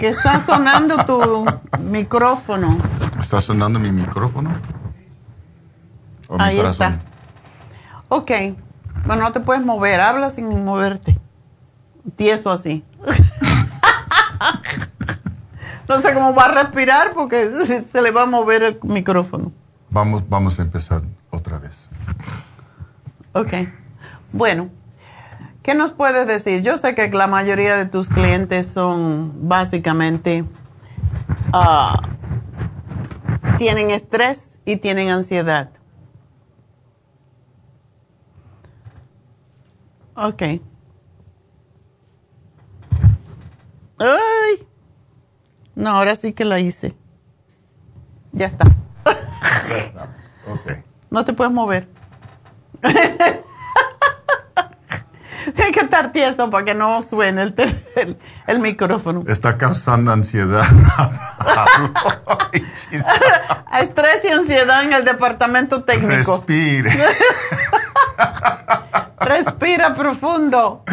Que 0.00 0.08
está 0.08 0.40
sonando 0.40 1.04
tu 1.04 1.44
micrófono. 1.78 2.78
¿Está 3.20 3.40
sonando 3.42 3.78
mi 3.78 3.92
micrófono? 3.92 4.50
¿O 6.26 6.38
mi 6.38 6.42
Ahí 6.42 6.58
está. 6.58 7.02
Ok. 8.08 8.30
Bueno, 9.04 9.24
no 9.24 9.32
te 9.32 9.40
puedes 9.40 9.62
mover. 9.62 10.00
Habla 10.00 10.30
sin 10.30 10.64
moverte. 10.64 11.20
Tieso 12.16 12.50
así. 12.50 12.82
no 15.88 15.98
sé 15.98 16.14
cómo 16.14 16.34
va 16.34 16.46
a 16.46 16.62
respirar 16.62 17.12
porque 17.12 17.50
se, 17.50 17.84
se 17.84 18.00
le 18.00 18.10
va 18.10 18.22
a 18.22 18.26
mover 18.26 18.62
el 18.62 18.78
micrófono. 18.82 19.52
Vamos, 19.90 20.26
vamos 20.30 20.58
a 20.58 20.62
empezar 20.62 21.02
otra 21.28 21.58
vez. 21.58 21.90
Ok. 23.34 23.52
Bueno, 24.32 24.70
¿qué 25.62 25.74
nos 25.74 25.92
puedes 25.92 26.26
decir? 26.26 26.62
Yo 26.62 26.76
sé 26.78 26.94
que 26.94 27.08
la 27.10 27.26
mayoría 27.26 27.76
de 27.76 27.86
tus 27.86 28.08
clientes 28.08 28.66
son 28.66 29.48
básicamente, 29.48 30.44
ah, 31.52 32.00
tienen 33.58 33.90
estrés 33.90 34.58
y 34.64 34.76
tienen 34.76 35.10
ansiedad. 35.10 35.70
Ok. 40.14 40.42
Ay. 43.98 44.68
No, 45.74 45.90
ahora 45.90 46.14
sí 46.14 46.32
que 46.32 46.44
la 46.44 46.60
hice. 46.60 46.94
Ya 48.32 48.46
está. 48.46 48.64
Ok. 50.48 50.72
No 51.10 51.24
te 51.24 51.32
puedes 51.32 51.52
mover. 51.52 51.88
Tiene 55.54 55.70
que 55.72 55.80
estar 55.80 56.12
tieso 56.12 56.50
para 56.50 56.64
que 56.64 56.74
no 56.74 57.02
suene 57.02 57.42
el, 57.42 57.54
el, 57.96 58.18
el 58.46 58.58
micrófono. 58.60 59.24
Está 59.26 59.56
causando 59.56 60.12
ansiedad. 60.12 60.64
Ay. 60.96 61.92
Estrés 63.80 64.24
y 64.24 64.28
ansiedad 64.28 64.84
en 64.84 64.92
el 64.92 65.04
departamento 65.04 65.84
técnico. 65.84 66.44
Respire. 66.46 66.90
Respira 69.20 69.94
profundo. 69.94 70.84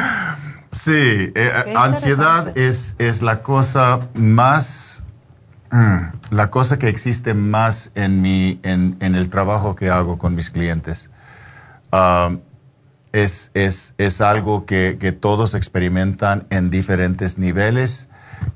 Sí, 0.71 0.91
eh, 0.93 1.51
Qué 1.65 1.73
ansiedad 1.75 2.55
es, 2.57 2.95
es 2.99 3.21
la 3.21 3.41
cosa 3.41 4.01
más, 4.13 5.03
mm, 5.71 5.97
la 6.31 6.51
cosa 6.51 6.77
que 6.77 6.87
existe 6.87 7.33
más 7.33 7.91
en, 7.95 8.21
mi, 8.21 8.59
en, 8.63 8.95
en 8.99 9.15
el 9.15 9.29
trabajo 9.29 9.75
que 9.75 9.89
hago 9.89 10.17
con 10.17 10.35
mis 10.35 10.51
clientes. 10.51 11.09
Ah, 11.91 12.29
es, 13.13 13.51
es, 13.53 13.93
es 13.97 14.21
algo 14.21 14.65
que, 14.65 14.97
que 14.99 15.11
todos 15.11 15.53
experimentan 15.55 16.45
en 16.49 16.69
diferentes 16.69 17.37
niveles 17.37 18.09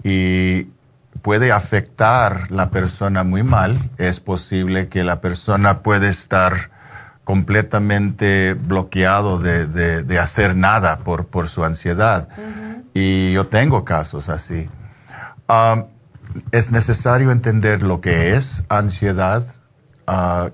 y 0.03 0.67
puede 1.21 1.51
afectar 1.51 2.51
la 2.51 2.69
persona 2.69 3.23
muy 3.23 3.43
mal. 3.43 3.89
Es 3.97 4.19
posible 4.19 4.87
que 4.87 5.03
la 5.03 5.21
persona 5.21 5.79
puede 5.81 6.09
estar 6.09 6.71
completamente 7.23 8.53
bloqueado 8.55 9.39
de, 9.39 9.67
de- 9.67 10.03
de 10.03 10.19
hacer 10.19 10.55
nada 10.55 10.99
por, 10.99 11.27
por 11.27 11.47
su 11.49 11.63
ansiedad. 11.63 12.27
Y 12.93 13.31
yo 13.33 13.47
tengo 13.47 13.85
casos 13.85 14.29
así. 14.29 14.69
Ah, 15.47 15.85
es 16.51 16.71
necesario 16.71 17.31
entender 17.31 17.83
lo 17.83 17.99
que 18.01 18.35
es 18.35 18.63
ansiedad 18.69 19.45
ah, 20.07 20.49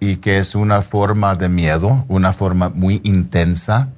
y 0.00 0.16
que 0.16 0.38
es 0.38 0.54
una 0.54 0.82
forma 0.82 1.34
de 1.36 1.48
miedo, 1.48 2.04
una 2.08 2.32
forma 2.32 2.68
muy 2.68 3.00
intensa, 3.04 3.88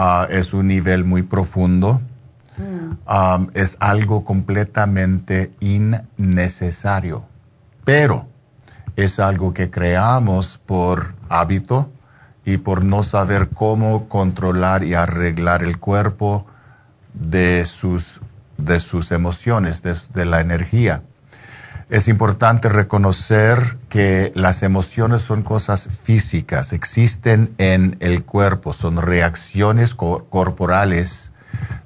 Ah, 0.00 0.28
es 0.30 0.54
un 0.54 0.68
nivel 0.68 1.04
muy 1.04 1.22
profundo, 1.22 2.00
Ah, 3.04 3.44
es 3.54 3.76
algo 3.80 4.24
completamente 4.24 5.52
innecesario, 5.58 7.24
pero 7.84 8.28
es 8.94 9.18
algo 9.18 9.52
que 9.52 9.70
creamos 9.70 10.60
por 10.64 11.14
hábito 11.28 11.90
y 12.44 12.58
por 12.58 12.84
no 12.84 13.02
saber 13.02 13.48
cómo 13.48 14.08
controlar 14.08 14.84
y 14.84 14.94
arreglar 14.94 15.64
el 15.64 15.78
cuerpo 15.78 16.46
de 17.12 17.64
sus, 17.64 18.20
de 18.56 18.78
sus 18.78 19.10
emociones, 19.10 19.82
de, 19.82 19.96
de 20.14 20.24
la 20.24 20.40
energía. 20.40 21.02
Es 21.90 22.06
importante 22.06 22.68
reconocer 22.68 23.77
que 23.88 24.32
las 24.34 24.62
emociones 24.62 25.22
son 25.22 25.42
cosas 25.42 25.88
físicas, 26.02 26.72
existen 26.72 27.54
en 27.58 27.96
el 28.00 28.24
cuerpo, 28.24 28.72
son 28.72 29.00
reacciones 29.00 29.94
co- 29.94 30.24
corporales 30.28 31.32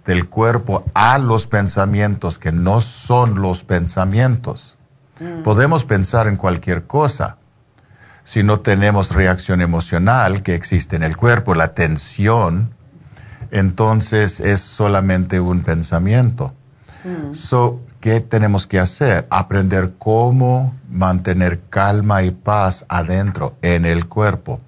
del 0.04 0.28
cuerpo 0.28 0.84
a 0.94 1.18
los 1.18 1.46
pensamientos 1.46 2.38
que 2.38 2.50
no 2.52 2.80
son 2.80 3.40
los 3.40 3.62
pensamientos. 3.62 4.76
Podemos 5.44 5.84
pensar 5.84 6.26
en 6.26 6.36
cualquier 6.36 6.84
cosa. 6.84 7.36
Si 8.24 8.42
no 8.42 8.60
tenemos 8.60 9.10
reacción 9.12 9.60
emocional 9.60 10.42
que 10.42 10.54
existe 10.56 10.96
en 10.96 11.02
el 11.04 11.16
cuerpo, 11.16 11.54
la 11.54 11.74
tensión, 11.74 12.74
entonces 13.50 14.40
es 14.40 14.60
solamente 14.60 15.40
un 15.40 15.62
pensamiento. 15.62 16.54
So, 17.34 17.80
¿Qué 18.02 18.20
tenemos 18.20 18.66
que 18.66 18.80
hacer? 18.80 19.28
Aprender 19.30 19.92
cómo 19.96 20.74
mantener 20.90 21.60
calma 21.70 22.24
y 22.24 22.32
paz 22.32 22.84
adentro, 22.88 23.54
en 23.62 23.84
el 23.84 24.08
cuerpo. 24.08 24.60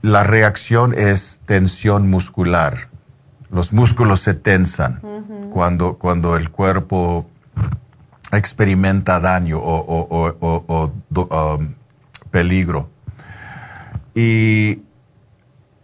La 0.00 0.22
reacción 0.22 0.94
es 0.96 1.40
tensión 1.46 2.08
muscular. 2.08 2.90
Los 3.50 3.72
músculos 3.72 4.20
se 4.20 4.34
tensan 4.34 5.00
cuando, 5.52 5.94
cuando 5.94 6.36
el 6.36 6.48
cuerpo 6.50 7.26
experimenta 8.30 9.18
daño 9.18 9.58
o, 9.58 10.92
um, 11.10 11.74
peligro. 12.30 12.88
Y 14.14 14.78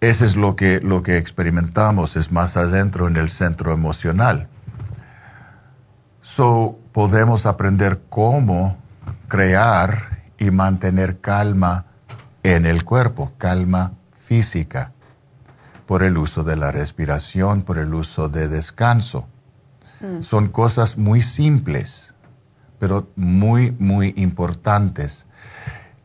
eso 0.00 0.24
es 0.24 0.36
lo 0.36 0.54
que, 0.54 0.78
lo 0.80 1.02
que 1.02 1.16
experimentamos, 1.16 2.14
es 2.14 2.30
más 2.30 2.56
adentro 2.56 3.08
en 3.08 3.16
el 3.16 3.28
centro 3.28 3.72
emocional. 3.72 4.46
Podemos 6.92 7.44
aprender 7.44 8.00
cómo 8.08 8.78
crear 9.28 10.22
y 10.38 10.50
mantener 10.50 11.20
calma 11.20 11.84
en 12.42 12.64
el 12.64 12.84
cuerpo, 12.84 13.32
calma 13.36 13.92
física, 14.14 14.92
por 15.84 16.02
el 16.02 16.16
uso 16.16 16.42
de 16.42 16.56
la 16.56 16.72
respiración, 16.72 17.60
por 17.60 17.76
el 17.76 17.92
uso 17.92 18.28
de 18.30 18.48
descanso. 18.48 19.26
Mm. 20.00 20.22
Son 20.22 20.48
cosas 20.48 20.96
muy 20.96 21.20
simples, 21.20 22.14
pero 22.78 23.10
muy, 23.16 23.72
muy 23.78 24.14
importantes. 24.16 25.26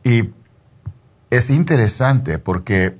Y 0.03 0.31
es 1.29 1.49
interesante 1.49 2.39
porque 2.39 2.97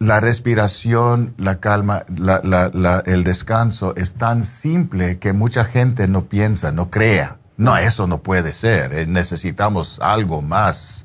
la 0.00 0.18
respiración, 0.18 1.34
la 1.36 1.60
calma, 1.60 2.04
el 3.04 3.22
descanso 3.22 3.94
es 3.96 4.14
tan 4.14 4.44
simple 4.44 5.18
que 5.18 5.34
mucha 5.34 5.64
gente 5.64 6.08
no 6.08 6.24
piensa, 6.24 6.72
no 6.72 6.90
crea. 6.90 7.36
No, 7.58 7.76
eso 7.76 8.06
no 8.06 8.22
puede 8.22 8.54
ser. 8.54 8.94
Eh, 8.94 9.06
necesitamos 9.06 10.00
algo 10.00 10.40
más 10.40 11.04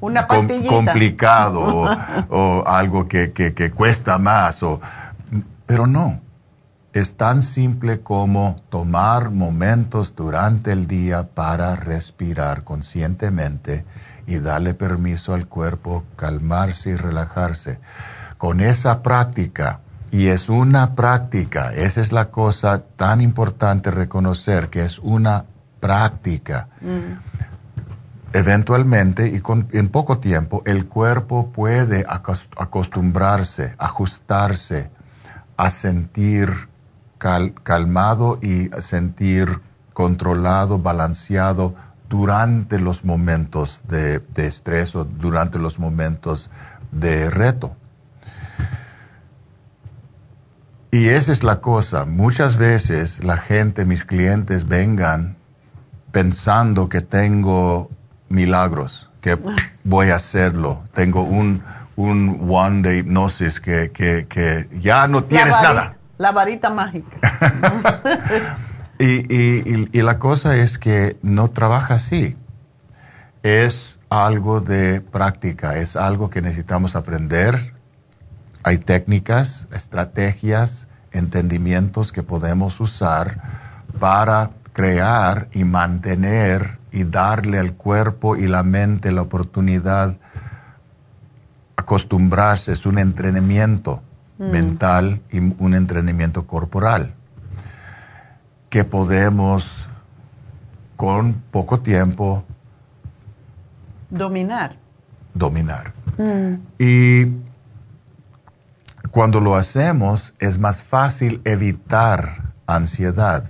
Una 0.00 0.26
complicado 0.26 1.88
o, 2.28 2.64
algo 2.66 3.08
que, 3.08 3.32
que, 3.32 3.70
cuesta 3.70 4.18
más. 4.18 4.62
O, 4.62 4.82
pero 5.64 5.86
no. 5.86 6.20
Es 6.92 7.16
tan 7.16 7.42
simple 7.42 8.02
como 8.02 8.60
tomar 8.68 9.30
momentos 9.30 10.14
durante 10.14 10.72
el 10.72 10.86
día 10.86 11.30
para 11.30 11.74
respirar 11.74 12.64
conscientemente 12.64 13.86
y 14.26 14.38
darle 14.38 14.74
permiso 14.74 15.34
al 15.34 15.46
cuerpo 15.46 16.04
calmarse 16.16 16.90
y 16.90 16.96
relajarse. 16.96 17.78
Con 18.38 18.60
esa 18.60 19.02
práctica, 19.02 19.80
y 20.10 20.28
es 20.28 20.48
una 20.48 20.94
práctica, 20.94 21.72
esa 21.74 22.00
es 22.00 22.12
la 22.12 22.30
cosa 22.30 22.82
tan 22.96 23.20
importante 23.20 23.90
reconocer, 23.90 24.70
que 24.70 24.84
es 24.84 24.98
una 24.98 25.44
práctica. 25.80 26.68
Mm. 26.80 27.18
Eventualmente 28.32 29.28
y 29.28 29.40
con, 29.40 29.68
en 29.72 29.88
poco 29.88 30.18
tiempo 30.18 30.62
el 30.66 30.86
cuerpo 30.86 31.52
puede 31.52 32.04
acostumbrarse, 32.08 33.74
ajustarse 33.78 34.90
a 35.56 35.70
sentir 35.70 36.68
calmado 37.62 38.38
y 38.42 38.70
sentir 38.80 39.60
controlado, 39.92 40.78
balanceado 40.78 41.74
durante 42.14 42.78
los 42.78 43.04
momentos 43.04 43.82
de, 43.88 44.22
estrés 44.36 44.94
o 44.94 45.04
durante 45.04 45.58
los 45.58 45.80
momentos 45.80 46.48
de 46.92 47.28
reto. 47.28 47.74
Y 50.92 51.08
esa 51.08 51.32
es 51.32 51.42
la 51.42 51.60
cosa. 51.60 52.06
Muchas 52.06 52.56
veces 52.56 53.24
la 53.24 53.36
gente, 53.36 53.84
mis 53.84 54.04
clientes, 54.04 54.68
vengan 54.68 55.36
pensando 56.12 56.88
que 56.88 57.00
tengo 57.00 57.90
milagros, 58.28 59.10
que 59.20 59.36
voy 59.82 60.10
a 60.10 60.14
hacerlo. 60.14 60.84
Tengo 60.94 61.22
un, 61.22 61.64
un 61.96 62.46
one 62.48 62.82
de 62.82 62.98
hipnosis 62.98 63.58
que, 63.58 63.90
que, 63.90 64.68
ya 64.80 65.08
no 65.08 65.24
tienes 65.24 65.52
nada. 65.60 65.96
La 66.16 66.30
varita 66.30 66.70
mágica. 66.70 67.16
Y, 68.98 70.02
la 70.02 70.18
cosa 70.18 70.56
es 70.56 70.78
que 70.78 71.16
no 71.22 71.50
trabaja 71.50 71.94
así. 71.94 72.36
Es 73.42 73.98
algo 74.08 74.60
de 74.60 75.00
práctica, 75.00 75.76
es 75.76 75.96
algo 75.96 76.30
que 76.30 76.40
necesitamos 76.40 76.94
aprender. 76.94 77.74
Hay 78.62 78.78
técnicas, 78.78 79.68
estrategias, 79.72 80.88
entendimientos 81.12 82.12
que 82.12 82.22
podemos 82.22 82.80
usar 82.80 83.82
para 83.98 84.50
crear 84.72 85.48
y 85.52 85.64
mantener 85.64 86.78
y 86.90 87.04
darle 87.04 87.58
al 87.58 87.74
cuerpo 87.74 88.36
y 88.36 88.46
la 88.46 88.62
mente 88.62 89.12
la 89.12 89.22
oportunidad 89.22 90.16
acostumbrarse. 91.76 92.72
Es 92.72 92.86
un 92.86 92.98
entrenamiento 92.98 94.02
mm. 94.38 94.50
mental 94.50 95.20
y 95.30 95.38
un 95.38 95.74
entrenamiento 95.74 96.46
corporal 96.46 97.14
que 98.74 98.82
podemos 98.82 99.86
con 100.96 101.34
poco 101.52 101.78
tiempo 101.78 102.42
dominar. 104.10 104.74
Dominar. 105.32 105.92
Mm. 106.18 106.54
Y 106.80 107.26
cuando 109.12 109.38
lo 109.38 109.54
hacemos 109.54 110.34
es 110.40 110.58
más 110.58 110.82
fácil 110.82 111.40
evitar 111.44 112.52
ansiedad. 112.66 113.48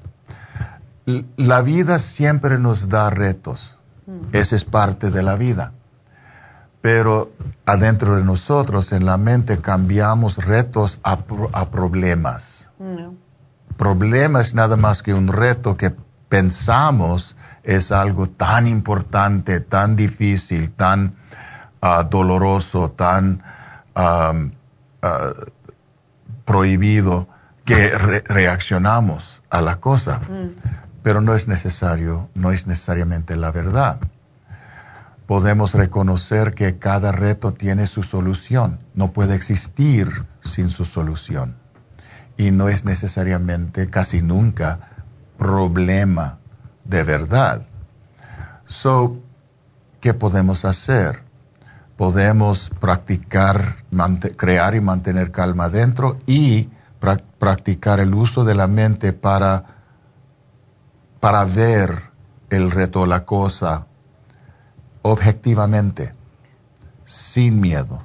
La 1.38 1.62
vida 1.62 1.98
siempre 2.00 2.58
nos 2.58 2.90
da 2.90 3.08
retos. 3.08 3.78
Mm. 4.06 4.36
Esa 4.36 4.56
es 4.56 4.64
parte 4.66 5.10
de 5.10 5.22
la 5.22 5.36
vida. 5.36 5.72
Pero 6.82 7.32
adentro 7.64 8.16
de 8.16 8.24
nosotros, 8.24 8.92
en 8.92 9.06
la 9.06 9.16
mente, 9.16 9.58
cambiamos 9.62 10.44
retos 10.44 10.98
a, 11.02 11.24
problemas. 11.70 12.70
No 12.78 13.23
problema 13.76 14.40
es 14.40 14.54
nada 14.54 14.76
más 14.76 15.02
que 15.02 15.14
un 15.14 15.28
reto 15.28 15.76
que 15.76 15.94
pensamos 16.28 17.36
es 17.62 17.92
algo 17.92 18.28
tan 18.28 18.66
importante, 18.66 19.60
tan 19.60 19.96
difícil, 19.96 20.70
tan 20.70 21.14
ah, 21.80 22.02
doloroso, 22.02 22.90
tan 22.90 23.42
ah, 23.94 24.32
prohibido, 26.44 27.28
que 27.64 27.90
reaccionamos 27.90 29.42
a 29.48 29.62
la 29.62 29.76
cosa. 29.76 30.18
Mm. 30.18 30.56
Pero 31.02 31.20
no 31.20 31.34
es 31.34 31.48
necesario, 31.48 32.28
no 32.34 32.50
es 32.50 32.66
necesariamente 32.66 33.36
la 33.36 33.50
verdad. 33.52 34.00
Podemos 35.26 35.72
reconocer 35.72 36.54
que 36.54 36.78
cada 36.78 37.12
reto 37.12 37.54
tiene 37.54 37.86
su 37.86 38.02
solución, 38.02 38.80
no 38.94 39.12
puede 39.12 39.34
existir 39.34 40.24
sin 40.42 40.68
su 40.68 40.84
solución 40.84 41.63
y 42.36 42.50
no 42.50 42.68
es 42.68 42.84
necesariamente, 42.84 43.88
casi 43.88 44.22
nunca, 44.22 44.90
problema 45.38 46.38
de 46.84 47.02
verdad. 47.02 47.66
So, 48.66 49.18
¿qué 50.00 50.14
podemos 50.14 50.64
hacer? 50.64 51.22
Podemos 51.96 52.70
practicar, 52.80 53.84
crear 54.36 54.74
y 54.74 54.80
mantener 54.80 55.30
calma 55.30 55.68
dentro 55.68 56.18
y 56.26 56.68
practicar 57.38 58.00
el 58.00 58.14
uso 58.14 58.44
de 58.44 58.54
la 58.54 58.66
mente 58.66 59.12
para, 59.12 59.64
para 61.20 61.44
ver 61.44 62.10
el 62.50 62.70
reto, 62.70 63.06
la 63.06 63.24
cosa, 63.24 63.86
objetivamente, 65.02 66.14
sin 67.04 67.60
miedo, 67.60 68.02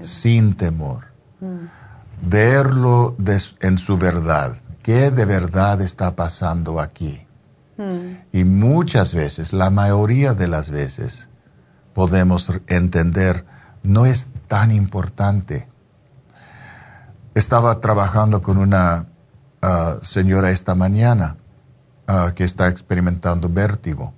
sin, 0.00 0.54
temor. 0.54 1.04
Mm 1.40 1.79
verlo 2.22 3.16
en 3.60 3.78
su 3.78 3.96
verdad. 3.96 4.56
¿Qué 4.82 5.10
de 5.10 5.24
verdad 5.24 5.80
está 5.80 6.16
pasando 6.16 6.80
aquí? 6.80 7.26
Hmm. 7.76 8.16
Y 8.32 8.44
muchas 8.44 9.14
veces, 9.14 9.52
la 9.52 9.70
mayoría 9.70 10.34
de 10.34 10.48
las 10.48 10.70
veces, 10.70 11.28
podemos 11.94 12.50
entender, 12.66 13.44
no 13.82 14.06
es 14.06 14.28
tan 14.48 14.70
importante. 14.70 15.68
Estaba 17.34 17.80
trabajando 17.80 18.42
con 18.42 18.58
una 18.58 19.06
ah, 19.62 19.96
señora 20.02 20.50
esta 20.50 20.74
mañana 20.74 21.36
ah, 22.06 22.32
que 22.34 22.44
está 22.44 22.68
experimentando 22.68 23.48
vértigo 23.48 24.14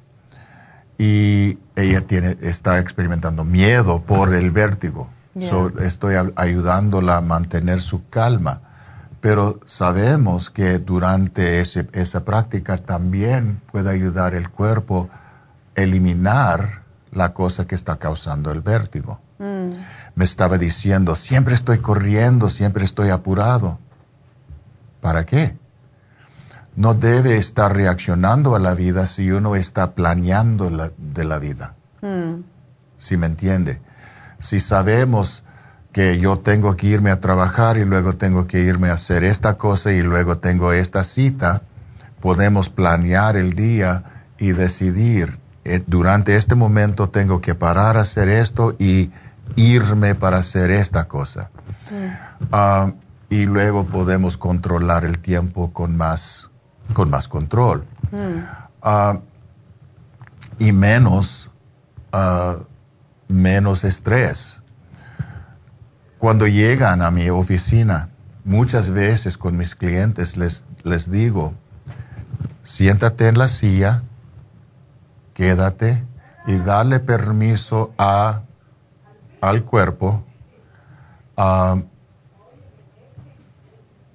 y 0.98 1.58
ella 1.74 2.06
tiene, 2.06 2.38
está 2.40 2.78
experimentando 2.78 3.44
miedo 3.44 4.02
por 4.02 4.34
el 4.34 4.50
vértigo 4.50 5.08
estoy 5.80 6.14
ayudándola 6.36 7.16
a 7.16 7.20
mantener 7.20 7.80
su 7.80 8.08
calma. 8.08 8.60
pero 9.20 9.60
sabemos 9.66 10.50
que 10.50 10.80
durante 10.80 11.60
ese- 11.60 11.88
esa 11.92 12.24
práctica 12.24 12.76
también 12.76 13.60
puede 13.70 13.88
ayudar 13.88 14.34
el 14.34 14.48
cuerpo 14.50 15.10
a 15.76 15.80
eliminar 15.80 16.82
la 17.12 17.32
cosa 17.32 17.64
que 17.68 17.76
está 17.76 17.98
causando 18.00 18.50
el 18.50 18.62
vértigo. 18.62 19.20
Mm. 19.38 19.74
Me 20.16 20.24
estaba 20.24 20.58
diciendo, 20.58 21.14
siempre 21.14 21.54
estoy 21.54 21.78
corriendo, 21.78 22.48
siempre 22.48 22.84
estoy 22.84 23.10
apurado. 23.10 23.78
¿Para 25.00 25.24
qué? 25.24 25.56
No 26.74 26.94
debe 26.94 27.36
estar 27.36 27.76
reaccionando 27.76 28.56
a 28.56 28.58
la 28.58 28.74
vida 28.74 29.06
si 29.06 29.30
uno 29.30 29.54
está 29.54 29.92
planeando 29.92 30.68
la- 30.68 30.90
de 30.98 31.24
la 31.24 31.38
vida. 31.38 31.74
Mm. 32.00 32.42
si 32.98 33.16
me 33.16 33.26
entiende. 33.26 33.80
Si 34.42 34.60
sabemos 34.60 35.44
que 35.92 36.18
yo 36.18 36.38
tengo 36.38 36.76
que 36.76 36.88
irme 36.88 37.10
a 37.10 37.20
trabajar 37.20 37.78
y 37.78 37.84
luego 37.84 38.14
tengo 38.14 38.46
que 38.46 38.60
irme 38.60 38.88
a 38.88 38.94
hacer 38.94 39.24
esta 39.24 39.56
cosa 39.56 39.92
y 39.92 40.02
luego 40.02 40.38
tengo 40.38 40.72
esta 40.72 41.04
cita, 41.04 41.62
podemos 42.20 42.68
planear 42.68 43.36
el 43.36 43.52
día 43.52 44.04
y 44.38 44.52
decidir, 44.52 45.38
eh, 45.64 45.82
durante 45.86 46.36
este 46.36 46.54
momento 46.54 47.08
tengo 47.10 47.40
que 47.40 47.54
parar 47.54 47.96
a 47.96 48.00
hacer 48.00 48.28
esto 48.28 48.74
y 48.78 49.10
irme 49.54 50.14
para 50.14 50.38
hacer 50.38 50.70
esta 50.70 51.04
cosa. 51.04 51.50
Ah, 52.50 52.92
y 53.28 53.46
luego 53.46 53.84
podemos 53.84 54.36
controlar 54.36 55.04
el 55.04 55.18
tiempo 55.18 55.72
con 55.72 55.96
más, 55.96 56.50
con 56.94 57.10
más 57.10 57.28
control. 57.28 57.84
Ah, 58.82 59.20
y 60.58 60.72
menos, 60.72 61.50
ah, 62.12 62.56
menos 63.32 63.84
estrés. 63.84 64.62
Cuando 66.18 66.46
llegan 66.46 67.02
a 67.02 67.10
mi 67.10 67.30
oficina, 67.30 68.10
muchas 68.44 68.90
veces 68.90 69.36
con 69.36 69.56
mis 69.56 69.74
clientes 69.74 70.36
les, 70.36 70.64
les 70.84 71.10
digo, 71.10 71.54
siéntate 72.62 73.28
en 73.28 73.38
la 73.38 73.48
silla, 73.48 74.02
quédate 75.34 76.04
y 76.46 76.56
darle 76.56 77.00
permiso 77.00 77.92
a, 77.98 78.42
al 79.40 79.64
cuerpo 79.64 80.24
a 81.36 81.82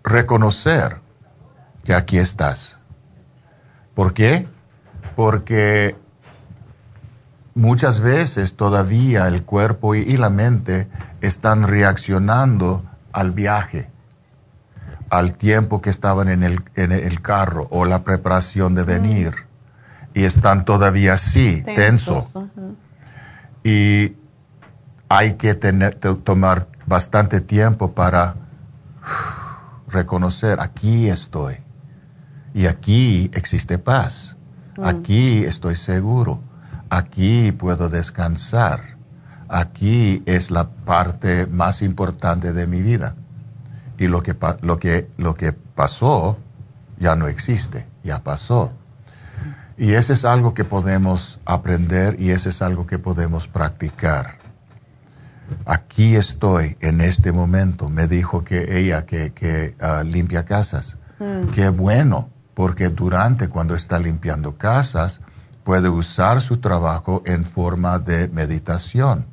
reconocer 0.03 1.01
que 1.83 1.93
aquí 1.93 2.17
estás. 2.17 2.77
¿Por 3.95 4.13
qué? 4.13 4.47
Porque 5.15 5.95
muchas 7.57 7.99
veces 7.99 8.55
todavía 8.55 9.27
el 9.27 9.43
cuerpo 9.43 9.95
y, 9.95 10.15
la 10.17 10.29
mente 10.29 10.87
están 11.21 11.67
reaccionando 11.67 12.83
al 13.11 13.31
viaje, 13.31 13.89
al 15.09 15.33
tiempo 15.33 15.81
que 15.81 15.89
estaban 15.89 16.29
en 16.29 16.43
el, 16.43 16.63
en 16.75 16.91
el 16.91 17.21
carro 17.21 17.67
o 17.71 17.85
la 17.85 18.03
preparación 18.03 18.75
de 18.75 18.83
venir. 18.83 19.33
Y 20.13 20.23
están 20.23 20.65
todavía 20.65 21.13
así, 21.13 21.63
tensos. 21.75 22.35
Ajá. 22.35 22.47
Y 23.63 24.15
hay 25.09 25.33
que 25.33 25.53
tener, 25.53 25.95
to- 25.95 26.17
tomar 26.17 26.67
bastante 26.85 27.41
tiempo 27.41 27.91
para 27.93 28.35
reconocer, 29.87 30.59
aquí 30.59 31.09
estoy. 31.09 31.57
Y 32.53 32.65
aquí 32.67 33.29
existe 33.33 33.77
paz. 33.77 34.37
Aquí 34.81 35.43
estoy 35.43 35.75
seguro. 35.75 36.39
Aquí 36.89 37.51
puedo 37.51 37.89
descansar. 37.89 38.97
Aquí 39.49 40.23
es 40.25 40.51
la 40.51 40.69
parte 40.69 41.47
más 41.47 41.81
importante 41.81 42.53
de 42.53 42.67
mi 42.67 42.81
vida. 42.81 43.15
Y 43.97 44.07
lo 44.07 44.21
que, 44.21 44.35
lo 44.61 44.79
que, 44.79 45.09
lo 45.17 45.35
que 45.35 45.53
pasó 45.53 46.37
ya 46.99 47.15
no 47.15 47.27
existe, 47.27 47.87
ya 48.03 48.23
pasó. 48.23 48.73
Y 49.77 49.93
ese 49.93 50.13
es 50.13 50.25
algo 50.25 50.53
que 50.53 50.65
podemos 50.65 51.39
aprender 51.45 52.19
y 52.19 52.31
ese 52.31 52.49
es 52.49 52.61
algo 52.61 52.87
que 52.87 52.99
podemos 52.99 53.47
practicar. 53.47 54.39
Aquí 55.65 56.15
estoy 56.15 56.77
en 56.81 57.01
este 57.01 57.31
momento. 57.31 57.89
Me 57.89 58.07
dijo 58.07 58.43
que 58.43 58.79
ella 58.79 59.05
que, 59.05 59.33
que 59.33 59.75
ah, 59.79 60.03
limpia 60.03 60.45
casas. 60.45 60.97
Mm. 61.19 61.49
Qué 61.51 61.69
bueno, 61.69 62.29
porque 62.53 62.89
durante 62.89 63.49
cuando 63.49 63.75
está 63.75 63.99
limpiando 63.99 64.57
casas 64.57 65.21
puede 65.67 65.89
usar 65.89 66.39
su 66.39 66.59
trabajo 66.59 67.21
en 67.25 67.43
forma 67.43 67.99
de 67.99 68.29
meditación. 68.29 69.25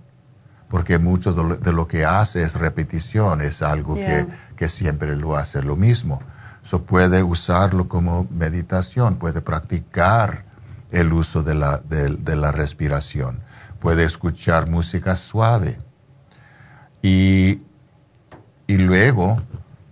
Porque 0.69 0.99
mucho 0.99 1.33
de 1.33 1.73
lo, 1.73 1.87
que 1.87 2.05
hace 2.05 2.43
es 2.43 2.55
repetición, 2.57 3.41
es 3.41 3.63
algo 3.63 3.95
Yeah. 3.95 4.07
que, 4.27 4.27
que 4.57 4.69
siempre 4.69 5.15
lo 5.15 5.37
hace 5.37 5.63
lo 5.63 5.77
mismo. 5.77 6.21
So 6.65 6.83
puede 6.83 7.23
usarlo 7.23 7.87
como 7.87 8.27
meditación, 8.33 9.15
puede 9.15 9.43
practicar 9.43 10.45
el 10.91 11.13
uso 11.13 11.45
de 11.45 11.55
la, 11.55 11.79
de- 11.79 12.17
de 12.17 12.35
la 12.35 12.51
respiración, 12.51 13.41
puede 13.79 14.03
escuchar 14.03 14.69
música 14.69 15.15
suave 15.15 15.79
y, 17.01 17.63
y 18.67 18.77
luego 18.79 19.41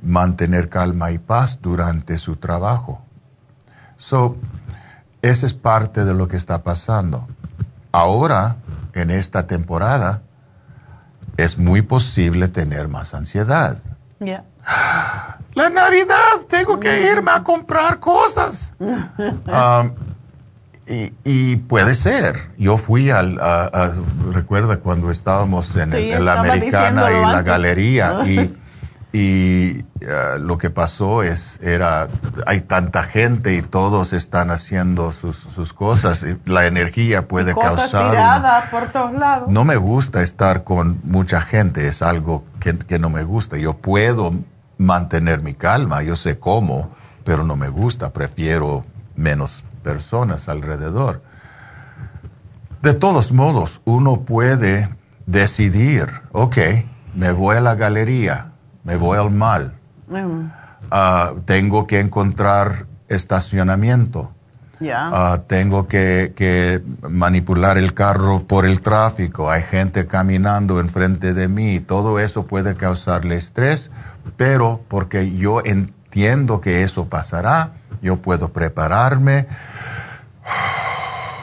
mantener 0.03 0.69
calma 0.69 1.13
y 1.13 1.19
paz 1.19 1.61
durante 1.63 2.19
su 2.19 2.35
trabajo. 2.35 3.01
So, 3.97 4.37
esa 5.23 5.47
es 5.47 5.55
parte 5.55 6.05
de 6.05 6.15
lo 6.15 6.29
que 6.29 6.37
está 6.37 6.63
pasando. 6.63 7.29
Ahora, 7.93 8.57
en 8.95 9.11
esta 9.11 9.47
temporada, 9.47 10.23
es 11.37 11.57
muy 11.59 11.83
posible 11.83 12.49
tener 12.49 12.89
más 12.89 13.15
ansiedad. 13.15 13.79
La 15.55 15.69
Navidad, 15.69 16.17
tengo 16.49 16.81
que 16.81 17.11
irme 17.13 17.31
a 17.33 17.43
comprar 17.43 17.99
cosas. 18.01 18.75
Um, 19.47 19.93
y, 20.87 21.13
y 21.25 21.57
puede 21.57 21.95
ser. 21.95 22.51
Yo 22.59 22.77
fui 22.77 23.11
al, 23.11 23.39
a- 23.41 23.65
a- 23.73 23.93
recuerda 24.33 24.79
cuando 24.79 25.11
estábamos 25.11 25.77
en, 25.77 25.93
el- 25.93 26.11
en 26.11 26.25
la 26.25 26.41
americana 26.41 27.11
y 27.13 27.15
la 27.33 27.43
galería 27.43 28.19
y, 28.27 28.53
y 29.15 29.81
uh, 29.81 30.39
lo 30.41 30.57
que 30.57 30.71
pasó 30.71 31.23
es, 31.23 31.59
era, 31.63 32.09
hay 32.47 32.63
tanta 32.63 33.03
gente 33.03 33.55
y 33.55 33.61
todos 33.63 34.13
están 34.15 34.51
haciendo 34.51 35.13
sus, 35.13 35.37
sus 35.37 35.73
cosas. 35.75 36.23
y 36.23 36.39
La 36.51 36.67
energía 36.67 37.29
puede 37.29 37.53
Cosas 37.53 37.91
causar. 37.91 38.15
una- 38.15 38.65
por 38.71 38.89
todos 38.89 39.13
lados. 39.13 39.49
no 39.51 39.65
me 39.65 39.77
gusta 39.77 40.23
estar 40.23 40.65
con 40.65 40.99
mucha 41.05 41.43
gente, 41.43 41.87
es 41.87 42.01
algo 42.03 42.45
que, 42.59 42.79
que 42.79 42.99
no 42.99 43.11
me 43.11 43.25
gusta. 43.25 43.59
Yo 43.59 43.75
puedo 43.77 44.33
mantener 44.79 45.43
mi 45.43 45.53
calma, 45.55 46.03
yo 46.03 46.17
sé 46.17 46.39
cómo, 46.39 46.91
pero 47.25 47.45
no 47.45 47.55
me 47.55 47.69
gusta, 47.69 48.13
prefiero 48.15 48.85
menos 49.15 49.63
personas 49.85 50.49
alrededor. 50.49 51.23
De 52.81 52.95
todos 52.95 53.31
modos, 53.31 53.81
uno 53.85 54.23
puede 54.23 54.89
decidir, 55.27 56.09
ok, 56.33 56.57
me 57.15 57.31
voy 57.31 57.57
a 57.57 57.61
la 57.61 57.75
galería, 57.77 58.52
me 58.85 58.97
voy 58.97 59.19
al 59.19 59.31
mal, 59.31 59.75
ah, 60.91 61.33
tengo 61.45 61.87
que 61.87 62.01
encontrar 62.01 62.87
estacionamiento. 63.09 64.33
Ah, 64.91 65.43
tengo 65.47 65.87
que, 65.87 66.33
que 66.35 66.83
manipular 67.09 67.79
el 67.79 67.95
carro 67.95 68.43
por 68.49 68.67
el 68.67 68.81
tráfico, 68.81 69.49
hay 69.51 69.63
gente 69.63 70.07
caminando 70.07 70.81
enfrente 70.81 71.35
de 71.35 71.47
mí, 71.47 71.79
todo 71.79 72.19
eso 72.19 72.47
puede 72.47 72.75
causarle 72.75 73.37
estrés, 73.37 73.93
pero 74.37 74.81
porque 74.89 75.33
yo 75.37 75.63
entiendo 75.65 76.61
que 76.61 76.83
eso 76.83 77.07
pasará, 77.07 77.75
yo 78.03 78.17
puedo 78.17 78.53
prepararme, 78.53 79.47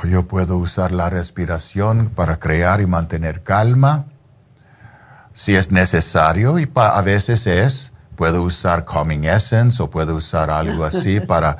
yo 0.04 0.28
puedo 0.28 0.58
usar 0.58 0.92
la 0.92 1.10
respiración 1.10 2.12
para 2.14 2.40
crear 2.40 2.82
y 2.82 2.86
mantener 2.86 3.42
calma, 3.42 4.06
si 5.42 5.56
es 5.56 5.72
necesario, 5.72 6.60
y 6.60 6.66
pa- 6.66 6.98
a 6.98 7.02
veces 7.02 7.48
es, 7.48 7.94
puedo 8.18 8.44
usar 8.44 8.84
Calming 8.84 9.24
Essence 9.24 9.82
o 9.82 9.90
puedo 9.90 10.16
usar 10.16 10.50
algo 10.52 10.84
así 10.84 11.20
para 11.28 11.56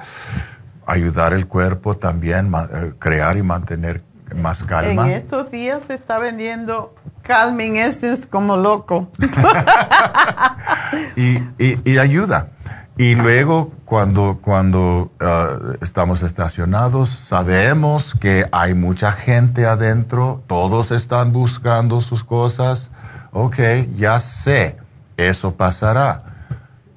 ayudar 0.86 1.32
el 1.32 1.48
cuerpo 1.48 1.96
también, 1.96 2.52
eh, 2.74 2.92
crear 3.00 3.38
y 3.38 3.42
mantener 3.42 4.04
más 4.36 4.64
calma. 4.66 5.06
En 5.08 5.14
estos 5.14 5.50
días 5.50 5.84
se 5.84 5.94
está 5.94 6.20
vendiendo 6.20 6.94
Calming 7.22 7.78
Essence 7.78 8.28
como 8.28 8.58
loco. 8.58 9.10
y, 11.16 11.38
y- 11.58 11.80
y 11.86 11.98
ayuda. 12.00 12.50
Y 12.98 13.16
luego, 13.16 13.72
cuando, 13.86 14.40
cuando 14.42 15.10
ah, 15.22 15.58
estamos 15.82 16.22
estacionados, 16.22 17.08
sabemos 17.08 18.14
que 18.20 18.46
hay 18.52 18.74
mucha 18.74 19.14
gente 19.14 19.66
adentro, 19.66 20.44
todos 20.48 20.92
están 20.92 21.32
buscando 21.32 22.02
sus 22.02 22.26
cosas. 22.26 22.92
Ok, 23.32 23.58
ya 23.96 24.20
sé, 24.20 24.78
eso 25.18 25.56
pasará. 25.56 26.24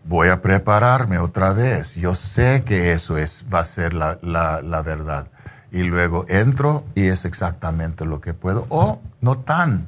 Voy 0.04 0.28
a 0.28 0.40
prepararme 0.42 1.18
otra 1.18 1.52
vez. 1.52 1.94
Yo 1.94 2.14
sé 2.14 2.62
que 2.64 2.92
eso 2.92 3.18
es, 3.18 3.44
va 3.52 3.60
a 3.60 3.64
ser 3.64 3.94
la, 3.94 4.18
la- 4.22 4.62
la 4.62 4.82
verdad. 4.82 5.28
Y 5.70 5.82
luego 5.84 6.26
entro 6.28 6.84
y 6.94 7.06
es 7.06 7.24
exactamente 7.24 8.04
lo 8.04 8.20
que 8.20 8.34
puedo, 8.34 8.66
o 8.68 9.00
no 9.20 9.38
tan 9.38 9.86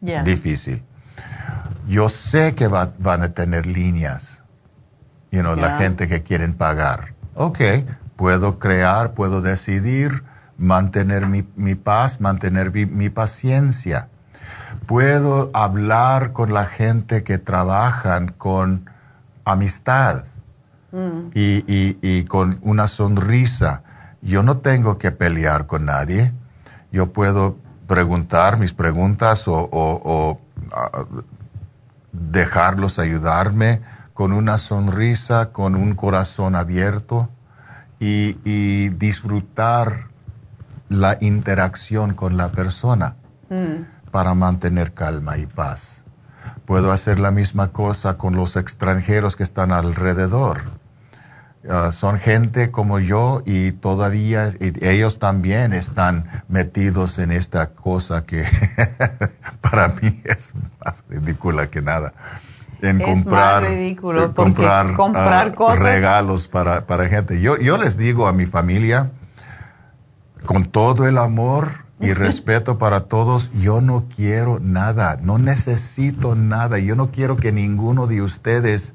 Ya. 0.00 0.22
difícil. 0.22 0.82
Yo 1.88 2.08
sé 2.08 2.54
que 2.54 2.68
va- 2.68 2.92
van 2.98 3.22
a 3.22 3.28
tener 3.34 3.66
líneas 3.66 4.42
you 5.30 5.40
know, 5.40 5.54
la 5.54 5.68
Ya. 5.68 5.78
gente 5.78 6.08
que 6.08 6.22
quieren 6.22 6.54
pagar. 6.54 7.14
Ok, 7.34 7.60
puedo 8.16 8.58
crear, 8.58 9.12
puedo 9.12 9.42
decidir 9.42 10.24
mantener 10.56 11.26
mi, 11.26 11.46
mi 11.54 11.74
paz, 11.74 12.20
mantener 12.20 12.72
mi, 12.72 12.86
mi 12.86 13.10
paciencia. 13.10 14.08
Puedo 14.88 15.50
hablar 15.52 16.32
con 16.32 16.54
la 16.54 16.64
gente 16.64 17.22
que 17.22 17.36
trabajan 17.36 18.28
con 18.28 18.88
amistad 19.44 20.24
Mm. 20.92 21.28
y, 21.34 21.62
y- 21.70 21.98
y 22.00 22.24
con 22.24 22.58
una 22.62 22.88
sonrisa. 22.88 23.82
Yo 24.22 24.42
no 24.42 24.56
tengo 24.60 24.96
que 24.96 25.10
pelear 25.12 25.66
con 25.66 25.84
nadie. 25.84 26.32
Yo 26.90 27.12
puedo 27.12 27.58
preguntar 27.86 28.58
mis 28.58 28.72
preguntas 28.72 29.46
o, 29.48 29.52
o- 29.70 30.00
o, 30.02 30.40
ah, 30.74 31.04
dejarlos 32.12 32.98
ayudarme 32.98 33.82
con 34.14 34.32
una 34.32 34.56
sonrisa, 34.56 35.52
con 35.52 35.74
un 35.76 35.94
corazón 35.94 36.56
abierto 36.56 37.28
y, 38.00 38.38
y 38.46 38.88
disfrutar 38.88 40.06
la 40.88 41.18
interacción 41.20 42.14
con 42.14 42.38
la 42.38 42.48
persona 42.52 43.16
Mm. 43.50 43.97
Para 44.10 44.34
mantener 44.34 44.92
calma 44.94 45.38
y 45.38 45.46
paz. 45.46 46.02
Puedo 46.64 46.92
hacer 46.92 47.18
la 47.18 47.30
misma 47.30 47.68
cosa 47.72 48.18
con 48.18 48.36
los 48.36 48.56
extranjeros 48.56 49.36
que 49.36 49.42
están 49.42 49.72
alrededor. 49.72 50.62
Ah, 51.68 51.90
son 51.92 52.18
gente 52.18 52.70
como 52.70 52.98
yo 53.00 53.42
y 53.44 53.72
todavía 53.72 54.50
y 54.60 54.72
ellos 54.86 55.18
también 55.18 55.72
están 55.72 56.44
metidos 56.48 57.18
en 57.18 57.32
esta 57.32 57.70
cosa 57.70 58.24
que 58.24 58.44
para 59.60 59.88
mí 59.88 60.22
es 60.24 60.52
más 60.84 61.02
ridícula 61.08 61.68
que 61.68 61.82
nada. 61.82 62.12
En 62.80 63.00
Es 63.00 63.06
comprar, 63.08 63.62
más 63.62 63.70
ridículo, 63.72 64.32
comprar, 64.34 64.94
comprar 64.94 65.48
ah, 65.48 65.54
cosas- 65.54 65.80
regalos 65.80 66.46
para, 66.46 66.86
para 66.86 67.08
gente. 67.08 67.40
Yo, 67.40 67.58
yo 67.58 67.76
les 67.76 67.96
digo 67.98 68.28
a 68.28 68.32
mi 68.32 68.46
familia, 68.46 69.10
con 70.46 70.64
todo 70.66 71.06
el 71.08 71.18
amor 71.18 71.87
y 72.00 72.12
respeto 72.12 72.78
para 72.78 73.00
todos, 73.00 73.50
yo 73.60 73.80
no 73.80 74.04
quiero 74.14 74.60
nada, 74.60 75.18
no 75.20 75.38
necesito 75.38 76.34
nada, 76.36 76.78
yo 76.78 76.94
no 76.94 77.10
quiero 77.10 77.36
que 77.36 77.50
ninguno 77.52 78.06
de 78.06 78.22
ustedes 78.22 78.94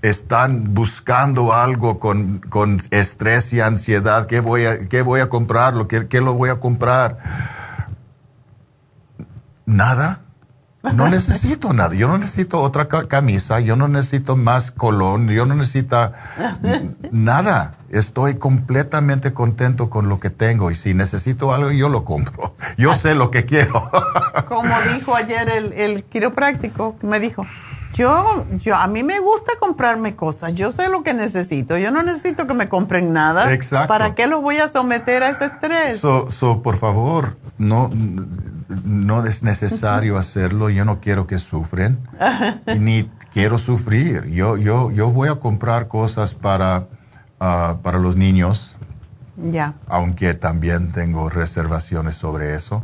están 0.00 0.72
buscando 0.74 1.52
algo 1.52 1.98
con, 1.98 2.38
con 2.38 2.80
estrés 2.90 3.52
y 3.52 3.60
ansiedad, 3.60 4.26
¿qué 4.26 4.40
voy 4.40 4.64
a, 4.66 4.88
qué 4.88 5.02
voy 5.02 5.20
a 5.20 5.28
comprarlo? 5.28 5.88
¿Qué, 5.88 6.06
¿Qué 6.08 6.20
lo 6.20 6.34
voy 6.34 6.50
a 6.50 6.60
comprar? 6.60 7.18
Nada. 9.66 10.20
No 10.94 11.08
necesito 11.10 11.72
nada. 11.72 11.94
Yo 11.94 12.08
no 12.08 12.16
necesito 12.18 12.62
otra 12.62 12.88
ca- 12.88 13.08
camisa, 13.08 13.60
yo 13.60 13.76
no 13.76 13.88
necesito 13.88 14.36
más 14.36 14.70
colón, 14.70 15.28
yo 15.28 15.44
no 15.44 15.54
necesito 15.54 16.12
nada. 17.10 17.74
Estoy 17.90 18.36
completamente 18.36 19.32
contento 19.32 19.88
con 19.88 20.08
lo 20.08 20.20
que 20.20 20.30
tengo 20.30 20.70
y 20.70 20.74
si 20.74 20.94
necesito 20.94 21.54
algo 21.54 21.70
yo 21.70 21.88
lo 21.88 22.04
compro. 22.04 22.54
Yo 22.76 22.94
sé 22.94 23.14
lo 23.14 23.30
que 23.30 23.44
quiero. 23.44 23.90
Como 24.48 24.74
dijo 24.92 25.14
ayer 25.14 25.48
el, 25.48 25.72
el 25.72 26.04
quiropráctico, 26.04 26.96
me 27.02 27.18
dijo, 27.18 27.44
yo, 27.94 28.46
yo, 28.60 28.76
a 28.76 28.86
mí 28.86 29.02
me 29.02 29.18
gusta 29.18 29.52
comprarme 29.58 30.14
cosas, 30.14 30.54
yo 30.54 30.70
sé 30.70 30.88
lo 30.88 31.02
que 31.02 31.14
necesito, 31.14 31.76
yo 31.78 31.90
no 31.90 32.02
necesito 32.02 32.46
que 32.46 32.54
me 32.54 32.68
compren 32.68 33.12
nada. 33.12 33.52
Exacto. 33.52 33.88
¿Para 33.88 34.14
qué 34.14 34.28
los 34.28 34.40
voy 34.40 34.58
a 34.58 34.68
someter 34.68 35.24
a 35.24 35.30
ese 35.30 35.46
estrés? 35.46 35.98
So, 35.98 36.30
so, 36.30 36.62
por 36.62 36.76
favor, 36.76 37.36
no, 37.58 37.90
no 38.84 39.26
es 39.26 39.42
necesario 39.42 40.16
hacerlo. 40.16 40.70
Yo 40.70 40.84
no 40.84 41.00
quiero 41.00 41.26
que 41.26 41.38
sufren, 41.38 41.98
ni 42.78 43.10
quiero 43.32 43.58
sufrir. 43.58 44.26
Yo, 44.26 44.56
yo, 44.56 44.90
yo 44.92 45.10
voy 45.10 45.28
a 45.28 45.36
comprar 45.36 45.88
cosas 45.88 46.34
para, 46.34 46.86
ah, 47.40 47.78
para 47.82 47.98
los 47.98 48.16
niños, 48.16 48.76
ya. 49.36 49.74
aunque 49.86 50.34
también 50.34 50.92
tengo 50.92 51.28
reservaciones 51.28 52.14
sobre 52.14 52.54
eso. 52.54 52.82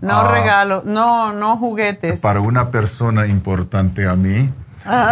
No 0.00 0.20
Ah, 0.20 0.32
regalo, 0.32 0.82
no, 0.84 1.32
no 1.32 1.56
juguetes. 1.56 2.20
Para 2.20 2.40
una 2.40 2.70
persona 2.70 3.26
importante 3.26 4.06
a 4.08 4.16
mí, 4.16 4.52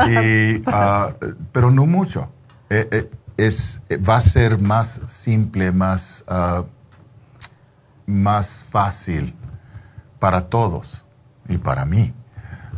y, 0.08 0.62
ah, 0.66 1.12
pero 1.52 1.70
no 1.70 1.86
mucho. 1.86 2.28
Eh, 2.68 2.88
eh, 2.90 3.10
es, 3.36 3.82
eh, 3.88 3.96
va 3.96 4.16
a 4.16 4.20
ser 4.20 4.60
más 4.60 5.00
simple, 5.08 5.72
más, 5.72 6.24
más 8.06 8.64
fácil 8.68 9.34
para 10.18 10.48
todos 10.48 11.04
y 11.48 11.58
para 11.58 11.84
mí. 11.86 12.12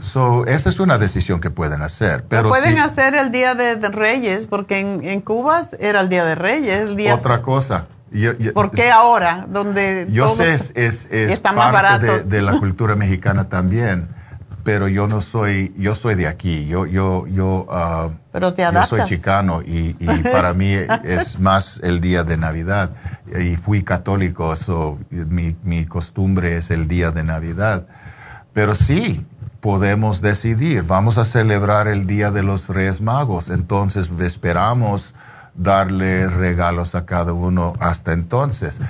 So, 0.02 0.44
esa 0.46 0.68
es 0.68 0.80
una 0.80 0.98
decisión 0.98 1.40
que 1.40 1.50
pueden 1.50 1.80
hacer. 1.82 2.24
Pero 2.28 2.44
Lo 2.44 2.48
pueden 2.48 2.78
hacer 2.78 3.14
el 3.14 3.30
Día 3.30 3.54
de, 3.54 3.76
de 3.76 3.88
Reyes, 3.88 4.46
porque 4.46 4.80
en, 4.80 5.04
en 5.04 5.20
Cuba 5.20 5.62
era 5.78 6.00
el 6.00 6.08
Día 6.08 6.24
de 6.24 6.34
Reyes, 6.34 6.80
el 6.80 6.96
día... 6.96 7.14
otra 7.14 7.40
cosa. 7.40 7.86
Yo, 8.10 8.36
yo- 8.36 8.52
¿Por 8.52 8.72
qué 8.72 8.90
ahora? 8.90 9.46
Donde 9.48 10.06
Yo 10.10 10.26
todo 10.26 10.36
sé, 10.36 10.54
es, 10.54 10.72
es, 10.74 11.08
es 11.10 11.30
está 11.30 11.54
parte 11.54 12.04
de, 12.06 12.22
de 12.24 12.42
la 12.42 12.58
cultura 12.60 12.94
mexicana 12.94 13.48
también, 13.48 14.08
pero 14.64 14.86
yo 14.86 15.06
no 15.06 15.20
soy, 15.20 15.72
yo 15.78 15.94
soy 15.94 16.14
de 16.14 16.26
aquí, 16.28 16.66
yo, 16.66 16.84
yo, 16.86 17.26
yo, 17.26 17.66
ah, 17.70 18.10
Pero 18.32 18.52
te 18.54 18.62
yo 18.70 18.86
soy 18.86 19.04
chicano 19.04 19.62
y, 19.62 19.96
y 19.98 20.06
para 20.32 20.52
mí 20.52 20.76
es 21.04 21.38
más 21.38 21.80
el 21.82 22.00
día 22.00 22.22
de 22.22 22.36
Navidad 22.36 22.90
y 23.40 23.56
fui 23.56 23.82
católico, 23.82 24.54
so, 24.56 24.98
mi, 25.10 25.56
mi 25.62 25.86
costumbre 25.86 26.56
es 26.58 26.70
el 26.70 26.86
día 26.88 27.10
de 27.12 27.24
Navidad, 27.24 27.86
pero 28.52 28.74
sí 28.74 29.24
podemos 29.62 30.20
decidir, 30.20 30.82
vamos 30.82 31.18
a 31.18 31.24
celebrar 31.24 31.86
el 31.86 32.04
día 32.04 32.32
de 32.32 32.42
los 32.42 32.68
Reyes 32.68 33.00
Magos, 33.00 33.48
entonces 33.48 34.10
esperamos 34.18 35.14
darle 35.54 36.28
regalos 36.28 36.96
a 36.96 37.06
cada 37.06 37.32
uno 37.32 37.74
hasta 37.78 38.12
entonces. 38.12 38.80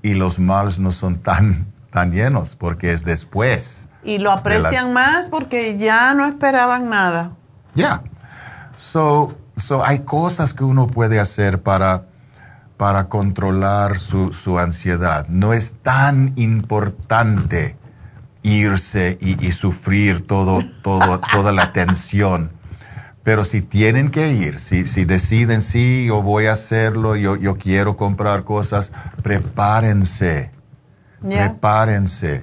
Y 0.00 0.14
los 0.14 0.38
malos 0.38 0.78
no 0.78 0.90
son 0.90 1.16
tan, 1.16 1.66
tan 1.90 2.12
llenos 2.12 2.56
porque 2.56 2.92
es 2.92 3.04
después. 3.04 3.90
Y 4.04 4.18
lo 4.18 4.32
aprecian 4.32 4.94
más 4.94 5.26
porque 5.26 5.76
ya 5.76 6.14
no 6.14 6.24
esperaban 6.24 6.88
nada. 6.88 7.32
Ya. 7.74 8.02
So, 8.74 9.36
so 9.58 9.84
hay 9.84 9.98
cosas 9.98 10.54
que 10.54 10.64
uno 10.64 10.86
puede 10.86 11.20
hacer 11.20 11.62
para, 11.62 12.06
para 12.78 13.10
controlar 13.10 13.98
su, 13.98 14.32
su 14.32 14.58
ansiedad. 14.58 15.26
No 15.28 15.52
es 15.52 15.74
tan 15.82 16.32
importante 16.36 17.76
irse 18.42 19.18
y, 19.20 19.44
y 19.46 19.52
sufrir 19.52 20.26
todo, 20.26 20.64
todo, 20.82 21.20
toda 21.32 21.52
la 21.52 21.72
tensión. 21.72 22.52
Pero 23.22 23.44
si 23.44 23.62
tienen 23.62 24.10
que 24.10 24.32
ir, 24.32 24.58
si, 24.58 24.86
si 24.86 25.04
deciden, 25.04 25.62
sí, 25.62 26.06
yo 26.06 26.22
voy 26.22 26.46
a 26.46 26.52
hacerlo, 26.52 27.14
yo, 27.14 27.36
yo 27.36 27.56
quiero 27.56 27.96
comprar 27.96 28.42
cosas, 28.42 28.90
prepárense, 29.22 30.50
prepárense. 31.20 32.42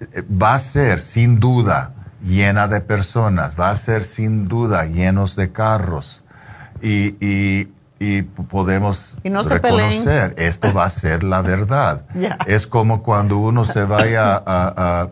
Eh, 0.00 0.22
Va 0.22 0.54
a 0.54 0.58
ser, 0.58 1.00
sin 1.00 1.38
duda, 1.38 1.94
llena 2.24 2.66
de 2.66 2.80
personas, 2.80 3.58
va 3.58 3.70
a 3.70 3.76
ser, 3.76 4.02
sin 4.02 4.48
duda, 4.48 4.84
llenos 4.86 5.36
de 5.36 5.52
carros. 5.52 6.24
Y, 6.82 7.14
y, 7.24 7.68
y 7.98 8.22
podemos 8.22 9.16
Y 9.22 9.30
no 9.30 9.42
reconocer, 9.42 10.34
esto 10.36 10.72
va 10.74 10.84
a 10.86 10.90
ser 10.90 11.22
la 11.24 11.42
verdad. 11.42 12.04
Es 12.46 12.66
como 12.66 13.02
cuando 13.02 13.38
uno 13.38 13.64
se 13.64 13.84
vaya 13.84 14.34
a, 14.34 14.42
a- 14.46 15.08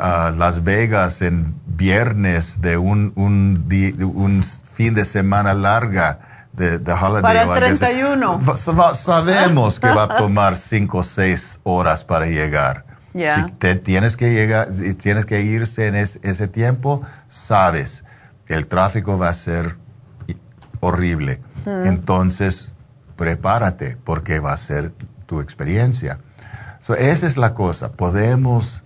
a 0.00 0.30
Las 0.30 0.62
Vegas 0.62 1.22
en 1.22 1.54
viernes 1.66 2.60
de 2.60 2.76
un, 2.76 3.12
un, 3.16 3.64
di- 3.68 3.96
un 4.02 4.44
fin 4.44 4.94
de 4.94 5.04
semana 5.04 5.54
larga 5.54 6.46
de, 6.52 6.78
de 6.78 6.92
holiday. 6.92 7.22
Para 7.22 7.42
el 7.42 7.48
o 7.48 7.52
algo 7.52 7.66
así. 7.66 7.78
31. 7.78 8.40
Va- 8.44 8.56
sa- 8.56 8.94
Sabemos 8.94 9.80
que 9.80 9.88
va 9.88 10.04
a 10.04 10.16
tomar 10.16 10.56
cinco 10.56 10.98
o 10.98 11.02
seis 11.02 11.58
horas 11.64 12.04
para 12.04 12.26
llegar. 12.26 12.84
Si 13.46 13.52
te 13.58 13.74
tienes 13.74 14.16
que 14.16 14.30
llegar, 14.32 14.72
si 14.72 14.94
tienes 14.94 15.26
que 15.26 15.40
irse 15.42 15.88
en 15.88 15.96
es- 15.96 16.20
ese 16.22 16.46
tiempo, 16.46 17.02
sabes 17.28 18.04
que 18.46 18.54
el 18.54 18.68
tráfico 18.68 19.18
va 19.18 19.30
a 19.30 19.34
ser 19.34 19.76
horrible. 20.80 21.40
Entonces, 21.86 22.70
prepárate 23.16 23.96
porque 24.04 24.38
va 24.40 24.52
a 24.52 24.56
ser 24.56 24.92
tu 25.26 25.40
experiencia. 25.40 26.18
So, 26.80 26.94
esa 26.94 27.26
es 27.26 27.36
la 27.36 27.54
cosa. 27.54 27.92
Podemos 27.92 28.84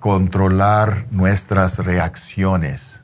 controlar 0.00 1.06
nuestras 1.10 1.78
reacciones. 1.78 3.02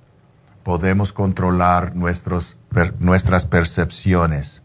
Podemos 0.63 1.13
controlar 1.13 1.95
nuestros, 1.97 2.57
per- 2.71 2.95
nuestras 3.01 3.47
percepciones 3.47 4.63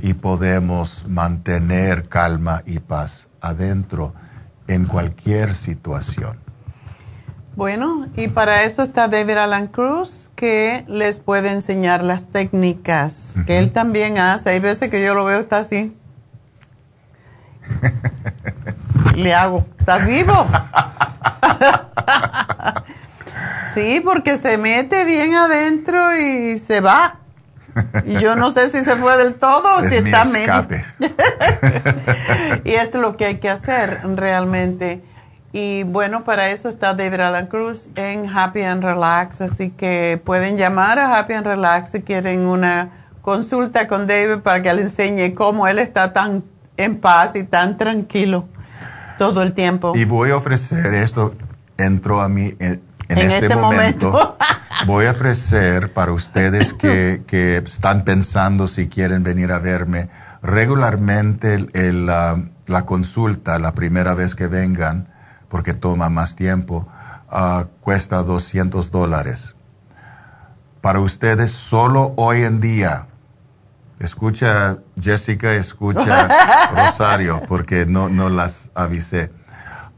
y 0.00 0.14
podemos 0.14 1.04
mantener 1.06 2.08
calma 2.08 2.62
y 2.66 2.78
paz 2.78 3.28
adentro 3.40 4.14
en 4.66 4.86
cualquier 4.86 5.54
situación. 5.54 6.38
Bueno, 7.54 8.06
y 8.16 8.28
para 8.28 8.62
eso 8.62 8.82
está 8.82 9.08
David 9.08 9.36
Alan 9.36 9.66
Cruz, 9.66 10.21
que 10.34 10.84
les 10.88 11.18
puede 11.18 11.50
enseñar 11.50 12.02
las 12.02 12.26
técnicas 12.26 13.34
que 13.46 13.58
él 13.58 13.72
también 13.72 14.18
hace. 14.18 14.50
Hay 14.50 14.60
veces 14.60 14.90
que 14.90 15.02
yo 15.02 15.14
lo 15.14 15.24
veo, 15.24 15.40
está 15.40 15.58
así. 15.58 15.96
Le 19.14 19.34
hago, 19.34 19.66
¿estás 19.78 20.06
vivo? 20.06 20.46
sí, 23.74 24.00
porque 24.04 24.36
se 24.36 24.58
mete 24.58 25.04
bien 25.04 25.34
adentro 25.34 26.16
y 26.16 26.56
se 26.56 26.80
va. 26.80 27.18
Y 28.04 28.18
yo 28.18 28.36
no 28.36 28.50
sé 28.50 28.68
si 28.70 28.82
se 28.82 28.96
fue 28.96 29.16
del 29.16 29.34
todo 29.34 29.76
o 29.76 29.80
Es 29.80 29.90
si 29.90 29.96
está 29.96 30.24
medio. 30.24 30.66
y 32.64 32.72
es 32.72 32.94
lo 32.94 33.16
que 33.16 33.26
hay 33.26 33.36
que 33.36 33.48
hacer 33.48 34.00
realmente. 34.16 35.02
Y 35.52 35.82
bueno, 35.82 36.24
para 36.24 36.48
eso 36.50 36.68
está 36.70 36.94
David 36.94 37.20
Alan 37.20 37.46
Cruz 37.46 37.88
en 37.94 38.26
Happy 38.34 38.62
and 38.62 38.82
Relax, 38.82 39.40
así 39.42 39.70
que 39.70 40.20
pueden 40.24 40.56
llamar 40.56 40.98
a 40.98 41.18
Happy 41.18 41.34
and 41.34 41.46
Relax 41.46 41.90
si 41.90 42.00
quieren 42.02 42.40
una 42.40 43.06
consulta 43.20 43.86
con 43.86 44.06
David 44.06 44.38
para 44.42 44.62
que 44.62 44.72
le 44.72 44.82
enseñe 44.82 45.34
cómo 45.34 45.68
él 45.68 45.78
está 45.78 46.12
tan 46.14 46.42
en 46.78 46.98
paz 46.98 47.36
y 47.36 47.44
tan 47.44 47.76
tranquilo 47.76 48.46
todo 49.18 49.42
el 49.42 49.52
tiempo. 49.52 49.92
Y 49.94 50.06
voy 50.06 50.30
a 50.30 50.36
ofrecer 50.36 50.94
esto, 50.94 51.34
entró 51.76 52.22
a 52.22 52.28
mí 52.30 52.54
en, 52.58 52.80
en 53.08 53.18
En 53.18 53.30
este, 53.30 53.46
este 53.46 53.56
momento. 53.56 54.10
momento. 54.10 54.36
voy 54.86 55.04
a 55.04 55.10
ofrecer 55.10 55.92
para 55.92 56.12
ustedes 56.12 56.72
que, 56.72 57.24
que 57.26 57.58
están 57.58 58.04
pensando 58.04 58.66
si 58.66 58.88
quieren 58.88 59.22
venir 59.22 59.52
a 59.52 59.58
verme, 59.58 60.08
regularmente 60.40 61.54
el- 61.54 61.70
el, 61.74 62.06
la 62.06 62.86
consulta, 62.86 63.58
la 63.58 63.74
primera 63.74 64.14
vez 64.14 64.34
que 64.34 64.46
vengan, 64.46 65.08
porque 65.52 65.74
toma 65.74 66.08
más 66.08 66.34
tiempo, 66.34 66.88
ah, 67.30 67.66
cuesta 67.82 68.22
200 68.22 68.90
dólares. 68.90 69.54
Para 70.80 70.98
ustedes, 71.00 71.50
solo 71.50 72.14
hoy 72.16 72.42
en 72.44 72.58
día, 72.58 73.06
escucha 74.00 74.78
Jessica, 74.98 75.52
escucha 75.52 76.70
Rosario, 76.74 77.42
porque 77.46 77.84
no, 77.84 78.08
no 78.08 78.30
las 78.30 78.70
avisé. 78.74 79.30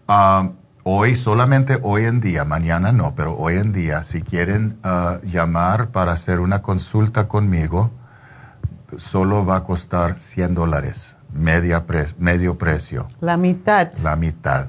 Ah, 0.08 0.50
hoy, 0.82 1.14
solamente 1.14 1.78
hoy 1.82 2.04
en 2.06 2.20
día, 2.20 2.44
mañana 2.44 2.90
no, 2.90 3.14
pero 3.14 3.36
hoy 3.36 3.54
en 3.58 3.72
día, 3.72 4.02
si 4.02 4.22
quieren 4.22 4.80
ah, 4.82 5.18
llamar 5.22 5.90
para 5.90 6.10
hacer 6.10 6.40
una 6.40 6.62
consulta 6.62 7.28
conmigo, 7.28 7.92
solo 8.96 9.46
va 9.46 9.58
a 9.58 9.62
costar 9.64 10.16
100 10.16 10.52
dólares, 10.54 11.16
media 11.32 11.86
pre- 11.86 12.12
medio 12.18 12.58
precio, 12.58 13.06
La 13.20 13.36
mitad. 13.36 13.92
la 14.02 14.16
mitad. 14.16 14.66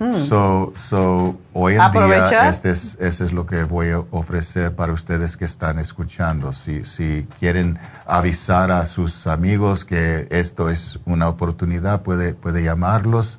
Mm. 0.00 0.14
So, 0.28 0.72
so, 0.76 1.38
hoy 1.52 1.74
en 1.76 1.92
día, 1.92 2.48
este 2.48 2.70
es, 2.70 2.96
eso 3.00 3.24
es 3.24 3.32
lo 3.32 3.46
que 3.46 3.62
voy 3.64 3.90
a 3.90 4.00
ofrecer 4.10 4.74
para 4.74 4.92
ustedes 4.92 5.36
que 5.36 5.44
están 5.44 5.78
escuchando. 5.78 6.52
Si, 6.52 6.84
si 6.84 7.28
quieren 7.38 7.78
avisar 8.06 8.70
a 8.72 8.86
sus 8.86 9.26
amigos 9.26 9.84
que 9.84 10.26
esto 10.30 10.68
es 10.70 10.98
una 11.04 11.28
oportunidad, 11.28 12.02
puede, 12.02 12.34
puede 12.34 12.62
llamarlos, 12.64 13.38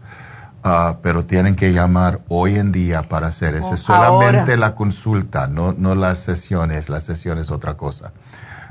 ah, 0.64 0.98
pero 1.02 1.26
tienen 1.26 1.56
que 1.56 1.74
llamar 1.74 2.22
hoy 2.30 2.58
en 2.58 2.72
día 2.72 3.04
para 3.04 3.28
hacer 3.28 3.56
eso. 3.56 3.70
Oh, 3.72 3.74
Es 3.74 3.82
solamente 3.82 4.52
ahora. 4.52 4.58
la 4.58 4.76
consulta, 4.76 5.48
no, 5.48 5.74
no 5.78 5.94
las 5.96 6.20
sesiones. 6.20 6.90
La 6.90 7.02
sesión 7.02 7.38
es 7.38 7.52
otra 7.52 7.76
cosa. 7.76 8.14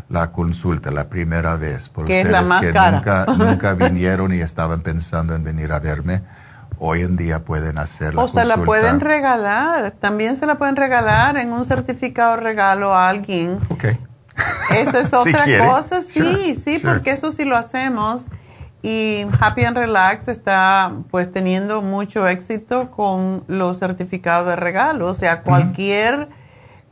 La 0.08 0.32
consulta, 0.32 0.90
la 0.90 1.08
primera 1.08 1.56
vez. 1.56 1.88
Por 1.88 2.04
Que 2.06 2.20
es 2.20 2.26
ustedes 2.26 2.42
la 2.42 2.48
más 2.54 2.64
que 2.64 2.72
cara. 2.72 2.90
nunca, 2.92 3.26
nunca 3.38 3.74
vinieron 3.74 4.32
y 4.32 4.40
estaban 4.40 4.80
pensando 4.80 5.34
en 5.34 5.42
venir 5.44 5.72
a 5.72 5.80
verme, 5.80 6.22
hoy 6.78 7.02
en 7.02 7.16
día 7.16 7.44
pueden 7.44 7.78
hacer 7.78 8.14
la 8.14 8.22
O 8.22 8.28
se 8.28 8.36
la 8.40 8.42
consulta. 8.56 8.64
pueden 8.66 9.00
regalar, 9.00 9.92
también 9.92 10.36
se 10.36 10.46
la 10.46 10.56
pueden 10.56 10.76
regalar 10.76 11.36
en 11.36 11.52
un 11.52 11.64
certificado 11.64 12.36
de 12.36 12.42
regalo 12.42 12.94
a 12.94 13.08
alguien. 13.08 13.58
Ok. 13.70 13.84
Eso 14.70 14.98
es 14.98 15.12
otra 15.14 15.44
cosa, 15.66 16.00
sí, 16.00 16.20
Sure, 16.20 16.54
sí, 16.54 16.78
sure. 16.80 16.94
porque 16.94 17.10
eso 17.12 17.30
sí 17.30 17.44
lo 17.44 17.56
hacemos. 17.56 18.26
Y 18.82 19.24
Happy 19.40 19.64
and 19.64 19.78
Relax 19.78 20.28
está 20.28 20.92
pues 21.10 21.32
teniendo 21.32 21.80
mucho 21.80 22.28
éxito 22.28 22.90
con 22.90 23.42
los 23.46 23.78
certificados 23.78 24.46
de 24.46 24.56
regalo. 24.56 25.06
O 25.08 25.14
sea, 25.14 25.40
cualquier, 25.42 26.28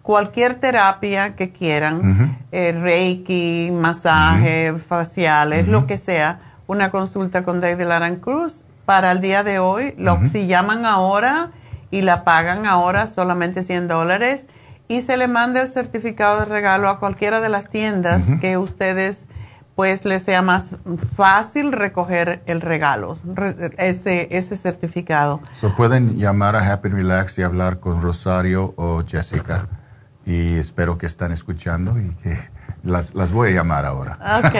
cualquier 0.00 0.54
terapia 0.54 1.36
que 1.36 1.52
quieran, 1.52 2.38
eh, 2.50 2.72
Reiki, 2.72 3.70
masaje, 3.72 4.74
faciales, 4.78 5.68
lo 5.68 5.86
que 5.86 5.98
sea, 5.98 6.40
una 6.66 6.90
consulta 6.90 7.42
con 7.44 7.60
David 7.60 7.90
Aran 7.90 8.16
Cruz 8.16 8.66
para 8.92 9.10
el 9.12 9.20
día 9.22 9.42
de 9.42 9.58
hoy. 9.58 9.94
Lo, 9.96 10.16
Ujú. 10.16 10.26
Si 10.26 10.46
llaman 10.46 10.84
ahora 10.84 11.50
y 11.90 12.02
la 12.02 12.24
pagan 12.24 12.66
ahora 12.66 13.06
solamente 13.06 13.62
100 13.62 13.88
dólares 13.88 14.46
y 14.86 15.00
se 15.00 15.16
le 15.16 15.28
manda 15.28 15.62
el 15.62 15.68
certificado 15.68 16.40
de 16.40 16.44
regalo 16.44 16.90
a 16.90 16.98
cualquiera 16.98 17.40
de 17.40 17.48
las 17.48 17.70
tiendas 17.70 18.24
que 18.42 18.58
ustedes 18.58 19.28
pues 19.76 20.04
les 20.04 20.22
sea 20.24 20.42
más 20.42 20.76
fácil 21.16 21.72
recoger 21.72 22.42
el 22.44 22.60
regalo, 22.60 23.14
re- 23.24 23.70
ese, 23.78 24.28
ese 24.30 24.56
certificado. 24.58 25.40
So, 25.58 25.74
pueden 25.74 26.18
llamar 26.18 26.54
a 26.54 26.70
Happy 26.70 26.90
Relax 26.90 27.38
y 27.38 27.42
hablar 27.42 27.80
con 27.80 28.02
Rosario 28.02 28.74
o 28.76 29.02
Jessica. 29.06 29.68
Y 30.26 30.58
espero 30.58 30.98
que 30.98 31.06
están 31.06 31.32
escuchando 31.32 31.98
y 31.98 32.10
que 32.22 32.36
las, 32.82 33.14
las 33.14 33.32
voy 33.32 33.50
a 33.50 33.52
llamar 33.52 33.86
ahora. 33.86 34.18
Ok. 34.44 34.54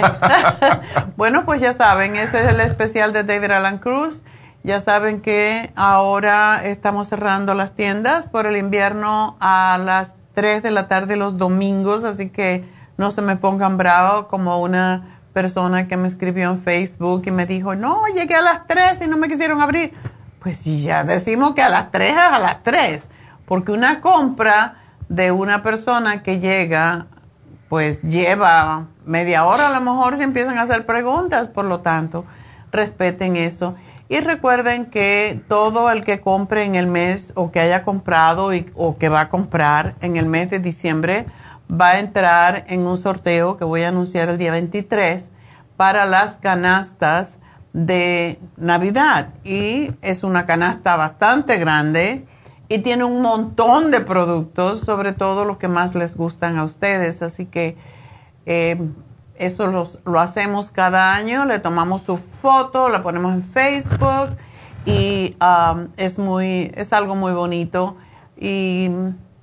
bueno, 1.17 1.45
pues 1.45 1.61
ya 1.61 1.73
saben, 1.73 2.17
ese 2.17 2.41
es 2.41 2.47
el 2.47 2.61
especial 2.61 3.13
de 3.13 3.25
David 3.25 3.51
Alan 3.51 3.79
Cruz. 3.79 4.23
Ya 4.65 4.81
saben 4.81 5.21
que 5.21 5.73
ahora 5.75 6.61
estamos 6.65 7.09
cerrando 7.09 7.55
las 7.55 7.75
tiendas 7.75 8.29
por 8.29 8.47
el 8.47 8.57
invierno 8.57 9.37
a 9.41 9.79
las 9.83 10.15
3 10.35 10.63
de 10.63 10.71
la 10.71 10.87
tarde 10.87 11.17
los 11.17 11.37
domingos, 11.37 12.05
así 12.05 12.29
que 12.29 12.65
no 12.97 13.11
se 13.11 13.23
me 13.23 13.37
pongan 13.37 13.77
bravos 13.77 14.27
como 14.27 14.61
una 14.61 15.19
persona 15.33 15.89
que 15.89 15.97
me 15.97 16.07
escribió 16.07 16.51
en 16.51 16.61
Facebook 16.61 17.23
y 17.27 17.31
me 17.33 17.47
dijo, 17.47 17.75
no, 17.75 18.07
llegué 18.15 18.37
a 18.37 18.43
las 18.43 18.67
3 18.69 19.03
y 19.03 19.09
no 19.09 19.17
me 19.17 19.29
quisieron 19.29 19.61
abrir. 19.61 19.95
Pues 20.39 20.65
ya 20.65 21.03
decimos 21.03 21.55
que 21.55 21.63
a 21.63 21.69
las 21.69 21.91
3 21.91 22.13
es 22.13 22.17
a 22.17 22.39
las 22.39 22.63
3, 22.63 23.09
porque 23.47 23.73
una 23.73 24.01
compra 24.01 24.77
de 25.09 25.33
una 25.33 25.63
persona 25.63 26.23
que 26.23 26.39
llega 26.39 27.07
pues 27.73 28.03
lleva 28.03 28.89
media 29.07 29.47
hora 29.47 29.69
a 29.69 29.73
lo 29.73 29.81
mejor 29.81 30.19
si 30.19 30.25
empiezan 30.25 30.59
a 30.59 30.61
hacer 30.61 30.85
preguntas, 30.85 31.47
por 31.47 31.65
lo 31.65 31.81
tanto, 31.81 32.27
respeten 32.71 33.39
eso. 33.39 33.77
Y 34.11 34.21
recuerden 34.21 34.85
que 34.85 35.43
todo 35.49 35.91
el 35.91 36.05
que 36.05 36.21
compre 36.21 36.65
en 36.65 36.75
el 36.75 36.87
mes 36.87 37.33
o 37.35 37.51
que 37.51 37.61
haya 37.61 37.83
comprado 37.83 38.53
y- 38.53 38.71
o 38.75 38.99
que 38.99 39.09
va 39.09 39.21
a 39.21 39.29
comprar 39.31 39.95
en 40.03 40.19
el 40.19 40.27
mes 40.27 40.51
de 40.51 40.59
diciembre 40.59 41.25
va 41.73 41.93
a 41.93 42.01
entrar 42.01 42.67
en 42.69 42.87
un 42.87 42.99
sorteo 42.99 43.57
que 43.57 43.65
voy 43.65 43.85
a 43.85 43.89
anunciar 43.89 44.29
el 44.29 44.37
día 44.37 44.51
23 44.51 45.31
para 45.79 46.05
las 46.05 46.37
canastas 46.37 47.39
de 47.73 48.39
Navidad. 48.59 49.29
Y 49.45 49.93
es 50.03 50.25
una 50.25 50.45
canasta 50.45 50.97
bastante 50.97 51.57
grande 51.57 52.27
y 52.75 52.79
tiene 52.79 53.05
un 53.05 53.21
montón 53.21 53.91
de 53.91 54.01
productos, 54.01 54.81
sobre 54.81 55.13
todo 55.13 55.45
los 55.45 55.59
que 55.59 55.69
más 55.69 55.95
les 55.95 56.17
gustan 56.17 56.57
a 56.57 56.65
ustedes. 56.65 57.21
Así 57.23 57.47
que 57.47 57.77
eh, 58.47 58.81
eso 59.37 59.67
los- 59.67 59.99
lo 60.05 60.19
hacemos 60.21 60.71
cada 60.71 61.15
año, 61.15 61.45
le 61.45 61.59
tomamos 61.59 62.03
su 62.03 62.17
foto, 62.17 62.89
la 62.89 63.03
ponemos 63.03 63.35
en 63.35 63.43
Facebook 63.43 64.37
y 64.87 65.37
um, 65.41 65.89
es, 65.97 66.19
muy, 66.19 66.73
es 66.75 66.93
algo 66.93 67.15
muy 67.15 67.33
bonito 67.33 67.97
y 68.39 68.91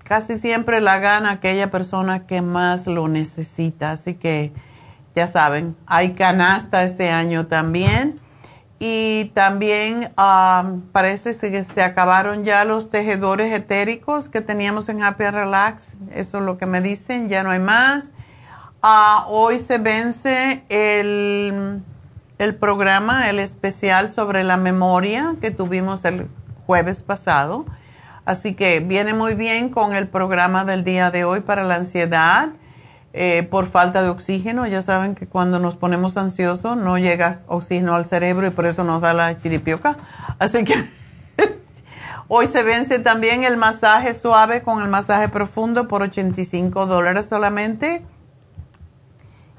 casi 0.03 0.35
siempre 0.38 0.81
la 0.81 0.99
gana 0.99 1.31
aquella 1.31 1.69
persona 1.72 2.26
que 2.26 2.41
más 2.41 2.88
lo 2.88 3.07
necesita. 3.07 3.91
Así 3.91 4.15
que 4.15 4.51
ya 5.15 5.27
saben, 5.27 5.76
hay 5.85 6.14
canasta 6.14 6.84
este 6.84 7.10
año 7.11 7.45
también. 7.47 8.19
Y 8.81 9.31
también 9.34 10.14
um, 10.18 10.81
parece 10.93 11.38
que 11.51 11.64
se 11.65 11.84
acabaron 11.84 12.45
ya 12.45 12.64
los 12.64 12.88
tejedores 12.88 13.53
etéricos 13.53 14.30
que 14.30 14.39
teníamos 14.39 14.88
en 14.88 15.03
Happy 15.03 15.26
Relax. 15.26 15.97
Eso 16.14 16.38
es 16.39 16.45
lo 16.45 16.57
que 16.57 16.65
me 16.65 16.80
dicen, 16.80 17.27
ya 17.27 17.43
no 17.43 17.51
hay 17.51 17.60
más. 17.60 18.14
Ah, 18.81 19.26
hoy 19.27 19.60
se 19.60 19.80
vence 19.80 20.64
el, 20.69 21.84
el 22.38 22.56
programa, 22.56 23.30
el 23.30 23.39
especial 23.39 24.10
sobre 24.10 24.45
la 24.45 24.56
memoria 24.56 25.35
que 25.41 25.51
tuvimos 25.51 26.06
el 26.06 26.30
jueves 26.65 27.01
pasado. 27.01 27.65
Así 28.23 28.53
que 28.53 28.80
viene 28.80 29.14
muy 29.14 29.34
bien 29.34 29.69
con 29.69 29.93
el 29.93 30.07
programa 30.07 30.64
del 30.64 30.85
día 30.85 31.11
de 31.11 31.26
hoy 31.26 31.41
para 31.41 31.65
la 31.65 31.76
ansiedad 31.76 32.49
eh, 33.14 33.44
por 33.44 33.65
falta 33.65 34.03
de 34.03 34.10
oxígeno. 34.10 34.68
Ya 34.68 34.81
saben 34.81 35.15
que 35.15 35.27
cuando 35.27 35.60
nos 35.60 35.76
ponemos 35.76 36.15
ansiosos 36.18 36.77
no 36.77 36.98
llega 36.98 37.40
oxígeno 37.48 37.95
al 37.95 38.06
cerebro 38.06 38.45
y 38.48 38.52
por 38.52 38.65
eso 38.65 38.84
nos 38.84 39.02
da 39.02 39.14
la 39.14 39.36
chiripioca. 39.36 39.98
Así 40.38 40.64
que 40.64 40.76
hoy 42.27 42.48
se 42.48 42.61
vence 42.61 42.99
también 42.99 43.44
el 43.44 43.57
masaje 43.57 44.14
suave 44.14 44.61
con 44.61 44.81
el 44.81 44.90
masaje 44.90 45.30
profundo 45.30 45.88
por 45.88 46.03
85 46.03 46.86
dólares 46.86 47.27
solamente. 47.27 48.03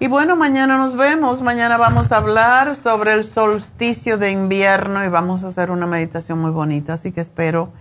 y 0.00 0.06
bueno, 0.06 0.36
mañana 0.36 0.78
nos 0.78 0.94
vemos. 0.94 1.42
Mañana 1.42 1.76
vamos 1.76 2.12
a 2.12 2.18
hablar 2.18 2.76
sobre 2.76 3.14
el 3.14 3.24
solsticio 3.24 4.16
de 4.16 4.30
invierno 4.30 5.04
y 5.04 5.08
vamos 5.08 5.42
a 5.42 5.48
hacer 5.48 5.72
una 5.72 5.86
meditación 5.86 6.38
muy 6.38 6.52
bonita. 6.52 6.92
Así 6.92 7.10
que 7.10 7.20
espero 7.20 7.72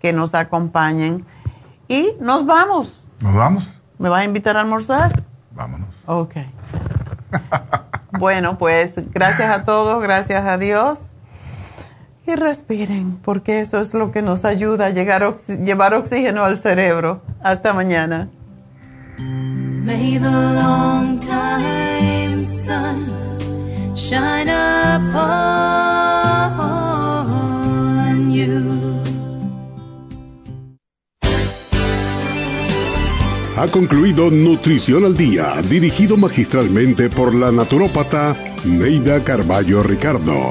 que 0.00 0.14
nos 0.14 0.34
acompañen. 0.34 1.26
Y 1.86 2.14
nos 2.18 2.46
vamos. 2.46 3.08
¿Nos 3.20 3.34
vamos? 3.34 3.78
¿Me 3.98 4.08
vas 4.08 4.22
a 4.22 4.24
invitar 4.24 4.56
a 4.56 4.60
almorzar? 4.60 5.22
Vámonos. 5.50 5.94
Ok. 6.06 6.36
bueno, 8.18 8.56
pues 8.56 8.94
gracias 9.12 9.50
a 9.50 9.64
todos, 9.64 10.02
gracias 10.02 10.46
a 10.46 10.56
Dios. 10.56 11.14
Y 12.26 12.34
respiren, 12.34 13.18
porque 13.22 13.60
eso 13.60 13.80
es 13.80 13.94
lo 13.94 14.10
que 14.10 14.20
nos 14.20 14.44
ayuda 14.44 14.86
a 14.86 14.90
llegar 14.90 15.36
llevar 15.64 15.94
oxígeno 15.94 16.44
al 16.44 16.56
cerebro. 16.56 17.22
Hasta 17.40 17.72
mañana. 17.72 18.28
May 19.18 20.18
the 20.18 20.28
long 20.28 21.20
time 21.20 22.38
sun 22.44 23.06
shine 23.94 24.50
upon 24.50 25.06
you. 28.30 28.96
Ha 33.56 33.68
concluido 33.68 34.30
Nutrición 34.30 35.04
al 35.04 35.16
Día, 35.16 35.54
dirigido 35.70 36.16
magistralmente 36.18 37.08
por 37.08 37.34
la 37.34 37.50
naturópata 37.50 38.36
Neida 38.66 39.24
Carballo 39.24 39.82
Ricardo. 39.82 40.50